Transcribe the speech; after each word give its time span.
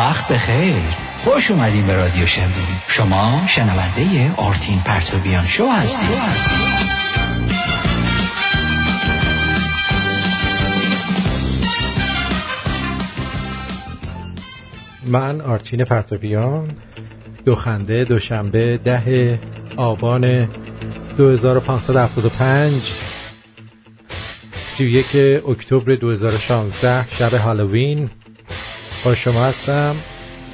وقت 0.00 0.28
بخیر. 0.28 0.82
خوش 1.18 1.50
اومدین 1.50 1.86
به 1.86 1.94
رادیو 1.94 2.26
شمرون 2.26 2.52
شما 2.88 3.46
شنونده 3.46 4.34
آرتین 4.36 4.80
پرتوبیان 4.80 5.44
شو 5.44 5.66
هستید. 5.66 6.20
من 15.06 15.40
آرتین 15.40 15.84
پرتوبیان 15.84 16.70
دوخنده 17.44 18.04
دوشنبه 18.04 18.76
ده 18.76 19.38
آبان 19.76 20.48
2575 21.18 22.82
31 24.66 25.16
اکتبر 25.48 25.94
2016 25.94 27.06
شب 27.10 27.34
هالوین. 27.34 28.10
با 29.04 29.14
شما 29.14 29.44
هستم 29.44 29.96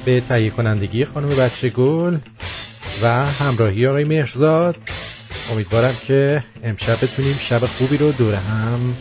به 0.05 0.21
تهیه 0.21 0.49
کنندگی 0.49 1.05
خانم 1.05 1.29
بچه 1.29 1.69
گل 1.69 2.17
و 3.03 3.07
همراهی 3.25 3.87
آقای 3.87 4.03
مهرزاد. 4.03 4.75
امیدوارم 5.51 5.95
که 6.07 6.43
امشب 6.63 7.03
بتونیم 7.03 7.37
شب 7.37 7.65
خوبی 7.65 7.97
رو 7.97 8.11
دور 8.11 8.35
هم 8.35 8.95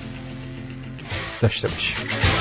داشته 1.40 1.68
باشیم. 1.68 2.35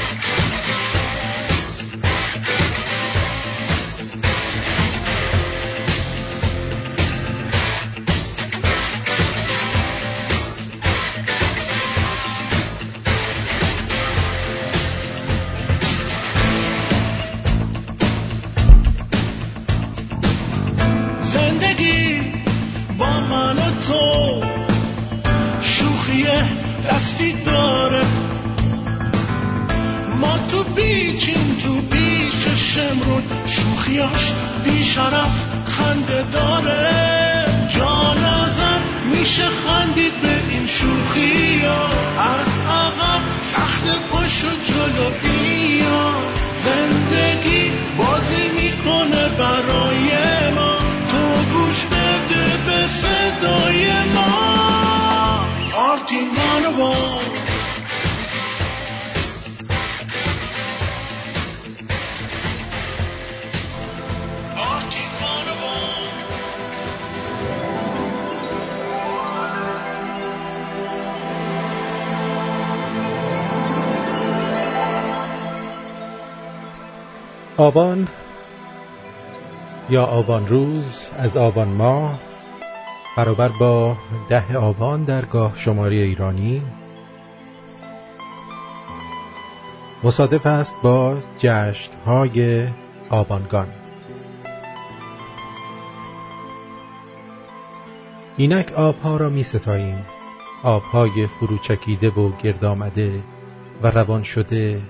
یا 79.96 80.06
آبان 80.06 80.48
روز 80.48 81.10
از 81.18 81.38
آبان 81.38 81.68
ماه 81.68 82.20
برابر 83.18 83.50
با 83.50 83.98
ده 84.30 84.58
آبان 84.58 85.04
در 85.04 85.26
گاه 85.26 85.54
شماری 85.56 86.02
ایرانی. 86.02 86.62
مصادف 90.04 90.46
است 90.46 90.76
با 90.84 91.18
های 92.06 92.68
آبانگان. 93.10 93.68
اینک 98.38 98.72
آبها 98.72 99.18
را 99.18 99.30
می 99.30 99.44
ستاییم 99.44 100.06
آبهای 100.64 101.28
فروچکیده 101.28 102.10
و 102.10 102.32
گرد 102.44 102.66
آمده 102.66 103.24
و 103.82 103.92
روان 103.92 104.24
شده 104.24 104.82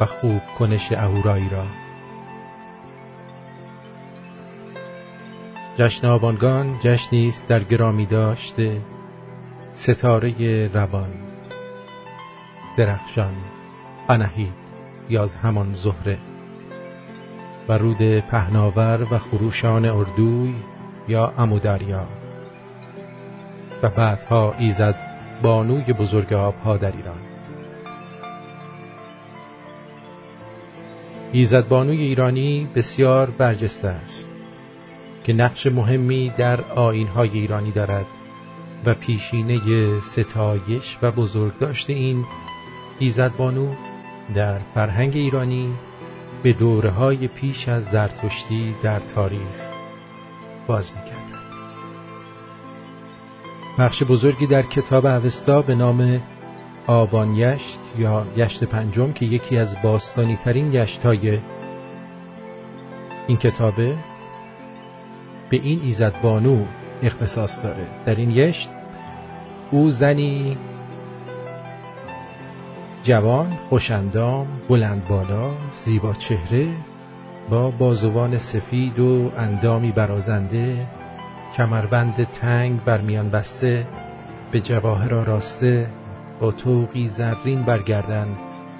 و 0.00 0.06
خوب 0.06 0.40
کنش 0.58 0.92
اهورایی 0.92 1.48
را. 1.48 1.83
جشن 5.78 6.06
آبانگان 6.06 6.78
جشنی 6.80 7.28
است 7.28 7.48
در 7.48 7.60
گرامی 7.64 8.06
داشته. 8.06 8.80
ستاره 9.72 10.70
روان. 10.74 11.10
درخشان. 12.76 13.34
انهید 14.08 14.54
یا 15.08 15.22
از 15.22 15.34
همان 15.34 15.74
زهره. 15.74 16.18
و 17.68 17.78
رود 17.78 18.18
پهناور 18.18 19.06
و 19.10 19.18
خروشان 19.18 19.84
اردوی 19.84 20.54
یا 21.08 21.32
امودریا. 21.38 22.06
و 23.82 23.88
بعدها 23.88 24.54
ایزد 24.58 24.96
بانوی 25.42 25.92
بزرگ 25.92 26.32
آبها 26.32 26.76
در 26.76 26.92
ایران. 26.92 27.20
ایزدبانوی 31.32 32.02
ایرانی 32.02 32.68
بسیار 32.74 33.30
برجسته 33.30 33.88
است. 33.88 34.33
که 35.24 35.32
نقش 35.32 35.66
مهمی 35.66 36.32
در 36.36 36.60
آینهای 36.60 37.30
ایرانی 37.30 37.70
دارد 37.70 38.06
و 38.86 38.94
پیشینه 38.94 39.60
ستایش 40.00 40.98
و 41.02 41.10
بزرگداشت 41.12 41.90
این 41.90 42.24
ایزدبانو 42.98 43.74
در 44.34 44.58
فرهنگ 44.58 45.16
ایرانی 45.16 45.74
به 46.42 46.52
دوره 46.52 46.90
های 46.90 47.28
پیش 47.28 47.68
از 47.68 47.84
زرتشتی 47.84 48.74
در 48.82 49.00
تاریخ 49.00 49.70
باز 50.66 50.92
می‌کردند 50.96 51.44
بخش 53.78 54.02
بزرگی 54.02 54.46
در 54.46 54.62
کتاب 54.62 55.06
اوستا 55.06 55.62
به 55.62 55.74
نام 55.74 56.22
آبان 56.86 57.34
یشت 57.34 57.80
یا 57.98 58.26
یشت 58.36 58.64
پنجم 58.64 59.12
که 59.12 59.26
یکی 59.26 59.56
از 59.56 59.82
باستانی 59.82 60.36
ترین 60.36 60.72
یشت 60.72 61.06
های 61.06 61.38
این 63.26 63.36
کتابه 63.36 63.96
به 65.50 65.56
این 65.56 65.80
ایزد 65.82 66.20
بانو 66.22 66.64
اختصاص 67.02 67.62
داره. 67.62 67.86
در 68.04 68.14
این 68.14 68.30
یشت 68.30 68.68
او 69.70 69.90
زنی 69.90 70.56
جوان 73.02 73.58
خوشندام 73.68 74.46
بلند 74.68 75.08
بالا 75.08 75.50
زیبا 75.84 76.12
چهره 76.12 76.68
با 77.50 77.70
بازوان 77.70 78.38
سفید 78.38 78.98
و 78.98 79.32
اندامی 79.36 79.92
برازنده 79.92 80.86
کمربند 81.56 82.24
تنگ 82.24 82.84
بر 82.84 83.00
میان 83.00 83.30
بسته 83.30 83.86
به 84.52 84.60
جواهر 84.60 85.08
راسته 85.08 85.90
با 86.40 86.52
توقی 86.52 87.08
زرین 87.08 87.62
برگردن 87.62 88.28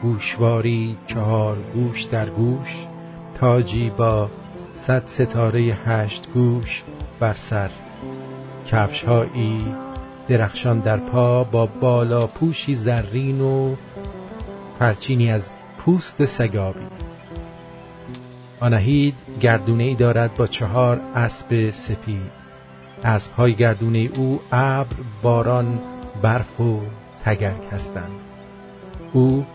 گوشواری 0.02 0.96
چهار 1.06 1.56
گوش 1.74 2.04
در 2.04 2.26
گوش 2.26 2.86
تاجی 3.34 3.90
با 3.90 4.30
صد 4.74 5.06
ستاره 5.06 5.60
هشت 5.60 6.28
گوش 6.34 6.82
بر 7.20 7.34
سر. 7.34 7.70
کفشهایی 8.66 9.74
درخشان 10.28 10.78
در 10.80 10.96
پا 10.96 11.44
با 11.44 11.66
بالا 11.66 12.26
پوشی 12.26 12.74
زرین 12.74 13.40
و 13.40 13.76
پرچینی 14.80 15.30
از 15.30 15.50
پوست 15.78 16.24
سگابی. 16.24 16.86
آنهید 18.60 19.14
گردونه 19.40 19.84
ای 19.84 19.94
دارد 19.94 20.34
با 20.34 20.46
چهار 20.46 21.00
اسب 21.14 21.70
سپید. 21.70 22.44
اسب 23.04 23.32
های 23.32 23.54
گردونه 23.54 23.98
او 24.16 24.40
ابر 24.52 24.96
باران 25.22 25.80
برف 26.22 26.60
و 26.60 26.80
تگرگ 27.24 27.64
هستند. 27.72 28.20
او 29.12 29.46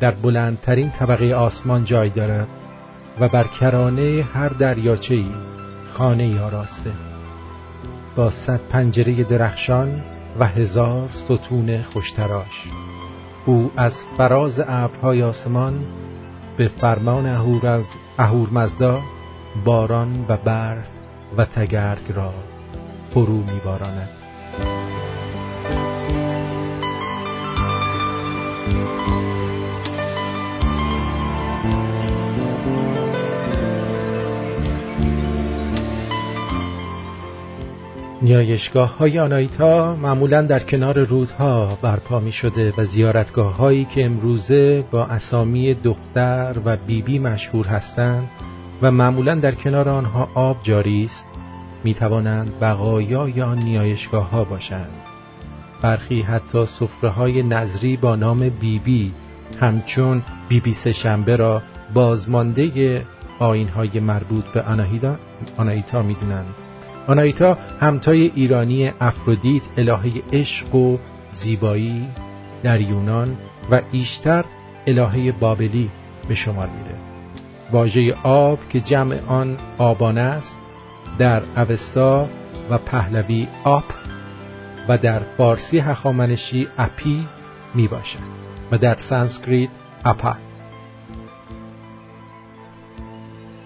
در 0.00 0.10
بلندترین 0.10 0.90
طبقه 0.90 1.34
آسمان 1.34 1.84
جای 1.84 2.08
دارد. 2.10 2.48
و 3.20 3.28
بر 3.28 3.44
کرانه 3.44 4.26
هر 4.34 4.48
دریاچه 4.48 5.24
خانه 5.92 6.40
آراسته. 6.40 6.92
با 8.16 8.30
صد 8.30 8.60
پنجره 8.68 9.24
درخشان 9.24 10.04
و 10.38 10.46
هزار 10.46 11.08
ستون 11.08 11.82
خوشتراش. 11.82 12.64
او 13.46 13.70
از 13.76 13.96
فراز 14.16 14.60
ابرهای 14.66 15.22
آسمان 15.22 15.84
به 16.56 16.68
فرمان 16.68 17.26
اهور 17.26 17.66
از 17.66 17.84
اهور 18.18 18.48
مزدا 18.50 19.02
باران 19.64 20.24
و 20.28 20.36
برف 20.36 20.88
و 21.36 21.44
تگرگ 21.44 22.12
را 22.14 22.34
فرو 23.10 23.36
میباراند. 23.36 24.08
نیایشگاه 38.22 38.98
های 38.98 39.18
آنایتا 39.18 39.96
معمولا 39.96 40.42
در 40.42 40.60
کنار 40.60 40.98
رودها 40.98 41.78
برپا 41.82 42.20
می 42.20 42.32
شده 42.32 42.72
و 42.76 42.84
زیارتگاه 42.84 43.56
هایی 43.56 43.84
که 43.84 44.04
امروزه 44.04 44.84
با 44.90 45.04
اسامی 45.04 45.74
دختر 45.74 46.56
و 46.64 46.76
بیبی 46.76 47.02
بی 47.02 47.18
مشهور 47.18 47.66
هستند 47.66 48.28
و 48.82 48.90
معمولا 48.90 49.34
در 49.34 49.54
کنار 49.54 49.88
آنها 49.88 50.28
آب 50.34 50.56
جاری 50.62 51.04
است 51.04 51.26
می 51.84 51.94
توانند 51.94 52.60
بقایا 52.60 53.28
یا 53.28 53.54
نیایشگاه 53.54 54.30
ها 54.30 54.44
باشند. 54.44 54.90
برخی 55.82 56.22
حتی 56.22 56.66
صفره 56.66 57.10
های 57.10 57.42
نظری 57.42 57.96
با 57.96 58.16
نام 58.16 58.38
بیبی 58.38 58.78
بی 58.78 59.12
همچون 59.60 60.22
بیبی 60.48 60.60
بی 60.60 60.74
سهشنبه 60.74 61.36
را 61.36 61.62
بازمانده 61.94 63.04
آین 63.38 63.68
های 63.68 64.00
مربوط 64.00 64.44
به 64.44 64.62
آنایتا 65.56 66.02
می 66.02 66.14
دونند 66.14 66.54
آنایتا 67.08 67.58
همتای 67.80 68.32
ایرانی 68.34 68.92
افرودیت 69.00 69.62
الهه 69.76 70.22
عشق 70.32 70.74
و 70.74 70.98
زیبایی 71.32 72.08
در 72.62 72.80
یونان 72.80 73.36
و 73.70 73.80
ایشتر 73.92 74.44
الهه 74.86 75.32
بابلی 75.32 75.90
به 76.28 76.34
شمار 76.34 76.68
میره. 76.68 76.96
واژه 77.72 78.14
آب 78.22 78.58
که 78.68 78.80
جمع 78.80 79.16
آن 79.26 79.56
آبانه 79.78 80.20
است 80.20 80.58
در 81.18 81.42
اوستا 81.56 82.28
و 82.70 82.78
پهلوی 82.78 83.48
آب 83.64 83.84
و 84.88 84.98
در 84.98 85.18
فارسی 85.18 85.78
هخامنشی 85.78 86.68
اپی 86.78 87.28
می 87.74 87.88
باشد 87.88 88.18
و 88.72 88.78
در 88.78 88.96
سانسکریت 88.96 89.70
اپا. 90.04 90.36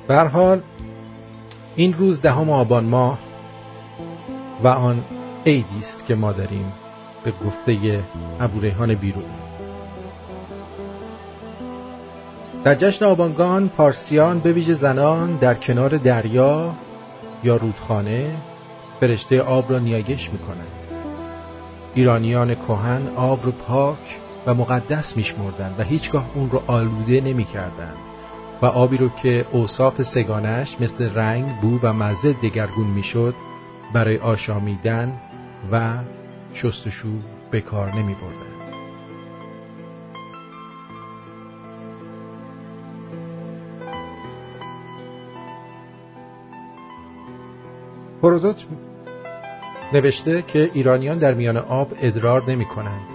حال 0.09 0.61
این 1.77 1.95
روز 1.95 2.21
دهم 2.21 2.51
آبان 2.51 2.85
ماه 2.85 3.19
و 4.65 4.69
آن 4.69 5.05
عیدی 5.47 5.79
است 5.79 6.07
که 6.07 6.15
ما 6.15 6.33
داریم 6.33 6.73
به 7.25 7.33
گفته 7.47 8.03
ابوریحان 8.41 8.95
بیرون. 8.95 9.25
در 12.65 12.75
جشن 12.75 13.05
آبانگان 13.05 13.69
پارسیان 13.69 14.39
به 14.39 14.53
ویژه 14.53 14.73
زنان 14.73 15.37
در 15.37 15.55
کنار 15.55 15.97
دریا 15.97 16.75
یا 17.45 17.57
رودخانه 17.57 18.37
فرشته 19.01 19.41
آب 19.41 19.73
را 19.73 19.79
نیایش 19.79 20.31
می‌کنند. 20.33 20.67
ایرانیان 21.95 22.55
کهن 22.55 23.09
آب 23.17 23.47
را 23.47 23.53
پاک 23.53 24.19
و 24.47 24.55
مقدس 24.55 25.17
میشمردند 25.17 25.75
و 25.81 25.83
هیچگاه 25.83 26.27
اون 26.35 26.51
رو 26.51 26.63
آلوده 26.67 27.21
نمی‌کردند 27.21 27.97
و 28.63 28.67
آبی 28.67 28.97
رو 28.97 29.09
که 29.09 29.47
اوصاف 29.53 30.03
سگانش 30.03 30.77
مثل 30.81 31.15
رنگ، 31.15 31.61
بو 31.61 31.79
و 31.83 31.93
مزه 31.93 32.33
دگرگون 32.33 32.87
می‌شد 32.87 33.35
برای 33.93 34.19
آشامیدن 34.19 35.21
و 35.73 35.99
شستشو 36.53 37.13
به 37.51 37.61
کار 37.61 37.95
نمی 37.95 38.15
بردن. 38.15 38.53
هرودوت 48.23 48.65
نوشته 49.93 50.43
که 50.43 50.71
ایرانیان 50.75 51.19
در 51.19 51.35
میان 51.35 51.57
آب 51.57 51.93
ادرار 52.01 52.51
نمی 52.51 52.65
کنند. 52.65 53.09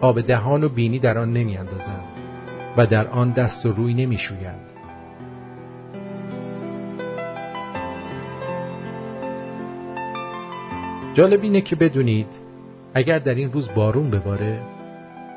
آب 0.00 0.20
دهان 0.20 0.64
و 0.64 0.68
بینی 0.68 0.98
در 0.98 1.18
آن 1.18 1.32
نمی 1.32 1.56
اندازند 1.56 2.04
و 2.76 2.86
در 2.86 3.08
آن 3.08 3.30
دست 3.30 3.66
و 3.66 3.72
روی 3.72 3.94
نمی 3.94 4.18
شویند. 4.18 4.75
جالب 11.16 11.42
اینه 11.42 11.60
که 11.60 11.76
بدونید 11.76 12.26
اگر 12.94 13.18
در 13.18 13.34
این 13.34 13.52
روز 13.52 13.74
بارون 13.74 14.10
بباره 14.10 14.62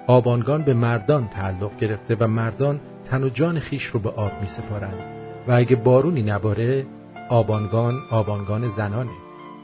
آبانگان 0.08 0.64
به 0.64 0.74
مردان 0.74 1.28
تعلق 1.28 1.78
گرفته 1.78 2.16
و 2.16 2.28
مردان 2.28 2.82
تن 3.06 3.24
و 3.24 3.30
جان 3.30 3.60
خیش 3.60 3.84
رو 3.84 4.00
به 4.00 4.10
آب 4.10 4.42
می 4.42 4.48
سپارند 4.48 5.00
و 5.48 5.52
اگه 5.52 5.76
بارونی 5.76 6.22
نباره 6.22 6.88
آبانگان 7.30 8.02
آبانگان 8.12 8.68
زنانه 8.68 9.18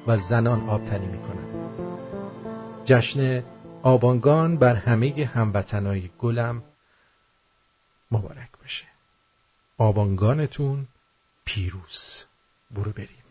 و 0.08 0.18
زنان 0.18 0.70
آبتنی 0.70 1.08
می 1.08 1.18
کنند 1.18 1.70
جشن 2.86 3.44
آبانگان 3.84 4.58
بر 4.58 4.76
همه 4.76 5.30
هموطنای 5.34 6.10
گلم 6.20 6.64
مبارک 8.12 8.50
باشه. 8.62 8.86
آبانگانتون 9.78 10.88
پیروز. 11.46 12.24
برو 12.72 12.92
بریم. 12.92 13.26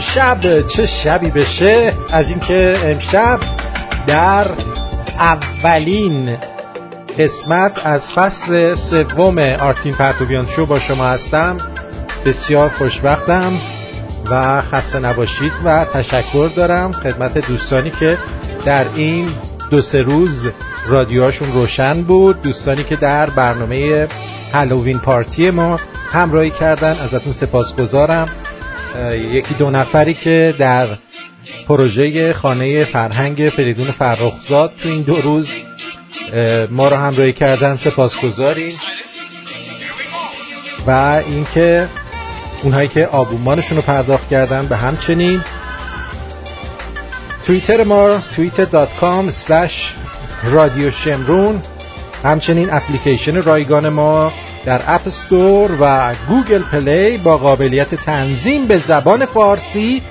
امشب 0.00 0.66
چه 0.66 0.86
شبی 0.86 1.30
بشه؟ 1.30 1.92
از 2.12 2.28
اینکه 2.28 2.74
امشب 2.84 3.40
در 4.06 4.46
اولین 5.18 6.38
قسمت 7.18 7.86
از 7.86 8.10
فصل 8.10 8.74
سوم 8.74 9.38
آرتین 9.38 9.94
پرتوبیان 9.94 10.46
شو 10.46 10.66
با 10.66 10.78
شما 10.78 11.06
هستم. 11.06 11.58
بسیار 12.26 12.68
خوشبختم 12.68 13.52
و 14.30 14.60
خسته 14.60 14.98
نباشید 14.98 15.52
و 15.64 15.84
تشکر 15.84 16.50
دارم 16.56 16.92
خدمت 16.92 17.46
دوستانی 17.48 17.90
که 17.90 18.18
در 18.64 18.86
این 18.94 19.28
دو 19.70 19.82
سه 19.82 20.02
روز 20.02 20.48
رادیوهاشون 20.88 21.52
روشن 21.52 22.02
بود 22.02 22.42
دوستانی 22.42 22.84
که 22.84 22.96
در 22.96 23.30
برنامه 23.30 24.08
هالووین 24.52 24.98
پارتی 24.98 25.50
ما 25.50 25.80
همراهی 26.12 26.50
کردن 26.50 26.96
ازتون 27.00 27.32
سپاسگزارم. 27.32 28.28
یکی 29.32 29.54
دو 29.54 29.70
نفری 29.70 30.14
که 30.14 30.54
در 30.58 30.88
پروژه 31.68 32.32
خانه 32.32 32.84
فرهنگ 32.84 33.52
فریدون 33.56 33.90
فرخزاد 33.90 34.72
تو 34.82 34.88
این 34.88 35.02
دو 35.02 35.16
روز 35.16 35.50
ما 36.70 36.88
رو 36.88 36.96
همراهی 36.96 37.32
کردن 37.32 37.76
سپاسگزاریم 37.76 38.80
و 40.86 41.22
اینکه 41.26 41.88
اونهایی 42.62 42.88
که 42.88 43.06
آبومانشون 43.06 43.76
رو 43.76 43.82
پرداخت 43.82 44.28
کردن 44.28 44.66
به 44.66 44.76
همچنین. 44.76 45.40
توییتر 47.46 47.84
ما 47.84 48.18
twitter.com 48.36 49.32
slash 49.46 49.72
رادیو 50.44 50.90
شمرون. 50.90 51.62
همچنین 52.24 52.72
اپلیکیشن 52.72 53.42
رایگان 53.42 53.88
ما 53.88 54.32
در 54.64 54.82
App 54.86 55.06
Store 55.06 55.70
و 55.80 56.14
Google 56.28 56.62
Play 56.62 57.18
با 57.18 57.38
قابلیت 57.38 57.94
تنظیم 57.94 58.66
به 58.66 58.78
زبان 58.78 59.24
فارسی 59.24 60.02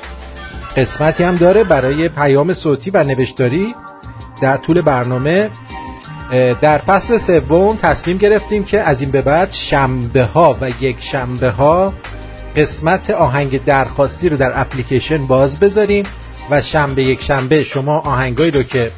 قسمتی 0.77 1.23
هم 1.23 1.35
داره 1.35 1.63
برای 1.63 2.09
پیام 2.09 2.53
صوتی 2.53 2.89
و 2.89 3.03
نوشتاری. 3.03 3.75
در 4.41 4.57
طول 4.57 4.81
برنامه 4.81 5.49
در 6.61 6.77
فصل 6.77 7.17
سوم 7.17 7.75
تصمیم 7.75 8.17
گرفتیم 8.17 8.63
که 8.63 8.81
از 8.81 9.01
این 9.01 9.11
به 9.11 9.21
بعد 9.21 9.51
شنبه 9.51 10.23
ها 10.23 10.57
و 10.61 10.69
یک 10.81 10.95
شنبه 10.99 11.49
ها 11.49 11.93
قسمت 12.55 13.09
آهنگ 13.09 13.63
درخواستی 13.63 14.29
رو 14.29 14.37
در 14.37 14.61
اپلیکیشن 14.61 15.27
باز 15.27 15.59
بذاریم 15.59 16.05
و 16.49 16.61
شنبه 16.61 17.03
یک 17.03 17.23
شنبه 17.23 17.63
شما 17.63 17.99
آهنگایی 17.99 18.51
رو 18.51 18.63
که 18.63 18.91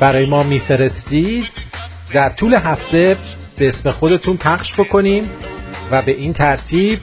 برای 0.00 0.26
ما 0.26 0.42
میفرستید 0.42 1.44
در 2.12 2.28
طول 2.28 2.54
هفته 2.54 3.16
به 3.58 3.68
اسم 3.68 3.90
خودتون 3.90 4.36
پخش 4.36 4.74
بکنیم 4.74 5.30
و 5.90 6.02
به 6.02 6.12
این 6.12 6.32
ترتیب 6.32 6.98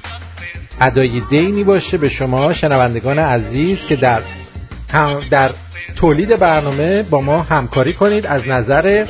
ادای 0.82 1.22
دینی 1.30 1.64
باشه 1.64 1.98
به 1.98 2.10
شما 2.10 2.54
شنوندگان 2.54 3.20
عزیز 3.20 3.86
که 3.86 3.96
در 3.96 4.22
در 5.32 5.52
تولید 5.96 6.40
برنامه 6.40 7.04
با 7.04 7.22
ما 7.22 7.42
همکاری 7.42 7.94
کنید 7.94 8.26
از 8.26 8.48
نظر 8.48 9.06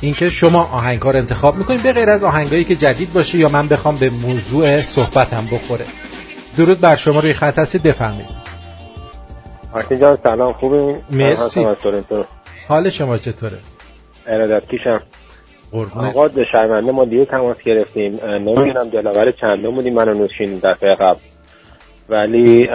اینکه 0.00 0.30
شما 0.30 0.62
آهنگ 0.62 1.00
رو 1.00 1.08
انتخاب 1.08 1.56
می‌کنید 1.56 1.82
به 1.82 1.92
غیر 1.92 2.10
از 2.10 2.24
آهنگایی 2.24 2.64
که 2.64 2.76
جدید 2.76 3.12
باشه 3.12 3.38
یا 3.38 3.48
من 3.48 3.68
بخوام 3.68 3.96
به 3.96 4.10
موضوع 4.10 4.82
صحبتم 4.82 5.46
بخوره. 5.52 5.86
درود 6.56 6.80
بر 6.80 6.96
شما 6.96 7.20
روی 7.20 7.32
خط 7.32 7.58
هستید 7.58 7.82
بفهمید 7.82 8.26
آرتین 9.72 10.00
جان 10.00 10.18
سلام 10.22 10.52
خوبی؟ 10.52 10.76
مرسی. 11.10 11.66
حال 12.68 12.90
شما 12.90 13.18
چطوره؟ 13.18 13.58
ارادت 14.26 14.68
کیشم 14.68 15.00
آقا 15.74 16.44
شرمنده 16.52 16.92
ما 16.92 17.04
دیگه 17.04 17.24
تماس 17.24 17.56
گرفتیم. 17.64 18.20
نمی‌دونم 18.24 18.88
دلاور 18.88 19.30
چندم 19.30 19.70
بودیم 19.70 19.94
منو 19.94 20.14
نوشین 20.14 20.58
دفعه 20.58 20.94
قبل. 20.94 21.20
ولی 22.08 22.68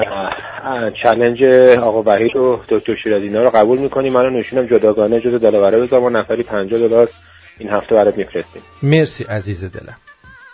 چلنج 1.04 1.44
آقا 1.78 2.04
وحید 2.06 2.36
و 2.36 2.60
دکتر 2.70 2.96
شیرازی 2.96 3.30
رو 3.30 3.50
قبول 3.50 3.78
می‌کنیم. 3.78 4.14
منو 4.14 4.30
نوشینم 4.30 4.66
جداگانه 4.66 5.20
جز 5.22 5.42
دلاوره 5.42 5.80
بذار 5.80 6.02
ما 6.02 6.10
نفری 6.10 6.44
50 6.44 6.80
دلار 6.80 7.10
این 7.58 7.70
هفته 7.70 7.96
برات 7.96 8.18
میفرستیم. 8.18 8.62
مرسی 8.84 9.24
عزیز 9.24 9.66
دلم. 9.66 9.98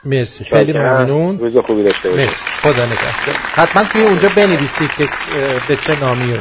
مرسی. 0.06 0.44
خیلی 0.44 0.74
ممنون. 0.74 1.38
روز 1.38 1.58
خوبی 1.58 1.84
داشته 1.84 2.10
مرسی. 2.10 2.54
خدا 2.62 2.86
نگهدار. 2.86 3.36
حتما 3.54 3.84
توی 3.84 4.02
اونجا 4.04 4.30
بنویسید 4.36 4.90
که 4.98 5.08
به 5.68 5.76
چه 5.76 6.00
نامی 6.00 6.34
و 6.34 6.38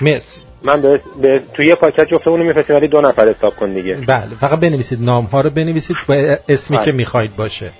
مرسی. 0.00 0.40
من 0.64 0.80
به, 0.80 1.00
به 1.22 1.42
توی 1.54 1.66
یه 1.66 1.74
پاکت 1.74 2.08
جفتمون 2.08 2.42
میفرستیم 2.42 2.76
ولی 2.76 2.88
دو 2.88 3.00
نفر 3.00 3.28
حساب 3.28 3.56
کن 3.56 3.72
دیگه. 3.72 3.94
بله 3.94 4.28
فقط 4.40 4.60
بنویسید 4.60 5.02
نام 5.02 5.24
ها 5.24 5.40
رو 5.40 5.50
بنویسید 5.50 5.96
و 6.08 6.36
اسمی 6.48 6.76
بله. 6.76 6.86
که 6.86 6.92
می‌خواید 6.92 7.36
باشه. 7.36 7.70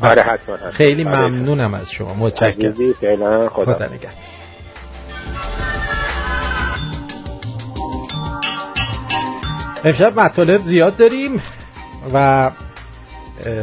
بله. 0.00 0.10
آره 0.10 0.22
حتما, 0.22 0.56
خیلی 0.70 1.04
ممنونم 1.04 1.74
از 1.74 1.92
شما 1.92 2.14
متشکرم. 2.14 2.92
فعلا 3.00 3.48
خدا, 3.48 3.74
خدا 3.74 3.86
نگهدار. 3.86 4.12
امشب 9.84 10.20
مطالب 10.20 10.62
زیاد 10.62 10.96
داریم 10.96 11.42
و 12.14 12.50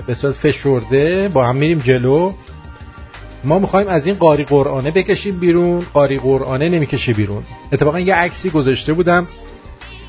به 0.07 0.13
صورت 0.13 0.33
فشرده 0.35 1.27
با 1.27 1.45
هم 1.45 1.55
میریم 1.55 1.79
جلو. 1.79 2.33
ما 3.43 3.59
می‌خوایم 3.59 3.87
از 3.87 4.05
این 4.05 4.15
قاری 4.15 4.43
قرآنه 4.43 4.91
بکشیم 4.91 5.39
بیرون 5.39 5.85
قاری 5.93 6.19
قرآنه 6.19 6.69
نمی‌کشه 6.69 7.13
بیرون. 7.13 7.43
اتفاقا 7.71 7.99
یه 7.99 8.15
عکسی 8.15 8.49
گذاشته 8.49 8.93
بودم 8.93 9.27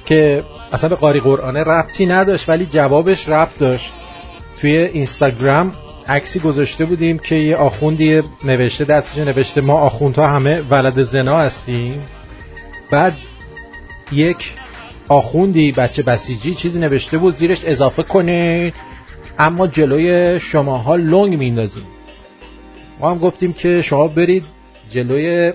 که 0.06 0.44
اصلا 0.72 0.88
به 0.88 0.96
قاری 0.96 1.20
قرآنه 1.20 1.60
ربطی 1.62 2.06
نداشت 2.06 2.48
ولی 2.48 2.66
جوابش 2.66 3.28
ربط 3.28 3.58
داشت. 3.58 3.92
توی 4.60 4.76
اینستاگرام 4.76 5.72
عکسی 6.08 6.40
گذاشته 6.40 6.84
بودیم 6.84 7.18
که 7.18 7.34
یه 7.36 7.56
آخوندی 7.56 8.22
نوشته 8.44 8.84
دستش 8.84 9.18
نوشته 9.18 9.60
ما 9.60 9.74
آخوندها 9.74 10.28
همه 10.28 10.60
ولد 10.70 11.02
زنا 11.02 11.38
هستیم. 11.38 12.02
بعد 12.90 13.16
یک 14.12 14.52
آخوندی 15.08 15.72
بچه 15.72 16.02
بسیجی 16.02 16.54
چیزی 16.54 16.78
نوشته 16.78 17.18
بود 17.18 17.38
زیرش 17.38 17.64
اضافه 17.64 18.02
کنه 18.02 18.72
اما 19.38 19.66
جلوی 19.66 20.40
شماها 20.40 20.96
لنگ 20.96 21.38
میندازیم 21.38 21.84
ما 23.00 23.10
هم 23.10 23.18
گفتیم 23.18 23.52
که 23.52 23.82
شما 23.82 24.08
برید 24.08 24.44
جلوی 24.90 25.52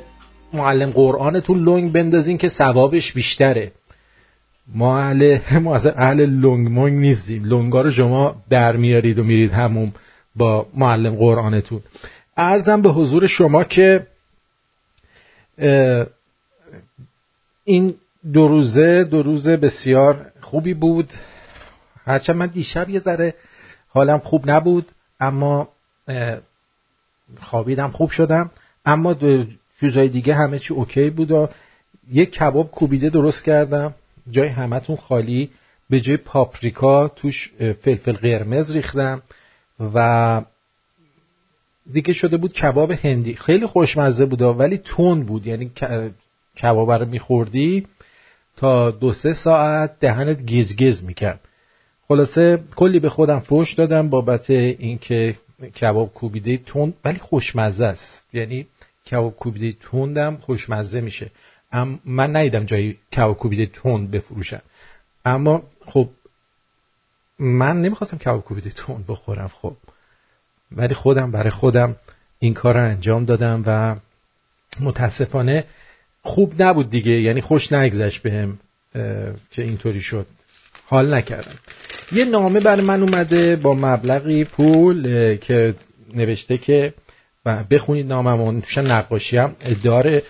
معلم 0.53 0.89
قرآنتون 0.89 1.63
لنگ 1.63 1.91
بندازین 1.91 2.37
که 2.37 2.49
ثوابش 2.49 3.13
بیشتره. 3.13 3.71
ما 4.67 4.99
اهل 4.99 5.39
ما 5.63 5.75
اصلا 5.75 5.91
اهل 5.91 6.25
لنگ 6.25 6.67
مونگ 6.67 6.99
نیستیم. 6.99 7.45
لنگا 7.45 7.81
رو 7.81 7.91
شما 7.91 8.35
در 8.49 8.75
میارید 8.75 9.19
و 9.19 9.23
میرید 9.23 9.51
همون 9.51 9.93
با 10.35 10.67
معلم 10.73 11.15
قرآنتون. 11.15 11.81
ارزم 12.37 12.81
به 12.81 12.89
حضور 12.89 13.27
شما 13.27 13.63
که 13.63 14.07
این 17.63 17.95
دو 18.33 18.47
روزه 18.47 19.03
دو 19.03 19.23
روزه 19.23 19.57
بسیار 19.57 20.31
خوبی 20.41 20.73
بود. 20.73 21.13
هرچند 22.05 22.35
من 22.35 22.47
دیشب 22.47 22.89
یه 22.89 22.99
ذره 22.99 23.33
حالم 23.89 24.19
خوب 24.19 24.49
نبود 24.49 24.85
اما 25.19 25.67
خوابیدم 27.41 27.91
خوب 27.91 28.09
شدم. 28.09 28.51
اما 28.85 29.15
چیزای 29.79 30.07
دیگه 30.07 30.35
همه 30.35 30.59
چی 30.59 30.73
اوکی 30.73 31.09
بود 31.09 31.31
و 31.31 31.49
یک 32.11 32.31
کباب 32.31 32.71
کوبیده 32.71 33.09
درست 33.09 33.43
کردم. 33.43 33.93
جای 34.31 34.47
همتون 34.47 34.95
خالی. 34.95 35.49
به 35.89 36.01
جای 36.01 36.17
پاپریکا 36.17 37.07
توش 37.07 37.51
فلفل 37.81 38.11
قرمز 38.11 38.75
ریختم 38.75 39.21
و 39.95 40.41
دیگه 41.93 42.13
شده 42.13 42.37
بود 42.37 42.53
کباب 42.53 42.91
هندی. 42.91 43.35
خیلی 43.35 43.65
خوشمزه 43.65 44.25
بود 44.25 44.41
ولی 44.41 44.77
تون 44.77 45.23
بود. 45.23 45.47
یعنی 45.47 45.71
کباب 46.61 46.91
رو 46.91 47.05
میخوردی 47.05 47.87
تا 48.57 48.91
دو 48.91 49.13
سه 49.13 49.33
ساعت 49.33 49.99
دهنت 49.99 50.43
گیز 50.43 50.75
گیز 50.75 51.03
می‌کرد. 51.03 51.39
خلاصه 52.07 52.63
کلی 52.75 52.99
به 52.99 53.09
خودم 53.09 53.39
فوش 53.39 53.73
دادم 53.73 54.09
بابت 54.09 54.49
اینکه 54.49 55.35
کباب 55.67 56.13
کوبیده 56.13 56.57
تند 56.57 56.93
ولی 57.05 57.19
خوشمزه 57.19 57.85
است. 57.85 58.25
یعنی 58.33 58.67
کباب 59.11 59.35
کوبیده 59.35 59.77
تندم 59.91 60.37
خوشمزه 60.37 61.01
میشه. 61.01 61.31
ام 61.71 61.99
من 62.05 62.35
ندیدم 62.35 62.65
جایی 62.65 62.97
کباب 63.15 63.37
کوبیده 63.37 63.65
تند 63.65 64.11
بفروشن. 64.11 64.61
اما 65.25 65.63
خب 65.85 66.09
من 67.39 67.81
نمی‌خواستم 67.81 68.17
کباب 68.17 68.43
کوبیده 68.43 68.69
تند 68.69 69.05
بخورم 69.07 69.47
خب. 69.47 69.75
ولی 70.71 70.93
خودم 70.93 71.31
برای 71.31 71.49
خودم 71.49 71.95
این 72.39 72.53
کار 72.53 72.73
رو 72.77 72.83
انجام 72.83 73.25
دادم 73.25 73.63
و 73.65 73.95
متاسفانه 74.81 75.65
خوب 76.21 76.61
نبود 76.61 76.89
دیگه. 76.89 77.11
یعنی 77.11 77.41
خوش 77.41 77.71
نگذشت 77.71 78.21
بهم 78.21 78.59
که 79.51 79.63
اینطوری 79.63 80.01
شد. 80.01 80.27
حال 80.85 81.13
نکردم. 81.13 81.55
یه 82.11 82.25
نامه 82.25 82.59
برای 82.59 82.85
من 82.85 83.01
اومده 83.01 83.55
با 83.55 83.73
مبلغی 83.73 84.43
پول 84.43 85.35
که 85.35 85.73
نوشته 86.15 86.57
که 86.57 86.93
بخونید 87.71 88.07
ناممون. 88.07 88.61
توش 88.61 88.77
نقاشی 88.77 89.37
هم 89.37 89.55
داره 89.83 90.23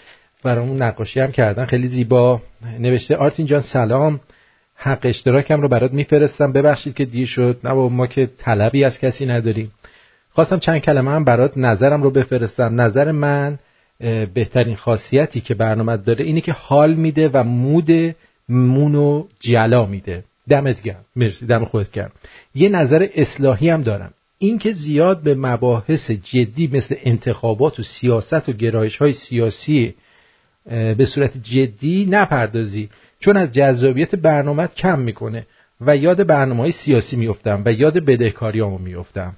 برامون 0.43 0.81
نقاشی 0.81 1.19
هم 1.19 1.31
کردن. 1.31 1.65
خیلی 1.65 1.88
زیبا. 1.88 2.41
نوشته 2.79 3.15
آرتین 3.15 3.45
جان 3.45 3.62
سلام. 3.62 4.19
حق 4.75 5.00
اشتراکم 5.03 5.62
رو 5.62 5.67
برات 5.67 5.93
میفرستم. 5.93 6.51
ببخشید 6.51 6.93
که 6.93 7.05
دیر 7.05 7.27
شد. 7.27 7.59
نه 7.63 7.74
ما 7.74 8.07
که 8.07 8.25
طلبی 8.38 8.83
از 8.83 9.00
کسی 9.00 9.25
نداریم. 9.25 9.71
خواستم 10.29 10.59
چند 10.59 10.81
کلمه 10.81 11.12
هم 11.12 11.24
برات 11.24 11.57
نظرم 11.57 12.03
رو 12.03 12.12
بفرستم. 12.12 12.81
نظر 12.81 13.12
من 13.12 13.59
بهترین 14.33 14.75
خاصیتی 14.75 15.41
که 15.41 15.53
برنامه 15.53 15.98
داره 15.98 16.25
اینه 16.25 16.41
که 16.41 16.51
حال 16.51 16.93
میده 16.93 17.29
و 17.33 17.43
مود 17.43 18.15
مونو 18.50 19.27
جلا 19.39 19.86
میده. 19.86 20.24
دمت 20.49 20.81
گرم. 20.81 21.05
مرسی 21.15 21.45
دم 21.45 21.65
خودت 21.65 21.91
گرم. 21.91 22.11
یه 22.55 22.69
نظر 22.69 23.07
اصلاحی 23.15 23.69
هم 23.69 23.81
دارم. 23.81 24.13
اینکه 24.37 24.73
زیاد 24.73 25.21
به 25.21 25.35
مباحث 25.35 26.11
جدی 26.11 26.67
مثل 26.67 26.95
انتخابات 27.03 27.79
و 27.79 27.83
سیاست 27.83 28.49
و 28.49 28.51
گرایش 28.53 28.97
های 28.97 29.13
سیاسی 29.13 29.95
به 30.97 31.05
صورت 31.05 31.37
جدی 31.43 32.05
نپردازی. 32.09 32.89
چون 33.19 33.37
از 33.37 33.51
جذابیت 33.51 34.15
برنامه 34.15 34.67
کم 34.67 34.99
می‌کنه 34.99 35.45
و 35.81 35.97
یاد 35.97 36.27
برنامه 36.27 36.61
های 36.61 36.71
سیاسی 36.71 37.17
میفتم 37.17 37.61
و 37.65 37.71
یاد 37.71 37.97
بدهکاریامو 37.97 38.77
میفتم 38.77 39.35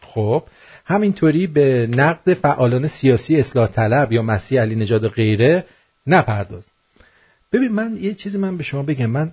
خب 0.00 0.42
همینطوری 0.84 1.46
به 1.46 1.88
نقد 1.96 2.34
فعالان 2.34 2.88
سیاسی 2.88 3.36
اصلاح 3.36 3.66
طلب 3.66 4.12
یا 4.12 4.22
مسیح 4.22 4.60
علی 4.60 4.74
نژاد 4.74 5.08
غیره 5.08 5.64
نپرداز. 6.06 6.66
ببین 7.52 7.72
من 7.72 7.96
یه 8.00 8.14
چیزی 8.14 8.38
من 8.38 8.56
به 8.56 8.62
شما 8.62 8.82
بگم. 8.82 9.06
من 9.06 9.32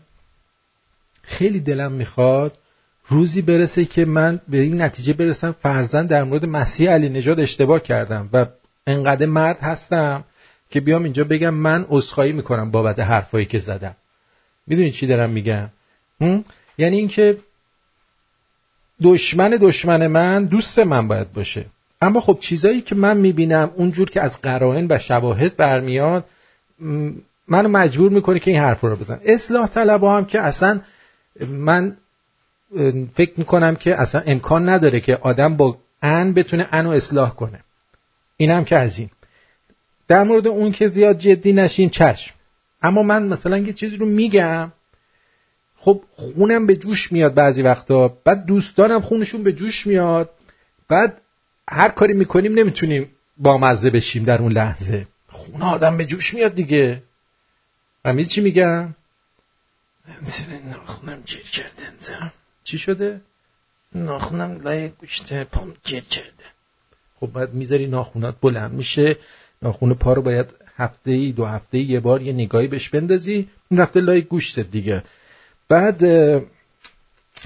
خیلی 1.29 1.59
دلم 1.59 1.91
می‌خواد 1.91 2.57
روزی 3.07 3.41
برسه 3.41 3.85
که 3.85 4.05
من 4.05 4.39
به 4.47 4.57
این 4.57 4.81
نتیجه 4.81 5.13
برسم 5.13 5.55
فرزن 5.61 6.05
در 6.05 6.23
مورد 6.23 6.45
مسیح 6.45 6.91
علی 6.91 7.09
نژاد 7.09 7.39
اشتباه 7.39 7.79
کردم 7.79 8.29
و 8.33 8.45
انقدر 8.87 9.25
مرد 9.25 9.59
هستم 9.59 10.23
که 10.69 10.79
بیام 10.79 11.03
اینجا 11.03 11.23
بگم 11.23 11.53
من 11.53 11.85
عذرخواهی 11.89 12.31
می‌کنم 12.31 12.71
بابت 12.71 12.99
حرفایی 12.99 13.45
که 13.45 13.59
زدم. 13.59 13.95
می‌دونی 14.67 14.91
چی 14.91 15.07
دارم 15.07 15.29
میگم؟ 15.29 15.69
یعنی 16.77 16.97
اینکه 16.97 17.37
دشمن 19.03 19.49
دشمن 19.61 20.07
من 20.07 20.45
دوست 20.45 20.79
من 20.79 21.07
باید 21.07 21.33
باشه. 21.33 21.65
اما 22.01 22.21
خب 22.21 22.37
چیزایی 22.41 22.81
که 22.81 22.95
من 22.95 23.17
می‌بینم 23.17 23.71
اونجور 23.75 24.09
که 24.09 24.21
از 24.21 24.41
قرائن 24.41 24.87
و 24.89 24.99
شواهد 24.99 25.55
برمیاد 25.57 26.25
منو 27.47 27.69
مجبور 27.69 28.11
می‌کنه 28.11 28.39
که 28.39 28.51
این 28.51 28.59
حرف 28.59 28.81
رو 28.81 28.95
بزنم. 28.95 29.19
اصلاح 29.25 29.67
طلب 29.67 30.03
هم 30.03 30.25
که 30.25 30.39
اصلا 30.39 30.79
من 31.47 31.97
فکر 33.15 33.33
می‌کنم 33.37 33.75
که 33.75 34.01
اصلا 34.01 34.21
امکان 34.25 34.69
نداره 34.69 34.99
که 34.99 35.15
آدم 35.15 35.57
با 35.57 35.77
ان 36.01 36.33
بتونه 36.33 36.67
انو 36.71 36.89
اصلاح 36.89 37.35
کنه. 37.35 37.59
اینم 38.37 38.65
که 38.65 38.77
از 38.77 38.97
این. 38.97 39.09
در 40.07 40.23
مورد 40.23 40.47
اون 40.47 40.71
که 40.71 40.87
زیاد 40.87 41.19
جدی 41.19 41.53
نشین 41.53 41.89
چشم. 41.89 42.33
اما 42.81 43.03
من 43.03 43.27
مثلا 43.27 43.57
یه 43.57 43.73
چیزی 43.73 43.97
رو 43.97 44.05
میگم 44.05 44.71
خب 45.77 46.03
خونم 46.15 46.65
به 46.65 46.75
جوش 46.75 47.11
میاد 47.11 47.33
بعضی 47.33 47.61
وقتا. 47.61 48.07
بعد 48.07 48.45
دوستانم 48.45 49.01
خونشون 49.01 49.43
به 49.43 49.53
جوش 49.53 49.87
میاد. 49.87 50.29
بعد 50.87 51.21
هر 51.69 51.89
کاری 51.89 52.13
می‌کنیم 52.13 52.53
نمی‌تونیم 52.53 53.09
با 53.37 53.57
مزه 53.57 53.89
بشیم 53.89 54.23
در 54.23 54.41
اون 54.41 54.51
لحظه. 54.51 55.07
خون 55.27 55.61
آدم 55.61 55.97
به 55.97 56.05
جوش 56.05 56.33
میاد 56.33 56.55
دیگه. 56.55 57.03
من 58.05 58.23
چی 58.23 58.41
میگم؟ 58.41 58.95
ناخونم 60.71 61.21
جیر 61.25 61.41
کرده 61.41 61.83
چی 62.63 62.77
شده؟ 62.77 63.21
ناخونم 63.95 64.61
لای 64.63 64.89
گوشت 64.89 65.43
پام 65.43 65.73
جیر 65.83 66.03
کرده. 66.03 66.45
خب 67.19 67.27
بعد 67.33 67.53
می‌ذاری 67.53 67.87
ناخونات 67.87 68.35
بلند 68.41 68.71
میشه. 68.71 69.17
ناخون 69.61 69.93
پا 69.93 70.13
رو 70.13 70.21
باید 70.21 70.55
هفته 70.77 71.11
ای 71.11 71.31
دو 71.31 71.45
هفته 71.45 71.77
ای 71.77 71.83
یه 71.83 71.99
بار 71.99 72.21
یه 72.21 72.33
نگاهی 72.33 72.67
بهش 72.67 72.89
بندازی. 72.89 73.49
این 73.69 73.79
رفته 73.79 74.01
لای 74.01 74.21
گوشت 74.21 74.59
دیگه. 74.59 75.03
بعد 75.69 75.97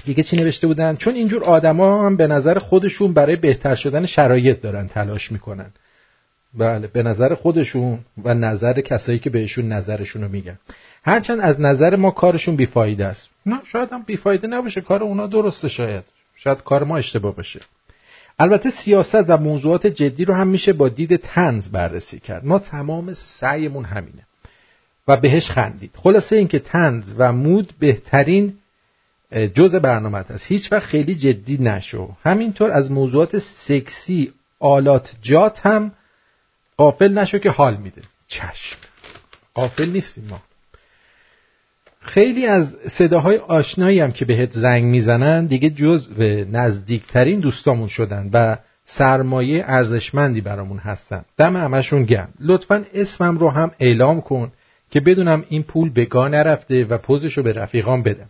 دیگه 0.04 0.22
چی 0.22 0.36
نوشته 0.36 0.66
بودن؟ 0.66 0.96
چون 0.96 1.14
اینجور 1.14 1.44
آدما 1.44 2.06
هم 2.06 2.16
به 2.16 2.26
نظر 2.26 2.58
خودشون 2.58 3.12
برای 3.12 3.36
بهتر 3.36 3.74
شدن 3.74 4.06
شرایط 4.06 4.60
دارن 4.60 4.88
تلاش 4.88 5.32
می‌کنن. 5.32 5.70
بله 6.58 6.86
به 6.86 7.02
نظر 7.02 7.34
خودشون 7.34 7.98
و 8.24 8.34
نظر 8.34 8.80
کسایی 8.80 9.18
که 9.18 9.30
بهشون 9.30 9.72
نظرشون 9.72 10.22
رو 10.22 10.28
میگن. 10.28 10.58
هرچند 11.04 11.40
از 11.40 11.60
نظر 11.60 11.96
ما 11.96 12.10
کارشون 12.10 12.56
بیفایده 12.56 13.06
است. 13.06 13.28
نه 13.46 13.60
شاید 13.64 13.92
هم 13.92 14.02
بیفایده 14.02 14.46
نباشه 14.46 14.80
کار 14.80 15.02
اونا 15.02 15.26
درسته 15.26 15.68
شاید. 15.68 16.04
شاید 16.36 16.62
کار 16.62 16.84
ما 16.84 16.96
اشتباه 16.96 17.36
باشه. 17.36 17.60
البته 18.38 18.70
سیاست 18.70 19.30
و 19.30 19.36
موضوعات 19.36 19.86
جدی 19.86 20.24
رو 20.24 20.34
هم 20.34 20.46
میشه 20.46 20.72
با 20.72 20.88
دید 20.88 21.16
تنز 21.16 21.68
بررسی 21.68 22.20
کرد. 22.20 22.46
ما 22.46 22.58
تمام 22.58 23.14
سعیمون 23.14 23.84
همینه. 23.84 24.26
و 25.08 25.16
بهش 25.16 25.50
خندید. 25.50 25.90
خلاصه 25.96 26.36
اینکه 26.36 26.58
تنز 26.58 27.14
و 27.18 27.32
مود 27.32 27.72
بهترین 27.78 28.54
جز 29.54 29.74
برنامه 29.74 30.18
است. 30.18 30.46
هیچ 30.46 30.72
وقت 30.72 30.86
خیلی 30.86 31.14
جدی 31.14 31.58
نشو. 31.62 32.08
همینطور 32.24 32.70
از 32.70 32.92
موضوعات 32.92 33.38
سکسی 33.38 34.32
آلات 34.58 35.14
جات 35.22 35.66
هم 35.66 35.92
قافل 36.76 37.18
نشو 37.18 37.38
که 37.38 37.50
حال 37.50 37.76
میده. 37.76 38.02
چشم. 38.26 38.76
قافل 39.54 39.88
نیستیم 39.88 40.26
ما. 40.30 40.40
خیلی 42.00 42.46
از 42.46 42.76
صداهای 42.86 43.36
آشنایی 43.36 44.00
هم 44.00 44.12
که 44.12 44.24
بهت 44.24 44.52
زنگ 44.52 44.84
می‌زنن 44.84 45.46
دیگه 45.46 45.70
جز 45.70 46.10
نزدیکترین 46.52 47.40
دوستامون 47.40 47.88
شدن 47.88 48.30
و 48.32 48.56
سرمایه 48.84 49.64
ارزشمندی 49.66 50.40
برامون 50.40 50.78
هستن. 50.78 51.24
دم 51.36 51.56
همشون 51.56 52.04
گم 52.04 52.28
لطفا 52.40 52.84
اسمم 52.94 53.38
رو 53.38 53.50
هم 53.50 53.70
اعلام 53.80 54.20
کن 54.20 54.52
که 54.90 55.00
بدونم 55.00 55.44
این 55.48 55.62
پول 55.62 55.90
به 55.90 56.04
گاه 56.04 56.28
نرفته 56.28 56.84
و 56.84 56.98
پوزش 56.98 57.32
رو 57.36 57.42
به 57.42 57.52
رفیقان 57.52 58.02
بدم 58.02 58.28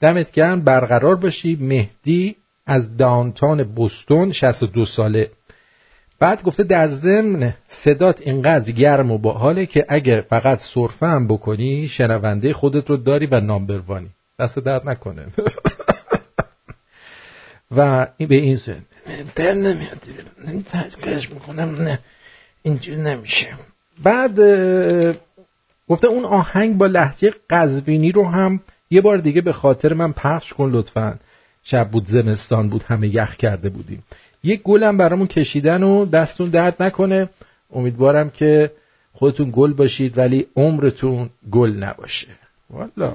دمت 0.00 0.30
گرم. 0.30 0.60
برقرار 0.60 1.16
باشی. 1.16 1.58
مهدی 1.60 2.36
از 2.66 2.96
دانتان 2.96 3.74
بستون 3.74 4.32
62 4.32 4.86
ساله. 4.86 5.30
بعد 6.20 6.42
گفته 6.42 6.62
در 6.62 6.88
ضمن 6.88 7.54
صدات 7.68 8.20
اینقدر 8.20 8.72
گرم 8.72 9.10
و 9.10 9.18
باحاله 9.18 9.66
که 9.66 9.86
اگر 9.88 10.20
فقط 10.20 10.58
صرفه 10.58 11.06
هم 11.06 11.26
بکنی 11.26 11.88
شنونده 11.88 12.52
خودت 12.52 12.90
رو 12.90 12.96
داری 12.96 13.26
و 13.26 13.40
نامبروانی 13.40 14.10
دست 14.38 14.58
درد 14.58 14.88
نکنه. 14.88 15.26
و 17.76 18.06
این 18.16 18.28
به 18.28 18.34
این 18.34 18.56
سن 18.56 18.82
در 19.36 19.54
نمیاد. 19.54 19.98
تحقیقش 20.70 21.30
می‌کنم. 21.30 21.82
نه. 21.82 21.98
اینجور 22.62 22.96
نمیشه. 22.96 23.48
بعد 24.02 24.40
گفته 25.88 26.06
اون 26.06 26.24
آهنگ 26.24 26.78
با 26.78 26.86
لحجه 26.86 27.34
قزوینی 27.50 28.12
رو 28.12 28.28
هم 28.28 28.60
یه 28.90 29.00
بار 29.00 29.18
دیگه 29.18 29.40
به 29.40 29.52
خاطر 29.52 29.94
من 29.94 30.12
پخش 30.12 30.52
کن 30.52 30.70
لطفا. 30.70 31.18
شب 31.62 31.90
بود 31.90 32.06
زمستان 32.06 32.68
بود 32.68 32.82
همه 32.82 33.08
یخ 33.08 33.36
کرده 33.36 33.68
بودیم. 33.68 34.02
یک 34.44 34.62
گلم 34.62 34.96
برامون 34.96 35.26
کشیدن 35.26 35.82
و 35.82 36.06
دستون 36.06 36.50
درد 36.50 36.82
نکنه. 36.82 37.28
امیدوارم 37.72 38.30
که 38.30 38.70
خودتون 39.12 39.50
گل 39.52 39.72
باشید 39.72 40.18
ولی 40.18 40.46
عمرتون 40.56 41.30
گل 41.50 41.70
نباشه. 41.70 42.28
والا. 42.70 43.12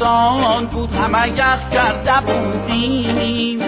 زمستان 0.00 0.66
بود 0.66 0.92
همه 0.92 1.28
یخ 1.28 1.68
کرده 1.68 2.20
بودیم. 2.26 3.60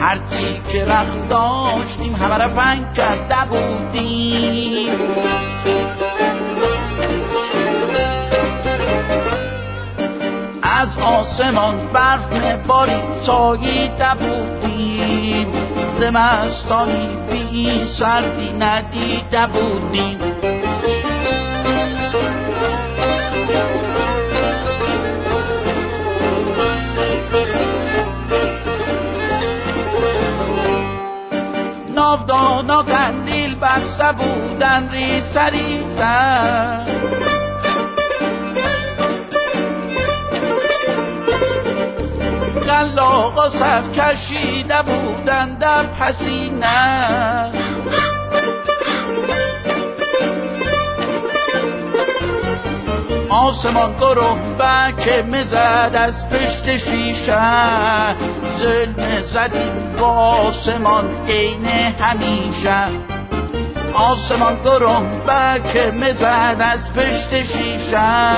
هرچی 0.00 0.60
که 0.72 0.84
رخت 0.84 1.28
داشتیم 1.28 2.14
همه 2.14 2.38
را 2.38 2.48
فنگ 2.48 2.92
کرده 2.92 3.44
بودیم. 3.50 4.90
از 10.62 10.98
آسمان 10.98 11.86
برف 11.92 12.56
باری 12.66 12.96
ساییده 13.20 14.14
بودیم. 14.20 15.46
زمستانی 15.98 17.08
بی 17.30 17.86
سردی 17.86 18.52
ندیده 18.58 19.46
بودیم. 19.46 20.29
ناودانا 32.10 32.82
قندیل 32.82 33.54
بسته 33.54 34.12
بودن 34.12 34.88
ریسه 34.90 35.46
ریسه 35.46 36.04
قلاقا 42.66 43.48
صف 43.48 43.92
کشیده 43.92 44.82
بودن 44.82 45.54
در 45.54 45.86
پسینه 45.86 47.50
آسمان 53.30 53.94
گرم 54.00 54.94
که 54.96 55.22
مزد 55.22 55.90
از 55.94 56.28
پشت 56.28 56.76
شیشه. 56.76 57.34
ظلم 58.58 59.20
زدیم 59.20 59.89
آسمان 60.06 61.04
عین 61.28 61.66
همیشه. 62.00 62.84
آسمان 63.94 64.58
گرم 64.64 65.20
که 65.72 65.90
مزد 65.90 66.56
از 66.60 66.92
پشت 66.92 67.42
شیشه. 67.42 68.34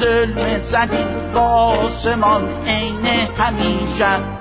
ظلم 0.00 0.58
زدیم 0.66 1.32
با 1.34 1.40
آسمان 1.40 2.48
عین 2.66 3.06
همیشه. 3.38 4.31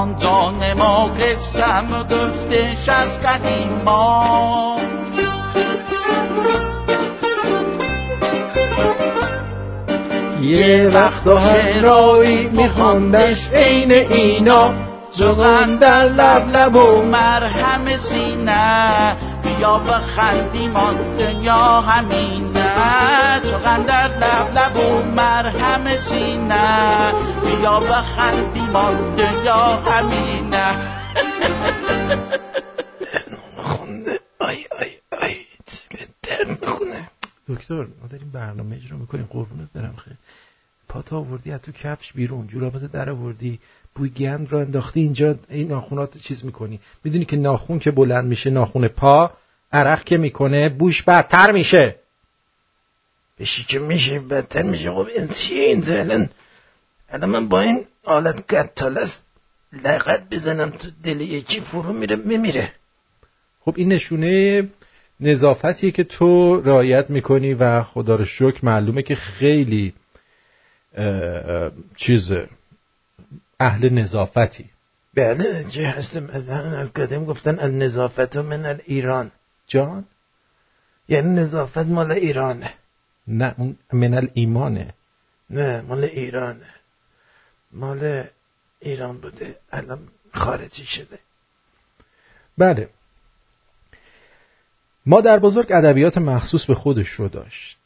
خاندان 0.00 0.72
ما 0.78 1.06
قسم 1.06 1.86
گفتش 2.10 2.88
از 2.88 3.20
قدیما 3.20 4.76
یه 10.42 10.90
وقت 10.94 11.24
شعرایی 11.24 12.46
میخوندش 12.46 13.50
عین 13.52 13.92
اینا. 13.92 14.74
جغن 15.12 15.76
در 15.76 16.04
لب 16.04 16.48
لب 16.56 16.76
و 16.76 17.02
مرهم 17.02 17.98
سینه 17.98 19.16
بیا 19.42 19.78
بخندیم 19.78 20.76
آن 20.76 20.96
دنیا 21.18 21.80
همینه 22.62 23.50
چغن 23.50 23.82
در 23.82 24.08
لب 24.08 24.58
لب 24.58 24.76
و 24.76 25.02
مرهم 25.02 25.96
سینه. 25.96 27.12
بیا 27.44 27.80
بخندیم 27.80 28.76
آن 28.76 29.16
دنیا 29.16 29.56
همینه. 29.56 31.00
خونده 33.56 34.20
آی 34.38 34.64
آی 34.78 34.90
آی. 35.22 35.36
درد 36.22 36.48
می‌خونه. 36.48 37.10
دکتر 37.48 37.74
ما 37.74 38.06
داریم 38.10 38.30
برنامه 38.34 38.76
اجرا 38.76 38.96
می‌کنیم. 38.96 39.28
قربونت 39.30 39.68
برم 39.74 39.94
خیلی 40.04 40.16
پاتا 40.88 41.16
آوردی 41.16 41.52
از 41.52 41.60
تو 41.60 41.72
کفش 41.72 42.12
بیرون. 42.12 42.46
جورابت 42.46 42.92
در 42.92 43.10
آوردی. 43.10 43.60
بوی 43.94 44.08
گند 44.08 44.52
رو 44.52 44.58
انداختی 44.58 45.00
اینجا. 45.00 45.34
این 45.48 45.68
ناخونات 45.68 46.18
چیز 46.18 46.44
می‌کنی. 46.44 46.80
می‌دونی 47.04 47.24
که 47.24 47.36
ناخون 47.36 47.78
که 47.78 47.90
بلند 47.90 48.24
میشه 48.24 48.50
ناخون 48.50 48.88
پا 48.88 49.30
عرق 49.72 50.04
که 50.04 50.16
می‌کنه 50.18 50.68
بوش 50.68 51.02
بدتر 51.02 51.52
میشه. 51.52 51.99
بشی 53.40 53.64
که 53.64 53.78
میشه 53.78 54.18
بدتر 54.18 54.62
میشه 54.62 54.90
خب 54.90 55.08
این 55.16 55.28
چیه 55.28 55.64
این 55.64 55.80
زلن 55.80 56.28
الان 57.10 57.30
من 57.30 57.48
با 57.48 57.60
این 57.60 57.84
آلت 58.04 58.46
گتالست 58.46 59.22
لغت 59.72 60.30
بزنم 60.30 60.70
تو 60.70 60.88
دل 61.04 61.20
یکی 61.20 61.60
فرو 61.60 61.92
میره 61.92 62.16
میمیره. 62.16 62.72
خب 63.60 63.74
این 63.76 63.92
نشونه 63.92 64.68
نظافتیه 65.20 65.90
که 65.90 66.04
تو 66.04 66.60
رعایت 66.60 67.10
می‌کنی 67.10 67.54
و 67.54 67.82
خدا 67.82 68.16
رو 68.16 68.24
شکر 68.24 68.58
معلومه 68.62 69.02
که 69.02 69.14
خیلی 69.14 69.94
چیز 71.96 72.32
اهل 73.60 73.88
نظافتی. 73.88 74.64
بله 75.14 75.64
چه 75.64 75.86
هستم؟ 75.86 76.30
از 76.30 76.92
قدم 76.92 77.24
گفتن 77.24 77.58
از 77.58 77.72
نظافت 77.72 78.36
من 78.36 78.80
ایران 78.86 79.30
جان؟ 79.66 80.04
یعنی 81.08 81.40
نظافت 81.40 81.86
مال 81.86 82.12
ایرانه. 82.12 82.74
نه 83.28 83.54
اون 83.58 83.76
ایمانه. 84.34 84.94
نه 85.50 85.80
مال 85.80 86.04
ایرانه. 86.04 86.74
مال 87.72 88.24
ایران 88.80 89.18
بوده. 89.20 89.58
الان 89.72 90.08
خارجی 90.34 90.84
شده. 90.84 91.18
بله. 92.58 92.88
ما 95.06 95.20
در 95.20 95.38
بزرگ 95.38 95.72
ادبیات 95.72 96.18
مخصوص 96.18 96.64
به 96.64 96.74
خودش 96.74 97.08
رو 97.08 97.28
داشت. 97.28 97.76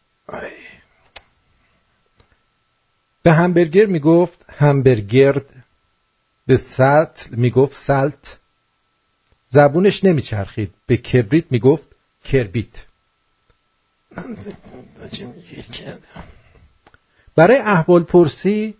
به 3.23 3.33
همبرگر 3.33 3.87
می‌گفت 3.87 4.45
همبرگرد. 4.49 5.65
به 6.47 6.57
سلت 6.57 7.29
می‌گفت 7.31 7.77
سلت. 7.77 8.39
زبونش 9.49 10.05
نمیچرخید. 10.05 10.75
به 10.87 10.97
کبریت 10.97 11.53
می‌گفت 11.53 11.89
کربیت. 12.25 12.85
برای 17.37 17.57
احوال 17.57 18.03
پرسی 18.03 18.75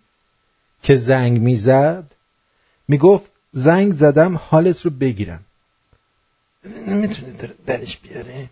که 0.83 0.95
زنگ 0.95 1.41
می‌زد 1.41 2.11
می‌گفت 2.87 3.31
زنگ 3.53 3.93
زدم 3.93 4.35
حالت 4.37 4.81
رو 4.81 4.91
بگیرم. 4.91 5.45
نمی‌تونه 6.87 7.31
درش 7.65 7.97
بیاره 7.97 8.49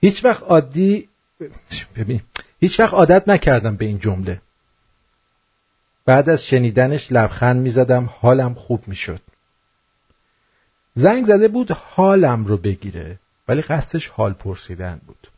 هیچ 0.00 0.24
وقت 0.24 0.42
عادی 0.42 1.08
ببین 1.96 2.22
هیچ 2.60 2.80
وقت 2.80 2.94
عادت 2.94 3.28
نکردم 3.28 3.76
به 3.76 3.84
این 3.84 3.98
جمله. 3.98 4.40
بعد 6.04 6.28
از 6.28 6.44
شنیدنش 6.44 7.12
لبخند 7.12 7.62
می‌زدم 7.62 8.10
حالم 8.20 8.54
خوب 8.54 8.88
می‌شد. 8.88 9.20
زنگ 10.94 11.24
زده 11.24 11.48
بود 11.48 11.70
حالم 11.70 12.44
رو 12.44 12.56
بگیره 12.56 13.18
ولی 13.48 13.62
قصدش 13.62 14.08
حال 14.08 14.32
پرسیدن 14.32 15.00
بود. 15.06 15.28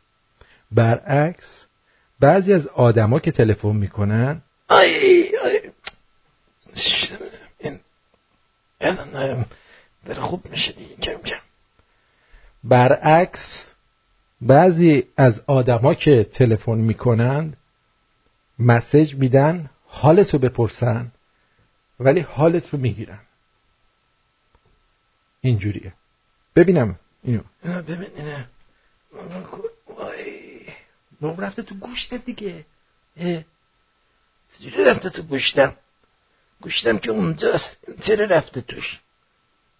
برعکس 0.71 1.65
بعضی 2.19 2.53
از 2.53 2.67
آدما 2.67 3.19
که 3.19 3.31
تلفن 3.31 3.75
می‌کنن 3.75 4.41
آی 4.67 5.37
آی 5.37 5.59
الان 8.81 9.45
داره 10.05 10.21
خوب 10.21 10.49
میشه 10.49 10.73
دیگه 10.73 10.95
کم 10.95 11.17
کم 11.17 11.35
برعکس 12.63 13.71
بعضی 14.41 15.03
از 15.17 15.43
آدما 15.47 15.93
که 15.93 16.23
تلفن 16.23 16.77
می‌کنند 16.77 17.57
مسج 18.59 19.15
میدن 19.15 19.69
حالتو 19.87 20.39
بپرسن. 20.39 21.11
ولی 21.99 22.19
حالت 22.19 22.69
رو 22.69 22.79
می‌گیرن. 22.79 23.19
اینجوریه. 25.45 25.93
ببینم 26.55 26.99
اینو. 27.23 27.41
ببین 27.63 28.09
اینه 28.15 28.47
وای. 29.97 31.35
رفته 31.37 31.61
تو 31.63 31.75
گوشتت 31.75 32.25
دیگه. 32.25 32.65
چجوری 34.57 34.83
رفته 34.83 35.09
تو 35.09 35.21
گوشتم؟ 35.21 35.75
گوشتم 36.61 36.97
که 36.97 37.11
اونجاست. 37.11 37.77
چرا 38.01 38.25
رفته 38.25 38.61
توش؟ 38.61 38.99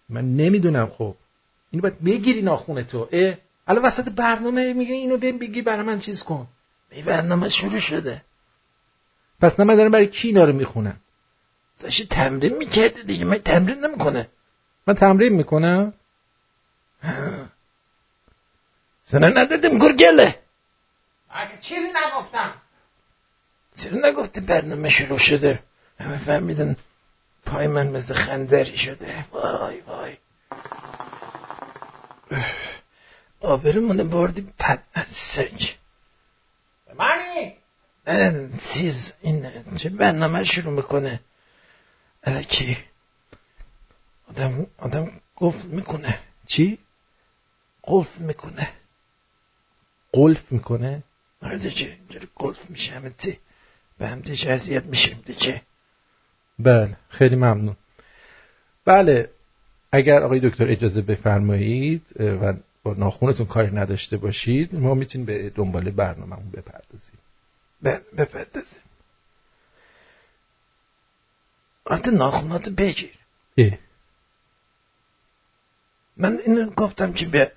من 0.08 0.36
نمی‌دونم 0.36 0.86
خب. 0.86 1.16
اینو 1.70 1.82
باید 1.82 2.04
بگیری 2.04 2.42
ناخونه 2.42 2.84
تو 2.84 3.08
اه. 3.12 3.34
الان 3.66 3.84
وسط 3.84 4.08
برنامه 4.08 4.72
میگه 4.72 4.94
اینو 4.94 5.16
بگی 5.16 5.62
برای 5.62 5.82
من 5.82 5.98
چیز 5.98 6.22
کن. 6.22 6.46
این 6.90 7.04
برنامه 7.04 7.48
شروع 7.48 7.80
شده. 7.80 8.22
پس 9.40 9.60
نه 9.60 9.66
من 9.66 9.88
برای 9.88 10.06
کی 10.06 10.28
اینا 10.28 10.44
رو 10.44 10.52
می‌خونم. 10.52 11.00
داشتی 11.80 12.06
تمرین 12.06 12.56
می‌کردی 12.56 13.02
دیگه 13.02 13.24
من 13.24 13.38
تمرین 13.38 13.84
نمی‌کنه. 13.84 14.28
من 14.86 14.94
تمرین 14.94 15.32
می‌کنم. 15.32 15.92
سنه 19.04 19.28
ندادیم 19.28 19.78
گرگله. 19.78 20.38
اگه 21.30 21.58
چیزی 21.60 21.88
نگفتم. 21.88 22.54
چرا 23.76 24.08
نگفتی 24.08 24.40
برنامه 24.40 24.88
شروع 24.88 25.18
شده؟ 25.18 25.62
همه 26.00 26.16
فهمیدن 26.16 26.76
پای 27.46 27.66
من 27.66 27.86
مثل 27.86 28.14
خندری 28.14 28.78
شده. 28.78 29.24
وای 29.32 29.80
وای. 29.80 30.16
آبرمونه 33.40 34.04
بردی 34.04 34.52
پد 34.58 34.82
سنج. 35.10 35.74
منی 36.94 37.56
چیز 38.72 39.12
این 39.20 39.50
چه 39.76 39.88
برنامه 39.88 40.44
شروع 40.44 40.72
می‌کنه. 40.72 41.20
چی 42.48 42.78
آدم 44.26 44.66
آدم 44.78 45.10
گفت 45.36 45.64
می‌کنه. 45.64 46.20
چی؟ 46.46 46.78
قلف 47.82 48.18
می‌کنه. 48.18 48.68
قلف 50.12 50.52
می‌کنه؟ 50.52 51.02
آره 51.42 51.52
اینجوری 51.52 52.28
قلف 52.36 52.70
میشه 52.70 52.94
همه 52.94 53.10
چی. 53.18 53.38
به 53.98 54.08
هم 54.08 54.20
دیگه 54.20 54.50
اذیت 54.50 54.84
میشیم 54.84 55.22
دیگه. 55.26 55.62
بله 56.58 56.96
خیلی 57.08 57.36
ممنون. 57.36 57.76
بله 58.84 59.30
اگر 59.92 60.22
آقای 60.22 60.40
دکتر 60.40 60.66
اجازه 60.66 61.02
بفرمایید 61.02 62.06
و 62.20 62.54
با 62.82 62.94
ناخونتون 62.94 63.46
کاری 63.46 63.74
نداشته 63.74 64.16
باشید 64.16 64.74
ما 64.74 64.94
می‌تونیم 64.94 65.26
به 65.26 65.50
دنبال 65.50 65.90
برنامهمون 65.90 66.50
بپردازیم. 66.50 67.18
بله 67.82 68.02
بپردازیم. 68.18 68.80
آرت 71.84 72.08
ناخونات 72.08 72.68
بگیر. 72.68 73.12
اه. 73.58 73.78
من 76.16 76.38
اینو 76.46 76.70
گفتم 76.70 77.12
که 77.12 77.26
به, 77.26 77.52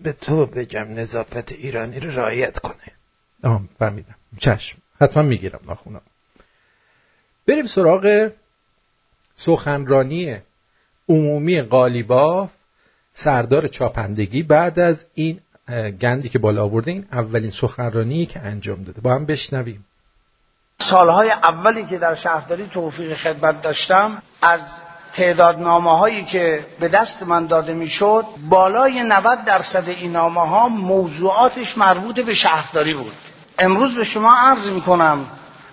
به 0.00 0.12
تو 0.12 0.46
بگم 0.46 0.94
نظافت 0.94 1.52
ایرانی 1.52 2.00
رو 2.00 2.10
رعایت 2.10 2.58
کنه. 2.58 2.92
آه 3.44 3.60
فهمیدم. 3.78 4.14
چشم. 4.38 4.78
حتما 5.00 5.22
می‌گیرم 5.22 5.60
ناخونم 5.66 6.00
بریم 7.46 7.66
سراغ 7.66 8.30
سخنرانی 9.34 10.36
عمومی 11.08 11.62
قالیباف 11.62 12.50
سردار 13.12 13.68
چاپندگی. 13.68 14.42
بعد 14.42 14.78
از 14.78 15.06
این 15.14 15.40
گندی 16.00 16.28
که 16.28 16.38
بالا 16.38 16.64
آورده 16.64 16.90
این 16.90 17.06
اولین 17.12 17.50
سخنرانی 17.50 18.26
که 18.26 18.40
انجام 18.40 18.84
داده. 18.84 19.00
با 19.00 19.14
هم 19.14 19.26
بشنویم. 19.26 19.84
سالهای 20.78 21.30
اولی 21.30 21.84
که 21.84 21.98
در 21.98 22.14
شهرداری 22.14 22.66
توفیق 22.66 23.14
خدمت 23.16 23.62
داشتم 23.62 24.22
از 24.42 24.60
تعداد 25.14 25.60
نامه 25.60 25.98
هایی 25.98 26.24
که 26.24 26.66
به 26.80 26.88
دست 26.88 27.22
من 27.22 27.46
داده 27.46 27.72
می‌شد 27.72 28.24
بالای 28.48 29.02
90 29.02 29.44
درصد 29.44 29.88
این 29.88 30.12
نامه 30.12 30.40
ها 30.48 30.68
موضوعاتش 30.68 31.78
مربوط 31.78 32.20
به 32.20 32.34
شهرداری 32.34 32.94
بود. 32.94 33.12
امروز 33.58 33.94
به 33.94 34.04
شما 34.04 34.34
عرض 34.36 34.70
می 34.70 34.80
کنم 34.80 35.26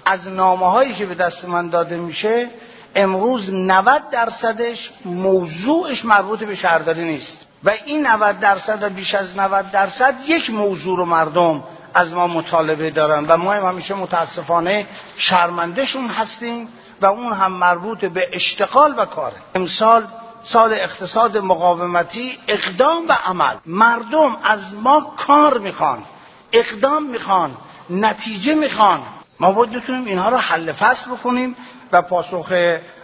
از 0.06 0.28
نامه 0.28 0.72
هایی 0.72 0.94
که 0.94 1.06
به 1.06 1.16
دست 1.16 1.46
من 1.46 1.70
داده 1.70 1.98
میشه 1.98 2.50
امروز 2.96 3.54
90 3.54 4.10
درصدش 4.12 4.92
موضوعش 5.06 6.06
مربوط 6.06 6.44
به 6.44 6.56
شهرداری 6.56 7.04
نیست. 7.06 7.46
و 7.64 7.72
این 7.86 8.08
90 8.08 8.40
درصد 8.40 8.84
و 8.84 8.90
بیش 8.90 9.16
از 9.16 9.38
90 9.38 9.72
درصد 9.72 10.16
یک 10.28 10.50
موضوع 10.50 10.98
رو 10.98 11.06
مردم 11.06 11.64
از 11.94 12.14
ما 12.14 12.28
مطالبه 12.28 12.90
دارن. 12.90 13.26
و 13.28 13.38
ما 13.38 13.54
هم 13.54 13.66
همیشه 13.66 13.94
متاسفانه 13.96 14.86
شرمندهشون 15.18 16.08
هستیم. 16.08 16.68
و 17.02 17.06
اون 17.06 17.34
هم 17.34 17.52
مربوط 17.52 18.06
به 18.06 18.30
اشتغال 18.34 18.94
و 18.98 19.06
کاره. 19.06 19.36
امسال 19.56 20.08
سال 20.44 20.74
اقتصاد 20.74 21.38
مقاومتی 21.38 22.38
اقدام 22.48 23.08
و 23.08 23.12
عمل. 23.26 23.56
مردم 23.66 24.38
از 24.44 24.74
ما 24.74 25.14
کار 25.18 25.58
می‌خوان 25.58 26.04
اقدام 26.52 27.04
می‌خوان 27.04 27.58
نتیجه 27.90 28.54
می‌خوان. 28.54 29.02
ما 29.40 29.52
باید 29.52 29.72
بتونیم 29.72 30.06
اینها 30.06 30.30
رو 30.30 30.38
حل 30.38 30.72
فصل 30.72 31.12
بکنیم 31.12 31.56
و 31.92 32.02
پاسخ 32.02 32.54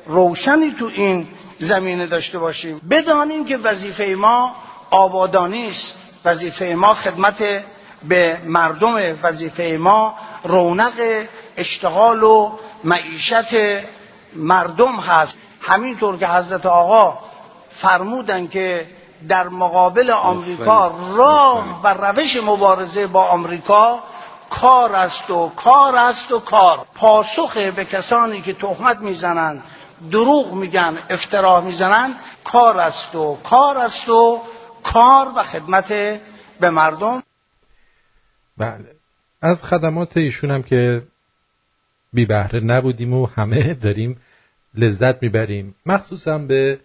روشنی 0.08 0.75
تو 0.79 0.86
این 0.86 1.27
زمینه 1.60 2.05
داشته 2.08 2.39
باشیم. 2.39 2.81
بدانیم 2.89 3.45
که 3.45 3.58
وظیفه 3.58 4.15
ما 4.17 4.55
آبادانی 4.89 5.67
است. 5.67 5.99
وظیفه 6.25 6.65
ما 6.65 6.93
خدمت 6.93 7.63
به 8.03 8.41
مردم 8.45 9.19
وظیفه 9.23 9.77
ما 9.79 10.15
رونق 10.43 11.25
اشتغال 11.58 12.23
و 12.23 12.51
معیشت 12.86 13.56
مردم 14.36 14.95
هست. 14.95 15.38
همینطور 15.62 16.17
که 16.17 16.28
حضرت 16.28 16.65
آقا 16.65 17.19
فرمودن 17.71 18.48
که 18.48 18.88
در 19.28 19.48
مقابل 19.50 20.12
آمریکا 20.12 20.95
راه 21.17 21.82
و 21.84 21.88
روش 21.88 22.36
مبارزه 22.36 23.08
با 23.08 23.26
آمریکا 23.26 24.00
کار 24.50 24.95
است 24.95 25.30
و 25.30 25.52
کار 25.56 25.95
است 25.95 26.32
و 26.32 26.39
کار. 26.39 26.86
پاسخ 26.95 27.58
به 27.58 27.86
کسانی 27.86 28.41
که 28.41 28.54
تهمت 28.54 29.00
می‌زنند 29.00 29.63
دروغ 30.12 30.54
میگن 30.54 30.98
افترا 31.10 31.62
می‌زنن 31.62 32.15
کار 32.43 32.80
است 32.80 33.15
و 33.15 33.38
کار 33.43 33.78
است 33.78 34.10
و 34.10 34.41
کار 34.84 35.28
و 35.36 35.43
خدمت 35.43 35.88
به 36.60 36.69
مردم. 36.69 37.24
بله. 38.58 38.95
از 39.41 39.63
خدمات 39.63 40.17
ایشون 40.17 40.52
هم 40.52 40.63
که 40.63 41.04
بی 42.15 42.25
بهره 42.25 42.60
نبودیم 42.60 43.13
و 43.13 43.25
همه 43.25 43.73
داریم 43.73 44.21
لذت 44.73 45.23
می‌بریم. 45.23 45.75
مخصوصا 45.86 46.38
به 46.38 46.80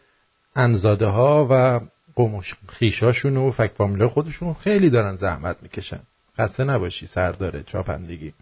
انزاده 0.57 1.07
ها 1.07 1.47
و 1.51 1.81
قوم 2.15 2.43
خیشاشون 2.69 3.37
و 3.37 3.51
فک 3.51 3.71
فامیلا 3.79 4.09
خودشون 4.09 4.55
خیلی 4.55 4.91
دارن 4.91 5.17
زحمت 5.17 5.63
می‌کشن. 5.63 6.01
خسته 6.39 6.65
نباشی 6.65 7.07
سرداره 7.07 7.63
چاپندگی 7.63 8.33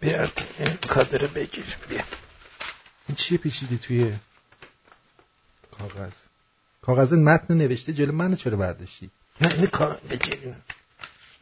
بیار 0.00 0.32
این 0.58 0.76
کادر 0.76 1.26
بگیر. 1.26 1.76
بیا. 1.88 2.02
این 3.08 3.16
چیه 3.16 3.38
پیچیدی 3.38 3.78
توی 3.78 4.12
کاغذ؟ 5.78 6.14
کاغذ 6.82 7.12
متن 7.12 7.54
نوشته 7.54 7.92
جلو 7.92 8.12
من 8.12 8.36
چرا 8.36 8.56
برداشتی؟ 8.56 9.10
نه 9.40 9.54
این 9.54 9.66
کار 9.66 10.00
بگیر. 10.10 10.54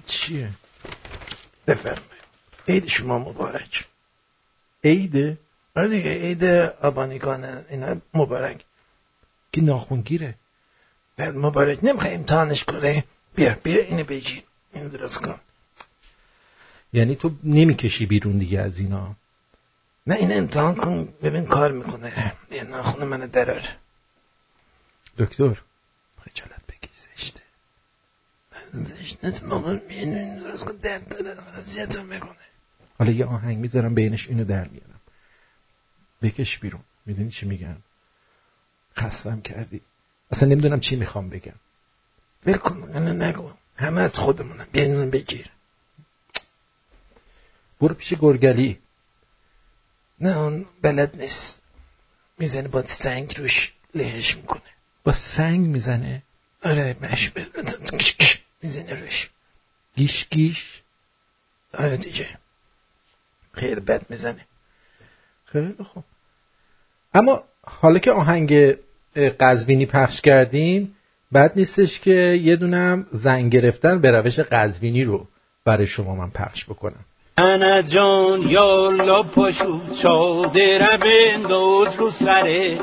چیه؟ 0.06 0.50
بفرمایید. 1.66 2.26
عید 2.68 2.88
شما 2.88 3.18
مبارک. 3.18 3.84
عیده 4.84 5.38
آره 5.76 5.88
دیگه 5.88 6.10
عید 6.10 6.44
آبانیگان 6.82 7.44
اینا 7.44 7.96
مبارک. 8.14 8.64
که 9.52 9.60
ناخونگیره؟ 9.60 10.34
بعد 11.16 11.36
مبارک 11.36 11.78
نمی‌خوای 11.82 12.14
امتحانش 12.14 12.64
کنه 12.64 13.04
بیا 13.34 13.56
بیا 13.62 13.82
اینو 13.82 14.04
بگیر. 14.04 14.42
اینو 14.72 14.88
درست 14.88 15.18
کن. 15.18 15.40
یعنی 16.92 17.14
تو 17.16 17.30
نمی‌کشی 17.44 18.06
بیرون 18.06 18.38
دیگه 18.38 18.60
از 18.60 18.78
اینا؟ 18.78 19.16
نه 20.06 20.14
این 20.14 20.32
امتحان 20.32 20.74
کن 20.74 21.08
ببین 21.22 21.46
کار 21.46 21.72
می‌کنه. 21.72 22.32
یه 22.50 22.64
ناخون 22.64 23.04
من 23.04 23.20
درار. 23.26 23.68
دکتر 25.18 25.60
خجالت 26.20 26.62
بگی 26.68 26.90
زشته. 26.94 27.42
زشت 28.72 29.24
نیست 29.24 29.44
مامان 29.44 29.82
میینو 29.88 30.40
درست 30.40 30.64
کن 30.64 30.72
درد 30.76 31.08
داره 31.08 31.58
اذیتم 31.58 32.04
می‌کنه. 32.04 32.45
حالا 32.98 33.12
یه 33.12 33.24
آهنگ 33.24 33.58
می‌ذارم 33.58 33.94
بینش 33.94 34.28
اینو 34.28 34.44
در 34.44 34.68
میارم. 34.68 35.00
بکش 36.22 36.58
بیرون. 36.58 36.82
می‌دونی 37.06 37.30
چی 37.30 37.46
میگن 37.46 37.76
خستم 38.98 39.40
کردی. 39.40 39.80
اصلا 40.30 40.48
نمی‌دونم 40.48 40.80
چی 40.80 40.96
می‌خوام 40.96 41.30
بگم. 41.30 41.54
ول 42.46 42.56
کن 42.56 42.98
نگو. 42.98 43.52
همه 43.76 44.00
از 44.00 44.14
خودمونم 44.14 44.66
بیا 44.72 44.82
اینو 44.82 45.10
بگیر. 45.10 45.50
برو 47.80 47.94
پیش 47.94 48.14
گرگلی. 48.14 48.78
نه 50.20 50.38
اون 50.38 50.66
بلد 50.82 51.20
نیست. 51.20 51.62
می‌زنه 52.38 52.68
با 52.68 52.82
سنگ 52.86 53.38
روش 53.38 53.72
لهش 53.94 54.36
می‌کنه. 54.36 54.62
با 55.04 55.12
سنگ 55.12 55.66
می‌زنه؟ 55.66 56.22
آره 56.62 56.96
مش 57.00 57.32
می‌زنه 58.62 59.00
روش. 59.00 59.30
گیش 59.96 60.28
گیش. 60.28 60.82
آره 61.74 61.96
دیگه. 61.96 62.38
خیلی 63.56 63.80
بد 63.80 64.06
می‌زنه. 64.10 64.46
خیلی 65.44 65.74
خوب. 65.92 66.04
اما 67.14 67.42
حالا 67.62 67.98
که 67.98 68.12
آهنگ 68.12 68.76
قزوینی 69.40 69.86
پخش 69.86 70.20
کردیم 70.20 70.96
بد 71.34 71.52
نیستش 71.56 72.00
که 72.00 72.40
یه 72.42 72.56
دونم 72.56 73.06
زنگ 73.12 73.52
گرفتن 73.52 74.00
به 74.00 74.10
روش 74.10 74.38
قزوینی 74.38 75.04
رو 75.04 75.26
برای 75.64 75.86
شما 75.86 76.14
من 76.14 76.30
پخش 76.30 76.64
بکنم. 76.64 77.04
انا 77.38 77.82
جان 77.82 78.42
یالا 78.42 79.22
پاشو 79.22 79.80
چادر 79.94 80.96
بنداز 80.96 81.96
رو 81.96 82.10
سره. 82.10 82.78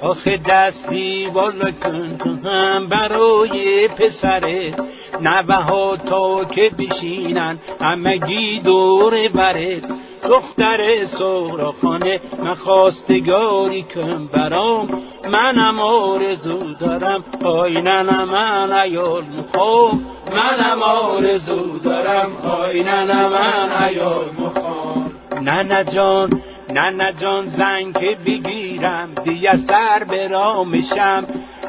آخه 0.00 0.36
دستی 0.36 1.30
بالا 1.34 1.70
کن 1.70 2.16
تو 2.18 2.48
هم 2.48 2.86
برای 2.88 3.88
پسره 3.88 4.74
نوه 5.20 5.54
ها 5.54 5.96
تا 5.96 6.44
که 6.44 6.70
بشینن 6.78 7.58
همگی 7.80 8.60
دور 8.60 9.28
بره. 9.28 9.80
دختر 10.28 11.04
سهراخانه 11.04 12.20
من 12.42 12.54
خواستگاری 12.54 13.82
کن 13.82 14.26
برام. 14.32 15.02
منم 15.32 15.80
آرزو 15.80 16.74
دارم 16.74 17.24
آی 17.44 17.82
نه 17.82 18.02
من 18.02 18.72
ایال 18.72 19.24
مخوام. 19.38 20.06
منم 20.30 20.82
آرزو 20.82 21.78
دارم 21.78 22.32
آی 22.60 22.82
نه 22.82 23.04
من 23.04 23.82
ایال 23.88 24.30
مخوام. 24.38 25.12
نه 25.42 25.84
جان 25.84 26.42
نه 26.78 27.12
جان 27.12 27.48
زن 27.48 27.92
که 27.92 28.18
بگیرم 28.26 29.14
دیگه 29.24 29.56
سر 29.56 30.04
برامشم 30.04 31.24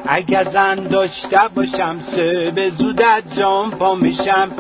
اگر 0.06 0.43
زن 0.43 0.76
داشته 0.76 1.39
باشم 1.56 2.00
سه 2.00 2.52
به 2.52 2.70
زودت 2.70 3.24
جان 3.38 3.72
پا 3.72 3.96
میشم. 3.96 4.52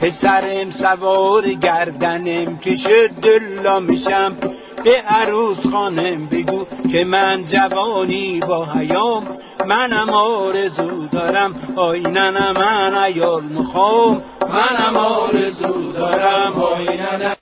پسرم 0.00 0.70
سوار 0.70 1.48
گردنم 1.48 2.56
که 2.56 2.76
دلا 3.22 3.80
میشم. 3.80 4.36
به 4.84 5.02
عروس 5.08 5.66
خانم 5.66 6.26
بگو 6.26 6.66
که 6.92 7.04
من 7.04 7.44
جوانی 7.44 8.40
با 8.40 8.64
حیام. 8.64 9.38
منم 9.66 10.10
آرزو 10.10 11.06
دارم 11.06 11.72
آینن 11.76 12.52
من 12.52 12.94
ایال 12.94 13.44
مخوام 13.44 14.22
منم 14.48 14.96
آرزو 14.96 15.92
دارم 15.92 16.52
آینن 16.52 17.34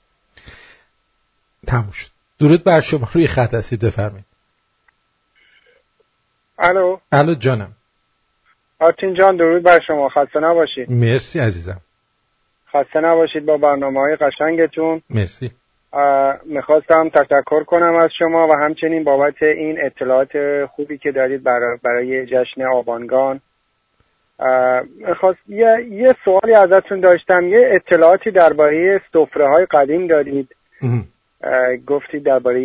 تموم 1.67 1.91
شد. 1.91 2.14
درود 2.45 2.63
بر 2.63 2.81
شما 2.81 3.07
روی 3.13 3.27
خط 3.27 3.53
هستید 3.53 3.85
بفرمایید. 3.85 4.25
الو؟ 6.59 6.97
الو 7.11 7.35
جانم. 7.35 7.71
آرتین 8.79 9.13
جان 9.13 9.37
درود 9.37 9.63
بر 9.63 9.79
شما. 9.87 10.09
خسته 10.09 10.39
نباشید. 10.39 10.91
مرسی 10.91 11.39
عزیزم. 11.39 11.81
خسته 12.73 12.99
نباشید 12.99 13.45
با 13.45 13.57
برنامه 13.57 13.99
های 13.99 14.15
قشنگتون. 14.15 15.01
مرسی. 15.09 15.51
می‌خواستم 16.45 17.09
تشکر 17.09 17.63
کنم 17.63 17.95
از 17.95 18.09
شما 18.19 18.47
و 18.47 18.51
همچنین 18.55 19.03
بابت 19.03 19.43
این 19.43 19.85
اطلاعات 19.85 20.65
خوبی 20.65 20.97
که 20.97 21.11
دارید 21.11 21.43
برای, 21.83 22.25
جشن 22.25 22.61
آبانگان 22.73 23.41
می‌خواست 25.07 25.39
یه, 25.47 25.87
یه 25.91 26.15
سوالی 26.25 26.53
ازتون 26.53 26.99
داشتم. 26.99 27.47
یه 27.47 27.69
اطلاعاتی 27.71 28.31
درباره 28.31 29.01
سفره 29.13 29.49
های 29.49 29.65
قدیم 29.71 30.07
دارید. 30.07 30.55
گفتید 31.87 32.23
درباره 32.23 32.61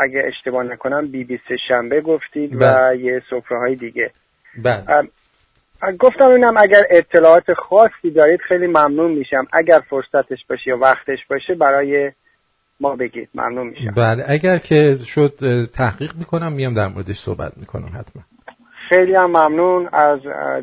اگه 0.00 0.22
اشتباه 0.26 0.64
نکنم 0.64 1.06
بی 1.06 1.24
بی 1.24 1.40
سه 1.48 1.56
شنبه 1.68 2.00
گفتید 2.00 2.54
و 2.54 2.58
بله. 2.58 2.98
یه 2.98 3.22
سفره 3.30 3.58
های 3.58 3.74
دیگه. 3.74 4.10
بله. 4.64 4.84
گفتم 5.98 6.24
اینم 6.24 6.54
اگر 6.56 6.82
اطلاعات 6.90 7.52
خاصی 7.52 8.10
دارید 8.16 8.40
خیلی 8.48 8.66
ممنون 8.66 9.10
میشم. 9.10 9.46
اگر 9.52 9.80
فرصتش 9.90 10.46
باشه 10.48 10.70
یا 10.70 10.78
وقتش 10.78 11.18
باشه 11.30 11.54
برای 11.54 12.12
ما 12.80 12.96
بگید. 12.96 13.28
ممنون 13.34 13.66
میشم. 13.66 13.94
بله. 13.96 14.24
اگر 14.28 14.58
که 14.58 14.94
شد 15.06 15.32
تحقیق 15.74 16.12
می‌کنم 16.18 16.52
میام 16.52 16.74
در 16.74 16.88
موردش 16.88 17.16
صحبت 17.16 17.52
می‌کنم 17.56 17.88
حتما. 17.98 18.22
خیلی 18.88 19.14
هم 19.14 19.26
ممنون. 19.26 19.88
از 19.92 20.20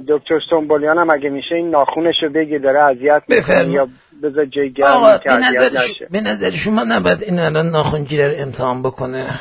دکتر 0.08 0.40
سنبولیان 0.50 0.98
هم 0.98 1.10
اگه 1.14 1.30
میشه 1.30 1.56
این 1.56 1.70
ناخونش 1.70 2.16
رو 2.24 2.30
بگی 2.30 2.60
داره 2.60 2.80
اذیت 2.80 3.24
می‌کنه 3.30 3.74
یا 3.74 3.88
بذار 4.24 4.46
جای 4.46 4.74
گرمی 4.74 5.20
که 5.24 5.32
اذیت 5.32 5.74
نشه. 5.74 6.08
به 6.12 6.22
نظر 6.22 6.52
شما 6.52 6.84
نباید 6.84 7.24
این 7.24 7.40
الان 7.40 7.70
ناخونگیره 7.70 8.28
رو 8.28 8.34
امتحان 8.38 8.82
بکنه؟ 8.82 9.40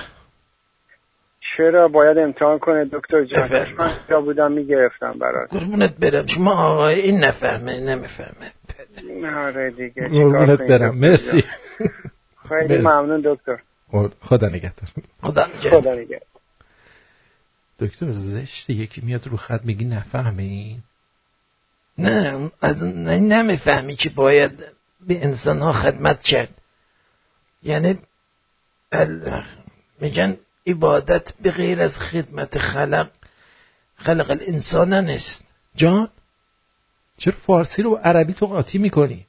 چرا؟ 1.57 1.89
باید 1.89 2.19
امتحان 2.19 2.59
کنه. 2.59 2.85
دکتر 2.93 3.25
جان 3.25 3.67
من 3.79 3.91
جا 4.11 4.21
بودم 4.21 4.53
می‌گرفتم 4.53 5.13
برات. 5.19 5.51
قربونت 5.51 5.97
برم. 5.97 6.27
شما 6.27 6.55
آقای 6.55 7.01
این 7.01 7.25
نفهمه 7.25 7.81
نمی‌فهمه. 7.81 8.53
آره 9.37 9.71
دیگه 9.71 10.09
قربونت 10.09 10.59
برم. 10.63 10.97
مرسی. 10.99 11.45
خیلی 12.49 12.79
ممنون 12.79 13.23
دکتر. 13.25 13.59
خدا 14.21 14.49
نگهدار. 14.49 14.89
خدا 15.23 15.49
خدا 15.71 15.93
نگهدار. 15.93 16.21
دکتر 17.81 18.07
زشت 18.11 18.71
یکی 18.71 19.01
میاد 19.01 19.27
رو 19.27 19.37
خط 19.37 19.65
میگی 19.65 19.85
نفهمه 19.85 20.43
این 20.43 20.79
نه 21.99 22.51
از 22.61 22.83
نمی‌فهمی 22.83 23.97
که 23.97 24.11
باید 24.11 24.65
به 25.01 25.25
انسان 25.25 25.59
ها 25.59 25.73
خدمت 25.73 26.23
کرد. 26.23 26.61
یعنی 27.63 27.99
میگن 30.01 30.37
عبادت 30.67 31.33
به 31.43 31.51
غیر 31.51 31.81
از 31.81 31.99
خدمت 31.99 32.59
خلق 32.59 33.11
خلق 33.97 34.31
الانسان 34.31 34.95
نیست. 34.95 35.45
جان 35.75 36.09
چرا 37.19 37.35
فارسی 37.47 37.83
رو 37.83 37.95
عربی 37.95 38.33
تو 38.33 38.47
قاطی 38.47 38.79
می‌کنی؟ 38.79 39.27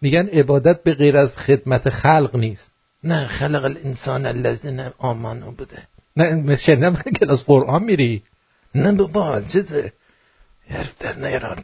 میگن 0.00 0.26
عبادت 0.26 0.82
به 0.82 0.94
غیر 0.94 1.16
از 1.16 1.36
خدمت 1.36 1.90
خلق 1.90 2.36
نیست. 2.36 2.70
نه 3.04 3.26
خلق 3.26 3.64
الانسان 3.64 4.26
الذين 4.26 4.80
آمانو 4.98 5.50
بوده. 5.50 5.82
نه 6.16 6.56
شنیدم 6.56 6.94
کلاس 6.94 7.44
قرآن 7.44 7.82
میری. 7.82 8.22
نه 8.74 8.92
بابا 8.92 9.40
چیزه؟ 9.40 9.92
حرف 10.68 10.98
در 10.98 11.16
نیاران 11.18 11.62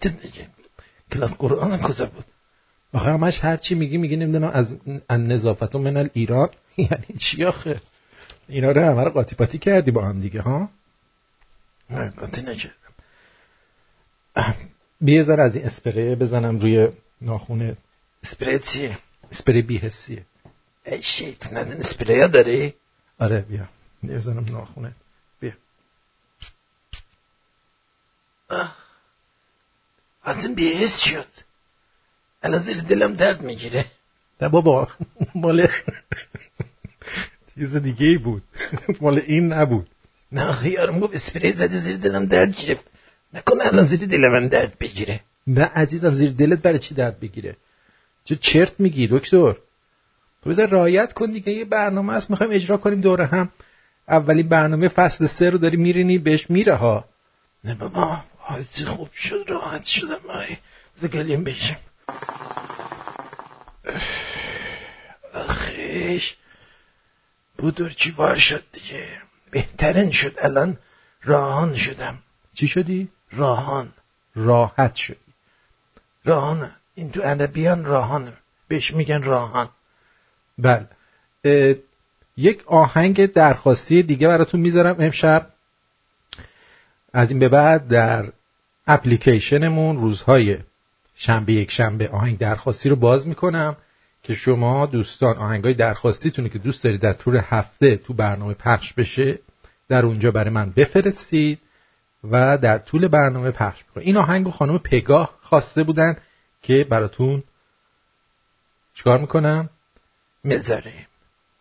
کلاس 1.13 1.31
قرآن 1.31 1.79
کجا 1.79 2.07
بود؟ 2.07 2.25
آخه 2.93 3.11
همش 3.11 3.45
هر 3.45 3.57
چی 3.57 3.75
میگی 3.75 3.97
میگی 3.97 4.17
نمی‌دونم 4.17 4.51
از 4.51 4.77
نظافت 5.11 5.75
و 5.75 5.79
من 5.79 6.11
ایران. 6.13 6.49
یعنی 6.77 7.19
چی 7.19 7.45
آخه؟ 7.45 7.81
اینا 8.49 8.71
رو 8.71 8.83
همه 8.83 9.05
رو 9.05 9.11
قاطی 9.11 9.37
پاتی 9.37 9.59
کردی 9.59 9.91
با 9.91 10.05
هم 10.05 10.21
دیگه 10.21 10.41
ها؟ 10.41 10.69
نه 11.91 12.11
قاطی 12.11 12.43
نکردم. 12.43 12.75
بیزار 15.01 15.41
از 15.41 15.57
این 15.57 15.67
اسپری 15.67 16.15
بزنم 16.15 16.59
روی 16.59 16.89
ناخونه 17.21 17.77
اسپری 18.23 18.59
چیه؟ 18.59 18.99
اسپری 19.33 19.63
بیهسیه 19.63 20.25
ای 20.87 21.03
شیطون 21.03 21.57
از 21.57 21.71
این 21.73 21.81
اسپری 21.81 22.21
ها 22.21 22.27
داری؟ 22.27 22.75
آره 23.19 23.41
بیا. 23.41 23.69
بزنم 24.03 24.45
ناخونه 24.45 24.93
بیا. 25.41 25.53
اصلا 30.25 30.55
بیهس 30.55 30.99
شد 30.99 31.27
الان 32.43 32.61
زیر 32.61 32.81
دلم 32.81 33.15
درد 33.15 33.43
می‌گیره 33.43 33.85
نه 34.43 34.49
بابا 34.49 34.89
مال 35.35 35.69
چیز 37.55 37.77
دیگه 37.77 38.07
ای 38.07 38.19
بود 38.19 38.43
مال 39.01 39.23
این 39.27 39.53
نبود 39.53 39.89
نه 40.33 40.53
خیارم 40.53 41.01
گفت 41.01 41.15
اسپری 41.15 41.53
زدی 41.53 41.79
زیر 41.79 41.97
دلم 41.97 42.27
درد 42.27 42.57
گرفت 42.57 42.91
نکنه 43.35 43.67
الان 43.67 43.85
زیر 43.85 44.07
دل 44.07 44.29
من 44.29 44.49
درد 44.49 44.79
بگیره 44.79 45.21
نه 45.47 45.65
عزیزم 45.65 46.15
زیر 46.15 46.31
دلت 46.31 46.63
برای 46.63 46.79
چی 46.79 46.95
درد 46.95 47.21
بگیره 47.21 47.57
چه 48.25 48.37
چرت 48.37 48.81
میگی 48.81 49.09
دکتر 49.11 49.53
تو 50.43 50.51
بذار 50.51 50.69
رایت 50.69 51.13
کن 51.13 51.31
دیگه 51.31 51.53
یه 51.53 51.65
برنامه 51.65 52.13
است 52.13 52.31
می‌خوایم 52.31 52.53
اجرا 52.53 52.77
کنیم 52.77 53.01
دوره 53.01 53.27
هم 53.27 53.49
اولین 54.09 54.49
برنامه 54.49 54.89
فصل 54.89 55.27
سه 55.27 55.51
رو 55.51 55.59
داری 55.59 55.77
میرینی 55.77 56.19
بهش 56.19 56.51
میره 56.51 56.75
ها 56.75 57.05
نه 57.65 57.75
بابا 57.75 58.19
حالتی 58.47 58.85
خوب 58.85 59.13
شد 59.13 59.45
راحت 59.49 59.85
شدم. 59.85 60.21
آی 60.29 60.57
گلیم 61.13 61.45
بشم 61.45 61.77
آخیش 65.35 66.37
بودرچی 67.59 68.11
بار 68.11 68.37
شد 68.37 68.65
دیگه؟ 68.73 69.09
بهترین 69.51 70.11
شد 70.11 70.35
الان 70.39 70.79
راهان 71.23 71.77
شدم. 71.77 72.19
چی 72.55 72.69
شدی؟ 72.69 73.09
راهان. 73.33 73.93
راحت 74.35 74.95
شدی. 74.95 75.17
راهان 76.25 76.71
این 76.95 77.11
تو 77.11 77.21
ادبیان 77.25 77.85
راهان. 77.85 78.33
بهش 78.69 78.95
میگن 78.95 79.23
راهان. 79.23 79.69
بله. 80.59 80.89
یک 82.37 82.65
آهنگ 82.67 83.33
درخواستی 83.33 84.03
دیگه 84.03 84.29
براتون 84.29 84.61
می‌ذارم 84.61 84.97
امشب. 84.99 85.51
از 87.15 87.31
این 87.31 87.39
به 87.39 87.49
بعد 87.49 87.89
در 87.89 88.33
اپلیکیشنمون 88.87 89.97
روزهای 89.97 90.59
شنبه 91.15 91.53
یک 91.53 91.71
شنبه 91.71 92.09
آهنگ 92.09 92.39
درخواستی 92.39 92.89
رو 92.89 92.97
باز 92.97 93.27
می‌کنم 93.27 93.77
که 94.23 94.35
شما 94.35 94.87
دوستان 94.87 95.37
آهنگای 95.37 95.75
درخواستیتونه 95.75 96.49
که 96.49 96.59
دوست 96.59 96.85
دارید 96.85 97.01
در 97.01 97.13
طول 97.13 97.41
هفته 97.45 97.97
تو 97.97 98.15
برنامه 98.15 98.55
پخش 98.55 98.93
بشه 98.93 99.39
در 99.89 100.07
اونجا 100.07 100.31
برای 100.31 100.51
من 100.51 100.71
بفرستید 100.71 101.59
و 102.31 102.59
در 102.59 102.79
طول 102.79 103.09
برنامه 103.09 103.51
پخش 103.51 103.85
بکنید. 103.85 104.07
این 104.07 104.17
آهنگ 104.17 104.49
خانم 104.49 104.79
پگاه 104.79 105.39
خواسته 105.43 105.83
بودن 105.83 106.17
که 106.63 106.87
براتون 106.91 107.43
چیکار 108.95 109.19
می‌کنم؟ 109.19 109.71
می‌ذاریم. 110.45 111.07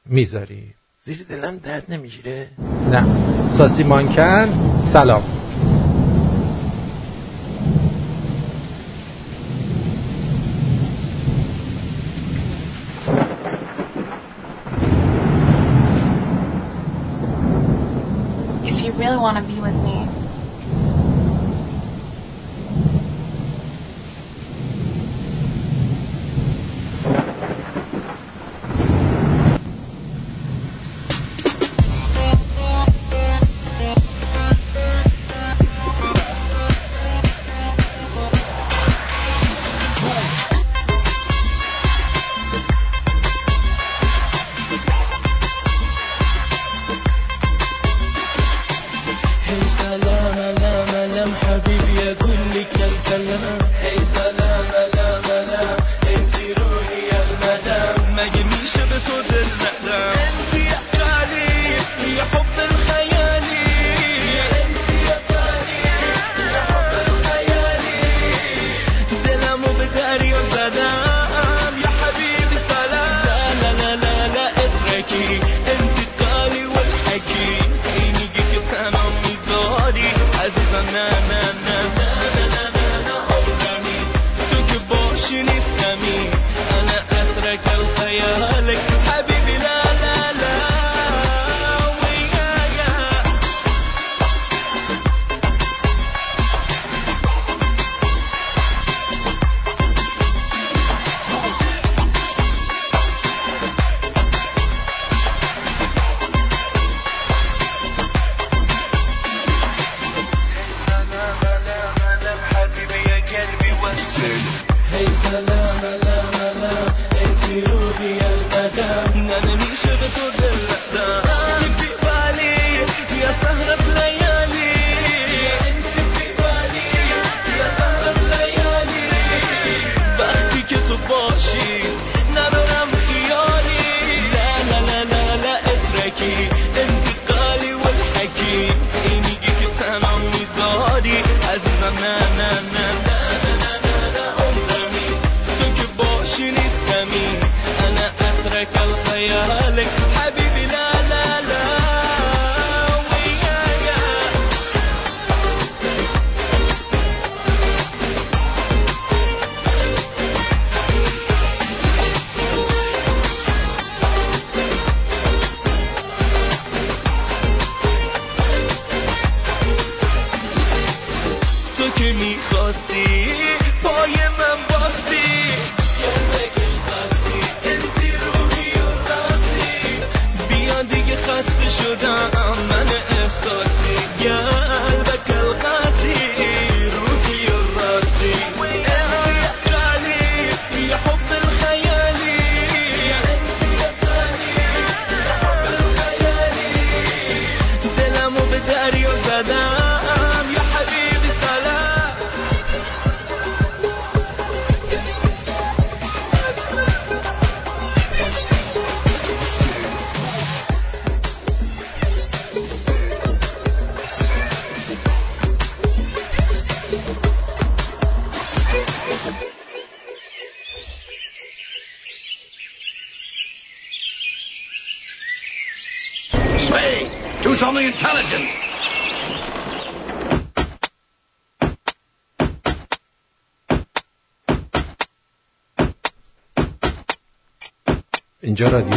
می‌ذاری 0.05 0.73
زیر 1.05 1.25
دلم 1.29 1.57
درد 1.57 1.83
نمی‌گیره. 1.89 2.47
نه. 2.91 3.03
ساسی 3.49 3.83
مانکن 3.83 4.47
سلام. 4.83 5.21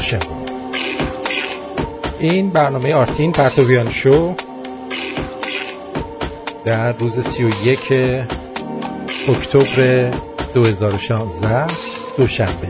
شنبه 0.01 0.27
این 2.19 2.51
برنامه 2.51 2.95
آرتین 2.95 3.33
پرتویان 3.33 3.91
شو 3.91 4.35
در 6.65 6.93
روز 6.93 7.21
31 7.21 7.79
اکتبر 9.29 10.11
2016 10.55 11.67
دوشنبه. 12.17 12.69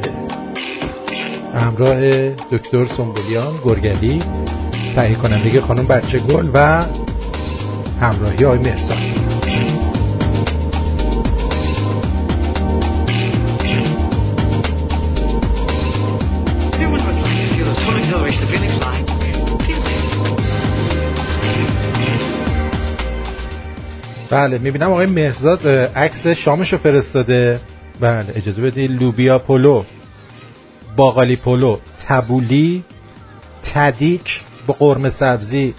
همراه 1.55 2.31
دکتر 2.31 2.87
سنبولیان 2.87 3.55
گرگلی 3.65 4.23
تهیه 4.97 5.17
کننده 5.17 5.61
خانم 5.61 5.87
بچه 5.87 6.19
گل 6.19 6.51
و 6.55 6.85
همراهی 8.01 8.45
آقای 8.45 8.59
مرسان 8.59 9.26
بله 24.37 24.59
می‌بینم 24.59 24.91
آقای 24.91 25.07
مهرزاد 25.07 25.69
عکس 25.97 26.27
شامشو 26.27 26.79
فرستاده. 26.79 27.61
بله 28.01 28.27
اجازه 28.35 28.63
بدید 28.63 29.03
لوبیا 29.03 29.39
پلو 29.39 29.85
باقالی 30.97 31.37
پلو 31.37 31.79
تبولی 32.07 32.85
ته‌دیگ 33.63 34.41
با 34.67 34.75
قرمه 34.79 35.11
سبزی. 35.11 35.75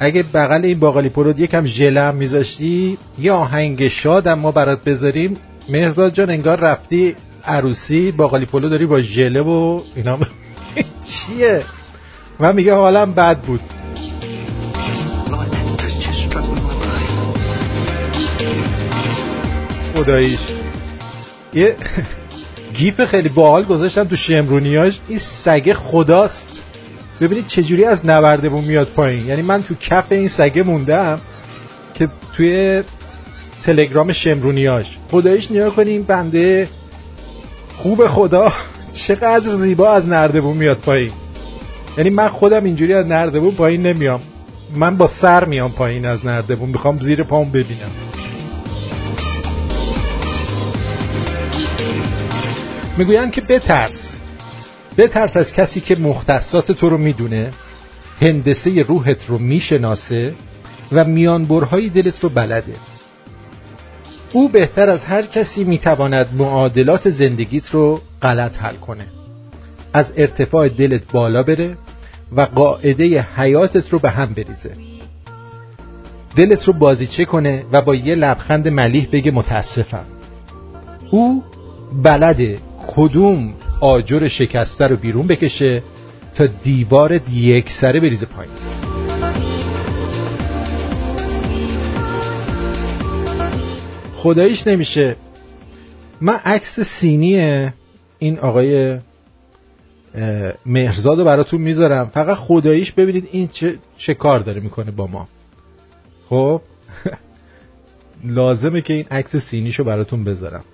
اگه 0.00 0.22
بغل 0.22 0.64
این 0.64 0.78
باقالی 0.78 1.08
پلو 1.08 1.40
یکم 1.40 1.66
ژله 1.66 2.00
هم 2.02 2.14
میذاشتی 2.14 2.98
یه 3.18 3.32
آهنگ 3.32 3.88
شاد 3.88 4.28
ما 4.28 4.50
برات 4.52 4.84
بذاریم. 4.84 5.36
مهرزاد 5.68 6.12
جان 6.12 6.30
انگار 6.30 6.60
رفتی 6.60 7.16
عروسی 7.44 8.12
باقالی 8.12 8.46
پلو 8.46 8.68
داری 8.68 8.86
با 8.86 9.00
ژله 9.00 9.40
و 9.40 9.80
اینا. 9.94 10.18
چیه؟ 11.08 11.62
من 12.40 12.54
میگه 12.54 12.74
حالم 12.74 13.12
بد 13.12 13.38
بود. 13.38 13.60
خداییش. 20.04 20.40
یه 21.54 21.76
گیف 22.74 23.04
خیلی 23.04 23.28
باحال 23.28 23.64
گذاشتم 23.64 24.04
تو 24.04 24.16
شمرونیاش. 24.16 25.00
این 25.08 25.18
سگه 25.18 25.74
خداست. 25.74 26.50
ببینید 27.20 27.46
چجوری 27.46 27.84
از 27.84 28.06
نوردمون 28.06 28.64
میاد 28.64 28.86
پایین. 28.86 29.26
یعنی 29.26 29.42
من 29.42 29.62
تو 29.62 29.74
کف 29.74 30.12
این 30.12 30.28
سگه 30.28 30.62
موندم 30.62 31.20
که 31.94 32.08
توی 32.36 32.82
تلگرام 33.62 34.12
شمرونیاش. 34.12 34.98
خداییش 35.10 35.50
نیا 35.50 35.70
کنیم 35.70 36.02
بنده 36.02 36.68
خوب 37.76 38.06
خدا 38.06 38.52
چقدر 38.92 39.54
زیبا 39.54 39.92
از 39.92 40.08
نردبون 40.08 40.56
میاد 40.56 40.76
پایین. 40.76 41.12
یعنی 41.98 42.10
من 42.10 42.28
خودم 42.28 42.64
اینجوری 42.64 42.94
از 42.94 43.06
نردبون 43.06 43.54
پایین 43.54 43.82
نمیام. 43.82 44.20
من 44.74 44.96
با 44.96 45.08
سر 45.08 45.44
میام 45.44 45.72
پایین 45.72 46.06
از 46.06 46.26
نردبون. 46.26 46.68
می‌خوام 46.68 46.98
زیر 46.98 47.22
پام 47.22 47.50
ببینم. 47.50 48.13
می‌گویند 52.96 53.32
که 53.32 53.40
بترس. 53.40 54.16
بترس 54.98 55.36
از 55.36 55.52
کسی 55.52 55.80
که 55.80 55.96
مختصات 55.96 56.72
تو 56.72 56.88
رو 56.88 56.98
می‌دونه 56.98 57.50
هندسه 58.20 58.82
روحت 58.82 59.26
رو 59.28 59.38
می‌شناسه 59.38 60.34
و 60.92 61.04
میانبرهای 61.04 61.88
دلت 61.88 62.20
رو 62.20 62.28
بلده. 62.28 62.74
او 64.32 64.48
بهتر 64.48 64.90
از 64.90 65.04
هر 65.04 65.22
کسی 65.22 65.64
می‌تواند 65.64 66.34
معادلات 66.38 67.10
زندگیت 67.10 67.70
رو 67.70 68.00
غلط 68.22 68.58
حل 68.58 68.76
کنه. 68.76 69.06
از 69.92 70.12
ارتفاع 70.16 70.68
دلت 70.68 71.12
بالا 71.12 71.42
بره 71.42 71.76
و 72.36 72.40
قاعده 72.40 73.22
حیاتت 73.36 73.92
رو 73.92 73.98
به 73.98 74.10
هم 74.10 74.26
بریزه. 74.26 74.76
دلت 76.36 76.64
رو 76.64 76.72
بازیچه 76.72 77.24
کنه 77.24 77.64
و 77.72 77.82
با 77.82 77.94
یه 77.94 78.14
لبخند 78.14 78.68
ملیح 78.68 79.08
بگه 79.12 79.30
متاسفم. 79.30 80.04
او 81.10 81.42
بلده 82.02 82.58
کدوم 82.86 83.54
آجر 83.80 84.28
شکسته 84.28 84.86
رو 84.86 84.96
بیرون 84.96 85.26
بکشه 85.26 85.82
تا 86.34 86.46
دیوارت 86.46 87.28
یک 87.28 87.72
سره 87.72 88.00
بریزه 88.00 88.26
پایین؟ 88.26 88.52
خداییش 94.16 94.66
نمیشه. 94.66 95.16
من 96.20 96.34
عکس 96.34 96.80
سینی 96.80 97.70
این 98.18 98.38
آقای 98.38 98.98
مهرزاد 100.66 101.18
رو 101.18 101.24
براتون 101.24 101.60
می‌ذارم. 101.60 102.08
فقط 102.08 102.36
خداییش 102.36 102.92
ببینید 102.92 103.28
این 103.32 103.48
چه, 103.48 103.78
چه 103.96 104.14
کار 104.14 104.40
داره 104.40 104.60
می‌کنه 104.60 104.90
با 104.90 105.06
ما. 105.06 105.28
خب؟ 106.28 106.60
لازمه 108.24 108.80
که 108.80 108.94
این 108.94 109.06
عکس 109.10 109.36
سینیشو 109.36 109.84
براتون 109.84 110.24
بذارم. 110.24 110.64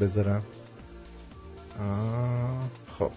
بذارم. 0.00 0.42
خب. 2.98 3.10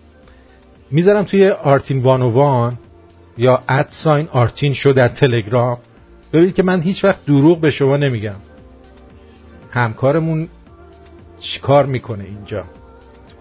می‌ذارم 0.92 1.24
توی 1.24 1.50
آرتین 1.50 2.02
وانوان 2.02 2.78
یا 3.38 3.64
ادساین 3.70 4.28
آرتین 4.32 4.74
شو 4.74 4.92
در 4.92 5.08
تلگرام. 5.08 5.78
ببینید 6.34 6.56
که 6.56 6.64
من 6.64 6.82
هیچ 6.82 7.04
وقت 7.04 7.26
دروغ 7.26 7.60
به 7.60 7.72
شما 7.72 7.98
نمیگم. 7.98 8.36
همکارمون 9.72 10.48
چیکار 11.40 11.86
می‌کنه 11.86 12.24
اینجا؟ 12.24 12.66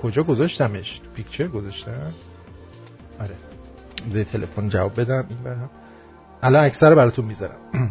کجا 0.02 0.22
گذاشتمش؟ 0.22 1.00
پیکچر 1.14 1.48
گذاشتم؟ 1.48 2.14
آره. 3.20 3.34
زی 4.12 4.24
تلفن 4.24 4.68
جواب 4.68 5.00
بدم 5.00 5.26
این 5.28 5.38
برم. 5.44 5.70
الان 6.42 6.64
اکثر 6.64 6.94
براتون 6.94 7.24
می‌ذارم. 7.24 7.56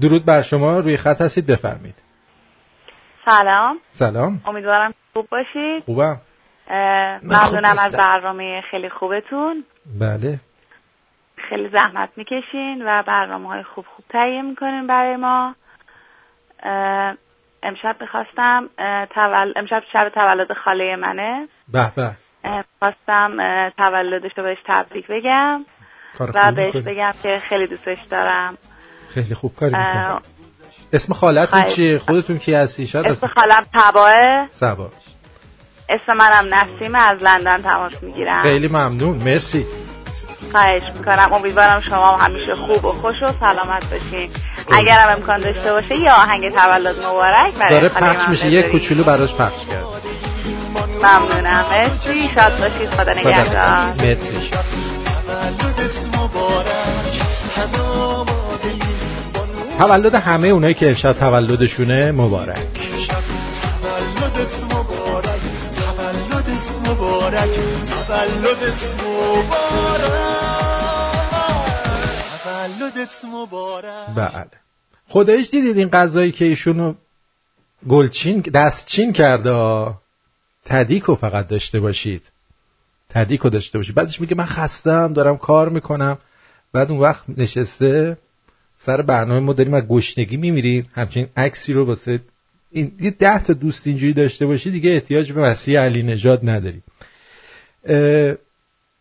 درود 0.00 0.24
بر 0.24 0.42
شما. 0.42 0.78
روی 0.78 0.96
خط 0.96 1.20
هستید 1.20 1.46
بفرمید 1.46 2.07
سلام. 3.28 3.78
سلام. 3.90 4.40
امیدوارم 4.46 4.94
خوب 5.12 5.28
باشید. 5.28 5.84
خوبم. 5.84 6.20
ممنونم 7.22 7.76
از 7.84 7.96
برنامه 7.96 8.62
خیلی 8.70 8.88
خوبتون. 8.88 9.64
بله. 10.00 10.40
خیلی 11.48 11.68
زحمت 11.68 12.08
می‌کشین 12.16 12.82
و 12.86 13.02
برنامه 13.02 13.48
های 13.48 13.62
خوب 13.62 13.84
خوب 13.96 14.04
تهیه 14.08 14.42
می‌کنین 14.42 14.86
برای 14.86 15.16
ما. 15.16 15.54
امشب 17.62 17.96
بخواستم 18.00 18.68
تول... 19.14 19.52
امشب 19.56 19.82
شب 19.92 20.08
تولد 20.08 20.52
خاله 20.64 20.96
منه. 20.96 21.48
به 21.72 21.92
به. 21.96 22.10
خواستم 22.78 23.36
تولدش 23.78 24.32
رو 24.36 24.44
بهش 24.44 24.58
تبریک 24.66 25.06
بگم 25.06 25.64
و 26.20 26.52
بهش 26.52 26.76
بگم 26.76 27.12
که 27.22 27.38
خیلی 27.38 27.66
دوستش 27.66 27.98
دارم. 28.10 28.58
خیلی 29.14 29.34
خوب 29.34 29.54
کاری 29.54 29.72
می‌کنم 29.76 30.22
اسم 30.92 31.14
خالتون 31.14 31.64
چیه؟ 31.64 31.98
خودتون 31.98 32.38
کی 32.38 32.54
هستی؟ 32.54 32.86
شاید 32.86 33.06
اسم 33.06 33.26
خالم 33.26 33.66
تباه؟ 33.74 34.14
سبا 34.52 34.90
اسم 35.88 36.12
منم 36.12 36.54
نسیم 36.54 36.94
از 36.94 37.22
لندن 37.22 37.62
تماس 37.62 37.92
می‌گیرم. 38.02 38.42
خیلی 38.42 38.68
ممنون 38.68 39.16
مرسی. 39.16 39.66
خواهش 40.52 40.82
می‌کنم. 40.98 41.32
امیدوارم 41.32 41.80
شما 41.80 42.16
همیشه 42.16 42.54
خوب 42.54 42.84
و 42.84 42.92
خوش 42.92 43.22
و 43.22 43.32
سلامت 43.40 43.90
باشین. 43.90 44.30
اگرم 44.72 45.08
امکان 45.16 45.40
داشته 45.40 45.72
باشه 45.72 45.96
یا 45.96 46.12
آهنگ 46.12 46.54
تولد 46.54 46.98
مبارک 46.98 47.54
برای 47.54 47.70
داره 47.70 47.88
پخش 47.88 48.28
میشه 48.28 48.46
یک 48.46 48.70
کوچولو 48.70 49.04
براش 49.04 49.34
پخش 49.34 49.66
کرد. 49.66 49.84
ممنونم. 51.02 51.64
مرسی. 51.70 52.30
شاد 52.34 52.60
باشید. 52.60 52.90
خدا 52.90 53.12
نگهدار. 53.12 53.94
مرسی. 53.98 54.50
تولد 59.78 60.14
همه 60.14 60.48
اونایی 60.48 60.74
که 60.74 60.88
امشب 60.88 61.12
تولدشونه 61.12 62.12
مبارک. 62.12 62.56
تولدت 63.82 64.64
مبارک 64.64 65.40
تولدت 65.72 66.88
مبارک 66.88 67.50
تولدت 72.44 73.24
مبارک 73.24 74.16
بله. 74.16 74.50
خدایش 75.08 75.50
دیدید 75.50 75.78
این 75.78 75.88
غذایی 75.88 76.32
که 76.32 76.44
ایشونو 76.44 76.94
گلچین 77.88 78.40
دستچین 78.40 79.12
کرده؟ 79.12 79.94
تدیکو 80.64 81.14
فقط 81.14 81.48
داشته 81.48 81.80
باشید. 81.80 82.22
تدیکو 83.08 83.48
داشته 83.48 83.78
باشید. 83.78 83.94
بعدش 83.94 84.20
میگه 84.20 84.34
من 84.34 84.46
خستم 84.46 85.12
دارم 85.12 85.36
کار 85.36 85.68
می‌کنم. 85.68 86.18
بعد 86.72 86.90
اون 86.90 87.00
وقت 87.00 87.24
نشسته 87.36 88.16
سر 88.78 89.02
برنامه 89.02 89.40
ما 89.40 89.52
داریم 89.52 89.74
از 89.74 89.88
گشنگی 89.88 90.36
میمیریم. 90.36 90.86
همچنین 90.92 91.28
عکسی 91.36 91.72
رو 91.72 91.84
واسه 91.84 92.20
این 92.70 92.92
یه 93.00 93.10
ده 93.10 93.42
تا 93.42 93.52
دوست 93.52 93.86
اینجوری 93.86 94.12
داشته 94.12 94.46
باشی 94.46 94.70
دیگه 94.70 94.90
احتیاج 94.90 95.32
به 95.32 95.40
مسیح 95.40 95.80
علی 95.80 96.02
نجات 96.02 96.44
نداری 96.44 96.82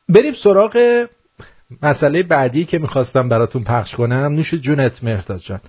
بریم 0.09 0.33
سراغ 0.33 1.05
مسئله 1.81 2.23
بعدی 2.23 2.65
که 2.65 2.77
می‌خواستم 2.77 3.29
براتون 3.29 3.63
پخش 3.63 3.95
کنم. 3.95 4.15
نوش 4.15 4.53
جونت 4.53 5.03
مرتاد 5.03 5.39
جان. 5.39 5.59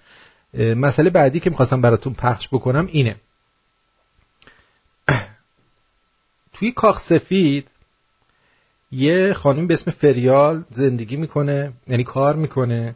مسئله 0.75 1.11
بعدی 1.11 1.41
که 1.41 1.51
می‌خواستم 1.51 1.81
براتون 1.81 2.15
پخش 2.15 2.49
بکنم 2.53 2.89
اینه. 2.93 3.17
توی 6.53 6.73
کاخ 6.73 7.03
سفید 7.03 7.69
یه 8.93 9.33
خانم 9.33 9.67
به 9.67 9.75
اسم 9.75 9.91
فریال 9.91 10.65
زندگی 10.71 11.17
می‌کنه 11.17 11.73
یعنی 11.89 12.05
کار 12.05 12.37
می‌کنه. 12.37 12.95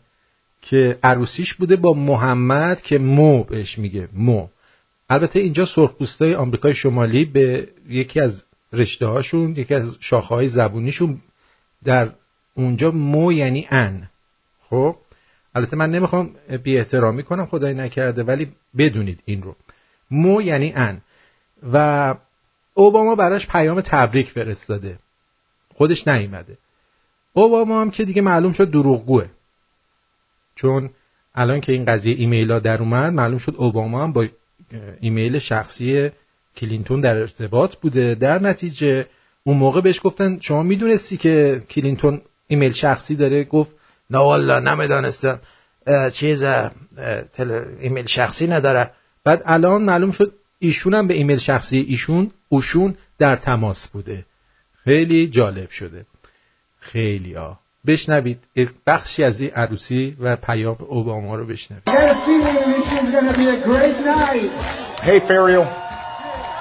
که 0.62 0.98
عروسیش 1.02 1.54
بوده 1.54 1.76
با 1.76 1.92
محمد 1.92 2.82
که 2.82 2.98
مو 2.98 3.44
بهش 3.44 3.78
میگه 3.78 4.08
مو. 4.12 4.48
البته 5.10 5.38
اینجا 5.38 5.66
سرخپوستای 5.66 6.34
آمریکای 6.34 6.74
شمالی 6.74 7.24
به 7.24 7.68
یکی 7.88 8.20
از 8.20 8.44
رشته 8.72 9.06
هاشون 9.06 9.56
یکی 9.56 9.74
از 9.74 9.96
شاخه 10.00 10.34
های 10.34 10.48
زبونیشون 10.48 11.20
در 11.84 12.08
اونجا 12.54 12.90
مو 12.90 13.32
یعنی 13.32 13.66
ان. 13.70 14.08
خب؟ 14.70 14.96
البته 15.54 15.76
من 15.76 15.90
نمی‌خوام 15.90 16.30
بی 16.62 16.78
احترامی 16.78 17.22
کنم 17.22 17.46
خدای 17.46 17.74
نکرده 17.74 18.22
ولی 18.22 18.52
بدونید 18.78 19.20
این 19.24 19.42
رو. 19.42 19.56
مو 20.10 20.42
یعنی 20.42 20.72
ان. 20.76 21.00
و 21.72 22.14
اوباما 22.74 23.14
براش 23.14 23.46
پیام 23.46 23.80
تبریک 23.80 24.30
فرستاده. 24.30 24.98
خودش 25.74 26.08
نیومده. 26.08 26.56
اوباما 27.32 27.80
هم 27.80 27.90
که 27.90 28.04
دیگه 28.04 28.22
معلوم 28.22 28.52
شد 28.52 28.70
دروغگوه. 28.70 29.26
چون 30.62 30.90
الان 31.34 31.60
که 31.60 31.72
این 31.72 31.84
قضیه 31.84 32.14
ایمیل 32.14 32.52
ها 32.52 32.58
در 32.58 32.78
اومد 32.78 33.12
معلوم 33.12 33.38
شد 33.38 33.54
اوباما 33.58 34.02
هم 34.02 34.12
با 34.12 34.26
ایمیل 35.00 35.38
شخصی 35.38 36.10
کلینتون 36.56 37.00
در 37.00 37.18
ارتباط 37.18 37.76
بوده. 37.76 38.14
در 38.14 38.38
نتیجه 38.38 39.06
اون 39.44 39.56
موقع 39.56 39.80
بهش 39.80 40.00
گفتن 40.04 40.38
شما 40.40 40.62
می‌دونستی 40.62 41.16
که 41.16 41.62
کلینتون 41.70 42.20
ایمیل 42.46 42.72
شخصی 42.72 43.16
داره؟ 43.16 43.44
گفت 43.44 43.70
نه 44.10 44.18
والا 44.18 44.60
نمی‌دانستم. 44.60 45.40
چیز 46.12 46.44
ایمیل 47.80 48.06
شخصی 48.06 48.46
نداره. 48.46 48.90
بعد 49.24 49.42
الان 49.44 49.82
معلوم 49.82 50.12
شد 50.12 50.34
ایشون 50.58 50.94
هم 50.94 51.06
به 51.06 51.14
ایمیل 51.14 51.38
شخصی 51.38 51.78
ایشون 51.78 52.30
اوشون 52.48 52.94
در 53.18 53.36
تماس 53.36 53.88
بوده. 53.88 54.26
خیلی 54.84 55.28
جالب 55.28 55.70
شده. 55.70 56.06
خیلی 56.80 57.34
ها. 57.34 57.61
بشنوید 57.87 58.43
بخشی 58.87 59.23
از 59.23 59.41
این 59.41 59.49
عروسی 59.49 60.17
و 60.19 60.35
پیام 60.35 60.77
اوباما 60.89 61.35
رو 61.35 61.45
بشنوید 61.45 61.83
Hey 65.03 65.19
Ferial, 65.19 65.65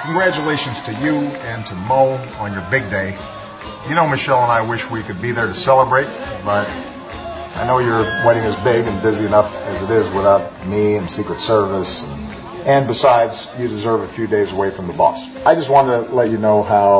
congratulations 0.07 0.78
to 0.86 0.92
you 1.04 1.14
and 1.50 1.61
to 1.66 1.74
Mo 1.74 2.04
on 2.44 2.48
your 2.57 2.66
big 2.70 2.84
day. 2.90 3.11
You 3.88 3.94
know 3.98 4.07
Michelle 4.16 4.42
and 4.46 4.52
I 4.61 4.62
wish 4.72 4.82
we 4.96 5.02
could 5.07 5.20
be 5.22 5.32
there 5.32 5.48
to 5.52 5.59
celebrate, 5.70 6.11
but 6.44 6.66
I 7.61 7.62
know 7.66 7.78
your 7.78 8.02
wedding 8.26 8.44
is 8.44 8.57
big 8.57 8.82
and 8.90 9.02
busy 9.02 9.24
enough 9.24 9.50
as 9.70 9.82
it 9.82 9.90
is 9.90 10.07
without 10.14 10.42
me 10.66 10.96
and 10.98 11.09
Secret 11.09 11.40
Service. 11.40 12.02
And, 12.04 12.20
and 12.74 12.82
besides, 12.86 13.48
you 13.59 13.66
deserve 13.66 14.00
a 14.02 14.12
few 14.12 14.26
days 14.26 14.52
away 14.52 14.74
from 14.76 14.88
the 14.88 14.92
boss. 14.92 15.18
I 15.46 15.54
just 15.54 15.70
wanted 15.70 16.09
to 16.09 16.14
let 16.14 16.30
you 16.30 16.36
know 16.36 16.62
how 16.62 16.90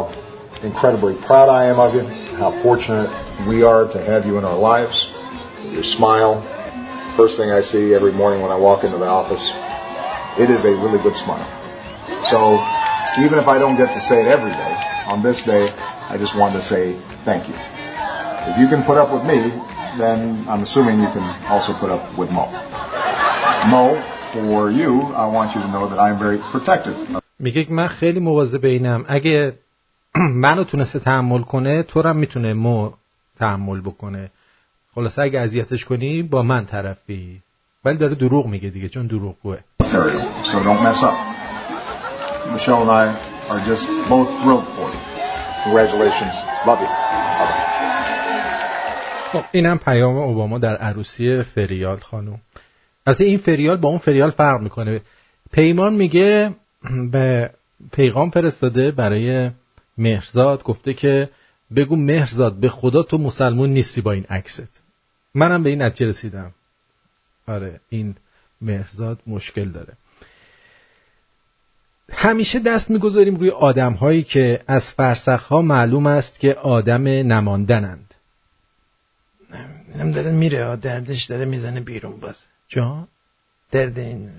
incredibly 0.63 1.15
proud 1.27 1.49
I 1.49 1.67
am 1.67 1.79
of 1.79 1.95
you, 1.95 2.03
how 2.37 2.51
fortunate 2.63 3.11
we 3.49 3.63
are 3.63 3.89
to 3.91 3.99
have 4.01 4.27
you 4.27 4.39
in 4.39 4.45
our 4.45 4.59
lives. 4.59 5.09
Your 5.73 5.85
smile, 5.85 6.43
first 7.17 7.37
thing 7.37 7.51
I 7.51 7.61
see 7.61 7.95
every 7.95 8.13
morning 8.13 8.43
when 8.43 8.51
I 8.51 8.57
walk 8.57 8.85
into 8.85 8.99
the 8.99 9.07
office, 9.07 9.45
it 10.39 10.51
is 10.51 10.65
a 10.65 10.71
really 10.71 11.03
good 11.03 11.17
smile. 11.17 11.47
So 12.25 12.39
even 13.25 13.39
if 13.39 13.49
I 13.49 13.59
don't 13.59 13.77
get 13.77 13.93
to 13.93 14.01
say 14.01 14.21
it 14.23 14.29
every 14.29 14.51
day, 14.53 14.75
on 15.07 15.23
this 15.23 15.43
day, 15.43 15.71
I 16.13 16.17
just 16.19 16.37
wanted 16.37 16.61
to 16.61 16.63
say 16.63 16.95
thank 17.25 17.49
you. 17.49 17.55
If 18.51 18.59
you 18.59 18.69
can 18.69 18.83
put 18.85 18.99
up 18.99 19.13
with 19.13 19.25
me, 19.25 19.39
then 19.99 20.47
I'm 20.49 20.63
assuming 20.63 21.01
you 21.01 21.11
can 21.17 21.25
also 21.51 21.73
put 21.75 21.91
up 21.91 22.19
with 22.19 22.31
Mo. 22.31 22.47
Mo, 23.73 23.97
for 24.33 24.71
you, 24.71 25.01
I 25.17 25.27
want 25.27 25.55
you 25.55 25.61
to 25.63 25.69
know 25.69 25.89
that 25.89 25.99
I'm 25.99 26.19
very 26.19 26.39
protective. 26.53 26.97
میگه 27.39 27.67
من 27.71 27.89
خیلی 27.89 28.21
مواظب 28.21 28.65
اینم 28.65 29.05
اگه 29.09 29.59
منو 30.46 30.64
تونسته 30.64 31.00
تحمل 31.00 31.42
کنه 31.42 31.84
تو 31.84 32.02
هم 32.02 32.18
می‌تونه 32.18 32.54
مو 32.54 32.92
تحمل 33.40 33.82
بکنه 33.82 34.32
خلاصه 34.96 35.22
اگه 35.22 35.40
اذیتش 35.40 35.86
کنی 35.86 36.24
با 36.24 36.44
من 36.44 36.66
طرفی 36.66 37.42
ولی 37.86 37.98
داره 37.98 38.16
دروغ 38.16 38.48
میگه 38.48 38.70
دیگه 38.70 38.90
چون 38.90 39.08
دروغگوه 39.08 39.58
So 40.52 40.58
don't 40.68 40.82
mess 40.88 41.02
up. 41.10 41.18
Michelle 42.54 42.82
and 42.84 42.92
I 43.02 43.04
are 43.52 43.62
just 43.72 43.86
both 44.12 44.30
thrilled 44.42 44.68
for 44.76 44.88
you. 44.94 45.02
Congratulations. 45.64 46.36
Love 46.68 46.82
you. 46.82 46.92
خب 49.32 49.44
اینم 49.52 49.78
پیام 49.78 50.16
اوباما 50.16 50.58
در 50.58 50.78
عروسی 50.78 51.44
فریال 51.44 52.00
خانم 52.00 52.42
از 53.06 53.22
این 53.22 53.38
فریال 53.38 53.78
با 53.78 53.90
اون 53.90 53.98
فریال 53.98 54.32
فرق 54.32 54.62
می‌کنه 54.62 55.02
پیمان 55.52 55.94
میگه 55.94 56.56
به 57.12 57.50
پیغام 57.92 58.30
فرستاده 58.30 58.92
برای 58.92 59.52
مهرزاد 60.02 60.64
گفته 60.64 60.94
که 60.94 61.30
بگو 61.76 61.96
مهرزاد 61.96 62.54
به 62.54 62.70
خدا 62.70 63.04
تو 63.04 63.18
مسلمون 63.18 63.70
نیستی 63.70 64.02
با 64.02 64.12
این 64.12 64.24
عکست. 64.24 64.82
منم 65.34 65.64
به 65.64 65.70
این 65.70 65.82
نتیجه 65.82 66.10
رسیدم. 66.10 66.52
آره 67.48 67.80
این 67.90 68.16
مهرزاد 68.62 69.20
مشکل 69.28 69.70
داره. 69.70 69.94
همیشه 72.12 72.60
دست 72.60 72.90
می‌گذاریم 72.90 73.36
روی 73.36 73.50
آدم 73.50 73.94
هایی 73.94 74.24
که 74.24 74.64
از 74.68 74.92
فرسخ 74.92 75.44
ها 75.44 75.62
معلوم 75.62 76.08
است 76.08 76.40
که 76.40 76.54
آدم 76.54 77.08
نماندنند. 77.08 78.16
اینم 79.94 80.12
داره 80.12 80.32
میره 80.32 80.76
دردش 80.76 81.24
داره 81.26 81.46
می‌زنه 81.46 81.82
بیرون 81.82 82.20
باز. 82.20 82.36
جا 82.68 83.08
درد 83.72 84.00
این 84.00 84.30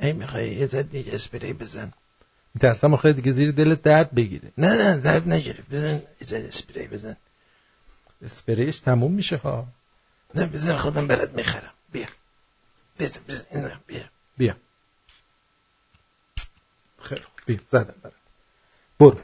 ای 0.00 0.12
می‌خوای 0.12 0.54
یه 0.54 0.66
زد 0.66 0.90
دیگه 0.90 1.14
اسپری 1.14 1.52
بزن. 1.52 1.92
میترسم 2.56 2.94
آخه 2.94 3.12
دیگه 3.12 3.32
زیر 3.32 3.50
دلت 3.50 3.82
درد 3.82 4.14
بگیره. 4.14 4.52
نه 4.58 4.68
نه 4.68 5.00
درد 5.00 5.28
نگیره. 5.28 5.62
بزن 5.70 6.02
زد 6.20 6.34
اسپری 6.34 6.86
بزن. 6.86 7.16
اسپریش 8.22 8.80
تموم 8.80 9.12
میشه 9.12 9.36
ها. 9.36 9.66
نه 10.34 10.46
بزن 10.46 10.76
خودم 10.76 11.06
برات 11.06 11.34
می‌خرم. 11.34 11.72
بیا. 11.92 12.06
بزن 13.00 13.20
بزن. 13.28 13.44
این 13.50 13.70
بیا. 13.86 14.04
بیا. 14.38 14.56
خیلی 17.02 17.20
بیا. 17.46 17.58
زدم 17.70 17.94
برات. 18.02 18.14
برو. 19.00 19.20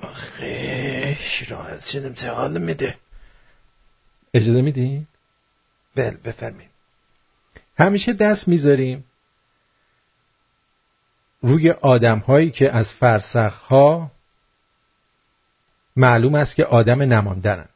آخه 0.00 1.18
راحت 1.48 1.80
شدم 1.80 2.14
چه 2.14 2.30
حال 2.30 2.58
میده. 2.58 2.98
اجازه 4.34 4.62
میدی؟ 4.62 5.06
بله 5.94 6.10
بفرمایید. 6.10 6.70
همیشه 7.78 8.12
دست 8.12 8.48
می‌ذاریم. 8.48 9.04
روی 11.42 11.70
آدم 11.70 12.18
هایی 12.18 12.50
که 12.50 12.72
از 12.72 12.94
فرسخ 12.94 13.54
ها 13.58 14.10
معلوم 15.96 16.34
است 16.34 16.56
که 16.56 16.64
آدم 16.64 17.02
نماندنند. 17.02 17.68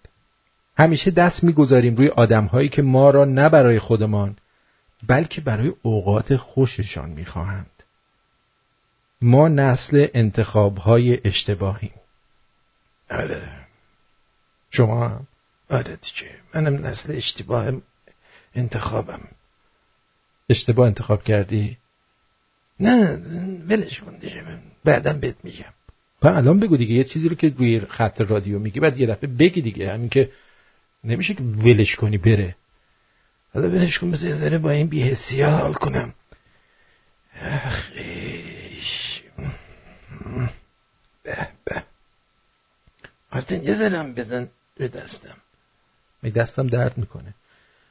همیشه 0.78 1.10
دست 1.10 1.44
می‌گذاریم 1.44 1.96
روی 1.96 2.08
آدم 2.08 2.44
هایی 2.44 2.68
که 2.68 2.82
ما 2.82 3.10
را 3.10 3.24
نه 3.24 3.48
برای 3.48 3.78
خودمان 3.78 4.36
بلکه 5.06 5.40
برای 5.40 5.72
اوقات 5.82 6.36
خوششان 6.36 7.10
می‌خواهند. 7.10 7.70
ما 9.22 9.48
نسل 9.48 10.06
انتخاب 10.14 10.78
های 10.78 11.20
اشتباهیم. 11.24 11.92
آره. 13.10 13.48
شما؟ 14.70 15.08
هم 15.08 15.26
آره 15.70 15.96
دیگه. 15.96 16.36
منم 16.54 16.86
نسل 16.86 17.16
اشتباه 17.16 17.72
انتخابم. 18.54 19.20
اشتباه 20.48 20.86
انتخاب 20.86 21.24
کردی؟ 21.24 21.76
نه 22.82 23.16
ولش 23.68 24.00
کن 24.00 24.16
دیگه 24.18 24.44
بعدم 24.84 25.20
بهت 25.20 25.36
میگم. 25.44 25.72
و 26.22 26.28
الان 26.28 26.60
بگو 26.60 26.76
دیگه 26.76 26.94
یه 26.94 27.04
چیزی 27.04 27.28
رو 27.28 27.34
که 27.34 27.54
روی 27.58 27.80
خط 27.80 28.20
رادیو 28.20 28.58
میگی 28.58 28.80
بعد 28.80 28.98
یه 28.98 29.06
دفعه 29.06 29.30
بگی 29.30 29.60
دیگه. 29.60 29.92
همین 29.92 30.08
که 30.08 30.30
نمیشه 31.04 31.34
که 31.34 31.42
ولش 31.42 31.96
کنی 31.96 32.18
بره. 32.18 32.56
حالا 33.54 33.68
ولش 33.68 33.98
کن 33.98 34.10
بذار 34.10 34.58
با 34.58 34.70
این 34.70 34.86
بیهسی 34.86 35.42
حال 35.42 35.72
کنم. 35.72 36.14
اخیش. 37.42 39.22
به 41.22 41.48
به. 41.64 41.82
آرتین 43.30 43.62
یه 43.62 43.74
ذرم 43.74 44.14
بزن 44.14 44.48
به 44.76 44.88
دستم. 44.88 45.36
می 46.22 46.30
دستم 46.30 46.66
درد 46.66 46.98
می‌کنه. 46.98 47.34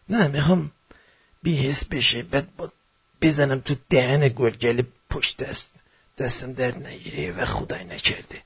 نه 0.10 0.28
می‌خوام 0.28 0.72
بیهس 1.44 1.86
بشه 1.86 2.24
بعد 2.24 2.56
با 2.56 2.72
بزنم 3.22 3.60
تو 3.60 3.76
دهن 3.90 4.28
گلگل 4.28 4.82
پشت 5.10 5.44
دست 5.44 5.84
دستم 6.18 6.54
درد 6.54 6.88
نگیره 6.88 7.32
و 7.32 7.46
خدای 7.46 7.84
نکرده. 7.84 8.42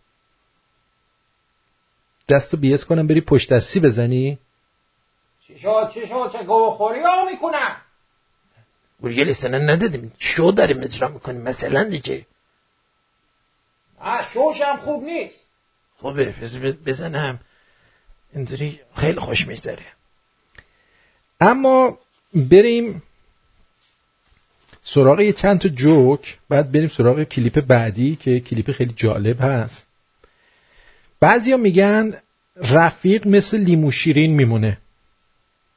دستو 2.30 2.58
بیهس 2.58 2.86
کنم 2.86 3.08
بری 3.08 3.22
پشت 3.22 3.54
دستی 3.54 3.80
بزنی؟ 3.80 4.40
چی 5.48 5.60
شد 5.60 5.92
چی 5.94 6.08
شد 6.08 6.30
چه 6.34 6.44
گوخوری 6.44 7.00
ها 7.00 7.26
می‌کنم 7.32 7.76
گلگل 9.04 9.30
استنن 9.30 9.70
ندادیم. 9.70 10.14
شو 10.20 10.52
داریم 10.52 10.84
اجرا 10.84 11.08
می‌کنیم 11.08 11.42
مثلا 11.42 11.84
دیگه. 11.84 12.26
نه 14.04 14.30
شوشم 14.34 14.78
خوب 14.78 15.04
نیست. 15.04 15.48
خوبه. 15.98 16.26
بزنم. 16.86 17.40
اینطوری 18.34 18.80
خیلی 18.96 19.20
خوش 19.20 19.48
میگذره. 19.48 19.86
اما 21.42 22.00
بریم 22.34 23.04
سراغ 24.88 25.20
یه 25.20 25.34
چند 25.34 25.60
تا 25.60 25.70
جوک 25.70 26.38
بعد 26.50 26.72
بریم 26.72 26.90
سراغ 26.90 27.24
کلیپ 27.24 27.60
بعدی 27.60 28.16
که 28.16 28.40
کلیپ 28.40 28.72
خیلی 28.72 28.94
جالب 28.94 29.42
هست. 29.42 29.88
بعضیا 31.20 31.58
میگن 31.58 32.14
رفیق 32.56 33.28
مثل 33.28 33.58
لیمو 33.58 33.92
شیرین 33.92 34.34
میمونه. 34.34 34.78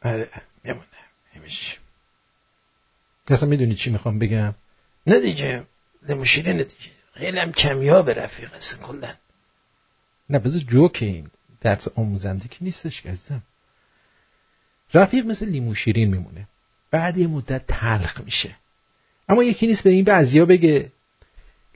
آره 0.03 0.29
میمونه 0.65 0.85
همیشه 1.35 1.77
اصلا 3.29 3.49
می‌دونی 3.49 3.75
چی 3.75 3.91
می‌خوام 3.91 4.19
بگم؟ 4.19 4.55
نه 5.07 5.21
دیگه 5.21 5.63
لیمو 6.09 6.25
شیرین 6.25 6.57
دیگه. 6.57 6.91
خیلی 7.15 7.39
هم 7.39 7.53
کمیاب 7.53 8.11
رفیق 8.11 8.55
هستن 8.55 8.83
کلن 8.83 9.15
نه 10.31 10.39
بذار 10.39 10.61
جوک 10.61 10.99
این. 11.01 11.31
درس 11.61 11.89
آموزنده 11.95 12.49
که 12.49 12.57
نیستش 12.61 13.03
که 13.03 13.09
عزیزم. 13.11 13.43
رفیق 14.95 15.27
مثل 15.27 15.47
لیمو 15.47 15.75
شیرین 15.75 16.11
میمونه. 16.11 16.49
بعد 16.91 17.19
یه 17.19 17.27
مدت 17.27 17.67
تلخ 17.67 18.21
میشه. 18.21 18.57
اما 19.29 19.43
یکی 19.43 19.67
نیست 19.67 19.85
به 19.85 19.91
این 19.91 20.05
بعضیا 20.05 20.47
بگه 20.47 20.93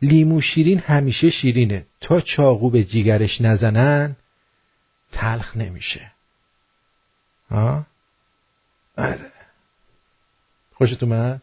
لیمو 0.03 0.41
شیرین 0.41 0.79
همیشه 0.79 1.31
شیرینه. 1.31 1.87
تا 2.01 2.21
چاقو 2.21 2.71
به 2.71 2.85
جیگرش 2.85 3.41
نزنن 3.41 4.17
تلخ 5.13 5.57
نمیشه. 5.57 6.13
ها 7.51 7.87
آره. 8.97 9.33
خوشت 10.75 11.03
اومد؟ 11.03 11.43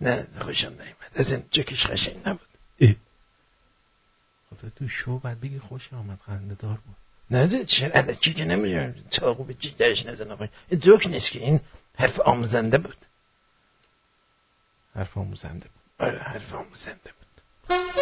نه 0.00 0.26
خوشم 0.40 0.68
نیومد. 0.68 1.10
از 1.14 1.32
این 1.32 1.42
جکش 1.50 1.86
قشنگ 1.86 2.16
نبود. 2.26 2.48
ای. 2.78 2.96
خدا 4.50 4.68
تو 4.70 4.88
شو 4.88 5.18
بعد 5.18 5.40
بگی 5.40 5.58
خوش 5.58 5.92
آمد 5.92 6.18
خنده 6.26 6.54
دار 6.54 6.78
بود. 6.86 6.96
نه 7.30 7.64
چه 7.64 7.90
الکی 7.94 8.34
که 8.34 8.44
نمی‌دونم. 8.44 8.94
چاقو 9.10 9.44
به 9.44 9.54
جیگرش 9.54 10.06
نزن 10.06 10.30
آقای 10.30 10.48
این 10.68 10.80
جوک 10.80 11.06
نیست 11.06 11.30
که 11.30 11.38
این 11.38 11.60
حرف 11.96 12.20
آموزنده 12.20 12.78
بود. 12.78 12.96
حرف 14.94 15.18
آموزنده 15.18 15.68
بود. 15.68 16.06
آره 16.08 16.18
حرف 16.18 16.54
آموزنده 16.54 17.10
بود. 17.12 17.99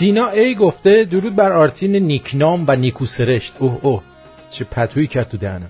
سینا 0.00 0.28
ای 0.28 0.54
گفته 0.54 1.04
درود 1.04 1.36
بر 1.36 1.52
آرتین 1.52 1.96
نیکنام 1.96 2.64
و 2.68 2.76
نیکوسرشت 2.76 3.52
اوه 3.58 3.78
اوه 3.82 4.02
چه 4.50 4.64
پتویی 4.64 5.06
کرد 5.06 5.28
تو 5.28 5.36
دهنم. 5.36 5.68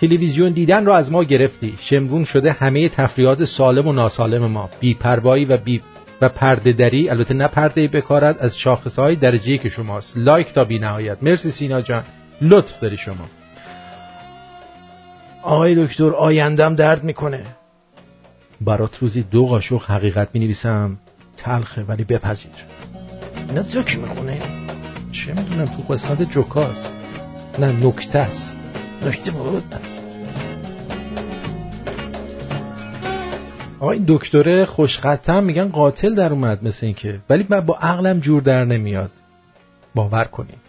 تلویزیون 0.00 0.52
دیدن 0.52 0.86
رو 0.86 0.92
از 0.92 1.12
ما 1.12 1.24
گرفتی. 1.24 1.74
شمرون 1.80 2.24
شده 2.24 2.52
همه 2.52 2.88
تفریحات 2.88 3.44
سالم 3.44 3.86
و 3.86 3.92
ناسالم 3.92 4.46
ما. 4.46 4.70
بیپروایی 4.80 5.44
و 5.44 5.56
بی 5.56 5.82
و 6.20 6.28
پرده 6.28 6.72
دری 6.72 7.08
البته 7.08 7.34
نه 7.34 7.48
پرده 7.48 7.88
بکارد 7.88 8.38
از 8.38 8.58
شاخص 8.58 8.98
های 8.98 9.16
درجه 9.16 9.58
که 9.58 9.68
شماست. 9.68 10.16
لایک 10.16 10.52
تا 10.52 10.64
بی 10.64 10.78
نهایت 10.78 11.22
مرسی 11.22 11.50
سینا 11.50 11.80
جان. 11.80 12.04
لطف 12.42 12.80
داری 12.80 12.96
شما. 12.96 13.28
آقای 15.42 15.86
دکتر 15.86 16.14
آیندم 16.14 16.74
درد 16.74 17.04
می‌کنه. 17.04 17.42
برات 18.60 18.98
روزی 18.98 19.22
دو 19.22 19.46
قاشق 19.46 19.82
حقیقت 19.82 20.28
می 20.34 20.40
نویسم 20.40 20.98
تلخه 21.36 21.82
ولی 21.82 22.04
بپذیر. 22.04 22.75
اینا 23.48 23.62
جوک 23.62 23.98
می‌خونه. 23.98 24.40
چه 25.12 25.32
می‌دونم 25.34 25.66
تو 25.66 25.94
قسمت 25.94 26.22
جوکاست. 26.22 26.92
نه 27.58 27.86
نکته 27.86 28.18
است. 28.18 28.56
نکته 29.02 29.30
بود. 29.30 29.74
آقا 33.80 33.90
این 33.90 34.04
دکتره 34.08 34.64
خوشخطم 34.64 35.44
میگن 35.44 35.68
قاتل 35.68 36.14
در 36.14 36.32
اومد 36.32 36.64
مثل 36.64 36.86
این 36.86 36.94
که 36.94 37.20
ولی 37.30 37.46
من 37.48 37.60
با 37.60 37.74
عقلم 37.74 38.20
جور 38.20 38.42
در 38.42 38.64
نمیاد. 38.64 39.10
باور 39.94 40.24
کنیم 40.24 40.60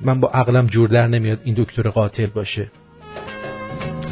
من 0.00 0.20
با 0.20 0.28
عقلم 0.28 0.66
جور 0.66 0.88
در 0.88 1.06
نمیاد 1.06 1.40
این 1.44 1.54
دکتر 1.58 1.88
قاتل 1.88 2.26
باشه. 2.26 2.70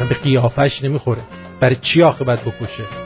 من 0.01 0.09
به 0.09 0.15
قیافش 0.15 0.85
نمی‌خوره. 0.85 1.23
برای 1.61 1.77
چی 1.77 2.03
آخه 2.03 2.25
باید 2.25 2.41
بکشه؟ 2.41 3.06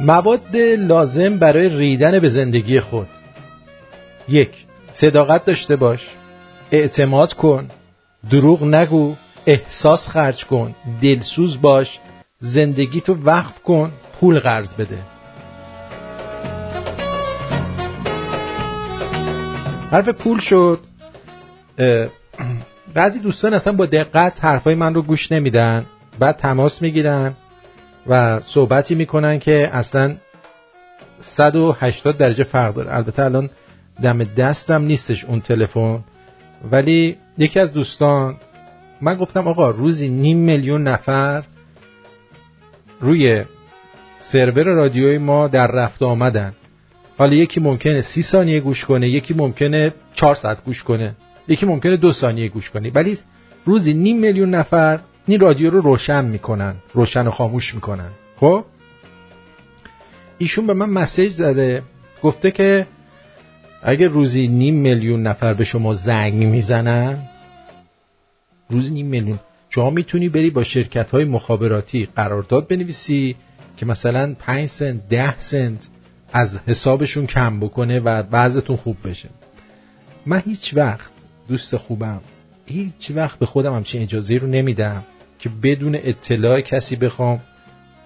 مواد 0.00 0.56
لازم 0.78 1.38
برای 1.38 1.68
ریدن 1.68 2.18
به 2.18 2.28
زندگی 2.28 2.80
خود. 2.80 3.08
یک 4.28 4.50
صداقت 4.92 5.44
داشته 5.44 5.76
باش. 5.76 6.08
اعتماد 6.72 7.32
کن. 7.32 7.68
دروغ 8.30 8.64
نگو. 8.64 9.14
احساس 9.46 10.08
خرج 10.08 10.44
کن. 10.44 10.74
دلسوز 11.02 11.60
باش. 11.60 11.98
زندگی 12.38 13.00
تو 13.00 13.14
وقف 13.24 13.62
کن. 13.62 13.92
پول 14.20 14.38
قرض 14.38 14.74
بده. 14.74 14.98
حرف 19.90 20.08
پول 20.08 20.40
شد. 20.40 20.78
بعضی 22.94 23.18
دوستان 23.18 23.54
اصلا 23.54 23.72
با 23.72 23.86
دقت 23.86 24.44
حرفای 24.44 24.74
من 24.74 24.94
رو 24.94 25.02
گوش 25.02 25.32
نمیدن. 25.32 25.84
بعد 26.18 26.36
تماس 26.36 26.82
می‌گیرن. 26.82 27.34
و 28.06 28.40
صحبتی 28.40 28.94
می‌کنن 28.94 29.38
که 29.38 29.70
اصلا 29.72 30.14
180 31.20 32.16
درجه 32.16 32.44
فرق 32.44 32.74
داره. 32.74 32.96
البته 32.96 33.22
الان 33.22 33.50
دم 34.02 34.24
دستم 34.24 34.82
نیستش 34.82 35.24
اون 35.24 35.40
تلفن 35.40 35.98
ولی 36.72 37.16
یکی 37.38 37.60
از 37.60 37.72
دوستان 37.72 38.36
من 39.00 39.14
گفتم 39.14 39.48
آقا 39.48 39.70
روزی 39.70 40.08
نیم 40.08 40.38
میلیون 40.38 40.82
نفر 40.82 41.44
روی 43.00 43.44
سرور 44.20 44.64
رادیوی 44.64 45.18
ما 45.18 45.48
در 45.48 45.66
رفت 45.66 46.02
آمدن. 46.02 46.52
حالا 47.18 47.34
یکی 47.34 47.60
ممکنه 47.60 48.00
سی 48.00 48.22
ثانیه 48.22 48.60
گوش 48.60 48.84
کنه 48.84 49.08
یکی 49.08 49.34
ممکنه 49.34 49.94
چهار 50.12 50.34
ساعت 50.34 50.64
گوش 50.64 50.82
کنه 50.82 51.14
یکی 51.48 51.66
ممکنه 51.66 51.96
دو 51.96 52.12
ثانیه 52.12 52.48
گوش 52.48 52.70
کنه. 52.70 52.90
ولی 52.94 53.18
روزی 53.64 53.94
نیم 53.94 54.18
میلیون 54.18 54.50
نفر 54.50 55.00
این 55.26 55.40
رادیو 55.40 55.70
رو 55.70 55.80
روشن 55.80 56.24
می‌کنن 56.24 56.74
روشن 56.94 57.26
و 57.26 57.30
خاموش 57.30 57.74
می‌کنن. 57.74 58.10
خب؟ 58.36 58.64
ایشون 60.38 60.66
به 60.66 60.74
من 60.74 60.90
مسیج 60.90 61.32
زده 61.32 61.82
گفته 62.22 62.50
که 62.50 62.86
اگه 63.82 64.08
روزی 64.08 64.48
نیم 64.48 64.74
میلیون 64.74 65.22
نفر 65.22 65.54
به 65.54 65.64
شما 65.64 65.94
زنگ 65.94 66.34
می‌زنن 66.34 67.18
روزی 68.70 68.90
نیم 68.90 69.06
میلیون. 69.06 69.38
شما 69.70 69.90
می‌تونی 69.90 70.28
بری 70.28 70.50
با 70.50 70.64
شرکت 70.64 71.10
های 71.10 71.24
مخابراتی 71.24 72.08
قرارداد 72.16 72.68
بنویسی 72.68 73.36
که 73.76 73.86
مثلا 73.86 74.34
5 74.38 74.68
سنت 74.68 75.08
10 75.08 75.38
سنت 75.38 75.88
از 76.32 76.58
حسابشون 76.66 77.26
کم 77.26 77.60
بکنه 77.60 78.00
و 78.00 78.22
بعضتون 78.22 78.76
خوب 78.76 78.96
بشه. 79.04 79.28
من 80.26 80.42
هیچ 80.46 80.74
وقت 80.76 81.10
دوست 81.48 81.76
خوبم 81.76 82.20
هیچ 82.70 83.12
وقت 83.14 83.38
به 83.38 83.46
خودم 83.46 83.74
همچین 83.74 84.02
اجازه 84.02 84.36
رو 84.36 84.46
نمیدم 84.46 85.02
که 85.38 85.50
بدون 85.62 85.94
اطلاع 85.94 86.60
کسی 86.60 86.96
بخوام 86.96 87.40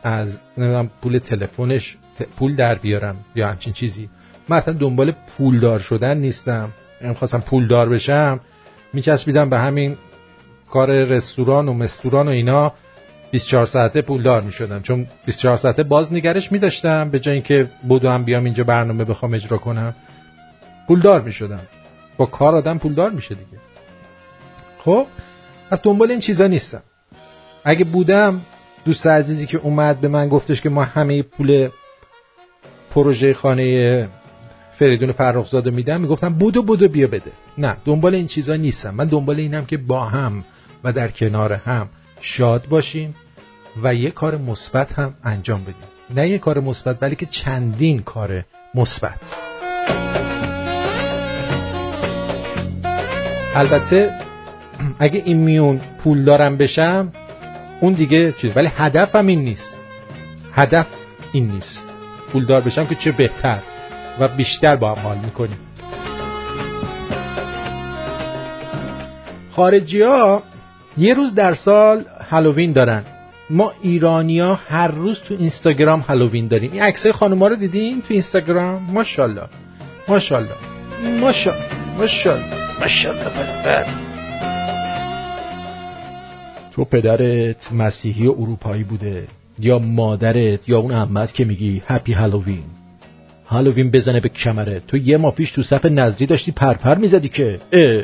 از 0.02 0.40
نمی‌دونم 0.58 0.90
پول 1.02 1.18
تلفنش 1.18 1.96
پول 2.36 2.56
در 2.56 2.74
بیارم 2.74 3.16
یا 3.34 3.48
همچین 3.48 3.72
چیزی. 3.72 4.08
من 4.48 4.56
اصلا 4.56 4.74
دنبال 4.74 5.12
پولدار 5.38 5.78
شدن 5.78 6.18
نیستم. 6.18 6.68
من 7.00 7.14
خواستم 7.14 7.40
پولدار 7.40 7.88
بشم 7.88 8.40
میکسبیدم 8.92 9.50
به 9.50 9.58
همین 9.58 9.96
کار 10.70 11.04
رستوران 11.04 11.68
و 11.68 11.72
مستوران 11.72 12.28
و 12.28 12.30
اینا. 12.30 12.72
24 13.30 13.66
ساعته 13.66 14.02
پولدار 14.02 14.42
می‌شدم. 14.42 14.82
چون 14.82 15.06
24 15.26 15.56
ساعته 15.56 15.82
باز 15.82 16.12
نگرش 16.12 16.52
میداشتم 16.52 17.10
به 17.10 17.20
جای 17.20 17.34
اینکه 17.34 17.70
بودو 17.88 18.08
هم 18.08 18.24
بیام 18.24 18.44
اینجا 18.44 18.64
برنامه 18.64 19.04
بخوام 19.04 19.34
اجرا 19.34 19.58
کنم. 19.58 19.94
پولدار 20.88 21.22
می‌شدم. 21.22 21.60
با 22.16 22.26
کار 22.26 22.56
آدم 22.56 22.78
پولدار 22.78 23.10
میشه 23.10 23.34
دیگه. 23.34 23.58
خب 24.84 25.06
از 25.70 25.80
دنبال 25.82 26.10
این 26.10 26.20
چیزا 26.20 26.46
نیستم. 26.46 26.82
اگه 27.64 27.84
بودم 27.84 28.40
دوست 28.84 29.06
عزیزی 29.06 29.46
که 29.46 29.58
اومد 29.58 30.00
به 30.00 30.08
من 30.08 30.28
گفتش 30.28 30.60
که 30.60 30.68
ما 30.68 30.84
همه 30.84 31.22
پول 31.22 31.68
پروژه 32.90 33.34
خانه 33.34 34.08
فریدون 34.78 35.12
فرخزاده 35.12 35.70
میدم 35.70 36.00
می‌گفتم 36.00 36.32
بودو 36.34 36.62
بودو 36.62 36.88
بیا 36.88 37.06
بده. 37.06 37.32
نه 37.58 37.76
دنبال 37.84 38.14
این 38.14 38.26
چیزا 38.26 38.56
نیستم. 38.56 38.94
من 38.94 39.06
دنبال 39.06 39.36
اینم 39.36 39.64
که 39.64 39.76
با 39.76 40.04
هم 40.04 40.44
و 40.84 40.92
در 40.92 41.08
کنار 41.08 41.52
هم 41.52 41.88
شاد 42.20 42.66
باشیم 42.68 43.14
و 43.82 43.94
یه 43.94 44.10
کار 44.10 44.36
مثبت 44.36 44.92
هم 44.92 45.14
انجام 45.24 45.62
بدیم. 45.62 45.74
نه 46.10 46.28
یه 46.28 46.38
کار 46.38 46.60
مثبت 46.60 47.00
بلکه 47.00 47.26
چندین 47.26 48.02
کار 48.02 48.44
مثبت. 48.74 49.20
البته 53.54 54.23
اگه 54.98 55.22
این 55.24 55.36
میون 55.36 55.80
پول 56.02 56.24
دارم 56.24 56.56
بشم 56.56 57.12
اون 57.80 57.92
دیگه 57.92 58.32
چیز. 58.32 58.52
ولی 58.56 58.70
هدفم 58.76 59.26
این 59.26 59.44
نیست. 59.44 59.78
هدف 60.52 60.86
این 61.32 61.46
نیست. 61.46 61.86
پولدار 62.32 62.60
بشم 62.60 62.86
که 62.86 62.94
چه 62.94 63.12
بهتر 63.12 63.58
و 64.20 64.28
بیشتر 64.28 64.76
با 64.76 64.94
هم 64.94 65.02
حال 65.02 65.18
می‌کنیم. 65.18 65.58
خارجی 69.50 70.02
ها 70.02 70.42
یه 70.96 71.14
روز 71.14 71.34
در 71.34 71.54
سال 71.54 72.04
هالووین 72.30 72.72
دارن. 72.72 73.02
ما 73.50 73.72
ایرانیا 73.82 74.58
هر 74.68 74.88
روز 74.88 75.20
تو 75.20 75.34
اینستاگرام 75.38 76.00
هالووین 76.00 76.48
داریم. 76.48 76.72
این 76.72 76.82
عکسای 76.82 77.12
خانوما 77.12 77.48
رو 77.48 77.56
دیدین 77.56 78.02
تو 78.02 78.06
اینستاگرام؟ 78.10 78.82
ماشاءالله. 78.92 79.42
ماشاءالله. 80.08 80.54
ماشاءالله. 81.20 81.66
ماشاءالله. 81.98 82.80
ماشاءالله. 82.80 84.03
تو 86.74 86.84
پدرت 86.84 87.72
مسیحی 87.72 88.26
و 88.26 88.34
اروپایی 88.38 88.84
بوده 88.84 89.26
یا 89.60 89.78
مادرت 89.78 90.68
یا 90.68 90.78
اون 90.78 90.92
عمت 90.92 91.34
که 91.34 91.44
میگی 91.44 91.82
هپی 91.86 92.12
هالووین 92.12 92.64
هالووین 93.46 93.90
بزنه 93.90 94.20
به 94.20 94.28
کمره 94.28 94.82
تو 94.88 94.96
یه 94.96 95.16
ما 95.16 95.30
پیش 95.30 95.50
تو 95.50 95.62
صف 95.62 95.84
نظری 95.86 96.26
داشتی 96.26 96.52
پرپر 96.52 96.94
می‌زدی 96.94 97.28
که 97.28 97.60
اه 97.72 98.02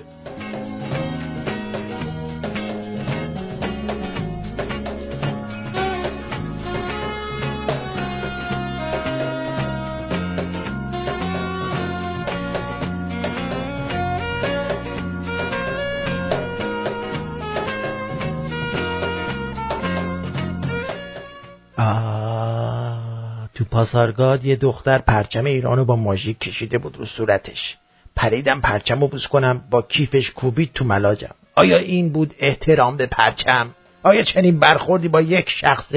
پاسارگاد 23.81 24.45
یه 24.45 24.57
دختر 24.57 24.99
پرچم 24.99 25.45
ایرانو 25.45 25.85
با 25.85 25.97
ماژیک 25.97 26.39
کشیده 26.39 26.79
بود 26.79 26.97
رو 26.97 27.07
صورتش 27.07 27.77
پریدم 28.17 28.61
پرچم 28.61 29.01
رو 29.01 29.09
بوز 29.09 29.27
کنم 29.27 29.65
با 29.71 29.83
کیفش 29.83 30.31
کوبید 30.31 30.73
تو 30.75 30.85
ملاجم 30.85 31.35
آیا 31.55 31.77
این 31.77 32.13
بود 32.13 32.35
احترام 32.39 32.97
به 32.97 33.07
پرچم؟ 33.07 33.75
آیا 34.03 34.23
چنین 34.23 34.59
برخوردی 34.59 35.09
با 35.09 35.21
یک 35.21 35.51
شخص 35.51 35.95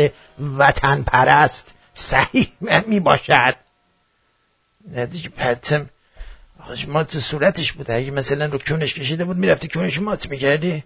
وطن 0.57 1.01
پرست 1.01 1.73
صحیح 1.93 2.51
می 2.87 2.99
باشد؟ 2.99 3.55
ندیش 4.95 5.29
پرچم 5.29 5.89
ما 6.87 7.03
تو 7.03 7.19
صورتش 7.19 7.71
بود 7.71 7.91
اگه 7.91 8.11
مثلا 8.11 8.45
رو 8.45 8.57
کونش 8.57 8.93
کشیده 8.93 9.25
بود 9.25 9.37
می‌رفتی 9.37 9.67
کونش 9.67 9.99
مات 9.99 10.29
می‌کردی؟ 10.29 10.83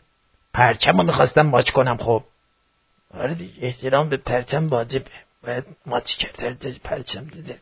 پرچم 0.54 0.98
رو 0.98 1.04
می‌خواستم 1.04 1.42
ماچ 1.42 1.72
کنم 1.72 1.98
خب 1.98 2.24
آره 3.14 3.34
دیگه 3.34 3.54
احترام 3.62 4.10
به 4.10 4.18
پرچم 4.18 4.68
واجبه 4.68 5.12
باید 5.44 5.66
ماچ 5.86 6.16
کرد 6.16 6.78
پرچم 6.84 7.24
دیده. 7.24 7.60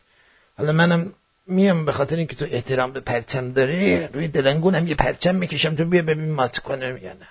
حالا 0.57 0.71
منم 0.71 1.13
میام 1.47 1.85
به 1.85 1.91
خاطر 1.91 2.15
اینکه 2.15 2.35
تو 2.35 2.45
احترام 2.51 2.91
به 2.91 2.99
پرچم 2.99 3.51
داری 3.51 4.07
روی 4.07 4.27
دلنگونم 4.27 4.87
یه 4.87 4.95
پرچم 4.95 5.35
می‌کشم 5.35 5.75
تو 5.75 5.85
بیا 5.85 6.01
ببین 6.01 6.31
مات 6.31 6.59
کنه 6.59 6.99
یا 7.01 7.13
نه. 7.13 7.27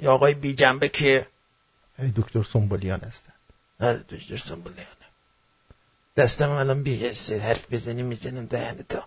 یا 0.00 0.12
آقای 0.12 0.34
بی 0.34 0.54
جنبه 0.54 0.88
که 0.88 1.26
دکتر 2.16 2.42
سنبولیان 2.42 3.00
هستن. 3.00 3.32
آره 3.80 3.98
دکتر 3.98 4.36
سنبولیانه 4.36 5.06
دستم 6.16 6.50
الان 6.50 6.82
بیهسته 6.82 7.38
حرف 7.38 7.72
بزنی 7.72 8.02
می‌زنم 8.02 8.46
دهن 8.46 8.84
تا. 8.88 9.04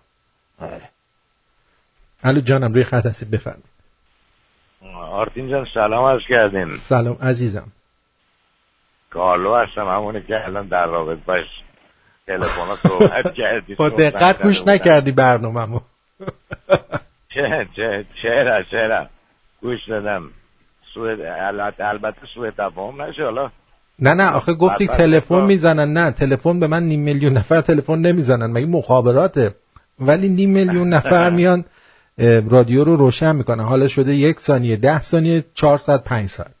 آره. 0.58 0.88
الو 2.22 2.40
جانم 2.40 2.74
روی 2.74 2.84
خط 2.84 3.06
هستید 3.06 3.30
بفرمایید. 3.30 3.76
آرتین 4.94 5.50
جان 5.50 5.66
سلام 5.74 6.04
عرض 6.04 6.22
کردیم 6.28 6.78
سلام 6.88 7.18
عزیزم. 7.22 7.72
کارلو 9.16 9.54
هستم 9.54 9.88
همونی 9.88 10.22
که 10.22 10.44
الان 10.44 10.66
در 10.66 10.86
رابط 10.86 11.18
باش 11.26 11.44
تلفن 12.26 12.88
صحبت 12.88 13.34
کردی 13.38 13.74
با 13.74 13.88
دقت 13.88 14.42
گوش 14.42 14.66
نکردی 14.66 15.12
برنامه 15.12 15.66
چه 17.34 17.68
چه 17.76 18.04
چرا 18.22 18.62
چرا؟ 18.70 19.06
گوش 19.62 19.88
دادم. 19.88 20.22
البته 21.78 22.18
سوء 22.34 22.50
تفاهم 22.50 23.02
نشه 23.02 23.22
حالا. 23.22 23.50
نه 23.98 24.14
نه 24.14 24.30
آخه 24.30 24.54
گفتی 24.54 24.86
تلفن 24.86 25.44
می‌زنن. 25.44 25.92
نه 25.92 26.10
تلفن 26.10 26.60
به 26.60 26.66
من 26.66 26.82
نیم 26.82 27.00
میلیون 27.00 27.32
نفر 27.32 27.60
تلفن 27.60 27.98
نمی‌زنن. 27.98 28.46
مگه 28.46 28.66
مخابراته؟ 28.66 29.54
ولی 30.00 30.28
نیم 30.28 30.50
میلیون 30.50 30.88
نفر 30.88 31.30
میان 31.38 31.64
رادیو 32.50 32.84
رو 32.84 32.96
روشن 32.96 33.36
می‌کنن. 33.36 33.64
حالا 33.64 33.88
شده 33.88 34.14
یک 34.14 34.40
ثانیه 34.40 34.76
ده 34.76 35.02
ثانیه 35.02 35.44
چهار 35.54 35.78
ساعت 35.78 36.04
پنج 36.04 36.28
ساعت 36.28 36.55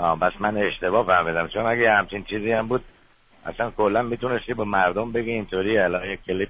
بس 0.00 0.32
من 0.40 0.56
اشتباه 0.56 1.06
فهمیدم. 1.06 1.48
چون 1.48 1.66
اگه 1.66 1.90
همچین 1.90 2.24
چیزی 2.24 2.52
هم 2.52 2.68
بود 2.68 2.84
اصلا 3.46 3.70
کلا 3.70 4.02
می‌تونستی 4.02 4.54
به 4.54 4.64
مردم 4.64 5.12
بگی 5.12 5.30
اینطوری 5.30 5.78
الان 5.78 6.10
یک 6.10 6.20
کلیپ 6.26 6.48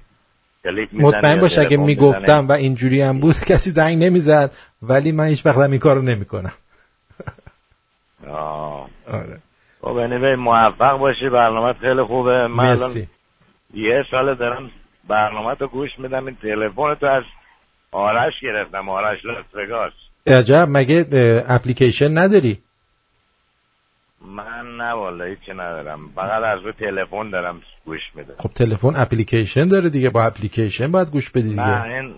کلیپ 0.63 0.89
مطمئن 0.93 1.39
باش 1.39 1.57
اگه 1.57 1.77
می‌گفتم 1.77 2.47
و 2.47 2.51
اینجوری 2.51 3.01
هم 3.01 3.19
بود 3.19 3.35
کسی 3.47 3.71
زنگ 3.71 4.03
نمی‌زد 4.03 4.55
ولی 4.81 5.11
من 5.11 5.25
هیچ 5.25 5.45
وقت 5.45 5.57
این 5.57 5.79
کارو 5.79 6.01
نمی‌کنم. 6.01 6.51
آه. 8.27 8.89
آره. 9.07 9.37
خب 9.81 9.97
موفق 10.37 10.97
باشی 10.97 11.29
برنامه 11.29 11.73
خیلی 11.73 12.03
خوبه. 12.03 12.47
من 12.47 12.65
الان 12.65 13.07
یه 13.73 14.03
سال 14.11 14.35
دارم 14.35 14.71
برنامه 15.07 15.55
تو 15.55 15.67
گوش 15.67 15.89
میدم 15.99 16.25
این 16.25 16.35
تلفن 16.35 16.95
تو 16.95 17.05
از 17.05 17.23
آرش 17.91 18.33
گرفتم. 18.41 18.89
آرش 18.89 19.19
لاس 19.25 19.91
عجب 20.27 20.67
مگه 20.69 21.05
اپلیکیشن 21.47 22.17
نداری؟ 22.17 22.59
من 24.25 24.77
نه 24.77 24.91
والا 24.91 25.25
هیچی 25.25 25.51
ندارم. 25.51 26.09
فقط 26.15 26.43
از 26.43 26.59
روی 26.63 26.73
تلفن 26.73 27.29
دارم 27.29 27.61
گوش 27.85 28.01
میدم. 28.15 28.33
خب 28.37 28.49
تلفن 28.49 28.93
اپلیکیشن 28.95 29.67
داره 29.67 29.89
دیگه. 29.89 30.09
با 30.09 30.23
اپلیکیشن 30.23 30.91
باید 30.91 31.11
گوش 31.11 31.29
بدی 31.29 31.49
دیگه. 31.49 31.61
نه 31.61 31.83
این 31.83 32.15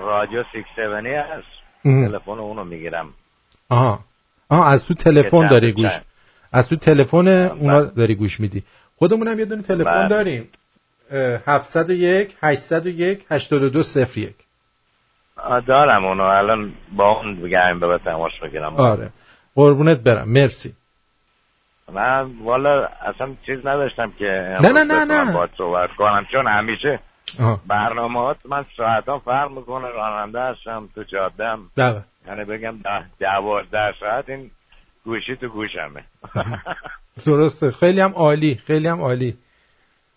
رادیو 0.00 0.42
670 0.42 1.06
هست. 1.06 1.46
تلفن 1.82 2.30
اونو 2.30 2.64
می‌گیرم. 2.64 3.08
آها. 3.68 4.00
آها 4.48 4.66
از 4.66 4.84
تو 4.84 4.94
تلفن 4.94 5.46
داری 5.46 5.72
گوش. 5.72 6.00
از 6.52 6.68
تو 6.68 6.76
تلفن 6.76 7.28
اونا 7.28 7.84
داری 7.84 8.14
گوش 8.14 8.40
میدی. 8.40 8.64
خودمون 8.96 9.28
هم 9.28 9.38
یه 9.38 9.44
دونه 9.44 9.62
تلفن 9.62 9.84
بله. 9.84 10.08
داریم. 10.08 10.48
701 11.46 12.36
801 12.42 13.26
8201 13.30 14.34
دارم 15.66 16.04
اونو. 16.04 16.22
الان 16.22 16.72
با 16.96 17.08
اون 17.08 17.34
دیگه 17.34 17.74
به 17.80 18.00
تماس 18.04 18.32
بگیرم. 18.42 18.76
آره. 18.76 19.10
قربونت 19.58 20.00
برم. 20.00 20.28
مرسی. 20.28 20.72
من 21.92 22.30
والا 22.42 22.84
اصلا 22.84 23.34
چیز 23.46 23.58
نداشتم 23.66 24.10
که 24.10 24.56
نه 24.62 24.72
نه 24.72 24.84
نه 24.84 25.04
نه. 25.04 25.34
باید 25.34 25.50
صحبت 25.58 25.90
کنم. 25.98 26.26
چون 26.32 26.46
همیشه 26.46 27.00
برنامه 27.66 28.34
من 28.44 28.64
ساعت 28.76 29.08
ها 29.08 29.18
فرق 29.18 29.50
می‌کنه 29.50 29.88
راننده 29.88 30.40
هستم 30.40 30.88
تو 30.94 31.02
جادم 31.02 31.58
بله 31.76 32.04
یعنی 32.26 32.44
بگم 32.44 32.78
ده 32.84 33.04
دوازده 33.20 33.94
ساعت 34.00 34.28
این 34.28 34.50
گوشی 35.04 35.36
تو 35.36 35.48
گوشمه. 35.48 36.04
درسته. 37.26 37.70
خیلی 37.70 38.00
هم 38.00 38.12
عالی 38.12 38.54
خیلی 38.66 38.88
هم 38.88 39.00
عالی. 39.00 39.36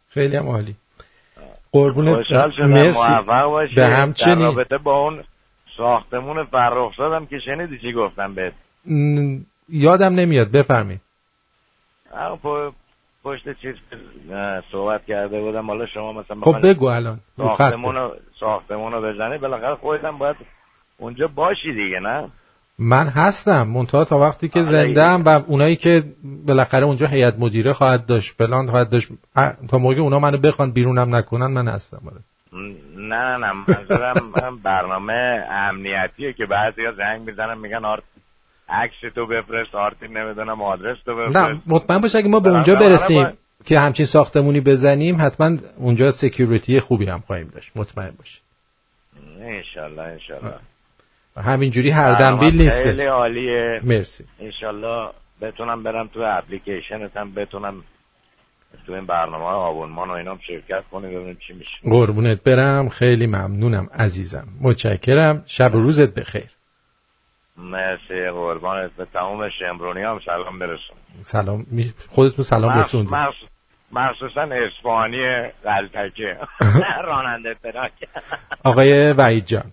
خیلی 0.09 0.35
هم 0.37 0.47
عالی. 0.47 0.75
قربونت 1.71 2.25
مرسی. 2.59 3.75
به 3.75 3.87
همچنین. 3.87 4.35
در 4.35 4.45
رابطه 4.45 4.77
با 4.77 4.97
اون 4.99 5.23
ساختمون 5.77 6.45
فرخ 6.45 6.93
زدم 6.97 7.25
که 7.25 7.39
شنیدی 7.45 7.79
چی 7.79 7.93
گفتم 7.93 8.33
بهت. 8.35 8.53
یادم 9.69 10.15
نمیاد 10.15 10.51
بفرمایید. 10.51 11.01
پشت 13.23 13.61
چیز 13.61 13.75
صحبت 14.71 15.05
کرده 15.05 15.41
بودم. 15.41 15.67
حالا 15.67 15.85
شما 15.85 16.13
مثلا 16.13 16.41
خب 16.41 16.67
بگو 16.67 16.85
الان. 16.85 17.19
ساختمونو 17.37 18.11
ساختمونو 18.39 19.01
بزنی 19.01 19.37
بالاخره 19.37 19.75
خودت 19.75 20.05
باید 20.05 20.35
اونجا 20.97 21.27
باشی 21.27 21.73
دیگه 21.73 21.99
نه؟ 21.99 22.29
من 22.79 23.07
هستم 23.07 23.67
منتها 23.67 24.05
تا 24.05 24.19
وقتی 24.19 24.49
که 24.49 24.59
آره، 24.59 24.69
زنده 24.69 25.03
ام 25.03 25.23
و 25.25 25.29
اونایی 25.47 25.75
که 25.75 26.03
بالاخره 26.47 26.83
اونجا 26.83 27.07
هیئت 27.07 27.35
مدیره 27.39 27.73
خواهد 27.73 28.05
داشت 28.05 28.35
فلان 28.37 28.67
خواهد 28.67 28.89
داشت 28.89 29.09
تا 29.69 29.77
موقع 29.77 29.99
اونا 29.99 30.19
منو 30.19 30.37
بخوان 30.37 30.71
بیرونم 30.71 31.15
نکنن 31.15 31.47
من 31.47 31.67
هستم 31.67 32.01
آره. 32.05 32.21
نه 32.53 33.37
نه 33.37 33.37
نه 33.37 33.53
منظورم 33.53 34.31
برنامه 34.63 35.45
امنیتیه 35.49 36.33
که 36.33 36.45
بعضیا 36.45 36.91
زنگ 36.91 37.21
می‌زنن 37.21 37.57
میگن 37.57 37.85
آرت 37.85 38.03
عکس 38.71 39.13
تو 39.15 39.27
بفرست 39.27 39.75
آرتی 39.75 40.07
نمی‌دونم 40.07 40.61
آدرس 40.61 40.97
تو 41.05 41.15
بفرست. 41.15 41.37
نه 41.37 41.61
مطمئن 41.67 42.01
باش 42.01 42.15
اگه 42.15 42.27
ما 42.27 42.39
به 42.39 42.49
اونجا 42.49 42.75
برسیم 42.75 43.27
که 43.65 43.79
همچین 43.79 44.05
ساختمونی 44.05 44.61
بزنیم 44.61 45.17
حتما 45.21 45.57
اونجا 45.77 46.11
security 46.11 46.79
خوبی 46.79 47.05
هم 47.05 47.19
خواهیم 47.19 47.47
داشت. 47.47 47.71
مطمئن 47.75 48.11
باش. 48.17 48.41
انشالله 49.41 50.01
انشالله. 50.01 50.53
همینجوری 51.37 51.89
هردمبیل 51.89 52.61
نیست 52.61 52.83
خیلی 52.83 53.05
عالیه. 53.05 53.81
مرسی. 53.83 54.23
انشالله 54.39 55.11
بتونم 55.41 55.83
برم 55.83 56.07
تو 56.07 56.19
اپلیکیشنت 56.19 57.17
هم 57.17 57.33
بتونم 57.33 57.83
تو 58.87 58.93
این 58.93 59.05
برنامه 59.05 59.43
آبونمان 59.43 60.09
و 60.09 60.11
اینام 60.11 60.39
شرکت 60.47 60.83
کنی 60.91 61.07
ببینیم 61.15 61.37
چی 61.47 61.53
میشه. 61.53 61.71
قربونت 61.83 62.43
برم. 62.43 62.89
خیلی 62.89 63.27
ممنونم 63.27 63.87
عزیزم. 63.93 64.47
متشکرم. 64.61 65.43
شب 65.47 65.75
و 65.75 65.79
روزت 65.81 66.19
بخیر. 66.19 66.49
مرسی 67.61 68.29
قربانت 68.29 68.91
به 68.97 69.05
تمام 69.05 69.49
شمرونی 69.59 70.03
هم 70.03 70.19
سلام 70.25 70.59
برسون. 70.59 70.97
سلام 71.21 71.65
خودتون 72.09 72.45
سلام 72.45 72.79
رسوندید 72.79 73.13
مخصوصا 73.91 74.41
اسپانی 74.41 75.47
قلتکه 75.63 76.37
راننده 77.07 77.55
تراک 77.63 77.91
آقای 78.63 79.11
وحید 79.11 79.45
جان. 79.45 79.71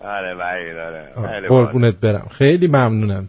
آره 0.00 0.34
وحید 0.34 0.76
آره. 0.76 1.48
قربونت 1.48 1.94
برم. 2.00 2.28
خیلی 2.30 2.66
ممنونم 2.66 3.28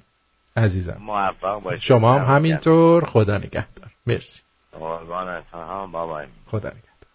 عزیزم. 0.58 0.98
موفق 1.00 1.62
باشید 1.62 1.80
شما 1.80 2.20
هم 2.20 2.36
همینطور. 2.36 3.06
خدا 3.06 3.38
نگهدار. 3.38 3.90
مرسی. 4.08 4.42
قربانت. 4.80 5.44
بابا 5.92 6.24
خدا 6.48 6.70
نگهدار. 6.70 7.10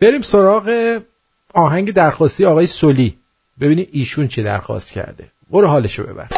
بریم 0.00 0.20
سراغ 0.20 0.98
آهنگ 1.54 1.92
درخواستی 1.92 2.44
آقای 2.44 2.66
سولی. 2.66 3.16
ببینید 3.60 3.88
ایشون 3.92 4.28
چه 4.28 4.42
درخواست 4.42 4.92
کرده. 4.92 5.24
برو 5.50 5.68
حالشو 5.68 6.02
ببر. 6.02 6.28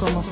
Como 0.00 0.22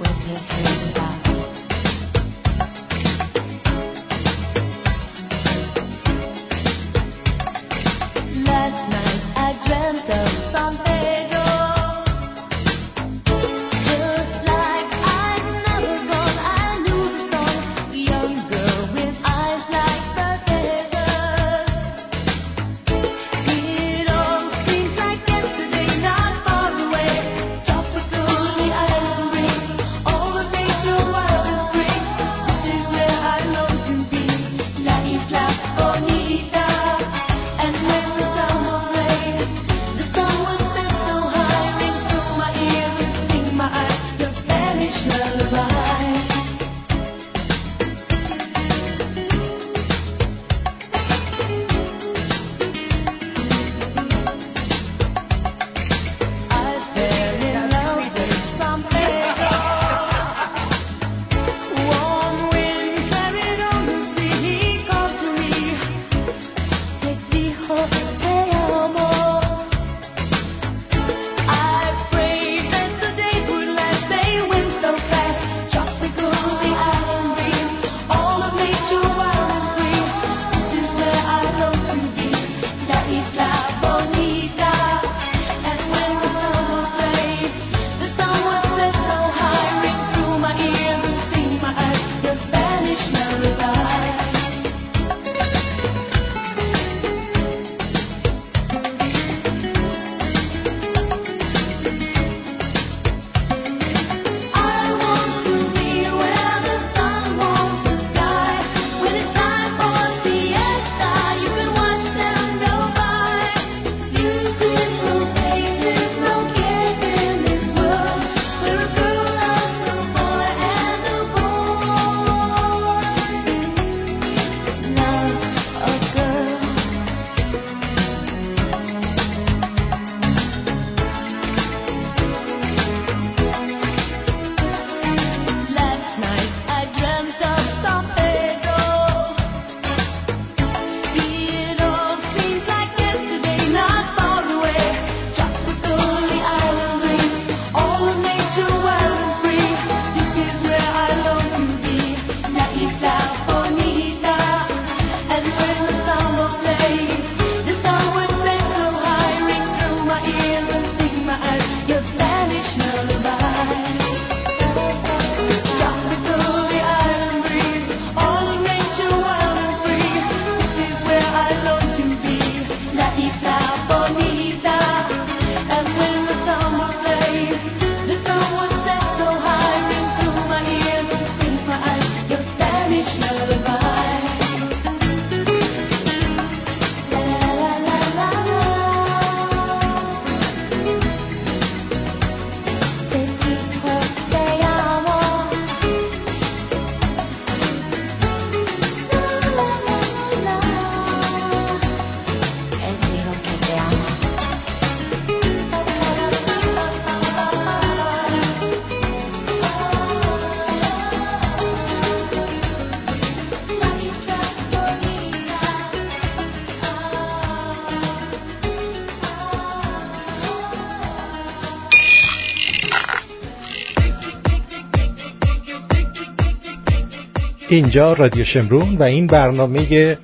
اینجا 227.75 228.13
رادیو 228.13 228.45
شمرون 228.45 228.97
و 228.97 229.03
این 229.03 229.27
برنامه 229.27 230.19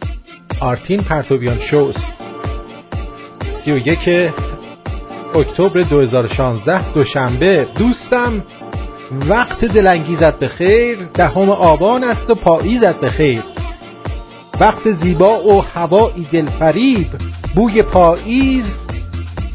آرتین 0.60 1.02
پرتوبیان 1.02 1.58
شوست 1.58 2.14
سی 3.64 3.72
و 3.72 3.78
یک 3.78 4.32
اکتبر 5.34 5.82
2016 5.82 6.92
دوشنبه. 6.92 7.66
دوستم 7.78 8.44
وقت 9.28 9.64
دلانگیزت 9.64 10.38
به 10.38 10.48
خیر 10.48 10.98
دهم 11.14 11.50
آبان 11.50 12.04
است 12.04 12.30
و 12.30 12.34
پاییزت 12.34 13.00
به 13.00 13.10
خیر 13.10 13.42
وقت 14.60 14.92
زیبا 14.92 15.44
و 15.44 15.64
هوایی 15.74 16.26
دلفریب. 16.32 17.06
بوی 17.54 17.82
پاییز 17.82 18.76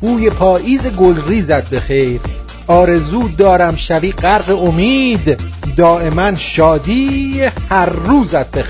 بوی 0.02 0.30
پاییز 0.30 0.88
گلریزت 0.88 1.70
به 1.70 1.80
خیر 1.80 2.20
آرزو 2.68 3.28
دارم 3.28 3.76
شوی 3.76 4.11
غرق 4.11 4.63
امید. 4.63 5.39
دائما 5.78 6.36
شادی 6.36 7.41
هر 7.70 7.89
روزت 7.89 8.51
به 8.51 8.63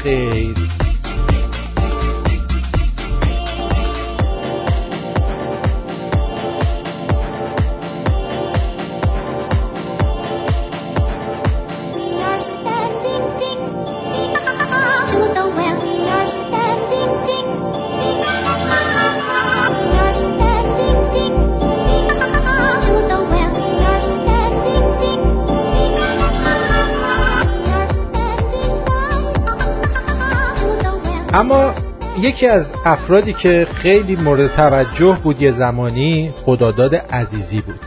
یکی 32.20 32.48
از 32.48 32.74
افرادی 32.86 33.34
که 33.34 33.68
خیلی 33.74 34.16
مورد 34.16 34.56
توجه 34.56 35.20
بود 35.24 35.42
یه 35.42 35.52
زمانی 35.52 36.34
خداداد 36.46 36.96
عزیزی 36.96 37.62
بود. 37.62 37.80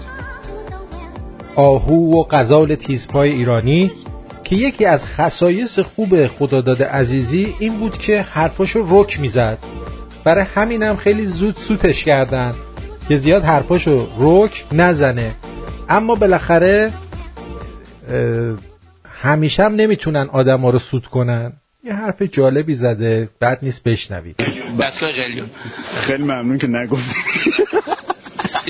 آهو 1.56 2.20
و 2.20 2.24
غزال 2.30 2.74
تیزپای 2.74 3.30
ایرانی 3.30 3.92
که 4.44 4.56
یکی 4.56 4.84
از 4.84 5.06
خصایص 5.06 5.78
خوب 5.78 6.26
خداداد 6.26 6.82
عزیزی 6.82 7.54
این 7.58 7.78
بود 7.78 7.98
که 7.98 8.22
حرفاشو 8.22 8.84
رک 8.88 9.20
می‌زد. 9.20 9.58
برای 10.24 10.44
همینم 10.54 10.96
خیلی 10.96 11.26
زود 11.26 11.56
سوتش 11.56 12.04
کردن 12.04 12.54
که 13.08 13.16
زیاد 13.16 13.42
حرفاشو 13.42 14.06
رک 14.18 14.64
نزنه. 14.72 15.34
اما 15.88 16.14
بالاخره 16.14 16.92
همیشه 19.22 19.64
هم 19.64 19.74
نمی‌تونن 19.74 20.28
آدم 20.32 20.60
ها 20.60 20.70
رو 20.70 20.78
سود 20.78 21.06
کنن. 21.06 21.52
یه 21.88 21.94
حرف 21.94 22.22
جالبی 22.22 22.74
زده 22.74 23.28
بد 23.40 23.58
نیست 23.62 23.84
بشنوید 23.84 24.36
دستگاه 24.80 25.12
قلیون 25.12 25.50
خیلی 26.00 26.22
ممنون 26.22 26.58
که 26.58 26.66
نگفتی. 26.66 27.14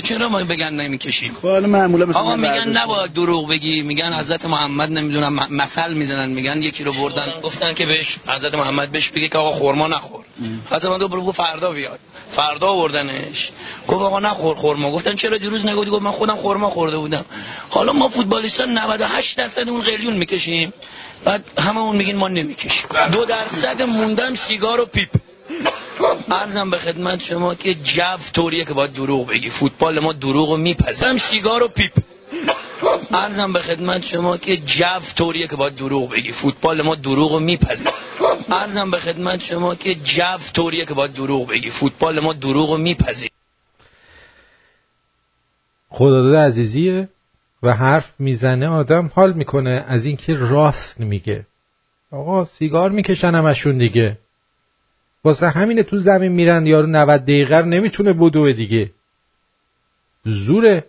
چرا 0.03 0.29
ما 0.29 0.43
بگن 0.43 0.73
نمی‌کشیم؟ 0.73 1.33
خب 1.33 1.47
معمولا 1.47 2.05
مثلا 2.05 2.21
آقا 2.21 2.35
میگن 2.35 2.77
نباید 2.77 3.13
دروغ 3.13 3.49
بگی 3.49 3.81
میگن 3.81 4.13
حضرت 4.13 4.45
محمد 4.45 4.91
نمی‌دونم 4.91 5.33
مثل 5.49 5.93
می‌زنن 5.93 6.29
میگن 6.29 6.61
یکی 6.61 6.83
رو 6.83 6.93
بردن. 6.93 7.27
گفتن 7.43 7.73
که 7.73 7.85
بهش 7.85 8.17
حضرت 8.27 8.55
محمد 8.55 8.91
بهش 8.91 9.09
بگه 9.09 9.27
که 9.27 9.37
آقا 9.37 9.51
خورما 9.51 9.87
نخور. 9.87 10.25
حضرت 10.69 10.85
محمد 10.85 11.09
برو 11.09 11.31
فردا 11.31 11.71
بیاد. 11.71 11.99
فردا 12.31 12.67
آوردنش. 12.67 13.51
گفت 13.87 14.01
آقا 14.01 14.19
نخور 14.19 14.55
خورما 14.55 14.91
گفتن 14.91 15.15
چرا 15.15 15.37
دیروز 15.37 15.65
نگفتی؟ 15.65 15.91
گفت 15.91 16.03
من 16.03 16.11
خودم 16.11 16.35
خورما 16.35 16.69
خورده 16.69 16.97
بودم. 16.97 17.25
حالا 17.69 17.93
ما 17.93 18.09
فوتبالیستا 18.09 18.65
98 18.65 19.37
درصد 19.37 19.69
اون 19.69 19.81
قلیون 19.81 20.13
می‌کشیم. 20.17 20.73
بعد 21.25 21.43
هممون 21.57 21.95
میگین 21.95 22.15
ما 22.15 22.27
نمی‌کشیم. 22.27 22.87
دو 23.11 23.25
درصد 23.25 23.81
موندن 23.81 24.35
سیگار 24.35 24.79
و 24.79 24.85
پیپ. 24.85 25.09
عرضم 26.31 26.69
به 26.69 26.77
خدمت 26.77 27.23
شما 27.23 27.55
که 27.55 27.73
جو 27.73 28.17
طوریه 28.33 28.65
که 28.65 28.73
باید 28.73 28.93
دروغ 28.93 29.27
بگی. 29.27 29.49
فوتبال 29.49 29.99
ما 29.99 30.13
دروغ 30.13 30.49
رو 30.49 30.57
میپذیرم 30.57 31.17
سیگار 31.17 31.63
و 31.63 31.67
پیپ. 31.67 31.91
عرضم 33.11 33.53
به 33.53 33.59
خدمت 33.59 34.05
شما 34.05 34.37
که 34.37 34.57
جو 34.57 34.99
طوریه 35.15 35.47
که 35.47 35.55
باید 35.55 35.75
دروغ 35.75 36.09
بگی. 36.09 36.31
فوتبال 36.31 36.81
ما 36.81 36.95
دروغ 36.95 37.31
رو 37.31 37.39
میپذیرم 37.39 37.93
عرضم 38.49 38.91
به 38.91 38.97
خدمت 38.97 39.43
شما 39.43 39.75
که 39.75 39.95
جو 39.95 40.37
طوریه 40.53 40.85
که 40.85 40.93
باید 40.93 41.13
دروغ 41.13 41.47
بگی. 41.47 41.69
فوتبال 41.69 42.19
ما 42.19 42.33
دروغ 42.33 42.71
رو 42.71 42.77
میپذیر 42.77 43.29
خداداد 45.89 46.35
عزیزیه. 46.35 47.09
و 47.63 47.73
حرف 47.73 48.13
می‌زنه 48.19 48.67
آدم 48.67 49.11
حال 49.13 49.33
می‌کنه 49.33 49.85
از 49.87 50.05
اینکه 50.05 50.35
راست 50.35 50.99
میگه. 50.99 51.45
آقا 52.11 52.45
سیگار 52.45 52.91
می‌کشن 52.91 53.35
همشون 53.35 53.77
دیگه. 53.77 54.17
واسه 55.23 55.49
همینه 55.49 55.83
تو 55.83 55.97
زمین 55.97 56.31
میرن 56.31 56.65
یارو 56.65 56.87
90 56.87 57.21
دقیقه 57.21 57.61
نمی‌تونه 57.61 58.13
بدوه 58.13 58.53
دیگه. 58.53 58.91
زوره. 60.25 60.85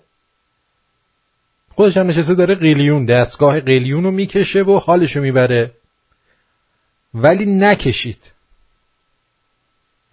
خودش 1.75 1.97
هم 1.97 2.07
نشسته 2.07 2.35
داره 2.35 2.55
قیلیون 2.55 3.05
دستگاه 3.05 3.61
قیلیون 3.61 4.05
رو 4.05 4.11
می‌کشه 4.11 4.63
و 4.63 4.79
حالشو 4.79 5.21
می‌بره. 5.21 5.73
ولی 7.15 7.47
نکشید. 7.47 8.33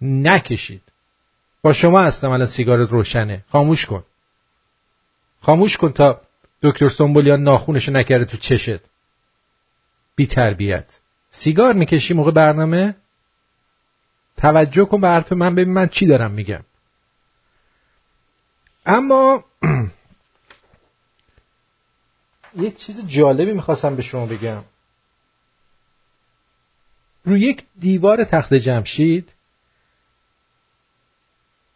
نکشید. 0.00 0.82
با 1.62 1.72
شما 1.72 2.00
هستم 2.00 2.30
الان 2.30 2.46
سیگارت 2.46 2.90
روشنه. 2.90 3.44
خاموش 3.48 3.86
کن. 3.86 4.04
خاموش 5.42 5.76
کن 5.76 5.92
تا 5.92 6.20
دکتر 6.62 6.88
سنبولیان 6.88 7.42
ناخونشو 7.42 7.92
نکرده 7.92 8.24
تو 8.24 8.36
چشت. 8.36 8.80
بی 10.16 10.26
تربیت. 10.26 11.00
سیگار 11.30 11.74
می‌کشی 11.74 12.14
موقع 12.14 12.30
برنامه؟ 12.30 12.96
توجه 14.36 14.84
کن 14.84 15.00
به 15.00 15.08
حرف 15.08 15.32
من 15.32 15.54
ببین 15.54 15.72
من 15.72 15.88
چی 15.88 16.06
دارم 16.06 16.30
میگم. 16.30 16.64
اما 18.86 19.44
یک 22.56 22.76
چیز 22.76 23.06
جالبی 23.06 23.52
می‌خواستم 23.52 23.96
به 23.96 24.02
شما 24.02 24.26
بگم. 24.26 24.64
روی 27.24 27.40
یک 27.40 27.64
دیوار 27.80 28.24
تخت 28.24 28.54
جمشید 28.54 29.32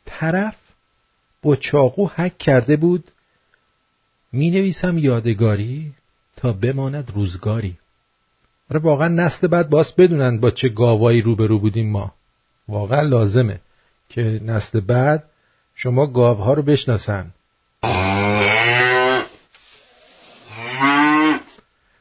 طرف 0.05 0.57
با 1.43 1.57
چاقو 1.57 2.09
حک 2.09 2.39
کرده 2.39 2.77
بود 2.77 3.11
می 4.33 4.51
نویسم 4.51 4.99
یادگاری 4.99 5.93
تا 6.37 6.53
بماند 6.53 7.13
روزگاری. 7.15 7.77
آره 8.71 8.81
واقعا 8.81 9.09
نسل 9.09 9.47
بعد 9.47 9.71
باس 9.71 9.93
بدونن 9.93 10.41
با 10.41 10.51
چه 10.51 10.69
گاوایی 10.69 11.23
روبرو 11.23 11.59
بودیم 11.59 11.91
ما. 11.91 12.13
واقعا 12.69 13.01
لازمه 13.01 13.61
که 14.09 14.41
نسل 14.45 14.81
بعد 14.81 15.25
شما 15.75 16.07
گاوها 16.07 16.53
رو 16.53 16.63
بشناسن. 16.63 17.31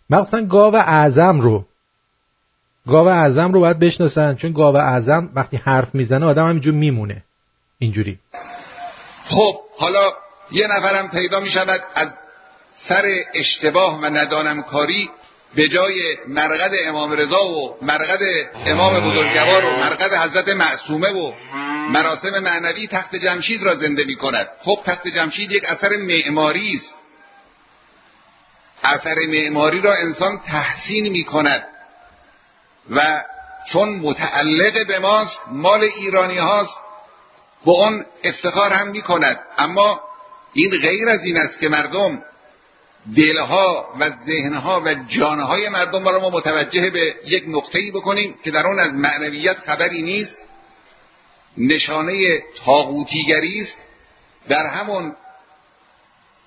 مخصوصا 0.09 0.41
گاو 0.41 0.75
اعظم 0.75 1.39
رو. 1.39 1.65
گاو 2.87 3.07
اعظم 3.07 3.53
رو 3.53 3.59
باید 3.59 3.79
بشناسن 3.79 4.35
چون 4.35 4.51
گاو 4.51 4.75
اعظم 4.75 5.29
وقتی 5.35 5.57
حرف 5.57 5.95
می‌زنه 5.95 6.25
آدم 6.25 6.49
همینجور 6.49 6.73
میمونه. 6.73 7.23
اینجوری. 7.79 8.19
خب 9.25 9.55
حالا 9.77 10.20
یه 10.51 10.67
نفرم 10.67 11.09
پیدا 11.09 11.39
می 11.39 11.49
شود 11.49 11.83
از 11.95 12.17
سر 12.75 13.05
اشتباه 13.33 14.01
و 14.01 14.05
ندانم 14.05 14.63
کاری 14.63 15.09
به 15.55 15.67
جای 15.67 16.17
مرقد 16.27 16.71
امام 16.85 17.11
رضا 17.11 17.43
و 17.43 17.77
مرقد 17.81 18.19
امام 18.65 18.99
بزرگوار 18.99 19.65
و 19.65 19.69
مرقد 19.69 20.13
حضرت 20.13 20.49
معصومه 20.49 21.09
و 21.09 21.33
مراسم 21.89 22.39
معنوی 22.39 22.87
تخت 22.87 23.15
جمشید 23.15 23.63
را 23.63 23.73
زنده 23.73 24.05
می 24.05 24.15
کند. 24.15 24.49
خب 24.61 24.79
تخت 24.85 25.07
جمشید 25.07 25.51
یک 25.51 25.63
اثر 25.67 25.89
معماری 25.97 26.73
است. 26.73 26.93
اثر 28.83 29.15
معماری 29.27 29.81
را 29.81 29.93
انسان 29.93 30.41
تحسین 30.47 31.09
می 31.09 31.23
کند 31.23 31.67
و 32.89 33.23
چون 33.71 33.89
متعلق 33.89 34.87
به 34.87 34.99
ماست 34.99 35.41
مال 35.47 35.83
ایرانی 35.83 36.37
هاست 36.37 36.77
به 37.65 37.71
اون 37.71 38.05
افتخار 38.23 38.71
هم 38.71 38.87
می 38.87 39.01
کند. 39.01 39.39
اما 39.57 40.01
این 40.53 40.71
غیر 40.81 41.09
از 41.09 41.25
این 41.25 41.37
است 41.37 41.59
که 41.59 41.69
مردم 41.69 42.23
دلها 43.17 43.93
و 43.99 44.09
ذهنها 44.25 44.81
و 44.85 44.95
جانهای 45.07 45.69
مردم 45.69 46.07
را 46.07 46.19
ما 46.19 46.29
متوجه 46.29 46.89
به 46.89 47.15
یک 47.25 47.43
نقطه‌ای 47.47 47.91
بکنیم 47.91 48.35
که 48.43 48.51
در 48.51 48.67
آن 48.67 48.79
از 48.79 48.93
معنویت 48.93 49.57
خبری 49.57 50.01
نیست. 50.01 50.39
نشانه 51.57 52.43
تاغوتیگری 52.65 53.59
است. 53.59 53.77
در 54.49 54.65
همون 54.65 55.15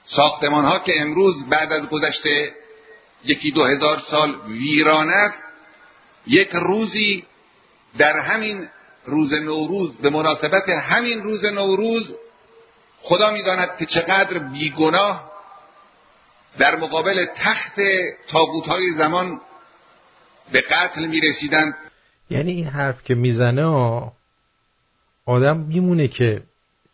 ساختمان 0.04 0.64
ها 0.64 0.78
که 0.78 1.00
امروز 1.00 1.44
بعد 1.46 1.72
از 1.72 1.88
گذشته 1.88 2.54
یکی 3.24 3.50
دو 3.50 3.64
هزار 3.64 3.98
سال 4.10 4.40
ویران 4.48 5.10
است 5.10 5.42
یک 6.26 6.50
روزی 6.52 7.24
در 7.98 8.18
همین 8.18 8.68
روز 9.06 9.32
نوروز 9.32 9.96
به 9.96 10.10
مناسبت 10.10 10.68
همین 10.68 11.22
روز 11.22 11.44
نوروز 11.44 12.14
خدا 13.06 13.30
می‌داند 13.30 13.68
که 13.78 13.86
چقدر 13.86 14.38
بیگناه 14.38 15.30
در 16.58 16.76
مقابل 16.76 17.26
تخت 17.36 17.74
تابوت 18.28 18.66
های 18.66 18.92
زمان 18.98 19.40
به 20.52 20.60
قتل 20.60 21.06
می 21.06 21.20
رسیدند 21.20 21.74
یعنی 22.30 22.52
این 22.52 22.66
حرف 22.66 23.02
که 23.04 23.14
می‌زنه 23.14 23.64
آدم 25.26 25.56
میمونه 25.56 26.08
که 26.08 26.42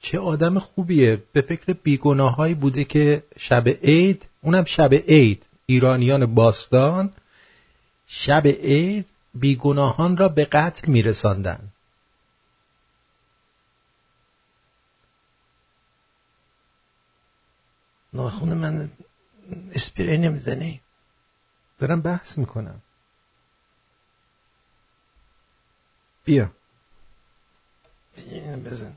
چه 0.01 0.19
آدم 0.19 0.59
خوبیه. 0.59 1.23
به 1.33 1.41
فکر 1.41 1.73
بیگناهایی 1.73 2.55
بوده 2.55 2.85
که 2.85 3.23
شب 3.39 3.69
عید 3.69 4.29
اونم 4.43 4.65
شب 4.65 4.95
عید 4.95 5.47
ایرانیان 5.67 6.35
باستان 6.35 7.13
شب 8.07 8.47
عید 8.47 9.07
بیگناهان 9.35 10.17
را 10.17 10.29
به 10.29 10.45
قتل 10.45 10.91
میرساندن. 10.91 11.59
ناخون 18.13 18.55
من 18.55 18.91
اسپری 19.73 20.19
نمی‌زنی 20.19 20.81
دارم 21.79 22.01
بحث 22.01 22.39
می‌کنم. 22.39 22.83
بیا. 26.25 26.51
بزن. 28.65 28.97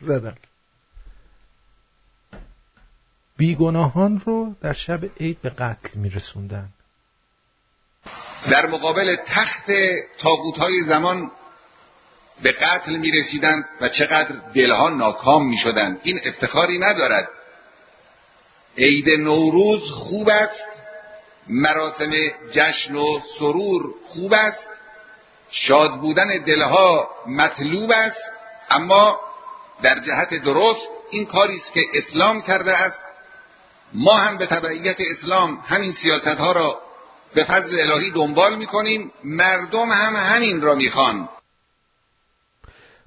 زدم. 0.00 0.34
بیگناهان 3.36 4.20
رو 4.20 4.54
در 4.60 4.72
شب 4.72 5.04
عید 5.20 5.42
به 5.42 5.50
قتل 5.50 5.98
میرسوندن. 5.98 6.68
در 8.50 8.66
مقابل 8.66 9.16
تخت 9.26 9.70
تاقوت 10.18 10.58
های 10.58 10.82
زمان 10.86 11.30
به 12.42 12.52
قتل 12.52 12.96
می 12.96 13.10
رسیدند 13.10 13.68
و 13.80 13.88
چقدر 13.88 14.34
دلها 14.54 14.88
ناکام 14.88 15.48
می 15.48 15.58
شدند 15.58 16.00
این 16.02 16.20
افتخاری 16.24 16.78
ندارد. 16.78 17.28
عید 18.78 19.10
نوروز 19.10 19.90
خوب 19.90 20.28
است. 20.28 20.64
مراسم 21.48 22.10
جشن 22.52 22.94
و 22.94 23.20
سرور 23.38 23.94
خوب 24.06 24.32
است. 24.32 24.68
شاد 25.50 26.00
بودن 26.00 26.38
دلها 26.46 27.10
مطلوب 27.26 27.90
است. 27.90 28.32
اما 28.70 29.20
در 29.82 29.98
جهت 29.98 30.34
درست 30.34 30.88
این 31.10 31.26
کاری 31.26 31.54
است 31.56 31.72
که 31.72 31.80
اسلام 31.94 32.42
کرده 32.42 32.76
است. 32.76 33.04
ما 33.92 34.16
هم 34.16 34.36
به 34.36 34.46
تبعیت 34.46 34.96
اسلام 35.10 35.64
همین 35.66 35.92
سیاست 35.92 36.26
ها 36.26 36.52
را 36.52 36.80
به 37.34 37.44
فضل 37.44 37.80
الهی 37.80 38.10
دنبال 38.10 38.56
می‌کنیم. 38.56 39.12
مردم 39.24 39.88
هم 39.88 40.16
همین 40.16 40.60
را 40.60 40.74
می‌خوان. 40.74 41.28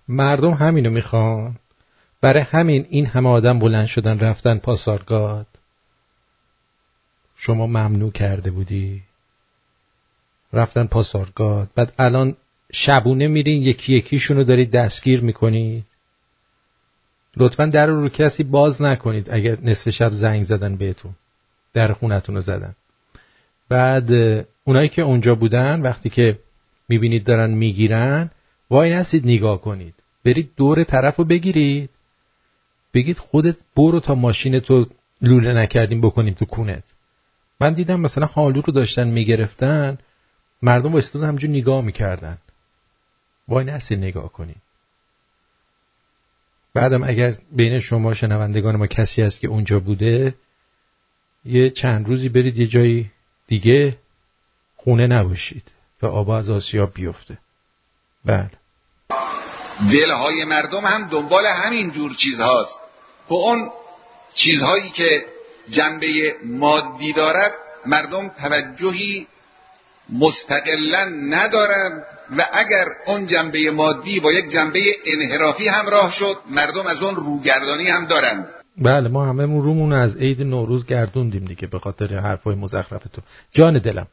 مردم 0.07 0.53
همینو 0.53 0.89
می‌خوان. 0.89 1.55
برای 2.21 2.43
همین 2.43 2.85
این 2.89 3.05
همه 3.05 3.29
آدم 3.29 3.59
بلند 3.59 3.87
شدن 3.87 4.19
رفتن 4.19 4.57
پاسارگاد. 4.57 5.47
شما 7.35 7.67
ممنوع 7.67 8.11
کرده 8.11 8.51
بودی. 8.51 9.01
رفتن 10.53 10.85
پاسارگاد. 10.85 11.69
بعد 11.75 11.93
الان 11.99 12.35
شبونه 12.73 13.27
میرین 13.27 13.61
یکی 13.61 13.93
یکیشون 13.93 14.37
رو 14.37 14.43
دارید 14.43 14.71
دستگیر 14.71 15.21
می‌کنید. 15.21 15.85
لطفا 17.37 17.65
در 17.65 17.87
رو 17.87 18.09
کسی 18.09 18.43
باز 18.43 18.81
نکنید 18.81 19.29
اگر 19.31 19.57
نصف 19.61 19.89
شب 19.89 20.11
زنگ 20.11 20.43
زدن 20.43 20.75
بهتون. 20.75 21.15
در 21.73 21.93
خونتون 21.93 22.35
رو 22.35 22.41
زدن. 22.41 22.75
بعد 23.69 24.11
اونایی 24.63 24.89
که 24.89 25.01
اونجا 25.01 25.35
بودن 25.35 25.81
وقتی 25.81 26.09
که 26.09 26.39
می‌بینید 26.89 27.23
دارن 27.23 27.51
می‌گیرن 27.51 28.31
وای 28.71 28.89
نستید 28.89 29.25
نگاه 29.25 29.61
کنید. 29.61 29.93
برید 30.25 30.51
دور 30.57 30.83
طرف 30.83 31.15
رو 31.15 31.23
بگیرید. 31.25 31.89
بگید 32.93 33.19
خودت 33.19 33.55
برو 33.75 33.99
تا 33.99 34.15
ماشین 34.15 34.59
تو 34.59 34.85
لوله 35.21 35.53
نکردیم 35.53 36.01
بکنیم 36.01 36.33
تو 36.33 36.45
کونت. 36.45 36.83
من 37.59 37.73
دیدم 37.73 37.99
مثلا 37.99 38.25
حالو 38.25 38.61
رو 38.61 38.73
داشتن 38.73 39.07
می‌گرفتن 39.07 39.97
مردم 40.61 40.95
استودن 40.95 41.27
همجور 41.27 41.49
نگاه 41.49 41.81
می‌کردن. 41.81 42.37
وای 43.47 43.65
نستید 43.65 43.99
نگاه 43.99 44.31
کنید. 44.31 44.61
بعدم 46.73 47.03
اگر 47.03 47.37
بین 47.51 47.79
شما 47.79 48.13
شنوندگان 48.13 48.75
ما 48.75 48.87
کسی 48.87 49.21
هست 49.21 49.39
که 49.39 49.47
اونجا 49.47 49.79
بوده 49.79 50.35
یه 51.45 51.69
چند 51.69 52.07
روزی 52.07 52.29
برید 52.29 52.57
یه 52.57 52.67
جایی 52.67 53.11
دیگه 53.47 53.97
خونه 54.75 55.07
نباشید 55.07 55.71
و 56.01 56.05
آبا 56.05 56.37
از 56.37 56.49
آسیاب 56.49 56.93
بیفته. 56.93 57.37
بله. 58.25 58.60
دلهای 59.93 60.45
مردم 60.45 60.85
هم 60.85 61.09
دنبال 61.09 61.45
همین 61.45 61.91
جور 61.91 62.11
چیزهاست. 62.15 62.79
به 63.29 63.35
اون 63.35 63.69
چیزهایی 64.35 64.89
که 64.89 65.25
جنبه 65.69 66.35
مادی 66.45 67.13
دارد 67.13 67.51
مردم 67.85 68.27
توجهی 68.27 69.27
مستقلا 70.19 71.05
ندارند 71.29 72.03
و 72.37 72.41
اگر 72.53 72.85
اون 73.07 73.27
جنبه 73.27 73.71
مادی 73.71 74.19
با 74.19 74.31
یک 74.31 74.49
جنبه 74.49 74.79
انحرافی 75.05 75.67
همراه 75.67 76.11
شد 76.11 76.35
مردم 76.51 76.87
از 76.87 77.03
اون 77.03 77.15
روگردانی 77.15 77.87
هم 77.87 78.05
دارند. 78.05 78.47
بله 78.77 79.09
ما 79.09 79.25
همه 79.25 79.43
رومون 79.43 79.93
از 79.93 80.17
عید 80.17 80.41
نوروز 80.41 80.85
گردوندیم 80.85 81.45
دیگه 81.45 81.67
به 81.67 81.79
خاطر 81.79 82.15
حرفای 82.15 82.55
مزخرف 82.55 83.03
تو 83.03 83.21
جان 83.51 83.77
دلم. 83.77 84.07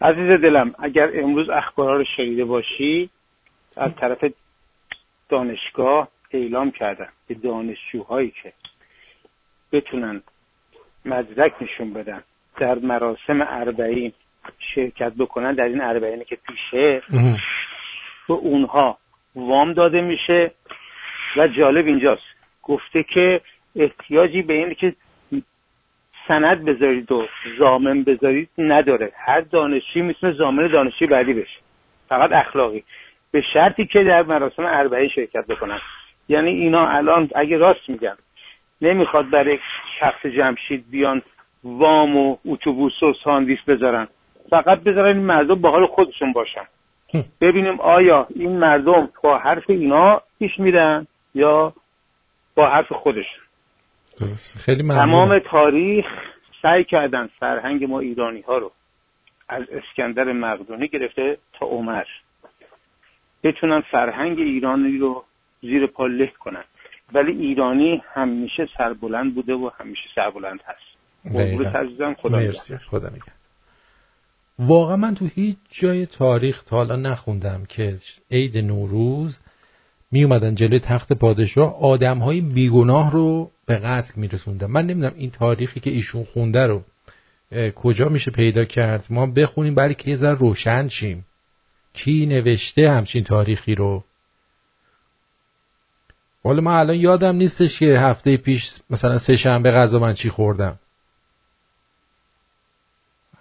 عزیز 0.00 0.40
دلم 0.42 0.74
اگر 0.78 1.10
امروز 1.22 1.48
اخبارها 1.50 1.96
رو 1.96 2.04
شنیده 2.16 2.44
باشی 2.44 3.10
از 3.76 3.96
طرف 3.96 4.24
دانشگاه 5.28 6.08
اعلام 6.30 6.70
کردن 6.70 7.08
به 7.28 7.34
دانشجوهایی 7.34 8.32
که 8.42 8.52
بتونن 9.72 10.22
مدرک 11.04 11.52
نشون 11.62 11.92
بدن 11.92 12.22
در 12.56 12.74
مراسم 12.74 13.40
اربعین 13.40 14.12
شرکت 14.74 15.12
بکنن 15.12 15.52
در 15.52 15.64
این 15.64 15.80
اربعینی 15.80 16.24
که 16.24 16.36
پیشه 16.36 17.02
به 18.28 18.34
اونها 18.34 18.98
وام 19.34 19.72
داده 19.72 20.00
میشه 20.00 20.50
و 21.36 21.48
جالب 21.48 21.86
اینجاست. 21.86 22.22
گفته 22.62 23.02
که 23.02 23.40
احتیاجی 23.76 24.42
به 24.42 24.54
اینه 24.54 24.74
که 24.74 24.94
سند 26.28 26.64
بذارید 26.64 27.12
و 27.12 27.28
زامن 27.58 28.02
بذارید 28.02 28.48
نداره. 28.58 29.12
هر 29.16 29.40
دانشجوی 29.40 30.02
می‌تونه 30.02 30.32
زامن 30.32 30.66
دانشجوی 30.66 31.08
بعدی 31.08 31.32
بشه. 31.32 31.58
فقط 32.08 32.32
اخلاقی. 32.32 32.84
به 33.34 33.42
شرطی 33.52 33.86
که 33.86 34.04
در 34.04 34.22
مراسم 34.22 34.64
اربعین 34.64 35.08
شرکت 35.08 35.46
بکنن. 35.46 35.78
یعنی 36.28 36.50
اینا 36.50 36.88
الان 36.88 37.30
اگه 37.34 37.56
راست 37.56 37.88
میگن 37.88 38.16
نمی‌خواد 38.82 39.30
برای 39.30 39.58
شخص 40.00 40.26
جمشید 40.26 40.90
بیان 40.90 41.22
وام 41.64 42.16
و 42.16 42.36
اتوبوس 42.44 43.02
و 43.02 43.14
ساندیس 43.24 43.58
بذارن. 43.66 44.08
فقط 44.50 44.80
بذارن 44.80 45.16
این 45.16 45.26
مردم 45.26 45.54
با 45.54 45.70
حال 45.70 45.86
خودشون 45.86 46.32
باشن. 46.32 46.64
ببینیم 47.40 47.80
آیا 47.80 48.26
این 48.34 48.58
مردم 48.58 49.08
با 49.22 49.38
حرف 49.38 49.70
اینا 49.70 50.22
پیش 50.38 50.58
میرن 50.58 51.06
یا 51.34 51.72
با 52.54 52.70
حرف 52.70 52.92
خودشون. 52.92 53.44
خیلی 54.64 54.88
تمام 54.88 55.38
تاریخ 55.38 56.06
سعی 56.62 56.84
کردن 56.84 57.28
فرهنگ 57.40 57.84
ما 57.84 58.00
ایرانی 58.00 58.40
ها 58.40 58.58
رو 58.58 58.72
از 59.48 59.62
اسکندر 59.70 60.32
مقدونی 60.32 60.88
گرفته 60.88 61.38
تا 61.58 61.66
عمر. 61.66 62.04
بتونن 63.44 63.82
فرهنگ 63.90 64.38
ایرانی 64.38 64.98
رو 64.98 65.24
زیر 65.62 65.86
پا 65.86 66.06
له 66.06 66.32
کنن. 66.40 66.64
ولی 67.12 67.32
ایرانی 67.32 68.02
همیشه 68.14 68.68
سربلند 68.78 69.34
بوده 69.34 69.54
و 69.54 69.70
همیشه 69.80 70.02
سربلند 70.14 70.60
هست. 70.66 70.94
خدا 72.18 72.38
مرسی 72.38 72.76
خدا 72.76 73.10
واقعا 74.58 74.96
من 74.96 75.14
تو 75.14 75.26
هیچ 75.26 75.56
جای 75.70 76.06
تاریخ 76.06 76.64
تا 76.64 76.76
حالا 76.76 76.96
نخوندم 76.96 77.64
که 77.68 77.96
عید 78.30 78.58
نوروز 78.58 79.40
می 80.10 80.24
اومدن 80.24 80.54
جلوی 80.54 80.78
تخت 80.78 81.12
پادشاه 81.12 81.82
آدم 81.82 82.18
های 82.18 82.40
بیگناه 82.40 83.12
رو 83.12 83.50
به 83.66 83.76
قتل 83.76 84.20
می 84.20 84.28
رسوندن. 84.28 84.66
من 84.66 84.86
نمی‌دونم 84.86 85.12
این 85.16 85.30
تاریخی 85.30 85.80
که 85.80 85.90
ایشون 85.90 86.24
خونده 86.24 86.66
رو 86.66 86.82
کجا 87.74 88.08
میشه 88.08 88.30
پیدا 88.30 88.64
کرد؟ 88.64 89.06
ما 89.10 89.26
بخونیم 89.26 89.74
بلکه 89.74 90.10
یه 90.10 90.16
ذره 90.16 90.38
روشن 90.38 90.88
شیم. 90.88 91.24
کی 91.94 92.26
نوشته 92.26 92.90
همچین 92.90 93.24
تاریخی 93.24 93.74
رو؟ 93.74 94.04
حالا 96.44 96.60
من 96.60 96.72
الان 96.72 96.96
یادم 96.96 97.36
نیستش 97.36 97.78
که 97.78 97.98
هفته 97.98 98.36
پیش 98.36 98.72
مثلا 98.90 99.18
سه 99.18 99.36
شنبه 99.36 99.70
غذا 99.70 99.98
من 99.98 100.14
چی 100.14 100.30
خوردم. 100.30 100.78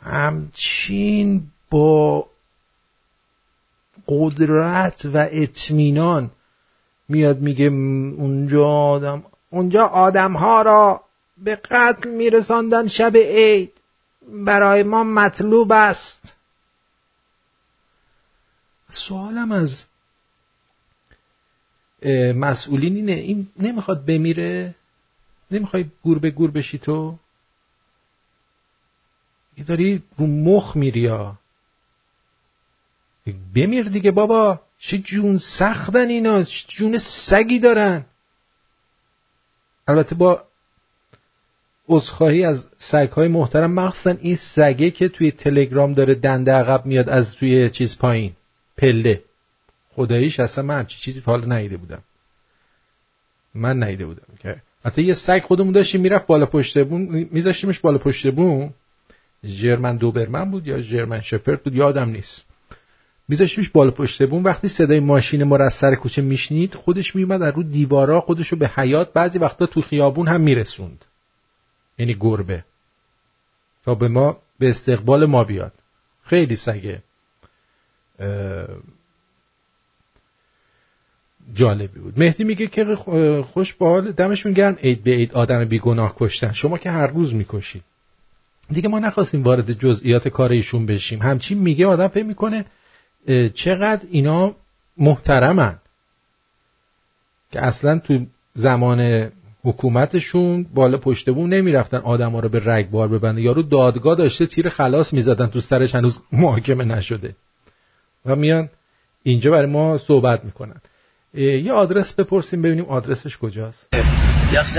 همچین 0.02 1.44
با 1.70 2.28
قدرت 4.08 5.06
و 5.06 5.28
اطمینان 5.32 6.32
میاد 7.10 7.40
میگه 7.40 7.66
اونجا 7.66 8.68
آدم 8.68 9.24
اونجا 9.50 9.86
آدم 9.86 10.34
ها 10.34 10.62
را 10.62 11.02
به 11.38 11.56
قتل 11.56 12.10
میرساندن 12.10 12.88
شب 12.88 13.18
عید. 13.18 13.72
برای 14.46 14.84
ما 14.84 15.04
مطلوب 15.04 15.72
است. 15.72 16.36
سوالم 18.94 19.52
از 19.52 19.84
مسئولین 22.36 22.96
اینه 22.96 23.12
این 23.12 23.48
نمی‌خواد 23.60 24.06
بمیره؟ 24.06 24.76
نمی‌خوای 25.52 25.86
گور 26.04 26.20
به 26.20 26.32
گور 26.32 26.52
بشی 26.52 26.78
تو؟ 26.78 27.18
یه 29.58 29.64
داری 29.64 30.04
رو 30.18 30.28
مخ 30.28 30.76
میری 30.76 31.06
ها 31.06 31.38
بمیر 33.56 33.84
دیگه 33.84 34.12
بابا 34.12 34.62
چه 34.78 34.98
جون 34.98 35.38
سختن 35.38 36.10
اینا 36.10 36.44
چه 36.44 36.68
جون 36.68 36.98
سگی 36.98 37.60
دارن. 37.60 38.06
البته 39.88 40.16
با 40.16 40.44
عذرخواهی 41.88 42.44
از 42.44 42.68
سگهای 42.78 43.28
محترم 43.28 43.74
مخصوصا 43.74 44.18
این 44.22 44.36
سگه 44.36 44.92
که 44.92 45.10
توی 45.10 45.32
تلگرام 45.32 45.94
داره 45.94 46.16
دنده 46.16 46.52
عقب 46.52 46.86
میاد 46.86 47.10
از 47.10 47.36
توی 47.36 47.70
چیز 47.70 47.98
پایین. 47.98 48.34
پله. 48.78 49.24
خداییش 49.90 50.40
اصلا 50.40 50.64
من 50.64 50.80
همچی 50.80 51.00
چیزی 51.00 51.22
تا 51.22 51.32
حالا 51.32 51.58
نیده 51.58 51.78
بودم. 51.78 52.04
من 53.56 53.84
نیده 53.84 54.06
بودم 54.06 54.38
که. 54.40 54.62
حتی 54.86 55.04
یه 55.04 55.14
سگ 55.14 55.42
خودمون 55.44 55.74
داشتیم 55.74 56.02
می‌رفت 56.02 56.28
بالا 56.28 56.46
پشت 56.46 56.84
بون 56.84 57.28
میذاشتیمش 57.32 57.80
بالا 57.80 57.98
پشت 57.98 58.32
بون. 58.32 58.74
جرمن 59.46 59.98
دوبرمن 59.98 60.52
بود 60.52 60.68
یا 60.68 60.82
جرمن 60.82 61.22
شپرد 61.22 61.64
بود؟ 61.64 61.76
یادم 61.76 62.10
نیست. 62.10 62.46
میذاشتیمش 63.28 63.70
بالا 63.70 63.92
پشت 63.92 64.24
بون. 64.30 64.44
وقتی 64.44 64.68
صدای 64.68 65.00
ماشین 65.00 65.44
ما 65.44 65.58
از 65.58 65.74
سر 65.74 65.96
کوچه 65.96 66.22
میشنید 66.22 66.76
خودش 66.76 67.16
میومد 67.16 67.42
از 67.42 67.54
رو 67.56 67.64
دیوارا 67.64 68.22
خودش 68.22 68.48
رو 68.48 68.58
به 68.58 68.68
حیات 68.68 69.14
بعضی 69.14 69.40
وقتا 69.40 69.66
تو 69.66 69.82
خیابون 69.82 70.28
هم 70.28 70.42
میرسوند. 70.42 71.06
یعنی 71.98 72.18
گربه. 72.20 72.66
تا 73.84 73.96
به 73.96 74.08
ما 74.08 74.38
به 74.60 74.70
استقبال 74.70 75.26
ما 75.26 75.44
بیاد. 75.44 75.74
خیلی 76.24 76.56
سگه. 76.56 77.04
جالبی 81.54 82.00
بود. 82.00 82.20
مهدی 82.20 82.44
میگه 82.44 82.68
که 82.68 82.96
خوش 83.54 83.74
به 83.74 83.86
حال 83.86 84.12
دمشون 84.12 84.54
گرم. 84.54 84.78
عید 84.84 85.04
به 85.04 85.12
عید 85.12 85.34
آدم 85.34 85.66
بیگناه 85.66 86.16
کشتن. 86.18 86.52
شما 86.52 86.78
که 86.78 86.92
هر 86.92 87.08
روز 87.08 87.34
می‌کشید. 87.34 87.84
دیگه 88.70 88.90
ما 88.90 89.00
نخواستیم 89.00 89.44
وارد 89.44 89.74
جزئیات 89.74 90.28
کار 90.28 90.52
ایشون 90.52 90.86
بشیم. 90.86 91.22
همچین 91.22 91.58
میگه 91.58 91.88
آدم 91.88 92.08
فکر 92.08 92.26
می‌کنه 92.26 92.66
چقدر 93.54 94.08
اینا 94.12 94.56
محترمن. 94.98 95.80
که 97.52 97.66
اصلا 97.66 98.00
تو 98.00 98.26
زمان 98.54 99.30
حکومتشون 99.64 100.64
بالا 100.64 100.98
پشت 100.98 101.30
بون 101.30 101.50
نمی‌رفتن 101.50 101.98
آدم 101.98 102.32
ها 102.32 102.40
رو 102.40 102.50
به 102.50 102.62
رگبار 102.66 103.08
ببنده 103.08 103.42
یارو 103.42 103.62
دادگاه 103.62 104.16
داشته 104.16 104.46
تیر 104.46 104.70
خلاص 104.70 105.14
می‌زدن 105.14 105.48
تو 105.48 105.62
سرش 105.62 105.96
هنوز 105.96 106.20
محاکمه 106.32 106.84
نشده. 106.84 107.36
و 108.26 108.36
میان 108.36 108.70
اینجا 109.24 109.52
برای 109.52 109.66
ما 109.66 109.98
صحبت 109.98 110.46
می‌کنن. 110.46 110.82
یه 111.34 111.74
آدرس 111.74 112.14
بپرسیم 112.14 112.62
ببینیم 112.62 112.86
آدرسش 112.86 113.38
کجاست. 113.38 113.88
یخ 114.54 114.78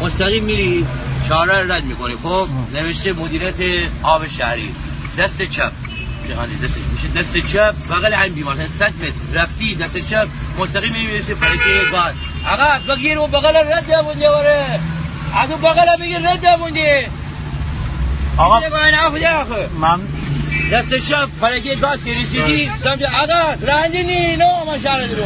مستقیم 0.00 0.44
میری 0.44 0.86
شارع 1.28 1.76
رد 1.76 1.84
می‌کنی. 1.84 2.16
خب 2.16 2.46
نوشته 2.74 3.12
مدیریت 3.12 3.54
آب 4.02 4.28
شهری. 4.28 4.74
دست 5.18 5.42
چپ. 5.42 5.72
جهانی 6.28 6.56
دست 6.56 6.76
میشه 6.92 7.08
دست 7.18 7.38
چپ؟ 7.52 7.74
بغل 7.90 8.12
همین 8.12 8.34
بیمار. 8.34 8.54
مثلا 8.54 8.68
100 8.68 8.92
متر. 8.92 9.42
رفتی 9.42 9.74
دست 9.74 9.98
چپ. 9.98 10.28
مستقیم 10.58 10.92
می‌رسی 10.92 11.34
فلکه 11.34 11.90
گاد 11.92 12.14
آقا 12.48 12.94
بگیر 12.94 13.18
و 13.18 13.26
بغل 13.26 13.56
رد 13.56 13.94
موندی 14.04 14.26
وره 14.26 14.80
از 15.34 15.50
اون 15.50 15.60
بغل 15.60 15.96
بگیر 16.00 16.18
رد 16.18 16.46
موندی 16.46 16.86
آقا 18.38 18.60
من 19.80 20.00
دست 20.72 20.94
چپ 20.94 21.28
فلکه 21.40 21.74
گاز 21.74 22.04
که 22.04 22.10
رسیدی 22.20 22.70
سمت 22.84 23.02
آقا 23.02 23.54
رندی 23.62 24.02
نی 24.02 24.36
نو 24.36 24.64
ما 24.66 24.78
شهر 24.78 25.06
درو 25.06 25.24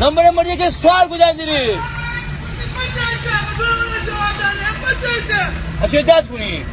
نمبر 0.00 0.30
مردی 0.30 0.56
که 0.56 0.70
سوال 0.70 1.08
بودن 1.08 1.32
دیری. 1.32 1.78
چه 5.92 6.02
دست 6.02 6.28
کنی؟ 6.28 6.64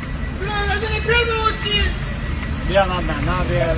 بیا 2.67 2.85
من 2.85 2.95
نه 2.95 3.43
بیا 3.49 3.75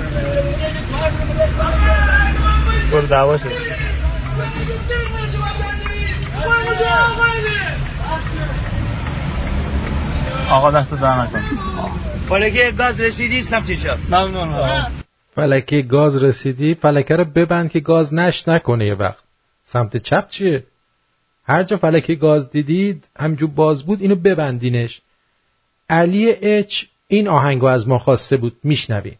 برو 2.92 3.06
دعوا 3.06 3.38
شد 3.38 3.52
آقا 10.52 10.70
دست 10.70 10.94
در 10.94 11.22
نکن. 11.22 11.42
فلکه 12.28 12.72
گاز 12.78 13.00
رسیدی 13.00 13.42
سمت 13.42 13.72
چپ 13.72 13.98
ممنون 14.08 14.86
فلکه 15.34 15.82
گاز 15.82 16.22
رسیدی 16.24 16.74
فلکه 16.74 17.16
رو 17.16 17.24
ببند 17.24 17.70
که 17.70 17.80
گاز 17.80 18.14
نش 18.14 18.48
نکنه 18.48 18.86
یه 18.86 18.94
وقت. 18.94 19.22
سمت 19.64 19.96
چپ 19.96 20.28
چیه؟ 20.28 20.64
هر 21.44 21.62
جا 21.62 21.76
فلکه 21.76 22.14
گاز 22.14 22.50
دیدید 22.50 23.08
همجور 23.18 23.50
باز 23.50 23.82
بود 23.82 24.02
اینو 24.02 24.14
ببندینش. 24.14 25.00
علی 25.90 26.32
اچ 26.42 26.84
این 27.08 27.28
آهنگو 27.28 27.66
از 27.66 27.88
ما 27.88 27.98
خواسته 27.98 28.36
بود 28.36 28.56
میشنویم 28.64 29.18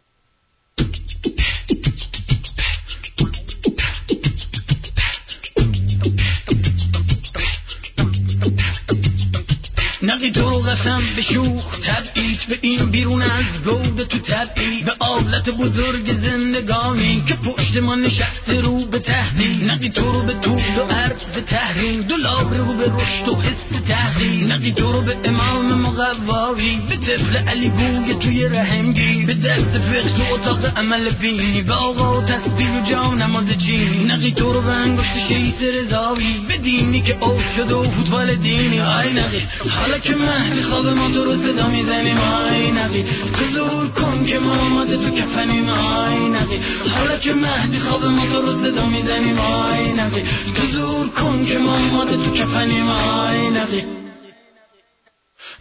قسم 10.73 11.03
به 11.17 11.23
شوخ 11.23 11.79
تبعید 11.79 12.41
به 12.49 12.59
این 12.61 12.91
بیرون 12.91 13.23
از 13.23 13.63
گود 13.65 14.03
تو 14.03 14.19
تبعید 14.19 14.85
به 14.85 14.93
آلت 14.99 15.51
بزرگ 15.51 16.13
زندگانی 16.23 17.25
که 17.27 17.35
پشت 17.35 17.77
ما 17.77 17.95
نشسته 17.95 18.61
رو 18.61 18.87
به 18.87 18.99
تهدید. 18.99 19.71
نقی 19.71 19.89
تو 19.89 20.13
رو 20.13 20.23
به 20.23 20.33
طول 20.33 20.79
و 20.79 20.93
عرض 20.93 21.45
تحریم. 21.47 22.03
دلار 22.03 22.57
رو 22.57 22.75
به 22.75 22.85
رشد 22.85 23.29
و 23.29 23.37
حس 23.37 23.73
تحقیل 23.89 24.53
نقی 24.53 24.73
تو 24.73 24.93
رو 24.93 25.01
به 25.01 25.17
امام 25.25 25.75
مقوایی 25.75 26.81
به 26.89 26.97
طفل 26.97 27.37
علی 27.37 27.69
گوی 27.69 28.15
توی 28.15 28.49
رحمگی 28.49 29.23
به 29.27 29.35
درس 29.35 29.63
فقه 29.63 30.17
تو 30.17 30.35
اتاق 30.35 30.79
عمل 30.79 31.11
بینی 31.11 31.63
به 31.63 31.73
آقا 31.73 32.21
و 32.21 32.25
تسبیح 32.25 32.71
و 32.71 32.91
جا 32.91 33.15
نماز 33.15 33.59
چینی. 33.59 34.05
نقی 34.05 34.33
تو 34.33 34.53
رو 34.53 34.61
به 34.61 34.73
انگشت 34.73 35.29
شیث 35.29 35.63
رضایی. 35.63 36.41
به 36.49 36.57
دینی 36.57 37.01
که 37.01 37.17
اوت 37.21 37.55
شده 37.57 37.75
و 37.75 37.91
فوتبال 37.91 38.35
دینی. 38.35 38.81
آی 38.81 39.13
نقی 39.13 39.43
حالا 39.69 39.99
که 39.99 40.15
خوابه 40.63 40.87
ما 40.87 41.09
تو 41.09 41.25
رو 41.25 41.35
صدا 41.35 41.67
می‌زنیم 41.69 42.19
آی 42.19 42.71
نقی 42.71 43.05
ظهور 43.41 43.89
کن 43.89 44.27
که 44.27 44.39
ما 44.39 44.55
آماده 44.55 44.97
تو 44.97 45.11
کفنیم 45.11 45.69
آی 45.69 46.29
نقی 46.29 46.61
حالا 46.95 47.19
که 47.19 47.33
مهدی 47.33 47.79
خوابه 47.79 48.05
ما 48.05 48.27
تو 48.33 48.43
رو 48.43 48.51
صدا 48.51 48.87
می‌زنیم 48.87 49.39
آی 49.39 49.93
نقی 49.93 50.23
ظهور 50.59 51.09
کن 51.09 51.45
که 51.45 51.59
ما 51.59 51.73
آماده 51.73 52.17
تو 52.17 52.31
کفنیم 52.31 52.89
آی 52.89 53.51
نقی 53.51 54.02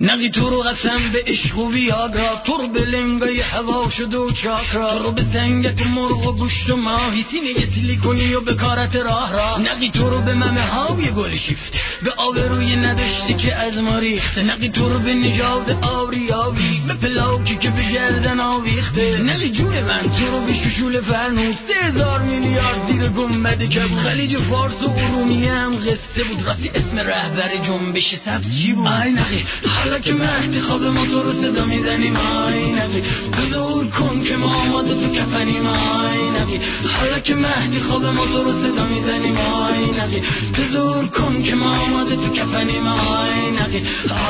نقی 0.04 0.30
تو 0.30 0.50
رو 0.50 0.62
قسم 0.62 1.12
به 1.14 1.24
عشق 1.28 1.58
و 1.58 1.72
ویاگرا 1.72 2.36
تو 2.46 2.58
رو 2.58 2.68
به 2.68 2.80
لنگای 2.80 3.42
هوا 3.42 3.90
شده 3.90 4.18
و 4.18 4.32
چاکرا. 4.32 4.98
تو 4.98 5.04
رو 5.04 5.12
به 5.12 5.24
سنگک 5.34 5.79
و 5.79 5.88
مرغ 5.88 6.28
و 6.28 6.34
گوشت 6.34 6.70
و 6.70 6.76
ماهی 6.76 7.26
سینه 7.32 7.72
سیلیکونی 7.74 8.34
و 8.34 8.42
بکارت 8.42 8.96
راه 8.96 9.32
راه. 9.32 9.58
نقی 9.58 9.90
تو 9.90 10.10
رو 10.10 10.22
به 10.22 10.34
ممه 10.34 10.62
های 10.62 11.12
گلشیفته 11.12 11.74
به 12.04 12.12
آبروی 12.12 12.76
نداشتی 12.76 13.34
که 13.34 13.56
از 13.56 13.78
ما 13.78 13.98
ریخته 13.98 14.44
نقی 14.44 14.70
تو 14.70 14.90
رو 14.90 15.00
به 15.00 15.14
نژاد 15.14 15.78
آریایی 15.82 16.82
به 16.88 16.94
پلاکی 16.94 17.56
که 17.56 17.70
به 17.70 17.84
گردن 17.84 18.40
آویخته. 18.40 19.18
نقی 19.18 19.50
جون 19.50 19.82
من 19.82 20.02
تو 20.20 20.32
رو 20.32 20.42
به 20.46 20.54
ششول 20.54 21.02
فرنود 21.02 21.56
سه 21.68 21.88
هزار 21.88 22.22
میلیارد 22.22 22.88
زیر 22.88 23.08
گنبد 23.08 23.70
کبود. 23.70 24.00
خلیج 24.00 24.38
فارس 24.38 24.84
و 24.84 24.90
ارومیه 24.98 25.52
هم 25.52 25.76
قصه 25.76 26.24
بود. 26.24 26.46
راستی 26.46 26.70
اسم 26.70 27.00
رهبر 27.00 27.50
جنبش 27.64 28.16
سبز 28.26 28.62
چی 28.62 28.74
بود؟ 28.74 28.88
آی 28.88 29.12
نقی 29.12 29.46
حالا 29.92 30.04
که 30.04 30.14
مهدی 30.14 30.62
خوابه 30.62 30.84
ما 30.84 31.06
تو 31.06 31.24
رو 31.24 31.32
صدا 31.32 31.66
می‌زنیم 31.66 32.16
آی 32.16 32.72
نقی 32.72 33.02
ظهور 33.38 33.88
کن 33.88 34.24
که 34.24 34.36
ما 34.36 34.46
آماده 34.46 34.94
تو 34.94 35.08
کفنیم 35.12 35.66
آی 35.68 36.18
نقی 36.40 36.60
حالا 37.00 37.20
که 37.20 37.36
مهدی 37.36 37.80
خوابه 37.80 38.06
ما 38.06 38.26
تو 38.26 38.44
رو 38.44 38.52
صدا 38.52 38.86
می‌زنیم 38.86 39.38
آی 39.38 39.92
نقی 39.92 40.22
حضور 40.58 41.06
کن 41.08 41.44
که 41.44 41.56
ما 41.56 41.76
آماده 41.76 42.16
تو 42.16 42.30
کفنیم 42.34 42.88
آی 42.88 43.52
نقی 43.60 43.84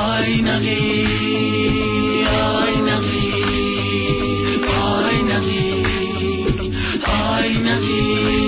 آی 0.10 0.42
نقی 0.42 1.08
آی 2.28 2.76
نقی 2.82 3.44
آی 4.82 5.16
نقی 5.24 5.86
آی 7.06 7.58
نقی 7.58 8.41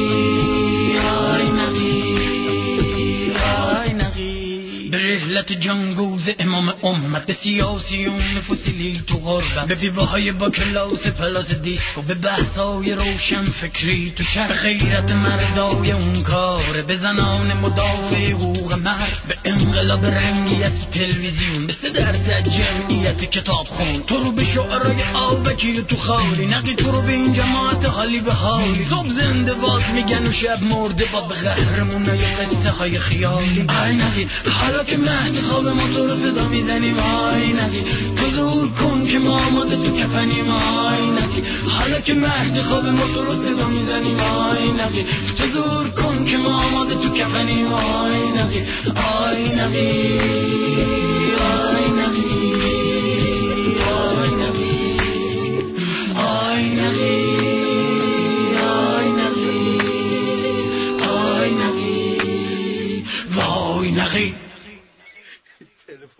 رحلت 5.23 5.53
جنگوز 5.53 6.29
امام 6.39 6.73
امت. 6.83 7.25
به 7.25 7.33
سیاسیون 7.33 8.41
فسیلی 8.49 9.01
تو 9.07 9.17
غربت. 9.17 9.67
به 9.67 9.75
بیوه 9.75 10.09
های 10.09 10.31
با 10.31 10.49
کلاس 10.49 11.07
پلاس 11.07 11.51
دیسکو. 11.51 12.01
به 12.01 12.13
بحثای 12.13 12.93
روشن 12.93 13.43
فکری 13.43 14.13
تو 14.15 14.23
چرخ 14.23 14.61
غیرت 14.63 15.11
مردای 15.11 15.91
اون 15.91 16.23
کاره. 16.23 16.81
به 16.81 16.97
زنان 16.97 17.53
مدافع 17.53 18.31
حقوق 18.31 18.73
مرد. 18.73 19.21
به 19.27 19.35
انقلاب 19.45 20.05
رنگی 20.05 20.63
از 20.63 20.89
تلویزیون. 20.91 21.67
به 21.67 21.73
سه 21.73 22.03
از 22.03 22.53
جمعیت 22.57 23.29
کتاب 23.29 23.67
خون. 23.67 24.03
تو 24.07 24.17
رو 24.23 24.31
به 24.31 24.43
شعرهای 24.43 25.03
آبکی 25.13 25.81
تو 25.81 25.97
خالی. 25.97 26.45
نقی 26.45 26.73
تو 26.75 26.91
رو 26.91 27.01
به 27.01 27.11
این 27.11 27.33
جماعت 27.33 27.85
حالی 27.85 28.21
به 28.21 28.33
حالی. 28.33 28.85
صبح 28.85 29.09
زنده 29.09 29.53
باز 29.53 29.83
میگن 29.93 30.27
و 30.27 30.31
شب 30.31 30.63
مرده. 30.63 31.05
با 31.05 31.21
به 31.21 31.35
قهرمون 31.35 32.05
قصه 32.05 32.69
های 32.69 32.99
خیالی. 32.99 33.65
آی 33.69 33.95
نقی 33.95 34.27
حالا 34.51 34.83
که 34.83 34.97
مهد 35.13 35.39
خواب 35.41 35.63
تو 35.93 36.07
رو 36.07 36.15
صدا 36.15 36.47
می‌زنیم 36.47 36.99
آی 36.99 37.53
نقی 37.53 37.83
تو 38.15 38.29
زور 38.29 38.69
کن 38.69 39.05
که 39.05 39.19
ما 39.19 39.37
آماده 39.47 39.75
تو 39.75 39.95
کفنیم 39.95 40.49
آی 40.51 41.01
نقی 41.17 41.43
حالا 41.67 41.99
که 41.99 42.13
مهد 42.13 42.61
خواب 42.61 42.83
تو 43.13 43.25
رو 43.25 43.35
صدا 43.35 43.67
می‌زنیم 43.67 44.19
آی 44.19 44.71
نقی 44.71 45.05
تو 45.37 45.47
زور 45.47 45.89
کن 45.89 46.25
که 46.25 46.37
ما 46.37 46.49
آماده 46.49 46.95
تو 46.95 47.09
کفنیم 47.09 47.73
آی 47.73 48.29
نقی 48.37 48.61
آی 48.95 49.55
نقی 49.55 51.02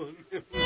پرویز 0.04 0.63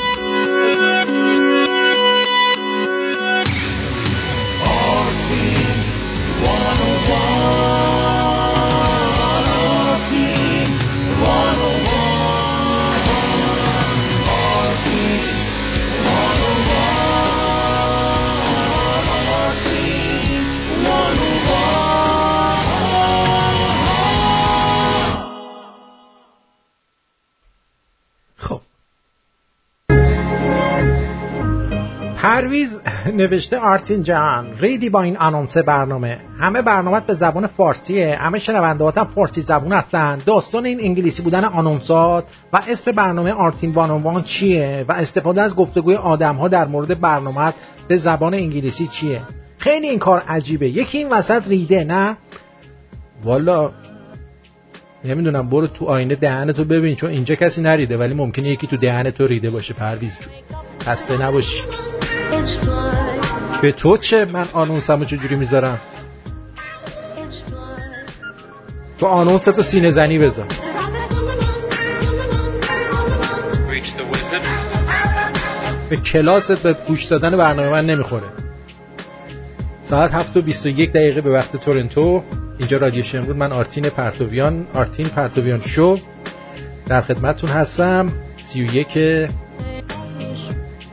نوشته 33.16 33.58
آرتین 33.58 34.04
جان 34.04 34.48
ریدی 34.60 34.90
با 34.90 35.02
این 35.02 35.18
آنونس 35.18 35.58
برنامه. 35.58 36.18
همه 36.40 36.62
برنامه 36.62 37.00
به 37.00 37.14
زبان 37.14 37.48
فارسیه. 37.48 38.16
همه 38.16 38.40
شنونده 38.40 38.92
هم 38.92 39.06
فارسی 39.06 39.42
زبون 39.42 39.74
هستن. 39.74 40.22
داستان 40.26 40.66
این 40.66 40.80
انگلیسی 40.80 41.22
بودن 41.22 41.44
آنونسات 41.44 42.26
و 42.54 42.62
اسم 42.68 42.92
برنامه 42.92 43.32
آرتین 43.32 43.72
وان 43.72 44.24
چیه 44.24 44.86
و 44.88 44.92
استفاده 44.92 45.42
از 45.42 45.56
گفتگوی 45.56 45.96
آدم 45.96 46.36
ها 46.36 46.48
در 46.48 46.66
مورد 46.68 47.00
برنامه 47.00 47.54
به 47.88 47.98
زبان 47.98 48.34
انگلیسی 48.34 48.88
چیه؟ 48.88 49.22
خیلی 49.58 49.88
این 49.88 50.00
کار 50.00 50.24
عجیبه. 50.28 50.70
یکی 50.70 50.98
این 50.98 51.10
وسط 51.10 51.48
ریده 51.48 51.84
نه؟ 51.84 52.18
والا 53.24 53.72
نمی‌دونم 55.06 55.50
برو 55.50 55.68
تو 55.68 55.86
آینه 55.86 56.16
دهنتو 56.16 56.64
ببین 56.64 56.96
چون 56.96 57.10
اینجا 57.10 57.36
کسی 57.36 57.62
نریده 57.62 57.98
ولی 57.98 58.14
ممکنه 58.14 58.50
یکی 58.50 58.68
تو 58.68 58.78
دهنتو 58.78 59.28
ریده 59.28 59.50
باشه. 59.50 59.74
پرویز 59.74 60.18
جون 60.20 60.34
خسته 60.82 61.22
نباشی. 61.22 61.64
به 63.62 63.72
تو 63.72 63.98
چه 63.98 64.26
من 64.26 64.48
آنونسمو 64.54 65.06
چجوری 65.06 65.36
می‌ذارم؟ 65.36 65.82
تو 69.00 69.06
آنونس 69.06 69.46
تو 69.46 69.62
سینه 69.62 69.90
زنی 69.90 70.18
بذار. 70.18 70.48
به 75.90 75.96
کلاست 75.96 76.64
به 76.64 76.74
گوش 76.74 77.04
دادن 77.04 77.38
برنامه 77.38 77.70
من 77.70 77.86
نمی‌خوره. 77.86 78.28
ساعت 79.84 80.14
7 80.14 80.38
و 80.38 80.42
21 80.42 80.92
دقیقه 80.92 81.22
به 81.22 81.32
وقت 81.32 81.56
تورنتو. 81.56 82.24
اینجا 82.60 82.78
رادیو 82.78 83.04
شمرون 83.04 83.38
من 83.38 83.52
آرتین 83.52 83.90
پرتویان 83.90 84.68
آرتین 84.74 85.08
پرتویان 85.08 85.62
شو. 85.62 86.00
در 86.86 87.02
خدمتتون 87.02 87.50
هستم. 87.50 88.12
31 88.44 88.98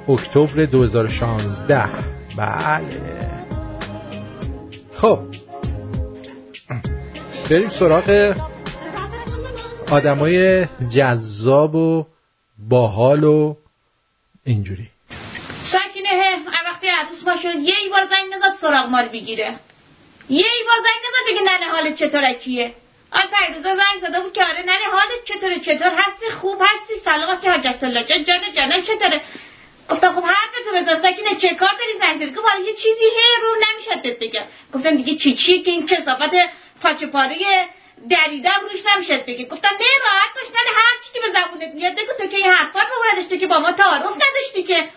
اکتبر 0.08 0.64
2016 0.64 1.88
بله. 2.38 3.44
خب. 4.94 5.18
بریم 7.50 7.68
سراغ 7.68 8.34
آدمای 9.90 10.66
جذاب 10.96 11.74
و 11.74 12.06
باحال 12.58 13.24
و 13.24 13.56
اینجوری. 14.44 14.90
سکینه 15.62 16.36
وقتی 16.66 16.88
عروس 16.88 17.24
ما 17.26 17.36
شد 17.36 17.54
یه 17.54 17.74
بار 17.90 18.02
زنگ 18.02 18.34
نزد 18.34 18.54
سراغ 18.56 18.86
ما 18.86 19.00
رو 19.00 19.08
بگیره. 19.08 19.54
یه 20.28 20.44
بار 20.66 20.78
زنگ 20.78 21.00
نزد 21.06 21.26
بگه 21.28 21.40
ننه 21.42 21.72
حالت 21.72 21.96
چطوره 21.96 22.34
کیه؟ 22.34 22.74
آی 23.12 23.22
پیروزا 23.22 23.70
زنگ 23.72 24.00
زده 24.00 24.20
بود 24.20 24.32
که 24.32 24.44
آره 24.44 24.62
ننه 24.62 24.86
حالت 24.92 25.24
چطوره 25.24 25.60
چطور؟ 25.60 25.92
هستی 25.96 26.30
خوب 26.30 26.58
هستی 26.60 26.94
سلام 26.94 27.30
هستی 27.30 27.48
حاجت 27.48 27.84
الله 27.84 28.06
جان 28.08 28.24
جان 28.24 28.40
جان 28.54 28.82
چطوره؟ 28.82 29.20
گفتم 29.90 30.12
خب 30.12 30.22
حرفتو 30.24 30.70
بزن 30.76 31.02
ساکینه 31.02 31.36
چه 31.36 31.54
کار 31.54 31.70
داری 31.78 31.92
زنگ 32.00 32.16
زدی 32.16 32.34
گفت 32.34 32.46
یه 32.66 32.74
چیزی 32.74 33.04
هی 33.04 33.40
رو 33.42 33.48
نمی‌شد 33.54 34.02
بهت 34.02 34.18
بگم. 34.18 34.46
گفتم 34.74 34.96
دیگه 34.96 35.16
چی 35.16 35.34
چی 35.34 35.62
که 35.62 35.70
این 35.70 35.86
کسافت 35.86 36.34
پاچه 36.82 37.06
پاره 37.06 37.68
دریدم 38.10 38.60
روش 38.72 38.80
نمی‌شد 38.94 39.26
بگی 39.26 39.44
گفتم 39.46 39.68
نه 39.68 39.86
راحت 40.04 40.34
باش 40.34 40.48
نه 40.54 40.70
هر 40.76 40.94
چی 41.04 41.12
که 41.12 41.20
به 41.20 41.26
زبونت 41.26 41.74
میاد 41.74 41.92
بگو 41.94 42.12
تو 42.18 42.26
که 42.26 42.36
این 42.36 42.46
حرفا 42.46 42.80
رو 42.80 43.02
بردش 43.02 43.28
تو 43.28 43.36
که 43.36 43.46
با 43.46 43.58
ما 43.58 43.72
تعارف 43.72 44.14
نداشتی 44.16 44.62
که. 44.62 44.88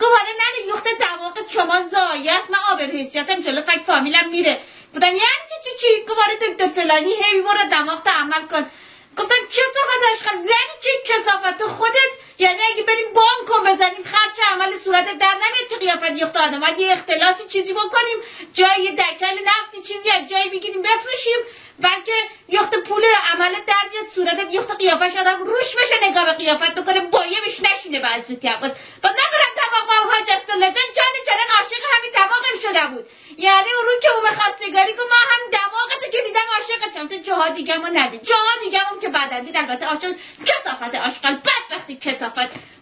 گفت 0.00 0.12
آره 0.12 0.32
نه 0.40 0.68
یخت 0.68 0.84
دماغت 0.88 1.50
شما 1.50 1.80
زایه 1.82 2.32
است. 2.32 2.50
من 2.50 2.58
آبر 2.72 2.84
حیثیتم 2.84 3.40
جلو 3.40 3.60
فک 3.60 3.82
فامیلم 3.86 4.28
میره. 4.30 4.60
گفتم 4.94 5.06
یعنی 5.06 5.20
چی 5.64 5.70
چی 5.70 5.86
چی؟ 5.86 6.04
گفت 6.08 6.18
آره 6.18 6.36
دکتر 6.36 6.66
فلانی 6.66 7.12
هی 7.12 7.40
برو 7.40 7.68
دماغ 7.70 8.08
عمل 8.08 8.46
کن. 8.50 8.70
گفتم 9.18 9.34
چه 9.52 9.62
صافت 9.74 10.12
عشقم 10.12 10.42
زنی 10.42 10.74
چی 10.82 11.12
کسافت 11.12 11.62
خودت 11.62 12.12
یعنی 12.38 12.60
اگه 12.72 12.82
بریم 12.82 13.06
بام 13.14 13.46
کن 13.48 13.72
بزنیم 13.72 14.04
خرچ 14.04 14.40
عمل 14.48 14.78
صورت 14.78 15.04
در 15.18 15.34
نمیاد 15.34 15.70
تو 15.70 15.76
قیافت 15.76 16.16
یخت 16.16 16.36
آدم 16.36 16.62
اگه 16.64 16.92
اختلاسی 16.92 17.48
چیزی 17.48 17.72
بکنیم 17.72 18.18
جای 18.54 18.96
دکل 18.96 19.36
نفتی 19.44 19.82
چیزی 19.82 20.10
از 20.10 20.28
جایی 20.28 20.50
بگیریم 20.50 20.82
بفروشیم. 20.82 21.38
بلکه 21.82 22.12
یخت 22.48 22.74
پول 22.76 23.02
عمل 23.32 23.52
در 23.66 23.88
بیاد 23.90 24.06
صورتت 24.14 24.52
یخت 24.52 24.76
قیافش 24.76 25.16
آدم 25.16 25.42
روش 25.42 25.76
بشه 25.76 25.94
نگاه 26.10 26.24
به 26.24 26.32
قیافت 26.32 26.74
بکنه 26.74 27.00
بایمش 27.00 27.60
نشینه 27.60 28.00
بعضی 28.00 28.36
تیاباز 28.36 28.70
و 29.04 29.06
نبرن 29.08 29.52
دماغ 29.56 29.86
با 29.88 30.10
حاج 30.10 30.26
جان 30.26 30.60
جان 30.60 31.14
جان 31.26 31.38
عاشق 31.58 31.82
همین 31.94 32.12
دماغم 32.14 32.56
شده 32.62 32.94
بود. 32.94 33.06
یعنی 33.38 33.68
اون 33.76 33.86
رو 33.86 34.00
که 34.02 34.08
اون 34.10 34.30
خواستگاری 34.30 34.92
که 34.92 35.02
ما 35.10 35.20
هم 35.30 35.50
دماغتو 35.52 36.10
که 36.12 36.18
دیدم 36.26 36.48
عاشقشم 36.56 37.08
تو 37.08 37.22
جاها 37.22 37.48
دیگه 37.48 37.76
ما 37.76 37.88
ندید. 37.88 38.22
جاها 38.22 38.64
دیگه 38.64 38.78
هم 38.78 39.00
که 39.00 39.08
بعدا 39.08 39.40
دید 39.40 39.56
البته 39.56 39.86
عاشق 39.86 40.14
کسافت 40.46 40.94
عاشقال 40.94 41.34
بدبختی 41.34 41.96
کسافت 41.96 42.36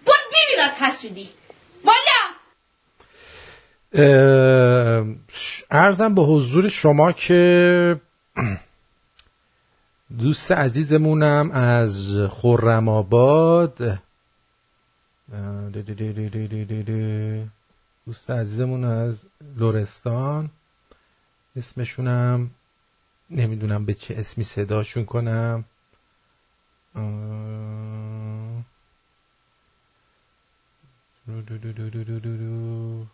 برو 0.07 0.27
ببین 0.33 0.65
از 0.65 0.71
حسودی. 0.71 1.29
والا! 1.85 2.21
ارزم 5.71 6.15
به 6.15 6.23
حضور 6.23 6.69
شما 6.69 7.13
که 7.13 8.01
دوست 10.19 10.53
عزیزمونم 10.53 11.51
از 11.51 12.19
خرم 12.31 12.89
آباد 12.89 13.99
دوست 18.07 18.31
عزیزمون 18.31 18.85
از 18.85 19.25
لورستان 19.57 20.51
اسمشونم 21.57 22.51
نمی‌دونم 23.31 23.85
به 23.85 23.95
چه 23.95 24.15
اسمی 24.19 24.45
صداشون 24.45 25.05
کنم 25.05 25.65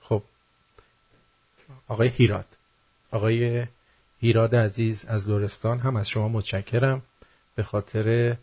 خب 0.01 0.23
آقای 1.89 2.09
هیراد 2.09 2.47
آقای 3.11 3.67
هیراد 4.27 4.55
عزیز 4.55 5.05
از 5.05 5.29
لورستان 5.29 5.79
هم 5.79 5.97
از 5.97 6.09
شما 6.09 6.29
متشکرم 6.29 7.03
به 7.57 7.63
خاطر 7.63 8.37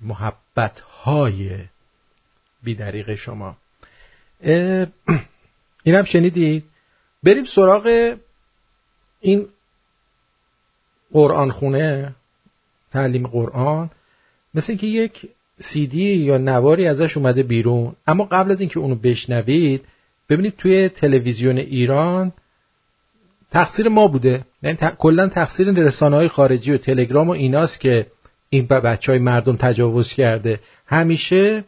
محبت 0.00 0.80
های 0.80 1.58
بیدریق 2.62 3.14
شما. 3.14 3.56
این 5.84 5.94
هم 5.94 6.04
شنیدید؟ 6.04 6.64
بریم 7.22 7.44
سراغ 7.44 8.16
این 9.20 9.48
قرآن 11.12 11.50
خونه 11.50 12.14
تعلیم 12.90 13.26
قرآن. 13.26 13.90
مثل 14.54 14.66
اینکه 14.72 14.86
یک 14.86 15.28
سیدی 15.58 16.14
یا 16.16 16.38
نواری 16.38 16.86
ازش 16.86 17.16
اومده 17.16 17.42
بیرون 17.42 17.96
اما 18.06 18.24
قبل 18.24 18.50
از 18.50 18.60
اینکه 18.60 18.78
اونو 18.80 18.94
بشنوید 18.94 19.84
ببینید 20.28 20.56
توی 20.56 20.88
تلویزیون 20.88 21.58
ایران 21.58 22.32
تقصیر 23.54 23.88
ما 23.88 24.08
بوده. 24.08 24.44
یعنی 24.62 24.78
کلا 24.98 25.28
تقصیر 25.28 25.70
رسانه 25.70 26.16
های 26.16 26.28
خارجی 26.28 26.72
و 26.72 26.78
تلگرام 26.78 27.28
و 27.28 27.32
ایناست 27.32 27.80
که 27.80 28.06
این 28.50 28.66
بچه 28.66 29.12
های 29.12 29.18
مردم 29.18 29.56
تجاوز 29.56 30.12
کرده. 30.12 30.60
همیشه 30.86 31.64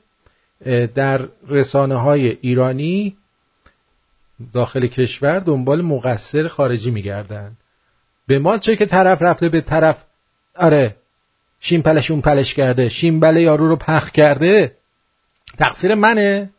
در 0.95 1.29
رسانه 1.49 1.97
های 2.01 2.37
ایرانی 2.41 3.17
داخل 4.53 4.87
کشور 4.87 5.39
دنبال 5.39 5.83
مقصر 5.83 6.49
خارجی 6.49 6.91
میگردن. 6.91 7.53
به 8.27 8.39
ما 8.39 8.59
چه 8.59 8.77
که 8.77 8.87
طرف 8.87 9.23
رفته 9.23 9.49
به 9.49 9.61
طرف 9.61 10.05
آره 10.57 10.97
شیم 11.61 11.83
پلشون 11.83 12.21
پلش 12.21 12.55
کرده 12.55 12.89
شیم 12.89 13.21
بله 13.21 13.43
یارو 13.43 13.69
رو 13.69 13.77
پخ 13.77 14.11
کرده. 14.11 14.77
تقصیر 15.59 15.95
منه. 15.95 16.51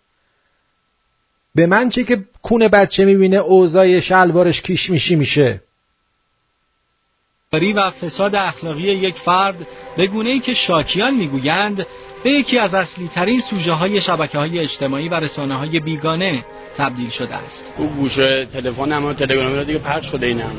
به 1.58 1.66
من 1.66 1.90
چه 1.90 2.04
که 2.04 2.24
کون 2.42 2.68
بچه 2.68 3.06
می‌بینه 3.06 3.38
اوضای 3.38 4.02
شلوارش 4.02 4.62
کیش 4.62 4.90
میشی 4.90 5.16
میشه 5.16 5.62
و 7.54 7.92
فساد 7.92 8.36
اخلاقی 8.36 8.84
یک 8.84 9.16
فرد 9.16 9.68
به 9.98 10.08
گونه 10.08 10.30
ای 10.30 10.40
که 10.40 10.54
شاکیان 10.54 11.14
می‌گویند 11.14 11.86
به 12.24 12.30
یکی 12.30 12.58
از 12.58 12.76
اصلی 12.76 13.08
ترین 13.08 13.42
سوژه 13.42 13.72
های 13.72 14.02
شبکه 14.02 14.38
های 14.38 14.60
اجتماعی 14.60 15.10
و 15.10 15.14
رسانه 15.14 15.56
های 15.56 15.80
بیگانه 15.80 16.46
تبدیل 16.78 17.10
شده 17.10 17.36
است. 17.36 17.74
او 17.78 17.88
گوشه 17.88 18.48
تلفن 18.54 18.92
هم 18.92 19.14
تلگرامی 19.14 19.58
رو 19.58 19.64
دیگه 19.64 19.80
پخش 19.80 20.06
شده 20.06 20.28
اینم. 20.28 20.52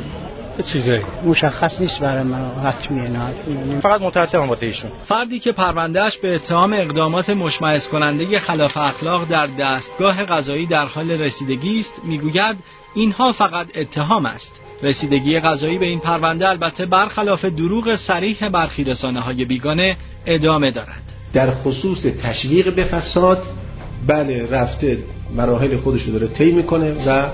چیزه 0.63 1.03
مشخص 1.25 1.81
نیست 1.81 2.01
برای 2.01 2.23
من 2.23 2.51
حتمیه 2.65 3.09
نه 3.09 3.81
فقط 3.81 4.03
متاسفم 4.03 4.49
واسه 4.49 4.67
ایشون. 4.67 4.91
فردی 5.05 5.39
که 5.39 5.53
پروندهش 5.53 6.19
به 6.19 6.35
اتهام 6.35 6.73
اقدامات 6.73 7.31
مشمئز 7.31 7.89
کننده 7.89 8.39
خلاف 8.39 8.77
اخلاق 8.77 9.29
در 9.29 9.49
دستگاه 9.61 10.25
قضایی 10.25 10.67
در 10.67 10.87
حال 10.87 11.11
رسیدگی 11.11 11.79
است 11.79 11.95
می‌گوید 12.05 12.57
اینها 12.95 13.33
فقط 13.33 13.67
اتهام 13.75 14.27
است. 14.27 14.61
رسیدگی 14.83 15.41
قضایی 15.41 15.79
به 15.79 15.87
این 15.87 16.01
پرونده 16.01 16.49
البته 16.49 16.87
برخلاف 16.87 17.45
دروغ 17.45 17.97
صریح 17.97 18.49
برخی 18.49 18.85
رسانه 18.85 19.21
های 19.21 19.45
بیگانه 19.45 19.97
ادامه 20.27 20.71
دارد. 20.71 21.03
در 21.33 21.51
خصوص 21.51 22.07
تشویق 22.23 22.75
به 22.75 22.85
فساد 22.85 23.43
بله 24.07 24.49
رفته 24.51 24.99
مراحل 25.37 25.77
خودش 25.77 26.03
رو 26.03 26.13
داره 26.13 26.27
طی 26.27 26.53
می‌کنه 26.53 26.93
و 27.07 27.29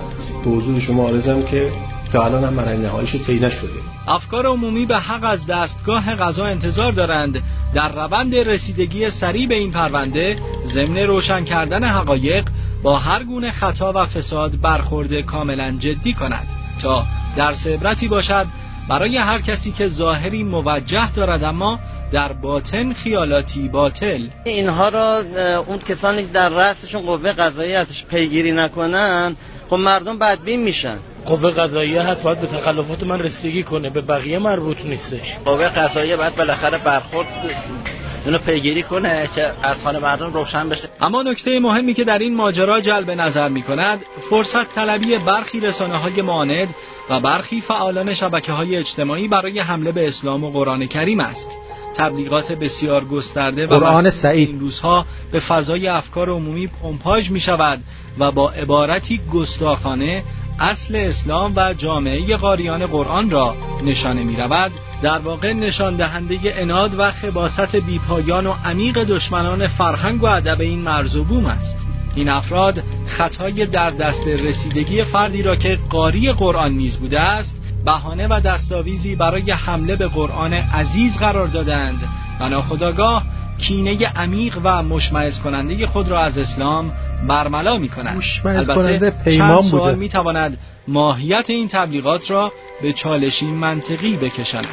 به 0.45 0.51
حضور 0.51 0.81
شما 0.81 1.09
آرزم 1.09 1.43
که 1.43 1.71
تا 2.15 2.25
الان 2.25 2.45
هم 2.45 2.55
مراحل 2.55 2.77
نهاییش 2.77 3.17
طی 3.17 3.41
نشده. 3.41 3.69
افکار 4.09 4.47
عمومی 4.47 4.87
به 4.87 4.97
حق 4.97 5.25
از 5.25 5.47
دستگاه 5.47 6.15
قضا 6.15 6.47
انتظار 6.47 6.93
دارند. 6.93 7.43
در 7.75 7.93
روند 7.93 8.35
رسیدگی 8.35 9.11
سریع 9.11 9.49
به 9.49 9.55
این 9.55 9.73
پرونده 9.73 10.37
ضمن 10.67 10.99
روشن 10.99 11.45
کردن 11.45 11.85
حقایق 11.85 12.49
با 12.83 12.99
هر 12.99 13.25
گونه 13.25 13.51
خطا 13.51 13.93
و 13.93 14.07
فساد 14.07 14.61
برخورده 14.61 15.23
کاملا 15.23 15.71
جدی 15.79 16.13
کند. 16.13 16.47
تا 16.83 17.05
درس 17.37 17.67
عبرتی 17.67 18.09
باشد 18.09 18.47
برای 18.89 19.17
هر 19.17 19.41
کسی 19.41 19.73
که 19.73 19.89
ظاهری 19.89 20.45
موجه 20.45 21.13
دارد 21.13 21.45
اما 21.45 21.79
در 22.13 22.33
باطن 22.33 22.93
خیالاتی 22.93 23.69
باطل. 23.69 24.29
اینها 24.45 24.89
را 24.89 25.23
اون 25.67 25.79
کسانی 25.79 26.23
که 26.23 26.33
در 26.33 26.49
رأسشون 26.49 27.03
قوه 27.03 27.33
قضایی 27.33 27.75
ازش 27.75 28.05
پیگیری 28.05 28.53
نکنن 28.53 29.37
خب 29.69 29.77
مردم 29.77 30.19
بدبین 30.19 30.63
میشن. 30.63 30.99
قوه 31.27 31.51
قضاییه 31.51 32.03
هست 32.03 32.23
باید 32.23 32.41
به 32.41 32.47
تخلفات 32.47 33.03
من 33.03 33.21
رسیدگی 33.21 33.63
کنه. 33.63 33.91
به 33.91 34.01
بقیه 34.01 34.39
مربوط 34.39 34.85
نیستش. 34.85 35.37
قوه 35.45 35.69
قضاییه 35.69 36.17
باید 36.17 36.37
بالاخره 36.37 36.79
برخورد 36.79 37.29
اونو 38.25 38.39
پیگیری 38.39 38.83
کنه 38.83 39.29
که 39.35 39.53
از 39.63 39.83
حال 39.85 39.99
مردم 39.99 40.33
روشن 40.33 40.69
بشه. 40.69 40.89
اما 41.01 41.23
نکته 41.23 41.61
مهمی 41.61 41.95
که 41.95 42.05
در 42.05 42.19
این 42.19 42.37
ماجرا 42.37 42.81
جلب 42.81 43.11
نظر 43.11 43.49
می 43.49 43.63
کند 43.63 44.01
فرصت 44.31 44.75
طلبی 44.75 45.19
برخی 45.19 45.61
رسانه 45.61 45.97
های 45.97 46.23
معاند 46.23 46.75
و 47.11 47.21
برخی 47.21 47.61
فعالان 47.61 48.15
شبکه 48.15 48.53
های 48.53 48.77
اجتماعی 48.77 49.29
برای 49.29 49.59
حمله 49.59 49.93
به 49.93 50.09
اسلام 50.09 50.45
و 50.45 50.51
قرآن 50.51 50.87
کریم 50.87 51.21
است. 51.21 51.51
تبلیغات 51.97 52.53
بسیار 52.53 53.05
گسترده 53.05 53.67
و 53.67 53.79
قرآن 53.79 54.11
سعید. 54.11 54.49
این 54.49 54.61
روزها 54.61 55.07
به 55.33 55.41
فضای 55.41 55.89
افکار 55.89 56.31
عمومی 56.31 56.67
پمپاژ 56.67 57.31
می 57.31 57.41
شود 57.41 57.81
و 58.19 58.31
با 58.31 58.51
عبارتی 58.51 59.21
گستاخانه 59.33 60.23
اصل 60.61 60.97
اسلام 60.97 61.53
و 61.57 61.75
جامعه 61.75 62.37
قاریان 62.37 62.87
قرآن 62.87 63.31
را 63.31 63.55
نشانه 63.85 64.25
می 64.25 64.37
رود. 64.37 64.73
در 65.03 65.19
واقع 65.19 65.53
نشان 65.53 65.97
دهنده 65.97 66.39
اناد 66.45 66.95
و 66.99 67.11
خباست 67.11 67.77
بیپایان 67.77 68.47
و 68.47 68.53
عمیق 68.65 69.05
دشمنان 69.05 69.67
فرهنگ 69.67 70.23
و 70.23 70.27
ادب 70.27 70.61
این 70.61 70.81
مرز 70.81 71.17
و 71.17 71.25
بوم 71.25 71.47
است. 71.47 71.77
این 72.15 72.29
افراد 72.29 72.83
خطای 73.07 73.67
در 73.67 73.91
دست 73.91 74.27
رسیدگی 74.27 75.05
فردی 75.05 75.43
را 75.43 75.57
که 75.57 75.79
قاری 75.91 76.33
قرآن 76.33 76.73
نیز 76.73 76.97
بوده 76.97 77.21
است 77.21 77.57
بهانه 77.85 78.27
و 78.31 78.41
دستاویزی 78.41 79.17
برای 79.17 79.51
حمله 79.51 79.97
به 79.97 80.07
قرآن 80.07 80.53
عزیز 80.53 81.17
قرار 81.17 81.47
دادند 81.47 82.09
و 82.41 82.49
ناخداگاه 82.49 83.25
کینه 83.59 84.07
عمیق 84.07 84.59
و 84.65 84.83
مشمعز 84.83 85.41
کننده 85.41 85.87
خود 85.87 86.09
را 86.09 86.21
از 86.21 86.39
اسلام 86.39 86.93
برملا 87.29 87.79
می 87.79 87.89
کنند 87.89 88.23
البته 88.45 89.11
پیمان 89.11 89.63
چند 89.63 89.71
سوال 89.71 89.95
می 89.95 90.09
تواند 90.09 90.59
ماهیت 90.89 91.51
این 91.51 91.69
تبلیغات 91.69 92.31
را 92.31 92.53
به 92.83 92.93
چالشی 92.93 93.47
منطقی 93.47 94.17
بکشاند. 94.17 94.67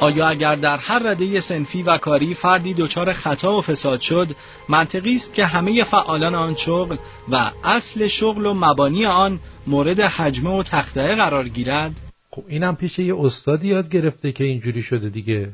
آیا 0.00 0.28
اگر 0.28 0.54
در 0.54 0.76
هر 0.76 0.98
رده 0.98 1.40
سنفی 1.40 1.82
و 1.82 1.98
کاری 1.98 2.34
فردی 2.34 2.74
دچار 2.74 3.12
خطا 3.12 3.56
و 3.56 3.60
فساد 3.60 4.00
شد 4.00 4.28
منطقی 4.68 5.14
است 5.14 5.34
که 5.34 5.46
همه 5.46 5.84
فعالان 5.84 6.34
آن 6.34 6.54
شغل 6.54 6.96
و 7.28 7.50
اصل 7.64 8.06
شغل 8.06 8.46
و 8.46 8.54
مبانی 8.54 9.06
آن 9.06 9.40
مورد 9.66 10.00
حجمه 10.00 10.50
و 10.50 10.62
تخته 10.62 11.14
قرار 11.14 11.48
گیرد؟ 11.48 11.92
خب 12.30 12.44
اینم 12.48 12.76
پیش 12.76 12.98
یه 12.98 13.16
استادی 13.18 13.68
یاد 13.68 13.88
گرفته 13.88 14.32
که 14.32 14.44
اینجوری 14.44 14.82
شده 14.82 15.08
دیگه. 15.08 15.52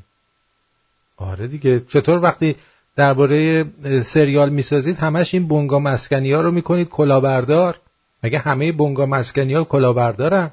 آره 1.17 1.47
دیگه. 1.47 1.81
چطور 1.81 2.23
وقتی 2.23 2.57
درباره 2.97 3.65
سریال 4.03 4.51
می‌سازید 4.51 4.97
همش 4.97 5.35
این 5.35 5.49
بونگا 5.49 5.79
مسکنی 5.79 6.33
ها 6.33 6.41
رو 6.41 6.51
می‌کنید 6.51 6.89
کلاهبردار؟ 6.89 7.79
مگه 8.23 8.39
همه 8.39 8.73
بونگا 8.73 9.07
مسکنی 9.07 9.55
ها 9.55 9.65
کلاهبردارن؟ 9.65 10.51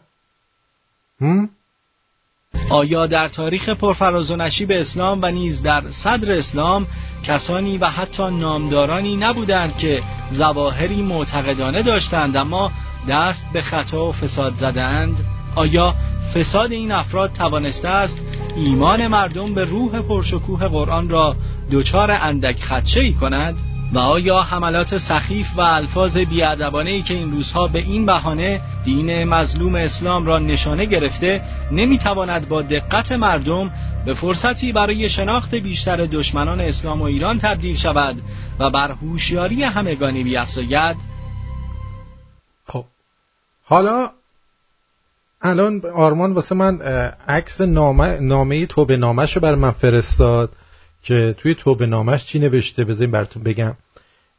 آیا 2.69 3.07
در 3.07 3.27
تاریخ 3.27 3.69
پرفراز 3.69 4.31
و 4.31 4.35
نشیب 4.35 4.71
اسلام 4.71 5.19
و 5.21 5.31
نیز 5.31 5.61
در 5.61 5.83
صدر 5.91 6.33
اسلام 6.33 6.87
کسانی 7.23 7.77
و 7.77 7.85
حتی 7.85 8.23
نامدارانی 8.23 9.15
نبودند 9.15 9.77
که 9.77 10.03
زواهری 10.31 11.01
معتقدانه 11.01 11.83
داشتند 11.83 12.37
اما 12.37 12.71
دست 13.09 13.45
به 13.53 13.61
خطا 13.61 14.05
و 14.05 14.11
فساد 14.11 14.55
زدند؟ 14.55 15.25
آیا 15.55 15.95
فساد 16.35 16.71
این 16.71 16.91
افراد 16.91 17.33
توانسته 17.33 17.87
است 17.87 18.19
ایمان 18.55 19.07
مردم 19.07 19.53
به 19.53 19.65
روح 19.65 20.01
پرشکوه 20.01 20.67
قرآن 20.67 21.09
را 21.09 21.35
دچار 21.71 22.11
اندک 22.11 22.63
خدشه 22.63 22.99
ای 22.99 23.13
کند؟ 23.13 23.55
و 23.93 23.99
آیا 23.99 24.41
حملات 24.41 24.97
سخیف 24.97 25.47
و 25.57 25.61
الفاظ 25.61 26.17
بیادبانه 26.17 26.89
ای 26.89 27.01
که 27.01 27.13
این 27.13 27.31
روزها 27.31 27.67
به 27.67 27.79
این 27.79 28.05
بهانه 28.05 28.61
دین 28.85 29.23
مظلوم 29.23 29.75
اسلام 29.75 30.25
را 30.25 30.39
نشانه 30.39 30.85
گرفته 30.85 31.41
نمی‌تواند 31.71 32.49
با 32.49 32.61
دقت 32.61 33.11
مردم 33.11 33.71
به 34.05 34.13
فرصتی 34.13 34.71
برای 34.71 35.09
شناخت 35.09 35.55
بیشتر 35.55 35.97
دشمنان 35.97 36.61
اسلام 36.61 37.01
و 37.01 37.03
ایران 37.03 37.39
تبدیل 37.39 37.75
شود 37.75 38.21
و 38.59 38.69
بر 38.69 38.91
هوشیاری 38.91 39.63
همگانی 39.63 40.23
بیافزاید 40.23 40.97
خب 42.65 42.85
حالا 43.65 44.09
الان 45.43 45.81
آرمان 45.95 46.33
واسه 46.33 46.55
من 46.55 46.81
عکس 47.27 47.61
نامه 47.61 48.19
نامه 48.19 48.65
توبه 48.65 48.97
نامش 48.97 49.35
رو 49.35 49.41
بر 49.41 49.55
من 49.55 49.71
فرستاد 49.71 50.49
که 51.03 51.35
توی 51.37 51.55
توبه 51.55 51.85
نامش 51.85 52.25
چی 52.25 52.39
نوشته؟ 52.39 52.83
بذاریم 52.83 53.11
براتون 53.11 53.43
بگم. 53.43 53.73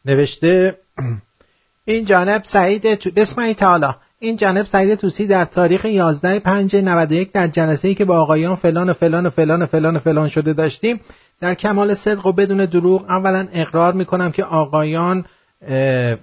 نوشته 0.04 0.78
این 1.84 2.04
جانب 2.04 2.44
سعید 2.44 2.94
تو... 2.94 3.10
بسم 3.10 3.52
تعالی. 3.52 3.86
این 4.18 4.36
جانب 4.36 4.66
سعید 4.66 4.94
توسی 4.94 5.26
در 5.26 5.44
تاریخ 5.44 5.84
11 5.84 6.38
5 6.38 6.76
91 6.76 7.32
در 7.32 7.48
جلسه 7.48 7.88
ای 7.88 7.94
که 7.94 8.04
با 8.04 8.18
آقایان 8.18 8.56
فلان 8.56 8.90
و 8.90 8.92
فلان 8.92 9.26
و 9.26 9.30
فلان 9.30 9.62
و 9.62 9.66
فلان 9.66 9.96
و 9.96 9.98
فلان 9.98 10.28
شده 10.28 10.52
داشتیم 10.52 11.00
در 11.40 11.54
کمال 11.54 11.94
صدق 11.94 12.26
و 12.26 12.32
بدون 12.32 12.64
دروغ 12.64 13.04
اولا 13.08 13.48
اقرار 13.52 13.92
می‌کنم 13.92 14.32
که 14.32 14.44
آقایان 14.44 15.24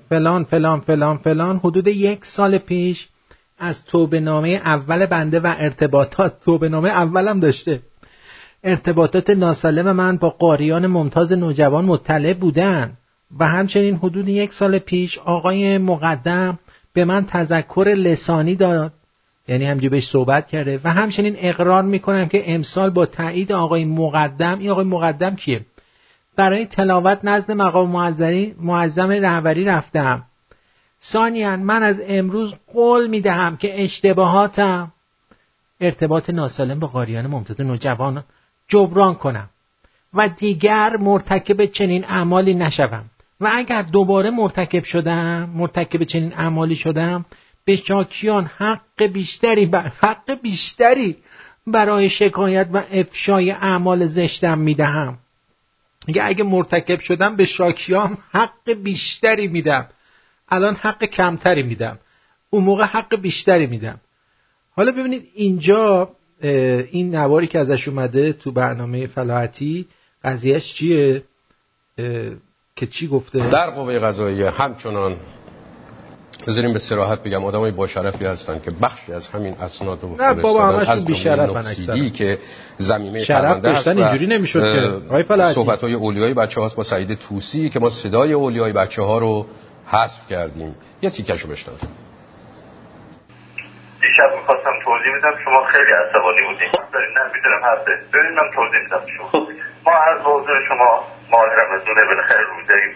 فلان 0.09 0.43
فلان 0.43 0.79
فلان 0.79 1.17
فلان 1.17 1.57
حدود 1.57 1.87
یک 1.87 2.25
سال 2.25 2.57
پیش 2.57 3.07
از 3.61 3.85
توبه 3.85 4.19
نامه 4.19 4.49
اول 4.49 5.05
بنده 5.05 5.39
و 5.39 5.55
ارتباطات. 5.57 6.39
توبه 6.39 6.69
نامه 6.69 6.89
اولم 6.89 7.39
داشته. 7.39 7.79
ارتباطات 8.63 9.29
ناسالم 9.29 9.91
من 9.91 10.17
با 10.17 10.29
قاریان 10.29 10.88
ممتاز 10.88 11.31
نوجوان 11.31 11.85
مطلع 11.85 12.33
بودن. 12.33 12.97
و 13.39 13.47
همچنین 13.47 13.95
حدود 13.95 14.29
یک 14.29 14.53
سال 14.53 14.79
پیش 14.79 15.19
آقای 15.19 15.77
مقدم 15.77 16.59
به 16.93 17.05
من 17.05 17.25
تذکر 17.25 17.93
لسانی 17.97 18.55
داد. 18.55 18.91
یعنی 19.47 19.65
همجی 19.65 19.89
بهش 19.89 20.09
صحبت 20.09 20.47
کرده. 20.47 20.79
و 20.83 20.93
همچنین 20.93 21.35
اقرار 21.38 21.83
می‌کنم 21.83 22.27
که 22.27 22.53
امسال 22.53 22.89
با 22.89 23.05
تایید 23.05 23.51
آقای 23.51 23.85
مقدم 23.85 24.59
این 24.59 24.69
آقای 24.69 24.85
مقدم 24.85 25.35
کیه؟ 25.35 25.65
برای 26.35 26.65
تلاوت 26.65 27.19
نزد 27.23 27.51
مقام 27.51 27.89
معظم 28.59 29.11
رهبری 29.11 29.65
رفتم. 29.65 30.23
ثانیا 31.03 31.57
من 31.57 31.83
از 31.83 32.01
امروز 32.07 32.53
قول 32.73 33.07
می‌دهم 33.07 33.57
که 33.57 33.83
اشتباهاتم 33.83 34.91
ارتباط 35.81 36.29
ناسالم 36.29 36.79
با 36.79 36.87
قاریان 36.87 37.27
ممتاز 37.27 37.61
نوجوان 37.61 38.23
جبران 38.67 39.15
کنم 39.15 39.49
و 40.13 40.29
دیگر 40.29 40.97
مرتکب 40.97 41.65
چنین 41.65 42.05
اعمالی 42.05 42.53
نشوم. 42.53 43.05
و 43.41 43.49
اگر 43.53 43.81
دوباره 43.81 44.29
مرتکب 44.29 44.83
شدم 44.83 45.49
مرتکب 45.55 46.03
چنین 46.03 46.33
اعمالی 46.33 46.75
شدم 46.75 47.25
به 47.65 47.75
شاکیان 47.75 48.45
حق 48.57 49.03
بیشتری 49.03 49.65
بر 49.65 49.91
حق 49.99 50.41
بیشتری 50.41 51.17
برای 51.67 52.09
شکایت 52.09 52.67
و 52.73 52.83
افشای 52.91 53.51
اعمال 53.51 54.07
زشتم 54.07 54.57
می‌دهم. 54.57 55.17
اگه 56.07 56.43
مرتکب 56.43 56.99
شدم 56.99 57.35
به 57.35 57.45
شاکیان 57.45 58.17
حق 58.31 58.71
بیشتری 58.83 59.47
میدم. 59.47 59.87
الان 60.51 60.75
حق 60.75 61.03
کمتری 61.03 61.63
میدم. 61.63 61.99
اون 62.49 62.63
موقع 62.63 62.83
حق 62.83 63.15
بیشتری 63.15 63.67
میدم. 63.67 63.99
حالا 64.75 64.91
ببینید 64.91 65.23
اینجا 65.35 66.09
این 66.91 67.15
نواری 67.15 67.47
که 67.47 67.59
ازش 67.59 67.87
اومده 67.87 68.33
تو 68.33 68.51
برنامه 68.51 69.07
فلاحتی 69.07 69.87
قضیهش 70.23 70.73
چیه؟ 70.73 71.23
که 72.75 72.87
چی 72.87 73.07
گفته؟ 73.07 73.49
در 73.49 73.69
قوه 73.69 73.99
قضاییه 73.99 74.49
همچنان 74.49 75.15
بذاریم 76.47 76.73
به 76.73 76.79
سراحت 76.79 77.23
بگم 77.23 77.45
آدمای 77.45 77.71
با 77.71 77.87
شرفی 77.87 78.25
هستن 78.25 78.59
که 78.65 78.71
بخشی 78.71 79.13
از 79.13 79.27
همین 79.27 79.53
اسناد 79.53 79.99
رو 80.01 80.15
نه 80.19 80.33
بابا 80.33 80.65
همشون 80.65 81.05
بی 81.05 81.15
شرفن 81.15 82.09
که 82.09 82.37
زمینه 82.77 83.23
شرف 83.23 83.61
داشتن 83.61 83.97
اینجوری 83.97 84.27
نمی‌شد 84.27 84.59
که. 84.59 85.53
صحبت 85.53 85.81
های 85.81 85.93
اولیای 85.93 86.33
بچه 86.33 86.61
هاست 86.61 86.75
با 86.75 86.83
سعید 86.83 87.13
توسی 87.13 87.69
که 87.69 87.79
ما 87.79 87.89
صدای 87.89 88.33
اولیای 88.33 88.73
بچه 88.73 89.01
ها 89.01 89.17
رو 89.17 89.45
حذف 89.91 90.27
کردیم. 90.30 90.76
یه 91.01 91.09
تیکشو 91.09 91.47
بشنم 91.47 91.76
دیشب 94.01 94.35
می‌خواستم 94.35 94.73
توضیح 94.84 95.13
میدم 95.15 95.43
شما 95.43 95.65
خیلی 95.65 95.91
عصبانی 95.91 96.41
بودیم 96.47 96.72
داریم 96.93 97.09
نه 97.18 97.23
می‌دونم 97.34 97.61
هسته 97.63 97.91
ببین 98.13 98.31
من 98.35 98.51
توضیح 98.55 98.80
میدم. 98.84 99.05
شما. 99.18 99.47
ما 99.85 99.93
از 99.93 100.22
حضور 100.22 100.68
شما 100.68 101.07
ماه 101.31 101.45
رمزونه 101.45 102.01
بالاخره 102.05 102.41
روزه 102.41 102.95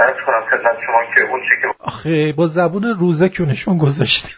از 0.00 0.14
کنم 0.26 0.44
خدمت 0.50 0.76
شما 0.86 1.04
که 1.14 1.22
اون 1.30 1.40
چی 1.40 1.56
که 1.62 1.68
آخه 1.78 2.32
با 2.32 2.46
زبون 2.46 2.84
روزه 3.00 3.28
کونشون 3.28 3.78
گذاشته؟ 3.78 4.28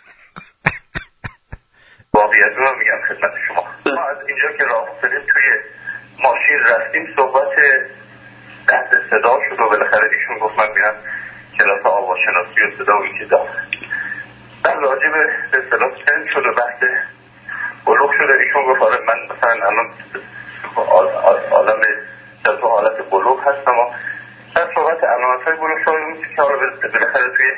واقعیت 2.14 2.52
رو 2.56 2.78
میگم 2.78 3.00
خدمت 3.08 3.32
شما. 3.48 3.62
ما 3.96 4.02
از 4.08 4.16
اینجا 4.28 4.48
که 4.58 4.64
راه 4.64 4.88
افتادیم 4.90 5.20
توی 5.20 5.44
ماشین 6.18 6.58
رفتیم. 6.70 7.06
صحبت 7.16 7.56
دست 8.68 8.90
صدا 9.10 9.38
شد 9.48 9.60
و 9.60 9.68
بالاخره 9.68 10.10
ایشون 10.12 10.38
گفت 10.38 10.58
من 10.58 10.68
میرم 10.74 10.94
کلاس 11.58 11.86
آواشناسی 11.86 12.62
و 12.62 12.76
صدا 12.78 12.98
و 12.98 13.02
این 13.02 13.18
چیزا 13.18 13.46
بعد 14.64 14.78
راجع 14.78 15.08
به 15.08 15.26
به 15.52 15.62
صدا 15.70 15.88
سن 16.06 16.26
شد 16.34 16.46
و 16.46 16.52
بحث 16.52 16.90
بلوغ 17.86 18.12
شده 18.12 18.40
ایشون 18.40 18.64
گفت 18.64 18.82
آره 18.82 18.98
من 19.08 19.36
مثلا 19.36 19.66
الان 19.66 19.90
آدم 21.50 21.80
در 22.44 22.56
تو 22.56 22.68
حالت 22.68 23.10
بلوغ 23.10 23.40
هستم 23.40 23.78
و 23.78 23.90
در 24.54 24.74
صحبت 24.74 25.04
علامت 25.04 25.42
های 25.46 25.56
بلوغ 25.56 25.78
شده 25.84 26.04
اون 26.04 26.20
که 26.36 26.42
حالا 26.42 26.56
بالاخره 26.92 27.28
توی 27.36 27.52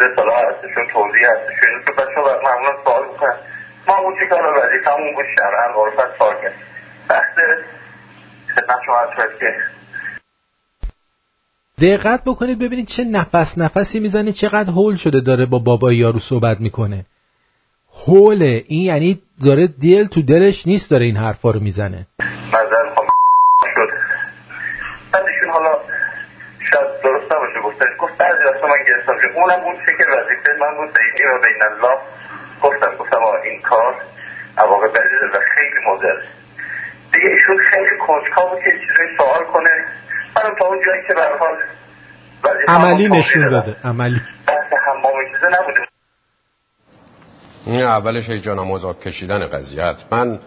رساله 0.00 0.32
هستشون 0.32 0.86
توضیح 0.92 1.26
هستشون. 1.28 1.84
که 1.86 1.92
بچه 1.92 2.20
ها 2.20 2.40
معمولا 2.44 2.84
سوال 2.84 3.08
می‌کنن 3.08 3.36
ما 3.88 3.96
اون 3.96 4.14
چی 4.18 4.28
که 4.28 4.34
حالا 4.34 4.52
وظیفمون 4.52 5.14
بود 5.14 5.24
شرعا 5.36 5.82
عرفت 5.82 6.18
سوال 6.18 6.40
کرد. 6.42 6.54
بحث 7.08 7.34
خدمت 8.54 8.78
شما 8.86 9.06
که 9.40 9.54
دقت 11.80 12.24
بکنید 12.26 12.58
ببینید 12.58 12.86
چه 12.86 13.04
نفس 13.04 13.58
نفسی 13.58 14.00
می‌زنه 14.00 14.32
چقدر 14.32 14.70
هول 14.70 14.96
شده 14.96 15.20
داره 15.20 15.46
با 15.46 15.58
بابای 15.58 15.96
یارو 15.96 16.18
صحبت 16.18 16.60
می‌کنه. 16.60 17.04
هوله 18.06 18.64
این 18.68 18.82
یعنی 18.82 19.22
داره 19.44 19.66
دل 19.66 20.06
تو 20.06 20.22
دلش 20.22 20.66
نیست 20.66 20.90
داره 20.90 21.04
این 21.04 21.16
حرفا 21.16 21.50
رو 21.50 21.60
می‌زنه. 21.60 22.06
مزل 22.48 22.86
شد. 23.74 23.90
بعدشون 25.12 25.50
حالا 25.52 25.72
شاید 26.70 26.88
درست 27.04 27.32
نباشه 27.32 27.60
گفتش 27.64 27.92
گفت 27.98 28.16
بعضی 28.18 28.42
وقتا 28.48 28.66
من 28.66 28.82
گرفتم. 28.88 29.12
اونم 29.36 29.60
اون 29.64 29.76
فکر 29.86 30.06
وظیفه 30.16 30.52
من 30.60 30.72
بود 30.76 30.90
بینی 30.98 31.22
و 31.30 31.38
بین 31.44 31.62
الله 31.70 31.96
گفتم 32.62 32.96
گفتم 32.98 33.20
این 33.44 33.60
کار 33.62 33.94
عواقع 34.58 34.88
بدیده 34.88 35.26
و 35.34 35.38
خیلی 35.54 35.80
مضر. 35.88 36.18
دیگه 37.12 37.28
ایشون 37.28 37.58
خیلی 37.70 37.96
کنجکا 38.06 38.46
بود 38.46 38.58
که 38.64 38.70
چیزایی 38.70 39.16
سوال 39.18 39.44
کنه. 39.52 39.74
منم 40.44 40.54
تا 40.58 40.66
اون 40.66 40.80
جایی 40.86 41.02
که 41.08 41.14
برحال 41.14 41.56
عملی 42.68 43.08
نشون 43.08 43.48
داده 43.48 43.76
عملی. 43.84 44.20
نبوده. 45.44 45.80
این 47.66 47.82
اولش 47.82 48.28
هیجان 48.28 48.58
مذاب 48.58 49.00
کشیدن 49.00 49.46
قضیت 49.46 49.96
من 50.10 50.38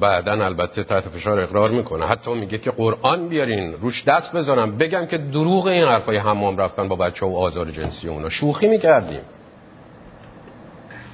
بعدا 0.00 0.44
البته 0.44 0.84
تحت 0.84 1.08
فشار 1.08 1.40
اقرار 1.40 1.70
می‌کنه. 1.70 2.06
حتی 2.06 2.34
میگه 2.34 2.58
که 2.58 2.70
قرآن 2.70 3.28
بیارین 3.28 3.72
روش 3.72 4.04
دست 4.04 4.36
بزنم. 4.36 4.78
بگم 4.78 5.06
که 5.06 5.18
دروغ 5.18 5.66
این 5.66 5.88
حرفای 5.88 6.16
حمام 6.16 6.58
رفتن 6.58 6.88
با 6.88 6.96
بچه 6.96 7.26
و 7.26 7.36
آزار 7.36 7.66
جنسی 7.66 8.08
اونا. 8.08 8.28
شوخی 8.28 8.68
می‌کردیم. 8.68 9.20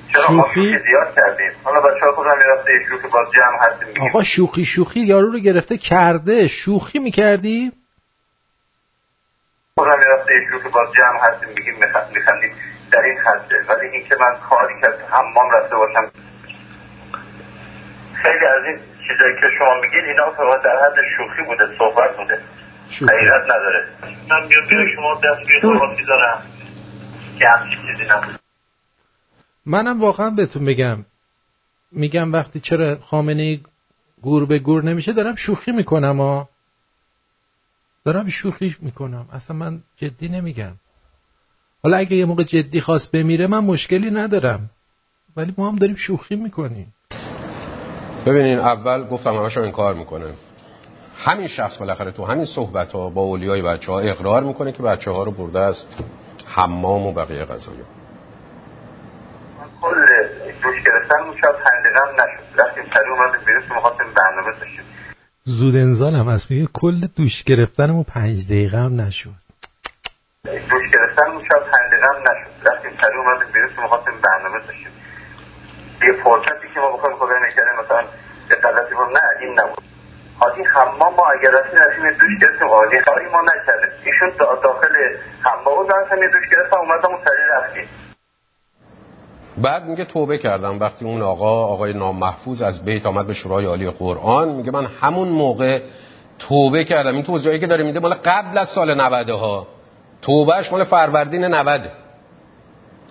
شوخی؟ 0.08 0.60
زیاد 0.60 1.14
کردیم؟ 1.16 1.49
حالا 1.64 1.80
بچه 1.80 2.06
ها 2.06 2.12
خودم 2.12 2.38
می‌رفته 2.38 2.72
شوخی 2.88 3.08
باز 3.08 3.28
جمع 3.36 3.58
هستیم 3.60 4.02
آقا 4.02 4.22
شوخی 4.22 4.64
شوخی 4.64 5.00
یارو 5.00 5.30
رو 5.30 5.38
گرفته 5.38 5.78
کرده. 5.78 6.48
شوخی 6.48 6.98
می‌کردی؟ 6.98 7.72
خودم 9.74 9.98
می‌رفته 9.98 10.32
شوخی 10.50 10.68
باز 10.68 10.88
جمع 10.92 11.20
هستیم 11.22 11.48
میگیم 11.48 11.74
میخندیم. 12.14 12.54
در 12.92 13.00
این 13.00 13.18
حده 13.18 13.56
ولی 13.68 13.88
این 13.88 14.08
که 14.08 14.16
من 14.20 14.48
کاری 14.48 14.74
که 14.80 14.86
حمام 15.10 15.50
رفته 15.50 15.76
باشم. 15.76 16.10
خیلی 18.22 18.46
از 18.46 18.64
این 18.66 18.78
چیزایی 19.08 19.34
که 19.34 19.46
شما 19.58 19.80
میگید 19.80 20.04
اینا 20.04 20.30
فقط 20.30 20.62
در 20.62 20.76
حد 20.84 20.96
شوخی 21.16 21.42
بوده 21.42 21.64
صحبت 21.78 22.16
بوده. 22.16 22.42
حقیقت 22.90 23.44
نداره. 23.44 23.88
من 24.30 24.48
بیام 24.48 24.68
بیام 24.68 24.94
شما 24.96 25.14
دست 25.14 25.40
روی 25.40 25.60
صحبت 25.62 25.98
می‌ذارم 25.98 26.42
که 27.38 27.48
همچین 27.48 27.78
چیزی 27.86 28.10
نبود. 28.10 28.40
منم 29.66 30.00
واقعا 30.00 30.30
بهتون 30.30 30.62
میگم. 30.62 31.04
میگم 31.92 32.32
وقتی 32.32 32.60
چرا 32.60 32.96
خامنه 32.96 33.60
گور 34.22 34.46
به 34.46 34.58
گور 34.58 34.84
نمیشه 34.84 35.12
دارم 35.12 35.34
شوخی 35.34 35.72
می‌کنم 35.72 36.20
ها 36.20 36.48
دارم 38.04 38.28
شوخی 38.28 38.76
می‌کنم. 38.80 39.28
اصلا 39.32 39.56
من 39.56 39.82
جدی 39.96 40.28
نمیگم. 40.28 40.72
حالا 41.82 41.96
اگه 41.96 42.16
یه 42.16 42.24
موقع 42.24 42.42
جدی 42.42 42.80
خواست 42.80 43.12
بمیره 43.12 43.46
من 43.46 43.58
مشکلی 43.58 44.10
ندارم. 44.10 44.70
ولی 45.36 45.54
ما 45.58 45.68
هم 45.68 45.76
داریم 45.76 45.96
شوخی 45.96 46.36
می‌کنیم. 46.36 46.94
ببینین 48.26 48.58
اول 48.58 49.06
گفتم 49.06 49.32
همشون 49.32 49.62
این 49.62 49.72
کار 49.72 49.94
می‌کنه. 49.94 50.26
همین 51.16 51.46
شخص 51.46 51.76
بالاخره 51.76 52.10
تو 52.10 52.24
همین 52.24 52.44
صحبت 52.44 52.92
ها 52.92 53.10
با 53.10 53.22
اولیای 53.22 53.62
بچه 53.62 53.92
ها 53.92 54.00
اقرار 54.00 54.42
می‌کنه 54.42 54.72
که 54.72 54.82
بچه 54.82 55.10
ها 55.10 55.22
رو 55.22 55.30
برده 55.30 55.60
است 55.60 56.02
حمام 56.46 57.06
و 57.06 57.12
بقیه 57.12 57.44
غذایا 57.44 57.84
کل 59.80 60.49
دوش 60.62 60.82
گرفتن 60.86 61.20
اون 61.20 61.36
شب 61.40 61.52
پنج 61.52 61.82
نشد. 62.14 62.60
رفتیم 62.60 62.84
سری 62.94 63.10
اومدیم 63.10 63.40
بیرون 63.46 63.62
مخواستیم 63.76 64.06
برنامه 64.16 64.52
داشتیم 64.58 64.84
زود 65.44 65.76
انزال 65.76 66.14
هم 66.14 66.28
هست. 66.28 66.50
میگه 66.50 66.68
کل 66.72 67.00
دوش 67.16 67.44
گرفتنمون 67.44 68.04
پنج 68.04 68.46
دقیقه 68.46 68.78
هم 68.78 69.00
نشد. 69.00 69.30
دوش 70.44 70.90
گرفتن 70.94 71.30
اون 71.30 71.44
شب 71.44 71.62
هم 72.02 72.22
نشد. 72.22 72.68
رفتیم 72.68 72.92
سری 73.02 73.16
اومدیم 73.16 73.48
بیرون 73.54 73.70
مخواستیم 73.84 74.14
برنامه 74.22 74.58
داشتیم 74.66 74.92
یه 76.02 76.12
فرصتی 76.24 76.68
که 76.74 76.80
ما 76.80 76.96
بخوایم 76.96 77.16
خدا 77.16 77.36
نکردیم 77.46 77.84
مثلا 77.84 78.02
یه 78.50 78.56
غلطی 78.56 78.94
نه 79.14 79.20
این 79.40 79.60
نبود. 79.60 79.84
حاجی 80.38 80.62
حمام 80.62 81.14
ما 81.14 81.26
اگر 81.30 81.50
رفتیم 81.50 81.78
رفتیم 81.80 82.12
دوش 82.12 82.40
گرفتیم. 82.42 82.68
عالی 82.68 83.00
کاری 83.00 83.26
ما 83.26 83.42
نکردیم 83.42 83.90
ایشون 84.04 84.30
داخل 84.62 84.94
حمام 85.40 85.76
بود 85.76 85.92
رفتم 85.92 86.22
یه 86.22 86.28
دوش 86.28 86.48
گرفتم 86.52 86.76
اومدم 86.76 87.08
اون 87.14 87.24
سریع 87.24 87.46
رفتیم. 87.58 88.09
بعد 89.58 89.84
میگه 89.84 90.04
توبه 90.04 90.38
کردم. 90.38 90.80
وقتی 90.80 91.04
اون 91.04 91.22
آقا 91.22 91.64
آقای 91.66 91.92
نامحفوظ 91.92 92.62
از 92.62 92.84
بیت 92.84 93.06
آمد 93.06 93.26
به 93.26 93.34
شورای 93.34 93.64
عالی 93.64 93.90
قرآن 93.90 94.48
میگه 94.48 94.70
من 94.70 94.86
همون 95.00 95.28
موقع 95.28 95.80
توبه 96.38 96.84
کردم. 96.84 97.14
این 97.14 97.22
توضیحی 97.22 97.58
که 97.58 97.66
داره 97.66 97.84
میده 97.84 98.00
مال 98.00 98.14
قبل 98.14 98.58
از 98.58 98.68
سال 98.68 99.00
90 99.00 99.30
ها 99.30 99.66
توبهش 100.22 100.72
مال 100.72 100.84
فروردین 100.84 101.44
90 101.44 101.90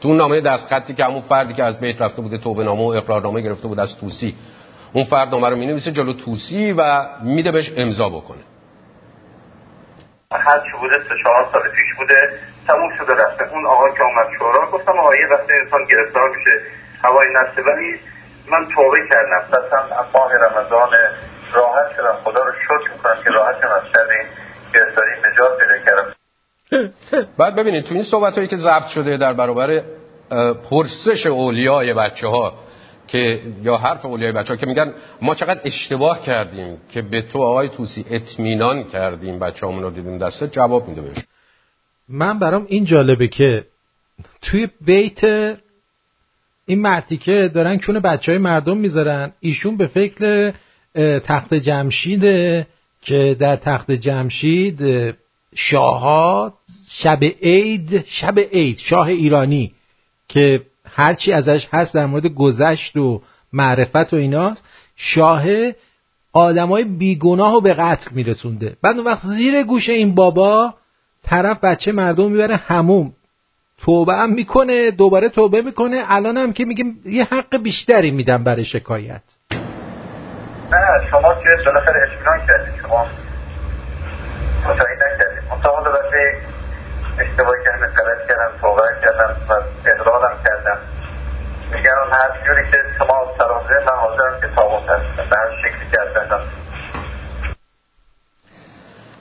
تو 0.01 0.13
نامه 0.13 0.41
دستخطی 0.41 0.93
که 0.93 1.05
همون 1.05 1.21
فردی 1.21 1.53
که 1.53 1.63
از 1.63 1.79
بیت 1.79 2.01
رفته 2.01 2.21
بوده 2.21 2.37
توبه 2.37 2.63
نامه 2.63 2.81
و 2.81 2.87
اقرارنامه 2.87 3.41
گرفته 3.41 3.67
بود 3.67 3.79
از 3.79 3.97
توسی 3.97 4.35
اون 4.93 5.03
فرد 5.03 5.29
نامه 5.29 5.49
رو 5.49 5.55
می‌نویسه 5.55 5.91
جلو 5.91 6.13
توسی 6.13 6.71
و 6.71 7.05
میده 7.23 7.51
بهش 7.51 7.73
امضا 7.77 8.09
بکنه. 8.09 8.39
هر 10.33 10.59
چی 10.59 10.77
بوده 10.81 10.95
سه 10.99 11.15
چهار 11.23 11.49
سال 11.51 11.61
پیش 11.61 11.95
بوده 11.97 12.39
تموم 12.67 12.89
شده 12.97 13.13
رفته. 13.23 13.53
اون 13.53 13.65
آقا 13.65 13.89
که 13.89 14.03
اومد 14.03 14.27
شورا 14.37 14.71
گفتم 14.71 14.91
آقا 14.91 15.15
یه 15.15 15.27
وقت 15.31 15.47
انسان 15.63 15.83
گرفتار 15.91 16.29
میشه 16.29 16.51
هوای 17.03 17.27
نفسه 17.35 17.61
ولی 17.61 17.99
من 18.51 18.67
توبه 18.75 18.97
کردم. 19.09 19.47
مثلا 19.47 20.05
ماه 20.13 20.31
رمضان 20.33 20.89
راحت 21.53 21.95
شدم. 21.97 22.17
خدا 22.23 22.43
رو 22.43 22.51
شکر 22.53 22.93
می‌کنم 22.93 23.23
که 23.23 23.29
راحت 23.29 23.57
شدم 23.57 23.71
از 23.71 23.81
شر 23.93 24.09
این 24.09 24.27
گرفتاری 24.73 25.11
نجات 25.31 25.57
پیدا 25.59 25.77
کردم. 25.85 26.13
بعد 27.37 27.55
ببینید 27.55 27.85
تو 27.85 27.93
این 27.93 28.03
صحبت 28.03 28.35
هایی 28.35 28.47
که 28.47 28.57
ضبط 28.57 28.87
شده 28.87 29.17
در 29.17 29.33
برابر 29.33 29.81
پرسش 30.69 31.25
اولیای 31.25 31.93
بچه 31.93 32.27
ها 32.27 32.53
که 33.11 33.39
یا 33.63 33.77
حرف 33.77 34.05
اولیای 34.05 34.31
بچه 34.31 34.57
که 34.57 34.65
میگن 34.65 34.93
ما 35.21 35.35
چقدر 35.35 35.61
اشتباه 35.63 36.21
کردیم 36.21 36.77
که 36.89 37.01
به 37.01 37.21
تو 37.21 37.41
آقای 37.43 37.69
توسی 37.69 38.05
اطمینان 38.09 38.83
کردیم 38.83 39.39
بچه 39.39 39.67
همون 39.67 39.83
رو 39.83 39.89
دیدیم 39.89 40.17
دسته 40.17 40.47
جواب 40.47 40.87
میده 40.87 41.01
بهش 41.01 41.17
من 42.09 42.39
برام 42.39 42.65
این 42.69 42.85
جالبه 42.85 43.27
که 43.27 43.65
توی 44.41 44.67
بیت 44.81 45.23
این 46.65 46.81
مرتیکه 46.81 47.51
دارن 47.53 47.77
چون 47.77 47.99
بچه 47.99 48.31
های 48.31 48.39
مردم 48.39 48.77
می‌ذارن 48.77 49.31
ایشون 49.39 49.77
به 49.77 49.87
فکر 49.87 50.53
تخت 51.19 51.53
جمشیده 51.53 52.67
که 53.01 53.35
در 53.39 53.55
تخت 53.55 53.91
جمشید 53.91 54.81
شاهها 55.55 56.53
شب 56.89 57.23
عید 57.23 58.05
شب 58.05 58.39
عید 58.39 58.77
شاه 58.77 59.07
ایرانی 59.07 59.73
که 60.27 60.61
هرچی 60.95 61.33
ازش 61.33 61.67
هست 61.73 61.93
در 61.93 62.05
مورد 62.05 62.27
گذشت 62.27 62.97
و 62.97 63.21
معرفت 63.53 64.13
و 64.13 64.15
ایناست 64.15 64.65
شاه 64.95 65.43
آدمای 66.33 66.83
بیگناه 66.83 67.51
رو 67.51 67.61
به 67.61 67.73
قتل 67.73 68.11
میرسونده. 68.15 68.77
بعد 68.81 68.97
اون 68.97 69.05
وقت 69.05 69.21
زیر 69.21 69.63
گوش 69.63 69.89
این 69.89 70.15
بابا 70.15 70.73
طرف 71.23 71.59
بچه 71.59 71.91
مردم 71.91 72.31
می‌بره 72.31 72.55
هموم. 72.55 73.13
توبه 73.77 74.13
هم 74.13 74.29
می‌کنه 74.29 74.91
دوباره 74.91 75.29
توبه 75.29 75.61
می‌کنه. 75.61 76.03
الان 76.07 76.37
هم 76.37 76.53
که 76.53 76.65
میگیم 76.65 77.01
یه 77.05 77.23
حق 77.23 77.57
بیشتری 77.57 78.11
میدم 78.11 78.43
برای 78.43 78.65
شکایت. 78.65 79.21
نه 80.71 81.09
شما 81.11 81.33
که 81.33 81.63
بالاخره 81.65 81.99
اطمینان 82.11 82.47
کردید. 82.47 82.81
شما 82.81 83.05
مطمئن 84.59 84.95
نکردید. 84.95 86.58
دلنده 87.19 87.31
اشتباهی 87.31 87.63
کردم 87.65 87.87
غلط 87.87 88.27
کردم 88.29 88.57
توبه 88.61 88.81
کردم 89.03 89.35
و 89.49 89.53
اقرارم 89.85 90.43
کردم. 90.43 90.79
اون 91.73 92.13
هر 92.13 92.45
جوری 92.47 92.71
که 92.71 92.77
شما 92.97 93.35
سرازه 93.37 93.85
من 93.85 93.97
حاضرم 94.01 94.41
که 94.41 94.47
تابوت 94.55 94.89
هستم 94.89 95.29
به 95.29 95.35
هر 95.35 95.49
شکلی 95.61 95.91
کردم 95.93 96.41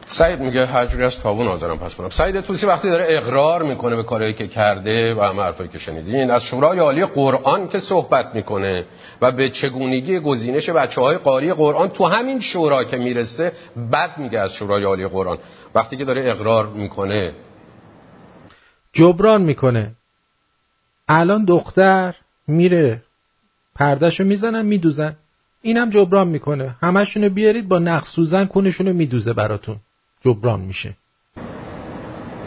سعید 0.06 0.40
میگه 0.40 0.66
هر 0.66 0.86
جوری 0.86 1.04
از 1.04 1.22
حاضرم 1.22 1.78
پس 1.78 1.94
کنم 1.94 2.08
سعید 2.08 2.40
توسی 2.40 2.66
وقتی 2.66 2.90
داره 2.90 3.04
اقرار 3.08 3.62
می‌کنه 3.62 3.96
به 3.96 4.02
کارهایی 4.02 4.34
که 4.34 4.46
کرده 4.48 5.14
و 5.14 5.20
همه 5.20 5.42
حرفایی 5.42 5.68
که 5.68 5.78
شنیدین 5.78 6.30
از 6.30 6.42
شورای 6.42 6.78
عالی 6.78 7.04
قرآن 7.04 7.68
که 7.68 7.78
صحبت 7.78 8.26
می‌کنه 8.34 8.84
و 9.22 9.32
به 9.32 9.50
چگونگی 9.50 10.20
گزینش 10.20 10.70
بچه 10.70 11.00
های 11.00 11.16
قاری 11.16 11.52
قرآن 11.52 11.88
تو 11.88 12.04
همین 12.04 12.40
شورا 12.40 12.84
که 12.84 12.96
می‌رسه 12.96 13.52
بد 13.92 14.10
میگه 14.16 14.38
از 14.38 14.52
شورای 14.52 14.84
عالی 14.84 15.06
قرآن. 15.06 15.38
وقتی 15.74 15.96
که 15.96 16.04
داره 16.04 16.30
اقرار 16.30 16.66
می‌کنه 16.66 17.32
جبران 18.98 19.42
می‌کنه. 19.42 19.90
الان 21.08 21.44
دختر 21.44 22.14
میره 22.46 23.02
پردهشو 23.74 24.24
می‌زنن 24.24 24.66
میدوزن. 24.66 25.16
اینم 25.62 25.90
جبران 25.90 26.28
می‌کنه. 26.28 26.74
همشونو 26.82 27.28
بیارید 27.28 27.68
با 27.68 27.78
نقص 27.78 28.08
سوزن 28.10 28.46
کنشونو 28.46 28.92
میدوزه 28.92 29.32
براتون. 29.32 29.76
جبران 30.20 30.60
میشه. 30.60 30.94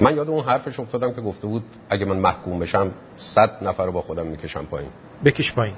من 0.02 0.16
یاد 0.16 0.30
اون 0.30 0.44
حرفش 0.44 0.80
افتادم 0.80 1.14
که 1.14 1.22
گفته 1.22 1.48
بود 1.48 1.64
اگه 1.90 2.06
من 2.06 2.16
محکوم 2.18 2.60
بشم 2.60 2.92
صد 3.16 3.50
نفر 3.62 3.86
رو 3.86 3.92
با 3.92 4.02
خودم 4.02 4.28
می‌کشم 4.28 4.66
پایین. 4.66 4.92
بکش 5.26 5.54
پایین. 5.54 5.76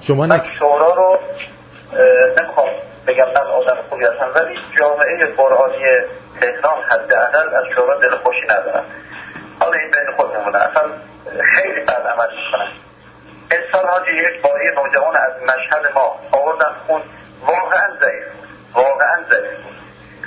شما 0.00 0.26
نک 0.26 0.50
شورا 0.58 0.94
رو 0.94 1.18
نمی‌خوام 2.38 2.68
بگم 3.06 3.26
من 3.34 3.46
آدم 3.50 3.88
خوبی 3.90 4.04
هستم 4.04 4.30
ولی 4.34 4.54
جامعه 4.78 5.36
قرآنی 5.36 5.84
تهران 6.40 6.82
حداقل 6.90 7.54
از 7.54 7.64
شورا 7.74 8.00
دلخوشی 8.00 8.46
ندارم. 8.50 8.84
حالا 9.62 9.78
این 9.80 9.90
بین 9.90 10.16
خود 10.16 10.36
مونه 10.44 10.58
اصلا 10.58 10.82
خیلی 11.54 11.80
بد 11.80 12.06
عمل 12.12 12.28
می‌کنن 12.36 12.72
انسان 13.50 13.90
حاجی 13.90 14.10
یک 14.10 14.42
باری 14.42 14.64
نوجوان 14.76 15.16
از 15.16 15.42
مشهد 15.42 15.92
ما 15.94 16.20
آوردن 16.32 16.72
خون 16.86 17.02
واقعا 17.40 17.88
ضعیف 18.00 18.24
واقعا 18.74 19.24
ضعیف 19.30 19.58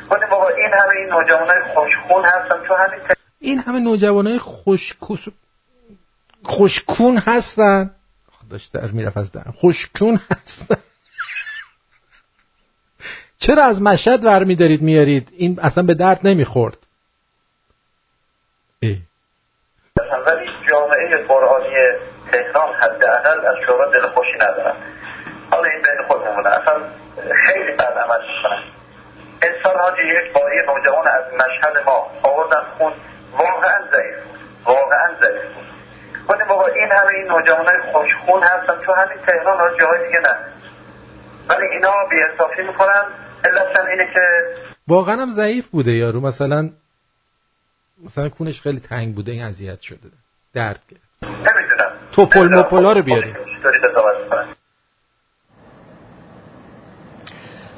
گفتیم 0.10 0.30
بابا 0.30 0.48
این 0.48 0.74
همه 0.74 0.96
این 0.96 1.10
نوجوان 1.10 1.50
های 1.50 1.74
خوشخون 1.74 2.26
هستن 2.26 2.68
تو 2.68 2.74
این 3.40 3.60
همه 3.60 3.80
نوجوان 3.80 4.28
های 4.28 4.40
خوشکون 6.44 7.18
هستن. 7.18 7.92
داشت 8.50 8.74
در 8.74 8.92
می‌رفت 8.92 9.18
از 9.18 9.32
دارم 9.32 9.54
خوشکون 9.58 10.20
هستن. 10.32 10.78
چرا 13.46 13.64
از 13.64 13.82
مشهد 13.82 14.26
ور 14.26 14.44
میدارید 14.44 14.82
میارید 14.82 15.34
این 15.38 15.60
اصلا 15.62 15.84
به 15.84 15.94
درد 15.94 16.28
نمی‌خورد. 16.28 16.78
ولی 20.26 20.50
جامعه 20.70 21.18
قرآنی 21.28 21.76
تهران 22.32 22.74
حداقل 22.74 23.46
از 23.46 23.56
شورا 23.66 23.92
دلخوشی 23.92 24.36
ندارن 24.36 24.76
حالا 25.52 25.64
این 25.64 25.82
بین 25.82 26.08
خود 26.08 26.28
مونه 26.28 26.50
اصلا 26.50 26.74
خیلی 27.46 27.72
بد 27.72 27.94
عمل 27.98 28.22
می‌کنن. 28.22 28.64
انسان 29.42 29.80
حاجی 29.80 30.02
یک 30.02 30.34
باری 30.34 30.58
نوجوان 30.68 31.08
از 31.08 31.24
مشهد 31.34 31.84
ما 31.86 32.12
آوردن 32.24 32.62
خون 32.78 32.94
واقعا 33.32 33.80
ضعیف 33.94 34.16
واقعا 34.66 35.08
ضعیف 35.22 35.54
بود. 35.54 35.66
گفتیم 36.28 36.48
بابا 36.48 36.66
این 36.66 36.92
همه 36.92 37.14
این 37.14 37.28
نوجوان 37.28 37.66
های 37.68 37.92
خوشخون 37.94 38.44
هستن 38.44 38.86
تو 38.86 38.94
همین 38.94 39.18
تهران 39.28 39.58
ها 39.58 39.70
جاهای 39.80 40.08
دیگه 40.08 40.20
نه. 40.20 40.36
ولی 41.50 41.68
اینا 41.68 41.94
بی 42.10 42.24
انصافی 42.24 42.62
می‌کنن 42.62 43.04
علتشم 43.46 43.88
اینه 43.88 44.14
که 44.14 44.22
واقعا 44.88 45.16
هم 45.16 45.30
ضعیف 45.30 45.68
بوده 45.68 45.92
یارو. 45.92 46.22
مثلا 46.22 46.70
مثلا 48.04 48.30
کونش 48.30 48.62
خیلی 48.62 48.80
تنگ 48.80 49.16
بوده 49.16 49.32
این 49.32 49.44
اذیت 49.44 49.82
شده. 49.82 50.10
درد 50.54 50.80
گرفت. 50.90 51.24
نمی‌دونم. 51.24 51.92
توپل 52.12 52.60
مپلا 52.60 52.92
رو 52.94 53.02
بیاریم. 53.02 53.36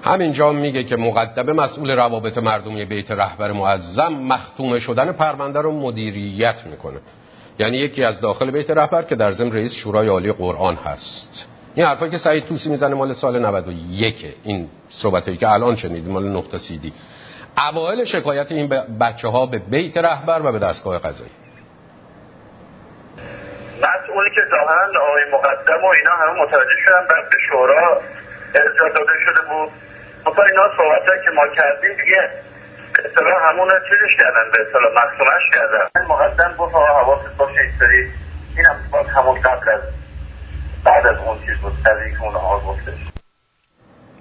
همینجا 0.03 0.51
میگه 0.51 0.83
که 0.83 0.95
مقدمه 0.95 1.53
مسئول 1.53 1.91
روابط 1.91 2.37
مردمی 2.37 2.85
بیت 2.85 3.11
رهبر 3.11 3.51
معظم 3.51 4.13
مختوم 4.13 4.79
شدن 4.79 5.11
پرونده 5.11 5.61
رو 5.61 5.71
مدیریت 5.71 6.65
می‌کنه. 6.65 6.99
یعنی 7.59 7.77
یکی 7.77 8.03
از 8.03 8.21
داخل 8.21 8.51
بیت 8.51 8.69
رهبر 8.69 9.03
که 9.03 9.15
در 9.15 9.31
ضمن 9.31 9.51
رئیس 9.51 9.73
شورای 9.73 10.07
عالی 10.07 10.31
قرآن 10.31 10.75
هست. 10.75 11.45
این 11.75 11.85
حرفایی 11.85 12.11
که 12.11 12.17
سعید 12.17 12.45
توسی 12.45 12.69
می‌زنه 12.69 12.95
مال 12.95 13.13
سال 13.13 13.45
91 13.45 14.25
این 14.43 14.69
صحبتایی 14.89 15.37
که 15.37 15.49
الان 15.49 15.75
شنیدیم 15.75 16.13
مال 16.13 16.27
نقطه 16.27 16.57
سیدی 16.57 16.93
اوایل 17.57 18.05
شکایت 18.05 18.51
این 18.51 18.69
بچه 19.01 19.27
ها 19.27 19.45
به 19.45 19.59
بیت 19.59 19.97
رهبر 19.97 20.41
و 20.45 20.51
به 20.51 20.59
دستگاه 20.59 20.99
قضایی. 20.99 21.31
مسئولی 23.77 24.29
که 24.35 24.41
ظاهرا 24.49 25.07
آقای 25.09 25.25
مقدم 25.33 25.83
و 25.83 25.87
اینا 25.87 26.11
همه 26.11 26.41
متوجه 26.41 26.77
شدن 26.85 27.07
بعد 27.09 27.29
به 27.29 27.37
شورا 27.49 28.01
ارجاع 28.55 28.89
داده 28.89 29.13
شده 29.25 29.41
بود. 29.49 29.71
مثلا 30.25 30.45
اینا 30.51 30.77
صحبت 30.77 31.25
که 31.25 31.31
ما 31.31 31.47
کردیم 31.55 32.05
دیگه 32.05 32.29
به 32.93 33.09
اصطلاح 33.09 33.49
همون 33.49 33.67
چیزش 33.67 34.23
کردن 34.23 34.51
به 34.53 34.57
اصطلاح 34.67 34.91
مختومش 34.91 35.43
کردن. 35.53 36.07
مقدم 36.07 36.55
گفت 36.57 36.75
آقا 36.75 36.85
حواست 36.85 37.37
باشه 37.37 37.61
اینطوری 37.61 38.11
این 38.57 38.65
هم 38.65 38.75
باز 38.91 39.05
همون 39.07 39.41
قبل 39.41 39.69
از 39.69 39.81
بعد 40.83 41.07
از 41.07 41.17
اون 41.17 41.39
چیز 41.45 41.57
بود 41.57 41.73
از 41.91 42.01
اینکه 42.05 42.23
اون 42.23 42.35
آقا 42.35 42.59
گفتش. 42.59 43.06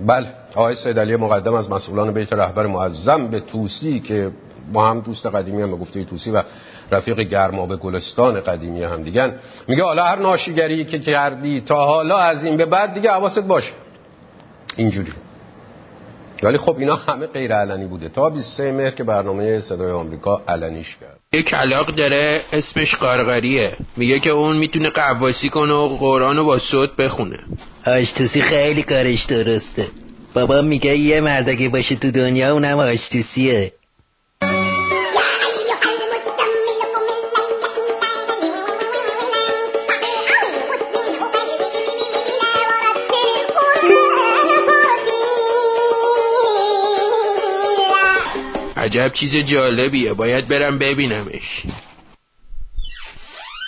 بله. 0.01 0.27
آقای 0.55 0.75
سید 0.75 0.99
علی 0.99 1.17
مقدم 1.17 1.55
از 1.55 1.71
مسئولان 1.71 2.13
بیت 2.13 2.33
رهبر 2.33 2.67
معظم 2.67 3.27
به 3.27 3.41
توسی 3.41 4.01
که 4.01 4.31
با 4.73 4.91
هم 4.91 5.01
دوست 5.01 5.27
قدیمی 5.27 5.63
هم 5.63 5.71
گفته 5.71 6.05
توسی 6.05 6.31
و 6.31 6.43
رفیق 6.93 7.21
گرما 7.21 7.67
به 7.67 7.77
گلستان 7.77 8.41
قدیمی 8.41 8.83
هم 8.83 9.03
دیگن. 9.03 9.35
میگه 9.69 9.83
حالا 9.83 10.05
هر 10.05 10.19
ناشیگری 10.19 10.85
که 10.85 10.99
کردی 10.99 11.61
تا 11.61 11.85
حالا 11.85 12.19
از 12.19 12.45
این 12.45 12.57
به 12.57 12.67
بعد 12.67 12.95
دیگه 12.95 13.11
حواست 13.11 13.43
باشه. 13.43 13.73
اینجوری. 14.77 15.13
ولی 16.43 16.59
خب 16.59 16.77
اینا 16.79 16.97
همه 16.97 17.27
غیر 17.27 17.53
علنی 17.53 17.87
بوده. 17.87 18.09
تا 18.09 18.31
23 18.31 18.73
مهر 18.73 18.91
که 18.91 19.05
برنامه 19.05 19.61
صدای 19.61 19.91
آمریکا 19.91 20.43
علنیش 20.49 20.97
کرد. 21.01 21.21
یک 21.33 21.55
علاق 21.55 21.87
داره 21.87 22.41
اسمش 22.53 22.95
قارقاریه. 22.95 23.77
میگه 23.97 24.19
که 24.21 24.31
اون 24.31 24.59
می‌تونه 24.59 24.91
قواسی 24.91 25.49
کنه 25.49 25.75
و 25.75 25.89
قرآن 25.89 26.43
با 26.43 26.59
صوت 26.59 26.97
بخونه. 26.97 27.39
آشتوسی 27.87 28.43
خیلی 28.43 28.83
کارش 28.83 29.25
درسته. 29.25 29.87
بابا 30.35 30.63
میگه 30.63 30.97
یه 30.97 31.21
مردگی 31.21 31.69
باشه 31.69 31.97
تو 31.97 32.11
دنیا 32.11 32.53
اونم 32.53 32.79
آشتوسیه. 32.79 33.73
عجب 48.87 49.13
چیز 49.13 49.37
جالبیه. 49.37 50.13
باید 50.15 50.49
برم 50.49 50.79
ببینمش. 50.79 51.63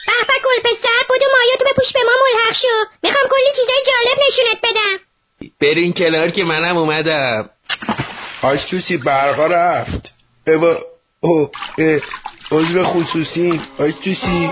بحبه 0.09 0.35
گل 0.45 0.70
پسر 0.70 1.05
بودو 1.09 1.24
مایاتو 1.39 1.65
بپوش 1.70 1.93
به 1.93 2.01
ما 2.05 2.11
ملحق 2.11 2.55
شو. 2.55 2.69
می‌خوام 3.03 3.24
کلی 3.31 3.51
چیزای 3.57 3.82
جالب 3.86 4.19
نشونت 4.28 4.59
بدم. 4.62 4.99
برین 5.61 5.93
کنار 5.93 6.31
که 6.31 6.45
منم 6.45 6.77
اومدم. 6.77 7.51
آشتوسی 8.43 8.97
برقا 8.97 9.47
رفت. 9.47 10.15
ایوا 10.47 10.77
او 11.20 11.51
عضو 12.51 12.85
خصوصی. 12.85 13.61
آشتوسی 13.78 14.51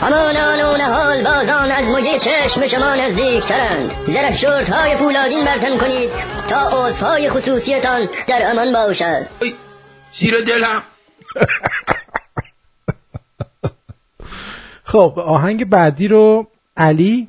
همان 0.00 0.36
آن 0.36 0.80
حال 0.80 1.24
بازان 1.24 1.72
از 1.72 1.84
مجه 1.84 2.18
چشم 2.18 2.66
شما 2.66 2.94
نزدیکترند. 2.94 3.90
زرف 4.06 4.36
شورت 4.40 4.70
های 4.70 4.96
پولادین 4.96 5.44
برتن 5.44 5.78
کنید 5.78 6.10
تا 6.48 6.86
عضوهای 6.86 7.30
خصوصیتان 7.30 8.08
در 8.28 8.50
امان 8.50 8.72
باشد. 8.72 9.26
زیر 10.18 10.40
دلم. 10.40 10.82
خب 14.84 15.14
آهنگ 15.18 15.64
بعدی 15.64 16.08
رو 16.08 16.48
علی 16.76 17.28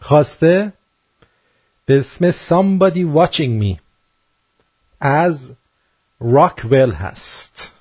خواسته. 0.00 0.72
به 1.86 1.98
اسم 1.98 2.30
Somebody 2.30 3.04
Watching 3.16 3.62
Me 3.62 3.78
از 5.00 5.52
راکویل 6.20 6.92
هست. 6.92 7.72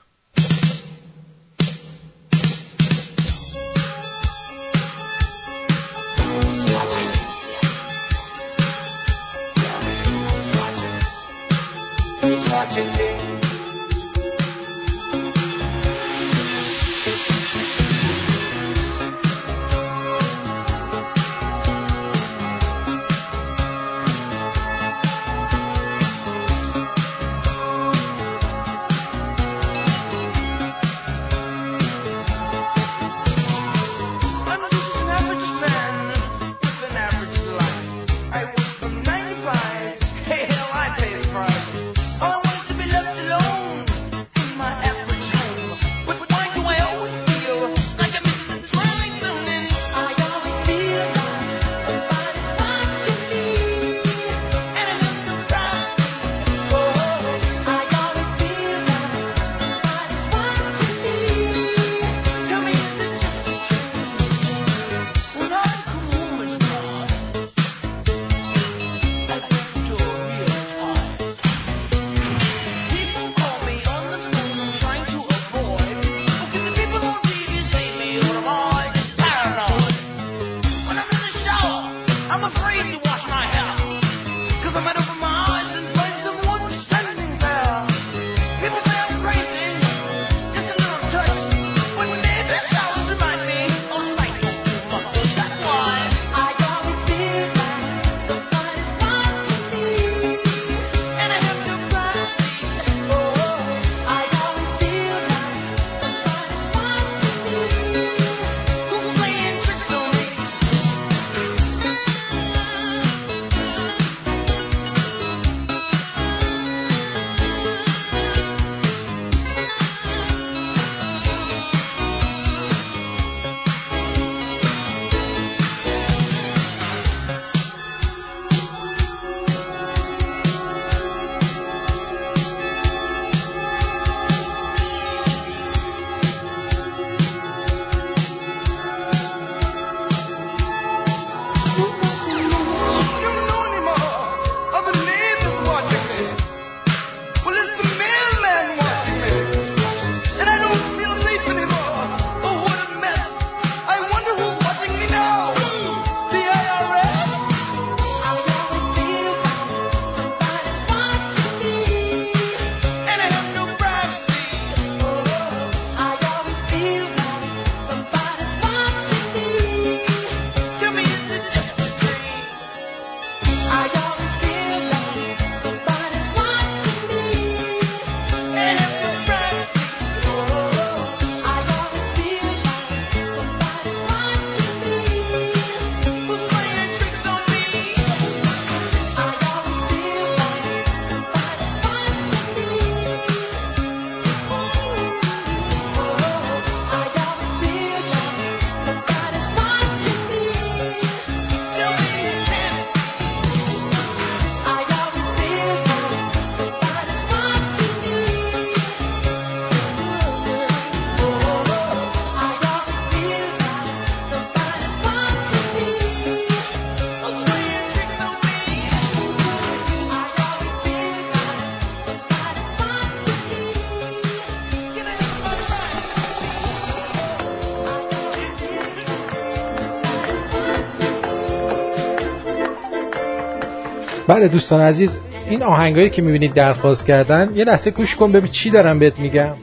بله 234.35 234.47
دوستان 234.47 234.81
عزیز 234.81 235.19
این 235.49 235.63
آهنگایی 235.63 236.09
که 236.09 236.21
می‌بینید 236.21 236.53
درخواست 236.53 237.05
کردن 237.05 237.49
یه 237.55 237.63
لحظه 237.63 237.91
گوش 237.91 238.15
کن 238.15 238.31
ببین 238.31 238.51
چی 238.51 238.69
دارم 238.69 238.99
بهت 238.99 239.19
میگم. 239.19 239.53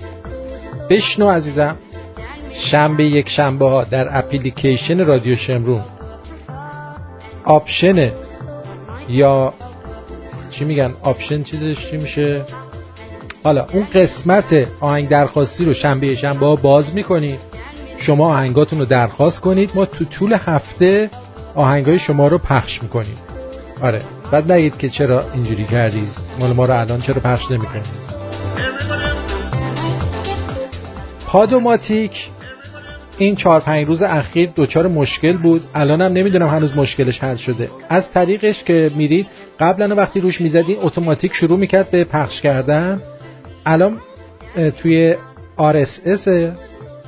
بشنو 0.90 1.28
عزیزم. 1.28 1.77
شنبه 2.53 3.05
یک 3.05 3.28
شنبه 3.28 3.69
ها 3.69 3.85
در 3.85 4.19
اپلیکیشن 4.19 5.05
رادیو 5.05 5.36
شمرون. 5.36 5.81
option 7.44 8.10
یا 9.09 9.55
چی 10.51 10.65
میگن؟ 10.65 10.93
option 11.02 11.43
چیزش 11.43 11.90
چی 11.90 11.97
میشه؟ 11.97 12.40
حالا 13.44 13.66
اون 13.73 13.86
قسمت 13.94 14.66
آهنگ 14.81 15.09
درخواستی 15.09 15.65
رو 15.65 15.74
شنبه 15.74 16.15
شنبه 16.15 16.47
ها 16.47 16.57
باز 16.57 16.94
می‌کنید 16.94 17.39
شما 17.99 18.28
آهنگاتون 18.28 18.78
رو 18.78 18.85
درخواست 18.85 19.40
کنید. 19.40 19.70
ما 19.74 19.85
تو 19.86 20.05
طول 20.05 20.32
هفته 20.32 21.11
آهنگای 21.55 21.99
شما 21.99 22.28
رو 22.28 22.39
پخش 22.39 22.82
می‌کنیم. 22.82 23.16
آره. 23.82 24.03
بعد 24.32 24.52
نگید 24.52 24.76
که 24.78 24.88
چرا 24.88 25.24
اینجوری 25.34 25.64
کردی 25.64 26.02
مال 26.40 26.52
ما 26.52 26.64
رو 26.64 26.80
الان 26.80 27.00
چرا 27.00 27.20
پخش 27.20 27.50
نمی‌کنید؟ 27.50 28.12
پادوماتیک. 31.26 32.28
این 33.18 33.36
چهار 33.36 33.60
پنج 33.60 33.86
روز 33.86 34.02
اخیر 34.02 34.50
دچار 34.56 34.88
مشکل 34.88 35.32
بود. 35.32 35.62
الانم 35.74 36.12
نمی‌دونم 36.12 36.48
هنوز 36.48 36.76
مشکلش 36.76 37.18
حل 37.18 37.36
شده. 37.36 37.70
از 37.88 38.10
طریقش 38.10 38.64
که 38.64 38.90
میرید 38.96 39.26
قبلا 39.60 39.94
وقتی 39.94 40.20
روش 40.20 40.40
می‌زدین 40.40 40.76
اتوماتیک 40.80 41.34
شروع 41.34 41.59
می‌کرد 41.59 41.90
به 41.90 42.04
پخش 42.04 42.40
کردن. 42.40 43.00
الان 43.66 44.00
توی 44.78 45.14
RSS 45.59 46.28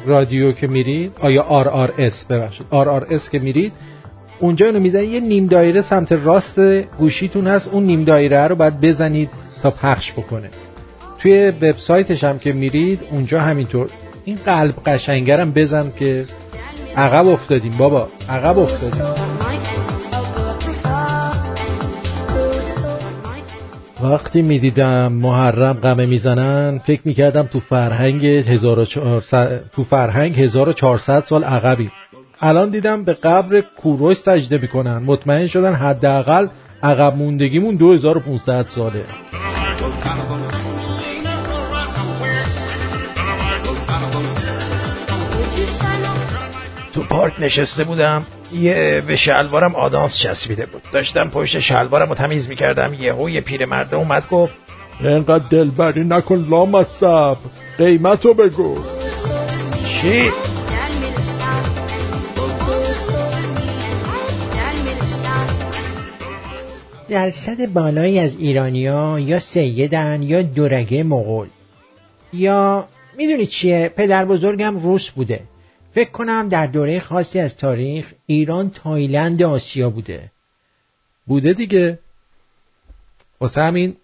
رادیو 0.06 0.52
که 0.52 0.66
میرید 0.66 1.12
آیا 1.20 1.64
RRS 1.64 2.26
ببخشید. 2.30 2.66
RRS 2.72 3.28
که 3.28 3.38
میرید 3.38 3.72
اونجا 4.40 4.66
اینو 4.66 4.80
می‌زنید 4.80 5.10
یه 5.10 5.20
نیم 5.20 5.46
دایره 5.46 5.82
سمت 5.82 6.12
راست 6.12 6.60
گوشیتون 6.98 7.46
هست 7.46 7.68
اون 7.72 7.84
نیم 7.84 8.04
دایره 8.04 8.46
رو 8.46 8.54
باید 8.54 8.80
بزنید 8.80 9.30
تا 9.62 9.70
پخش 9.70 10.12
بکنه. 10.12 10.50
توی 11.18 11.48
وبسایتش 11.48 12.24
هم 12.24 12.38
که 12.38 12.52
میرید 12.52 13.00
اونجا 13.10 13.40
همینطور. 13.40 13.88
این 14.24 14.38
قلب 14.46 14.74
قشنگرم 14.86 15.52
بزن 15.52 15.92
که 15.98 16.24
عقب 16.96 17.28
افتادیم 17.28 17.72
بابا 17.78 18.08
عقب 18.28 18.58
افتادیم. 18.58 19.02
وقتی 24.02 24.42
می‌دیدم 24.42 25.12
محرم 25.12 25.72
قمه 25.72 26.06
می‌زنن 26.06 26.80
فکر 26.86 27.00
می‌کردم 27.04 27.42
تو 27.42 27.60
فرهنگ 27.60 28.24
1400 28.24 29.64
تو 29.72 29.84
فرهنگ 29.84 30.34
1400 30.38 31.24
سال 31.26 31.44
عقبی 31.44 31.90
الان 32.40 32.70
دیدم 32.70 33.04
به 33.04 33.12
قبر 33.12 33.60
کوروش 33.60 34.16
سجده 34.16 34.58
می‌کنن. 34.58 34.98
مطمئن 34.98 35.46
شدن 35.46 35.72
حداقل 35.72 36.46
عقب 36.82 37.16
موندگیمون 37.16 37.76
2500 37.76 38.66
ساله. 38.68 39.04
تو 46.92 47.02
پارک 47.02 47.32
نشسته 47.38 47.84
بودم 47.84 48.26
یه 48.52 49.02
به 49.06 49.16
شلوارم 49.16 49.74
آدامس 49.74 50.18
چسبیده 50.18 50.66
بود. 50.66 50.82
داشتم 50.92 51.28
پشت 51.28 51.60
شلوارم 51.60 52.08
رو 52.08 52.14
تمیز 52.14 52.48
می‌کردم. 52.48 52.94
یهو 53.00 53.30
یه 53.30 53.40
پیرمرد 53.40 53.94
اومد 53.94 54.28
گفت 54.30 54.52
اینقدر 55.00 55.44
دلبری 55.50 56.04
نکن 56.04 56.46
لامصب 56.50 57.36
قیمتو 57.78 58.34
بگو. 58.34 58.78
چی؟ 59.84 60.30
درصد 67.14 67.72
بالایی 67.72 68.18
از 68.18 68.36
ایرانیا 68.38 69.18
یا 69.18 69.40
سیدن 69.40 70.22
یا 70.22 70.42
دورگه 70.42 71.02
مغول. 71.02 71.48
یا 72.32 72.88
می‌دونی 73.16 73.46
چیه؟ 73.46 73.92
پدر 73.96 74.24
بزرگم 74.24 74.78
روس 74.78 75.10
بوده. 75.10 75.40
فکر 75.94 76.10
کنم 76.10 76.48
در 76.48 76.66
دوره 76.66 77.00
خاصی 77.00 77.38
از 77.38 77.56
تاریخ 77.56 78.12
ایران 78.26 78.70
تایلند 78.70 79.42
آسیا 79.42 79.90
بوده. 79.90 80.30
بوده 81.26 81.52
دیگه. 81.52 81.98
واسه 83.40 83.62
همین 83.62 83.96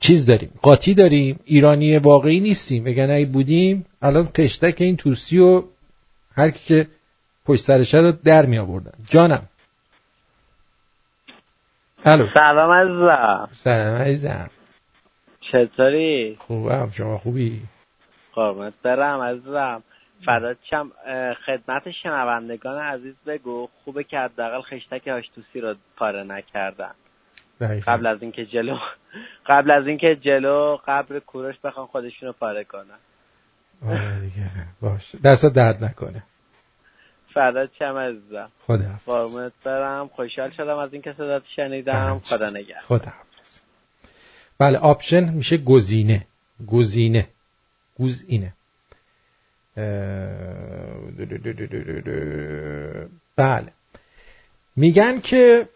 چیز 0.00 0.26
داریم. 0.26 0.50
قاطی 0.62 0.94
داریم. 0.94 1.40
ایرانی 1.44 1.98
واقعی 1.98 2.40
نیستیم. 2.40 2.84
وگرنه 2.84 3.12
اگه 3.12 3.26
بودیم 3.26 3.86
الان 4.02 4.28
خشتک 4.36 4.76
این 4.78 4.96
توسی 4.96 5.38
و 5.38 5.62
هر 6.36 6.50
کی 6.50 6.64
که 6.66 6.86
پشت 7.44 7.64
سرشه 7.64 7.98
رو 7.98 8.12
در 8.12 8.46
می 8.46 8.58
آوردن 8.58 8.92
جانم. 9.10 9.48
الو. 12.06 12.26
سلام 12.34 12.70
عزیزم. 12.70 13.48
سلام 13.52 14.00
عزیزم. 14.00 14.50
چطوری؟ 15.52 16.36
خوبم. 16.38 16.90
شما 16.90 17.18
خوبی؟ 17.18 17.62
قربونت 18.34 18.72
برم 18.82 19.20
عزیزم. 19.20 19.82
فدات 20.26 20.56
شم 20.70 20.92
اه، 21.06 21.34
خدمت 21.34 21.82
شنوندگان 22.02 22.82
عزیز 22.82 23.14
بگو. 23.26 23.68
خوبه 23.84 24.04
که 24.04 24.18
حداقل 24.18 24.60
خشتک 24.62 25.08
هاشتوسی 25.08 25.60
رو 25.60 25.74
پاره 25.96 26.22
نکردن. 26.22 26.94
دقیقاً. 27.60 27.92
قبل 27.92 28.06
از 28.06 28.22
اینکه 28.22 28.46
جلو 28.46 28.78
قبل 29.50 29.70
از 29.70 29.86
اینکه 29.86 30.16
جلو 30.16 30.78
قبر 30.86 31.18
کوروش 31.18 31.56
بخوان 31.64 31.86
خودشونو 31.86 32.32
پاره 32.32 32.64
کنن. 32.64 32.98
آره 33.86 34.20
دیگه. 34.20 34.50
باشه 34.82 35.18
دست 35.24 35.54
درد 35.56 35.84
نکنه. 35.84 36.22
فدات 37.34 37.70
شم 37.78 37.96
عزیزم. 37.96 38.48
خدا 38.66 38.84
قربونت 39.06 39.52
برم. 39.64 40.08
خوشحال 40.08 40.50
شدم 40.50 40.78
از 40.78 40.92
اینکه 40.92 41.12
صدات 41.12 41.42
شنیدم. 41.56 42.20
خدا 42.24 42.50
نگهدار. 42.50 42.82
خدا 42.82 42.96
حافظ. 42.96 43.60
بله 44.58 44.78
option 44.78 45.32
میشه 45.32 45.56
گزینه. 45.56 46.26
گزینه. 46.66 47.28
گزینه. 48.00 48.52
بله. 53.36 53.72
میگن 54.76 55.20
که 55.20 55.68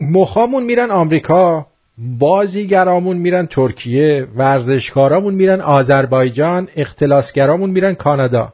مخامون 0.00 0.62
میرن 0.62 0.90
آمریکا 0.90 1.66
بازیگرامون 1.98 3.16
میرن 3.16 3.46
ترکیه 3.46 4.28
ورزشکارامون 4.36 5.34
میرن 5.34 5.60
آذربایجان 5.60 6.68
اختلاسگرامون 6.76 7.70
میرن 7.70 7.94
کانادا. 7.94 8.52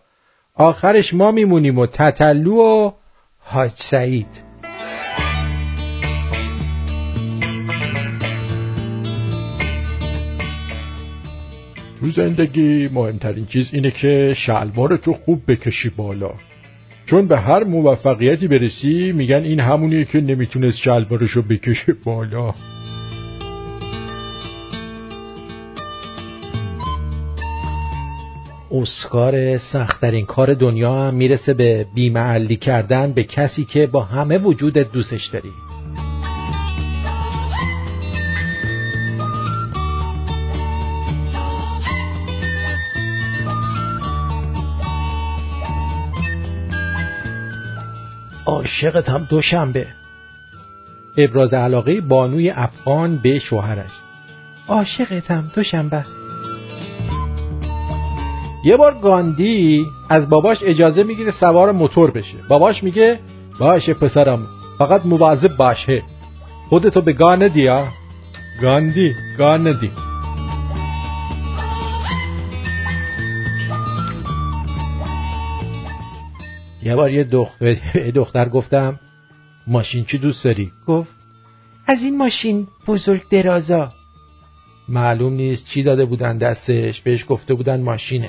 آخرش 0.54 1.14
ما 1.14 1.30
میمونیم 1.30 1.78
و 1.78 1.86
تتلو 1.86 2.54
و 2.54 2.90
حاج 3.38 3.72
سعید. 3.74 4.52
تو 12.00 12.10
زندگی 12.10 12.88
مهمترین 12.88 13.46
چیز 13.46 13.70
اینه 13.72 13.90
که 13.90 14.34
شلوار 14.36 14.96
تو 14.96 15.12
خوب 15.12 15.42
بکشی 15.48 15.88
بالا. 15.88 16.30
چون 17.06 17.26
به 17.26 17.38
هر 17.38 17.64
موفقیتی 17.64 18.48
برسی 18.48 19.12
میگن 19.12 19.42
این 19.42 19.60
همونیه 19.60 20.04
که 20.04 20.20
نمی‌تونست 20.20 20.78
شلوارشو 20.78 21.42
بکشه 21.42 21.92
بالا. 21.92 22.54
اسکار 28.74 29.58
سختترین 29.58 30.26
کار 30.26 30.54
دنیا 30.54 30.94
هم 30.94 31.14
می‌رسه 31.14 31.54
به 31.54 31.86
بیمعلی 31.94 32.56
کردن 32.56 33.12
به 33.12 33.24
کسی 33.24 33.64
که 33.64 33.86
با 33.86 34.02
همه 34.02 34.38
وجودت 34.38 34.92
دوستش 34.92 35.26
داری. 35.26 35.52
عاشقتم 48.46 49.26
دوشنبه. 49.30 49.86
ابراز 51.16 51.54
علاقه 51.54 52.00
بانوی 52.00 52.50
افغان 52.50 53.16
به 53.16 53.38
شوهرش. 53.38 53.90
عاشقتم 54.68 55.50
دوشنبه. 55.54 56.04
یه 58.64 58.76
بار 58.76 58.98
گاندی 58.98 59.86
از 60.08 60.30
باباش 60.30 60.58
اجازه 60.62 61.02
می‌گیره 61.02 61.30
سوار 61.30 61.72
موتور 61.72 62.10
بشه. 62.10 62.36
باباش 62.48 62.82
میگه 62.84 63.18
باشه 63.58 63.94
پسرم 63.94 64.46
فقط 64.78 65.06
مواظب 65.06 65.56
باشه. 65.56 66.02
خودتو 66.68 67.00
به 67.00 67.12
گان 67.12 67.42
ندی 67.42 67.66
ها 67.66 67.88
گاندی 68.62 69.14
گان 69.38 69.66
ندی. 69.66 69.90
یه 76.82 76.96
بار 76.96 77.10
یه 77.10 77.24
دختر, 77.24 77.74
دختر 78.14 78.48
گفتم 78.48 79.00
ماشین 79.66 80.04
چی 80.04 80.18
دوست 80.18 80.44
داری؟ 80.44 80.72
گفت 80.86 81.10
از 81.86 82.02
این 82.02 82.18
ماشین 82.18 82.68
بزرگ 82.86 83.28
درازا. 83.28 83.92
معلوم 84.88 85.32
نیست 85.32 85.66
چی 85.66 85.82
داده 85.82 86.04
بودن 86.04 86.38
دستش 86.38 87.00
بهش 87.00 87.24
گفته 87.28 87.54
بودن 87.54 87.80
ماشینه. 87.80 88.28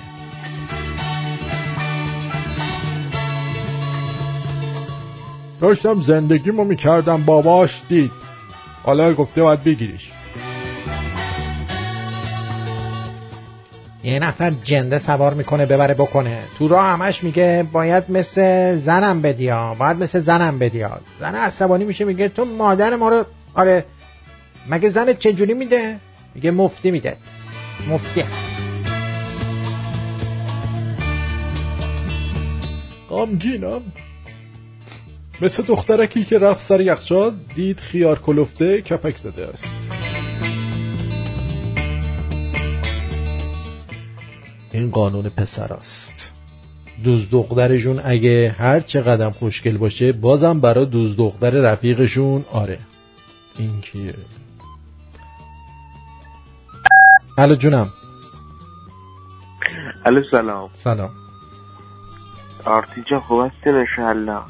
داشتم 5.64 6.02
زندگیمو 6.02 6.64
می‌کردم 6.64 7.24
باباش 7.24 7.82
دید. 7.90 8.12
حالا 8.84 9.14
گفته 9.14 9.42
باید 9.44 9.64
بگیریش. 9.64 10.12
یه 14.04 14.20
نفر 14.20 14.54
جنده 14.64 15.00
سوار 15.00 15.34
می‌کنه 15.34 15.66
ببره 15.66 15.94
بکنه. 15.94 16.44
تو 16.60 16.68
راه 16.68 16.86
همش 16.86 17.24
میگه 17.24 17.68
باید 17.72 18.12
مثل 18.12 18.78
زنم 18.78 19.22
بدیا 19.22 19.76
باید 19.80 19.98
مثل 19.98 20.20
زنم 20.20 20.60
بدیا. 20.60 21.00
زن 21.20 21.36
عصبانی 21.36 21.86
میشه 21.86 22.06
میگه 22.06 22.30
تو 22.30 22.46
مادر 22.46 22.96
ما 22.96 23.10
رو 23.10 23.26
آره 23.54 23.86
مگه 24.70 24.90
زنت 24.90 25.20
چجوری 25.20 25.54
میده؟ 25.54 26.00
میگه 26.36 26.52
مفتی 26.52 26.92
میده. 26.92 27.18
مفتی. 27.90 28.24
غمگینم. 33.10 33.82
مثل 35.44 35.64
دخترکی 35.64 36.26
که 36.26 36.40
رفت 36.40 36.68
سر 36.68 36.82
یخچال 36.82 37.36
دید 37.56 37.80
خیار 37.80 38.20
کلفته 38.20 38.82
کپک 38.82 39.18
زده 39.18 39.48
است. 39.48 39.76
این 44.72 44.92
قانون 44.92 45.30
پسراست 45.30 46.32
دوز 47.04 47.30
دخترشون 47.32 48.02
اگه 48.04 48.56
هر 48.58 48.80
چه 48.80 49.02
قدم 49.02 49.32
خوشگل 49.32 49.78
باشه 49.78 50.12
بازم 50.12 50.60
برای 50.60 50.86
دوز 50.86 51.18
دختر 51.18 51.50
رفیقشون. 51.50 52.46
آره. 52.52 52.80
این 53.58 53.82
کیه؟ 53.82 54.14
الو 57.38 57.56
جونم. 57.56 57.90
الو 60.06 60.22
سلام. 60.32 60.70
سلام. 60.74 61.10
آرتی 62.66 63.04
جان 63.12 63.20
خوب 63.20 63.46
هستین 63.46 63.76
انشالله 63.76 64.42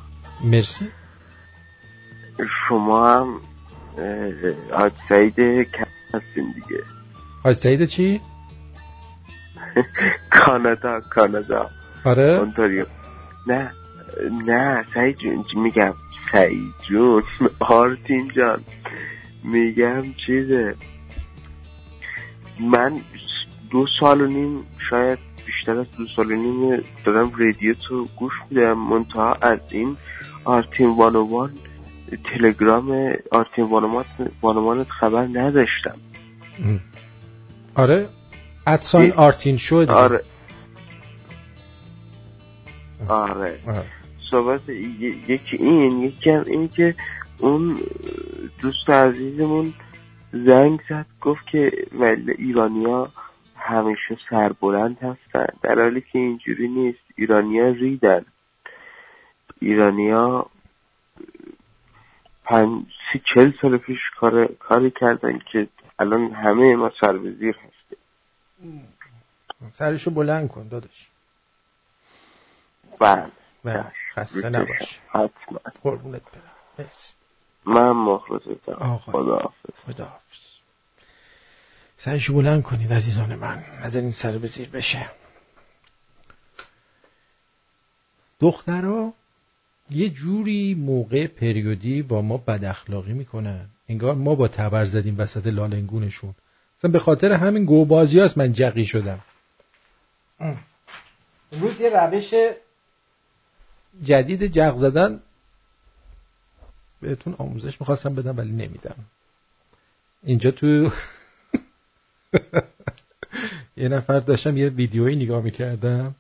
مرسی. 0.44 0.92
شما 2.68 3.14
هم 3.14 3.42
حاج 4.72 4.92
سعید 5.10 5.36
کم 5.72 5.86
هستین 6.14 6.52
دیگه. 6.56 6.84
حاج 7.44 7.58
سعید 7.58 7.86
چی؟ 7.86 8.22
کانادا 10.46 11.00
کانادا. 11.00 11.70
آره. 12.06 12.24
اونتاریو 12.24 12.86
نه 13.48 13.72
نه 14.48 14.86
سعید 14.94 15.18
جون 15.18 15.46
میگم؟ 15.56 15.94
سعید 16.32 16.74
جون 16.90 17.24
آرتین 17.60 18.32
جان 18.36 18.64
میگم 19.44 20.04
چیزه. 20.26 20.76
من 22.60 23.00
دو 23.72 23.86
سال 24.00 24.22
و 24.22 24.28
نیم 24.28 24.66
شاید 24.90 25.20
بیشتر 25.46 25.78
از 25.80 25.92
دو 25.98 26.06
سال 26.16 26.32
و 26.32 26.36
نیم 26.36 26.84
دارم 27.06 27.32
رادیو 27.38 27.74
تو 27.74 28.08
گوش 28.16 28.34
میدم. 28.50 28.74
منتها 28.74 29.38
از 29.42 29.60
این 29.72 29.98
آرتین 30.44 30.90
وانوان 30.90 31.54
تلگرام 32.24 33.14
آرتین 33.32 33.66
وانوان 33.66 34.06
وانوانت 34.42 34.90
خبر 34.90 35.28
نداشتم. 35.28 35.98
آره 37.76 38.10
ادسان 38.68 39.12
آرتین 39.12 39.56
دیگه. 39.56 39.92
آره. 39.92 40.22
آره. 43.10 43.60
آره. 43.68 43.86
صحبت 44.32 44.70
یکی 44.70 45.58
این 45.60 46.02
یکی 46.02 46.30
هم 46.30 46.44
این 46.48 46.68
که 46.68 46.96
اون 47.40 47.78
دوست 48.62 48.90
عزیزمون 48.90 49.74
زنگ 50.34 50.80
زد 50.90 51.06
گفت 51.22 51.48
که 51.48 51.72
ولی 52.00 52.32
ایرانیا 52.38 53.10
همیشه 53.56 54.18
سربلند 54.30 54.98
هستن. 54.98 55.46
در 55.64 55.76
حالی 55.82 56.02
که 56.02 56.20
اینجوری 56.20 56.68
نیست. 56.68 57.00
ایرانیا 57.16 57.70
ریدن. 57.70 58.26
ایرانیا 59.64 60.46
پنج 62.44 62.86
سی 63.14 63.22
چل 63.34 63.52
سال 63.62 63.78
پیش 63.78 64.00
کار 64.20 64.48
کاری 64.48 64.92
کردن 64.92 65.40
که 65.52 65.68
الان 66.00 66.32
همه 66.32 66.76
ما 66.76 66.92
سر 67.02 67.18
به 67.18 67.32
زیر 67.32 67.56
هستیم. 67.58 68.88
سرشو 69.70 70.12
بلند 70.12 70.50
کن 70.50 70.68
داداش. 70.68 71.10
بله. 73.00 73.32
بله 73.64 73.92
خسته 74.16 74.50
نباش 74.50 75.00
حتما. 75.10 75.60
قربونت 75.84 76.22
برم. 76.22 76.52
مرسی. 76.80 77.14
من 77.66 77.92
مخلصتم. 77.92 78.98
خدا 78.98 79.54
خدا 79.86 80.20
سرشو 81.98 82.34
بلند 82.34 82.64
کنید 82.64 82.94
عزیزان 82.94 83.36
من 83.36 83.64
از 83.82 83.96
این 83.96 84.12
سر 84.12 84.38
به 84.38 84.48
زیر 84.48 84.70
بشه. 84.70 85.10
دخترها 88.40 89.14
یه 89.90 90.10
جوری 90.10 90.74
موقع 90.74 91.28
پریودی 91.28 92.02
با 92.02 92.22
ما 92.22 92.38
بد 92.38 92.66
اخلاقی 92.66 93.14
می‌کنن 93.14 93.66
انگار 93.90 94.16
ما 94.16 94.36
با 94.36 94.48
تبر 94.48 94.86
زدیم 94.86 95.16
وسط 95.18 95.48
لالنگونشون. 95.48 96.36
مثلا 96.80 96.92
به 96.92 97.00
خاطر 97.00 97.32
همین 97.32 97.66
گوبازی 97.66 98.20
هست 98.20 98.38
من 98.38 98.54
جقی 98.54 98.86
شدم. 98.86 99.20
امروز 101.52 101.82
یه 101.82 101.90
روش 101.90 102.34
جدید 104.04 104.44
جق 104.44 104.76
زدن 104.76 105.20
بهتون 107.02 107.36
آموزش 107.38 107.82
می‌خواستم 107.82 108.16
بدم 108.16 108.38
ولی 108.38 108.52
نمیدم. 108.52 108.96
اینجا 110.24 110.52
تو 110.52 110.68
یه 113.78 113.90
نفر 113.90 114.20
داشتم 114.20 114.58
یه 114.58 114.70
ویدیویی 114.70 115.16
نگاه 115.16 115.44
می‌کردم. 115.44 116.16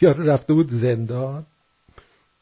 یارو 0.00 0.22
رفته 0.22 0.52
بود 0.52 0.70
زندان. 0.70 1.46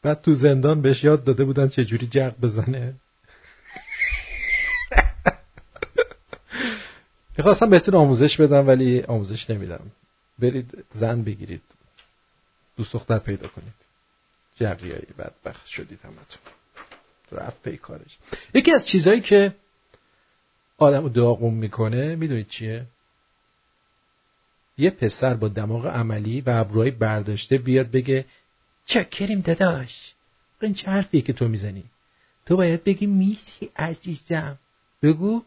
بعد 0.01 0.21
تو 0.21 0.33
زندان 0.33 0.81
بهش 0.81 1.03
یاد 1.03 1.23
داده 1.23 1.43
بودن 1.43 1.69
چجوری 1.69 2.07
جق 2.07 2.33
بزنه. 2.41 2.93
می‌خواستم 7.37 7.69
بهتون 7.69 7.95
آموزش 7.95 8.41
بدم 8.41 8.67
ولی 8.67 9.01
آموزش 9.01 9.49
نمیدم. 9.49 9.91
برید 10.39 10.83
زن 10.93 11.23
بگیرید. 11.23 11.61
دوست 12.77 12.93
دختر 12.93 13.19
پیدا 13.19 13.47
کنید. 13.47 13.73
جقیایی 14.55 15.07
بدبخت 15.17 15.65
شدید 15.65 15.99
همتون. 16.03 16.41
رفت 17.31 17.61
پی 17.61 17.77
کارش. 17.77 18.17
یکی 18.53 18.71
از 18.71 18.85
چیزهایی 18.87 19.21
که 19.21 19.55
آدم 20.77 21.09
داغون 21.09 21.53
می‌کنه 21.53 22.15
می‌دونید 22.15 22.47
چیه؟ 22.47 22.85
یه 24.77 24.89
پسر 24.89 25.33
با 25.33 25.47
دماغ 25.47 25.85
عملی 25.85 26.41
و 26.41 26.49
ابروهای 26.49 26.91
برداشته 26.91 27.57
بیاد 27.57 27.91
بگه 27.91 28.25
چکریم 28.89 29.41
داداش. 29.41 30.13
این 30.61 30.73
چه 30.73 30.91
حرفیه 30.91 31.21
که 31.21 31.33
تو 31.33 31.47
می‌زنی؟ 31.47 31.83
تو 32.45 32.57
باید 32.57 32.83
بگی 32.83 33.05
میسی 33.05 33.69
عزیزم. 33.77 34.57
بگو. 35.03 35.43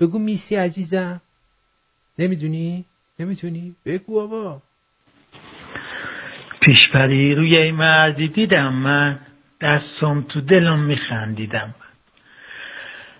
بگو 0.00 0.18
میسی 0.18 0.56
عزیزم. 0.56 1.20
نمی‌دونی؟ 2.18 2.84
نمی‌تونی؟ 3.18 3.74
بگو 3.86 4.14
بابا. 4.14 4.62
پیشپری 6.60 7.34
روی 7.34 7.56
این 7.56 7.74
مردی 7.74 8.28
دیدم 8.28 8.72
من. 8.72 9.18
دستم 9.60 10.22
تو 10.28 10.40
دلم 10.40 10.82
میخندیدم. 10.84 11.74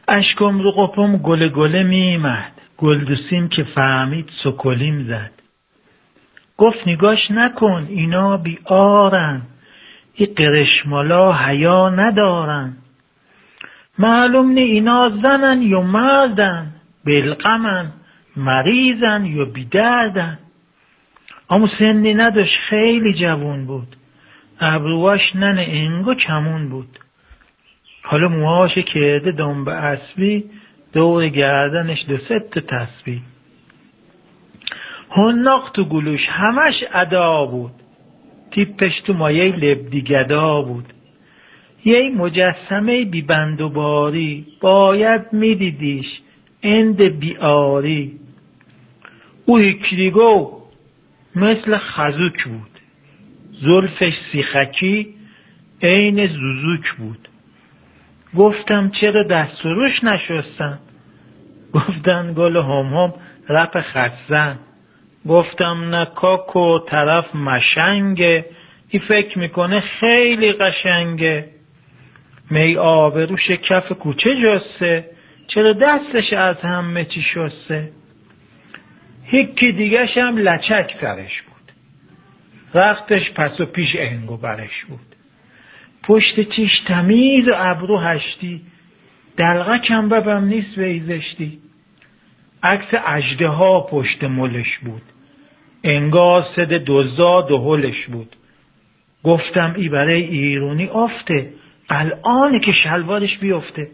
اشکم 0.09 0.61
رو 0.61 0.73
قپم 0.73 1.16
گله 1.16 1.49
گله 1.49 1.83
میمد 1.83 2.53
گلدوسیم 2.77 3.49
که 3.49 3.65
فهمید 3.75 4.31
سکلیم 4.45 5.07
زد. 5.09 5.38
گفت 6.59 6.89
نگاش 6.89 7.30
نکن 7.30 7.86
اینا 7.89 8.36
بیارن. 8.36 9.43
ای 10.14 10.26
قرشمالا 10.26 11.32
حیا 11.32 11.89
ندارن. 11.89 12.76
معلوم 13.98 14.51
نی 14.51 14.60
اینا 14.60 15.09
زنن 15.22 15.62
یا 15.62 15.80
مردن 15.80 16.66
بلغمن 17.05 17.93
مریضن 18.36 19.24
یا 19.24 19.44
بیدردن. 19.44 20.39
اما 21.51 21.68
سنی 21.78 22.14
نداشت 22.14 22.56
خیلی 22.68 23.14
جوون 23.14 23.66
بود. 23.66 23.97
ابروهاش 24.60 25.36
ننه 25.36 25.66
انگو 25.68 26.14
کمون 26.14 26.68
بود. 26.68 26.98
حالا 28.02 28.28
موهاش 28.28 28.78
کرده 28.78 29.30
دنبه 29.32 29.72
اسبی 29.72 30.44
دور 30.93 31.28
گردنش 31.28 32.05
دو 32.09 32.18
ست 32.18 32.59
تسبیح. 32.59 33.20
هناق 35.10 35.70
تو 35.74 35.85
گلوش 35.85 36.20
همش 36.28 36.74
ادا 36.93 37.47
بود. 37.47 37.72
تیپش 38.51 39.01
تو 39.06 39.12
مایه 39.12 39.56
لبدی 39.56 40.02
گدا 40.02 40.62
بود. 40.62 40.93
یه 41.85 42.10
مجسمه 42.16 43.05
بی 43.05 43.22
بند 43.22 43.60
و 43.60 43.68
باری 43.68 44.47
باید 44.60 45.32
میدیدیش 45.32 46.06
اند 46.62 47.02
بیاری. 47.02 48.20
او 49.47 49.59
هیکلیگو 49.59 50.59
مثل 51.36 51.76
خزوک 51.76 52.44
بود. 52.44 52.70
زلفش 53.62 54.12
سیخکی 54.32 55.14
عین 55.82 56.26
زوزوک 56.26 56.93
بود. 56.98 57.28
گفتم 58.36 58.90
چرا 59.01 59.22
دست 59.22 59.66
روش 59.66 60.05
نشستم 60.05 60.78
گفتن 61.72 62.35
گل 62.36 62.56
هم 62.56 62.86
هم 62.86 63.14
رپ 63.48 63.80
خزن. 63.80 64.59
گفتم 65.27 65.95
نه 65.95 66.07
طرف 66.89 67.35
مشنگه 67.35 68.45
ای 68.89 68.99
فکر 68.99 69.39
می‌کنه 69.39 69.81
خیلی 69.81 70.53
قشنگه. 70.53 71.45
می 72.51 72.77
آبروش 72.77 73.51
کف 73.51 73.93
کوچه 73.93 74.31
جسته 74.43 75.05
چرا 75.47 75.73
دستش 75.73 76.32
از 76.32 76.57
همه 76.57 77.05
چی 77.05 77.23
شسته؟ 77.35 77.90
هیکی 79.24 79.73
دیگش 79.73 80.19
هم 80.19 80.39
لچک 80.39 80.95
سرش 81.01 81.43
بود. 81.43 81.73
رختش 82.74 83.31
پس 83.31 83.61
و 83.61 83.66
پیش 83.66 83.97
انگو 83.99 84.36
برش 84.36 84.85
بود. 84.89 85.01
پشت 86.03 86.40
چیش 86.40 86.70
تمیز 86.86 87.49
و 87.49 87.55
ابرو 87.57 87.99
هشتی 87.99 88.61
دلغه 89.36 89.78
کم 89.78 90.09
ببم 90.09 90.45
نیست 90.45 90.78
ویزشتی 90.78 91.59
عکس 92.62 92.86
اجده 93.06 93.48
ها 93.48 93.80
پشت 93.90 94.24
ملش 94.24 94.78
بود. 94.78 95.02
انگار 95.85 96.44
صد 96.56 96.72
دوزاد 96.72 97.51
و 97.51 97.59
هلش 97.59 98.06
بود. 98.06 98.36
گفتم 99.24 99.74
ای 99.76 99.89
برای 99.89 100.22
ایرونی 100.22 100.89
افته 100.89 101.51
الان 101.90 102.60
که 102.60 102.72
شلوارش 102.72 103.39
بیفته. 103.39 103.89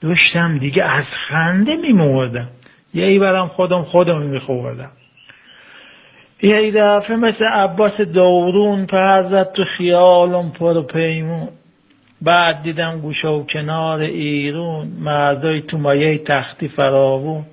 داشتم 0.00 0.58
دیگه 0.58 0.84
از 0.84 1.04
خنده 1.28 1.76
میمردم 1.76 2.48
یه 2.94 3.04
ای 3.04 3.18
برم 3.18 3.48
خودم 3.48 3.82
خودم 3.82 4.22
میخوردم 4.22 4.90
یه 6.42 6.70
دفعه 6.70 7.16
مثل 7.16 7.44
عباس 7.44 8.00
دورون 8.00 8.86
پر 8.86 9.22
زد 9.30 9.52
تو 9.52 9.64
خیالم 9.64 10.50
پر 10.50 10.76
و 10.76 10.82
پیمون. 10.82 11.48
بعد 12.22 12.62
دیدم 12.62 13.00
گوشه 13.00 13.28
و 13.28 13.42
کنار 13.42 14.00
ایرون 14.00 14.86
مردای 15.00 15.62
تو 15.62 15.78
مایه 15.78 16.18
تختی 16.18 16.68
فراوون. 16.68 17.44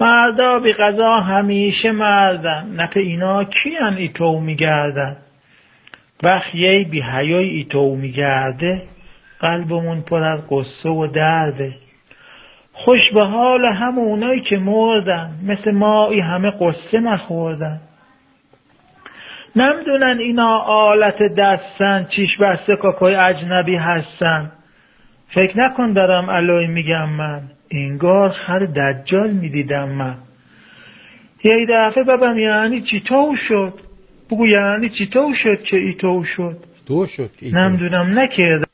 مردا 0.00 0.58
بی 0.58 0.72
قضا 0.72 1.20
همیشه 1.20 1.90
مردن. 1.92 2.74
نپ 2.76 2.92
اینا 2.96 3.44
کیان 3.44 3.96
ایتو 3.96 4.40
میگردن؟ 4.40 5.16
وقت 6.22 6.54
یه 6.54 6.84
بی 6.84 7.00
حیای 7.00 7.48
ایتو 7.48 7.96
میگرده 7.96 8.82
قلبمون 9.40 10.00
پر 10.00 10.22
از 10.22 10.40
قصه 10.50 10.88
و 10.88 11.06
درده. 11.06 11.74
خوش 12.72 13.00
به 13.14 13.24
حال 13.24 13.66
همونایی 13.66 14.40
که 14.40 14.58
مردن 14.58 15.30
مثل 15.46 15.70
ما 15.70 16.10
ای 16.10 16.20
همه 16.20 16.50
قصه 16.50 17.00
نخوردن. 17.00 17.80
نمی‌دونن 19.56 20.18
اینا 20.18 20.58
آلت 20.58 21.34
دستن 21.34 22.06
چیش 22.16 22.36
بسته 22.36 22.76
کاکای 22.76 23.14
اجنبی 23.14 23.76
هستن. 23.76 24.52
فکر 25.28 25.58
نکن 25.58 25.92
دارم 25.92 26.30
علوی 26.30 26.66
میگم 26.66 27.08
من. 27.08 27.42
انگار 27.70 28.32
خر 28.46 28.66
دجال 28.66 29.30
می‌دیدم 29.30 29.88
من. 29.88 30.18
یه 31.44 31.66
دفعه 31.70 32.04
بابم 32.04 32.38
یعنی 32.38 32.82
چی 32.82 33.02
تو 33.08 33.34
شد؟ 33.48 33.74
بگو 34.30 34.46
یعنی 34.46 34.88
چی 34.98 35.06
تو 35.06 35.32
شد 35.42 35.62
که 35.70 35.76
ای 35.76 35.94
تو 36.00 36.24
شد؟ 36.36 36.64
دو 36.86 37.06
شد 37.06 37.30
که 37.36 37.54
نمی‌دونم 37.54 38.18
نکردم. 38.18 38.70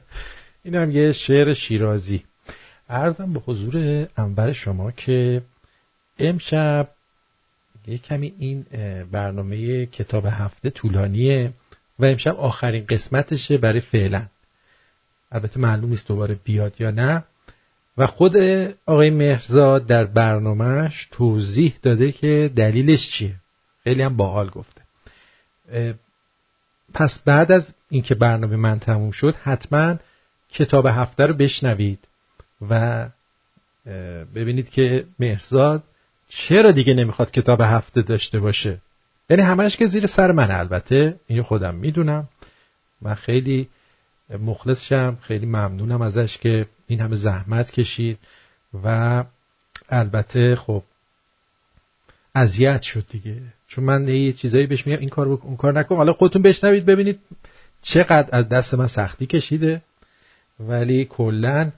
این 0.64 0.74
هم 0.74 0.90
یه 0.90 1.12
شعر 1.12 1.52
شیرازی. 1.52 2.22
ارزم 2.88 3.32
به 3.32 3.40
حضور 3.40 4.06
انور 4.16 4.52
شما 4.52 4.90
که 4.90 5.42
امشب 6.18 6.88
یه 7.86 7.98
کمی 7.98 8.32
این 8.38 8.64
برنامه 9.12 9.86
کتاب 9.86 10.26
هفته 10.26 10.70
طولانیه 10.70 11.52
و 11.98 12.04
امشب 12.04 12.36
آخرین 12.36 12.84
قسمتشه 12.88 13.58
برای 13.58 13.80
فعلا. 13.80 14.26
البته 15.32 15.60
معلوم 15.60 15.90
نیست 15.90 16.08
دوباره 16.08 16.36
بیاد 16.44 16.80
یا 16.80 16.90
نه. 16.90 17.24
و 17.98 18.06
خود 18.06 18.36
آقای 18.86 19.10
مهرزاد 19.10 19.86
در 19.86 20.04
برنامهش 20.04 21.08
توضیح 21.10 21.74
داده 21.82 22.12
که 22.12 22.50
دلیلش 22.56 23.10
چیه. 23.10 23.34
خیلی 23.84 24.02
هم 24.02 24.16
باحال 24.16 24.50
گفته. 24.50 24.82
پس 26.94 27.18
بعد 27.18 27.52
از 27.52 27.72
اینکه 27.90 28.14
برنامه 28.14 28.56
من 28.56 28.78
تموم 28.78 29.10
شد 29.10 29.34
حتما 29.34 29.96
کتاب 30.50 30.86
هفته 30.86 31.26
رو 31.26 31.34
بشنوید 31.34 31.98
و 32.70 33.06
ببینید 34.34 34.70
که 34.70 35.04
مهرزاد 35.18 35.82
چرا 36.28 36.70
دیگه 36.70 36.94
نمی‌خواد 36.94 37.30
کتاب 37.30 37.60
هفته 37.60 38.02
داشته 38.02 38.40
باشه. 38.40 38.78
یعنی 39.30 39.42
همش 39.42 39.76
که 39.76 39.86
زیر 39.86 40.06
سر 40.06 40.32
من 40.32 40.50
البته 40.50 41.20
اینو 41.26 41.42
خودم 41.42 41.74
می‌دونم. 41.74 42.28
من 43.00 43.14
خیلی 43.14 43.68
مخلصشم. 44.38 45.18
خیلی 45.22 45.46
ممنونم 45.46 46.02
ازش 46.02 46.38
که 46.38 46.66
این 46.86 47.00
همه 47.00 47.16
زحمت 47.16 47.70
کشید 47.70 48.18
و 48.84 49.24
البته 49.88 50.56
خب 50.56 50.82
اذیت 52.34 52.82
شد 52.82 53.06
دیگه. 53.10 53.42
چون 53.68 53.84
من 53.84 54.08
یه 54.08 54.32
چیزایی 54.32 54.66
بهش 54.66 54.86
میگم 54.86 55.00
این 55.00 55.08
کار 55.08 55.28
بکن 55.28 55.48
اون 55.48 55.56
کار 55.56 55.72
نکن. 55.72 55.96
حالا 55.96 56.12
خودتون 56.12 56.42
بشنوید 56.42 56.86
ببینید 56.86 57.20
چقدر 57.82 58.28
از 58.32 58.48
دست 58.48 58.74
من 58.74 58.86
سختی 58.86 59.26
کشیده. 59.26 59.82
ولی 60.60 61.04
کلا 61.04 61.70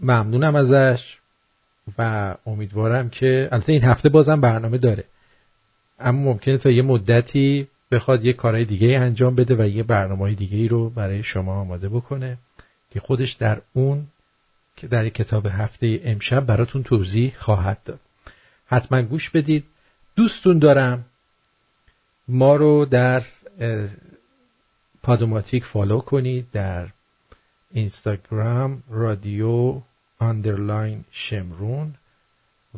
ممنونم 0.00 0.54
ازش 0.54 1.18
و 1.98 2.34
امیدوارم 2.46 3.10
که 3.10 3.48
البته 3.52 3.72
این 3.72 3.84
هفته 3.84 4.08
بازم 4.08 4.40
برنامه 4.40 4.78
داره. 4.78 5.04
اما 5.98 6.22
ممکنه 6.22 6.58
تا 6.58 6.70
یه 6.70 6.82
مدتی 6.82 7.68
بخواد 7.90 8.24
یه 8.24 8.32
کارهای 8.32 8.64
دیگه 8.64 8.98
انجام 8.98 9.34
بده 9.34 9.54
و 9.64 9.68
یه 9.68 9.82
برنامه 9.82 10.34
دیگه 10.34 10.56
ای 10.56 10.68
رو 10.68 10.90
برای 10.90 11.22
شما 11.22 11.60
آماده 11.60 11.88
بکنه 11.88 12.38
که 12.90 13.00
خودش 13.00 13.32
در 13.32 13.62
اون 13.72 14.06
که 14.76 14.86
در 14.86 15.08
کتاب 15.08 15.46
هفته 15.46 16.00
امشب 16.04 16.46
براتون 16.46 16.82
توضیح 16.82 17.34
خواهد 17.38 17.82
داد. 17.84 18.00
حتما 18.66 19.02
گوش 19.02 19.30
بدید. 19.30 19.64
دوستون 20.16 20.58
دارم. 20.58 21.04
ما 22.28 22.56
رو 22.56 22.84
در 22.84 23.22
Podomatic 25.02 25.64
follow 25.64 26.00
کنید 26.00 26.50
در 26.50 26.88
اینستاگرام 27.70 28.82
رادیو 28.90 29.82
underline 30.20 31.04
شمرون 31.10 31.94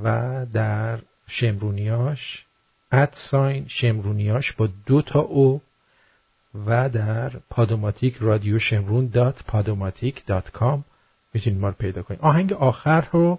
و 0.02 0.46
در 0.52 0.98
شمرونیاش 1.26 2.44
at 2.92 3.16
sign 3.16 3.64
شمرونیاش 3.68 4.52
با 4.52 4.68
دو 4.86 5.02
تا 5.02 5.20
O 5.20 5.60
و 6.66 6.88
در 6.88 7.30
Podomatic 7.50 8.16
رادیو 8.20 8.58
شمرون 8.58 9.06
dot 9.06 9.42
Podomatic 9.42 10.26
dot 10.26 10.50
com 10.50 10.84
می‌تونید 11.34 11.60
ما 11.60 11.68
رو 11.68 11.74
پیدا 11.74 12.02
کنید. 12.02 12.20
آهنگ 12.20 12.52
آخر 12.52 13.08
رو 13.12 13.38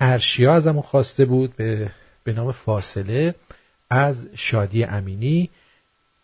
ارشیا 0.00 0.54
ازمون 0.54 0.82
خواسته 0.82 1.24
بود 1.24 1.56
به, 1.56 1.90
به 2.24 2.32
نام 2.32 2.52
فاصله 2.52 3.34
از 3.90 4.28
شادی 4.34 4.84
امینی. 4.84 5.50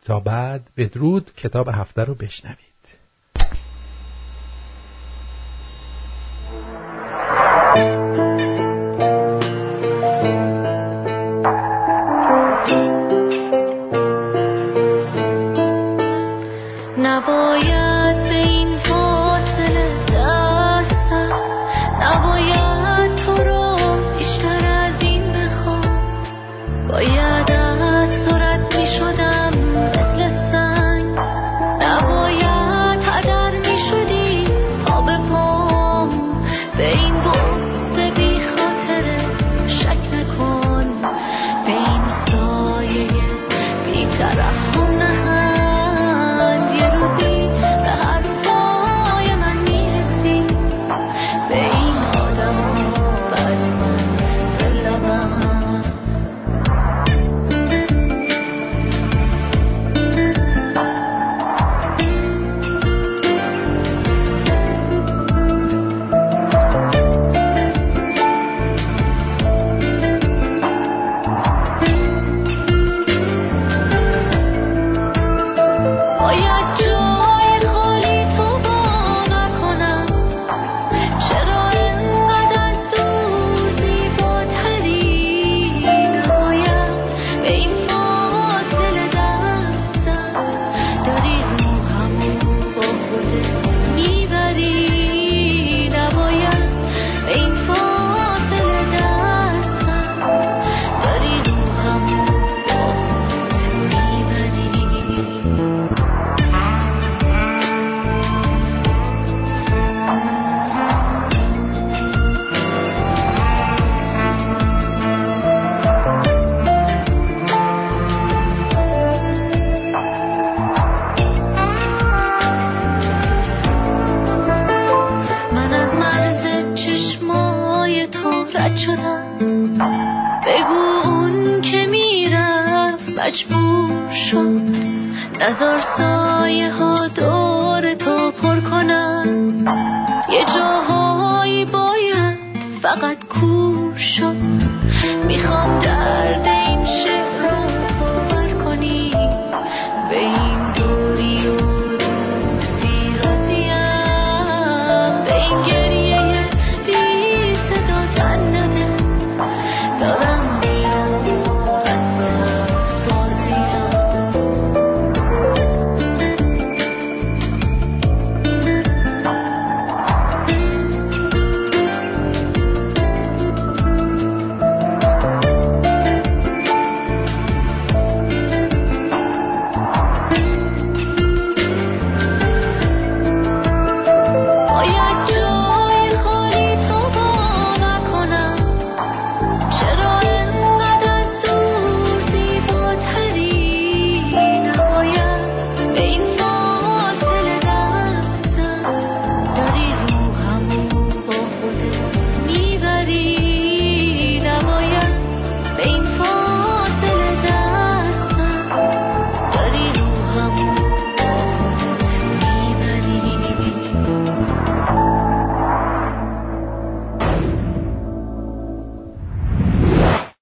تا 0.04 0.20
بعد 0.20 0.70
بدرود. 0.76 1.34
کتاب 1.36 1.68
هفته 1.68 2.04
رو 2.04 2.14
بشنوید. 2.14 2.71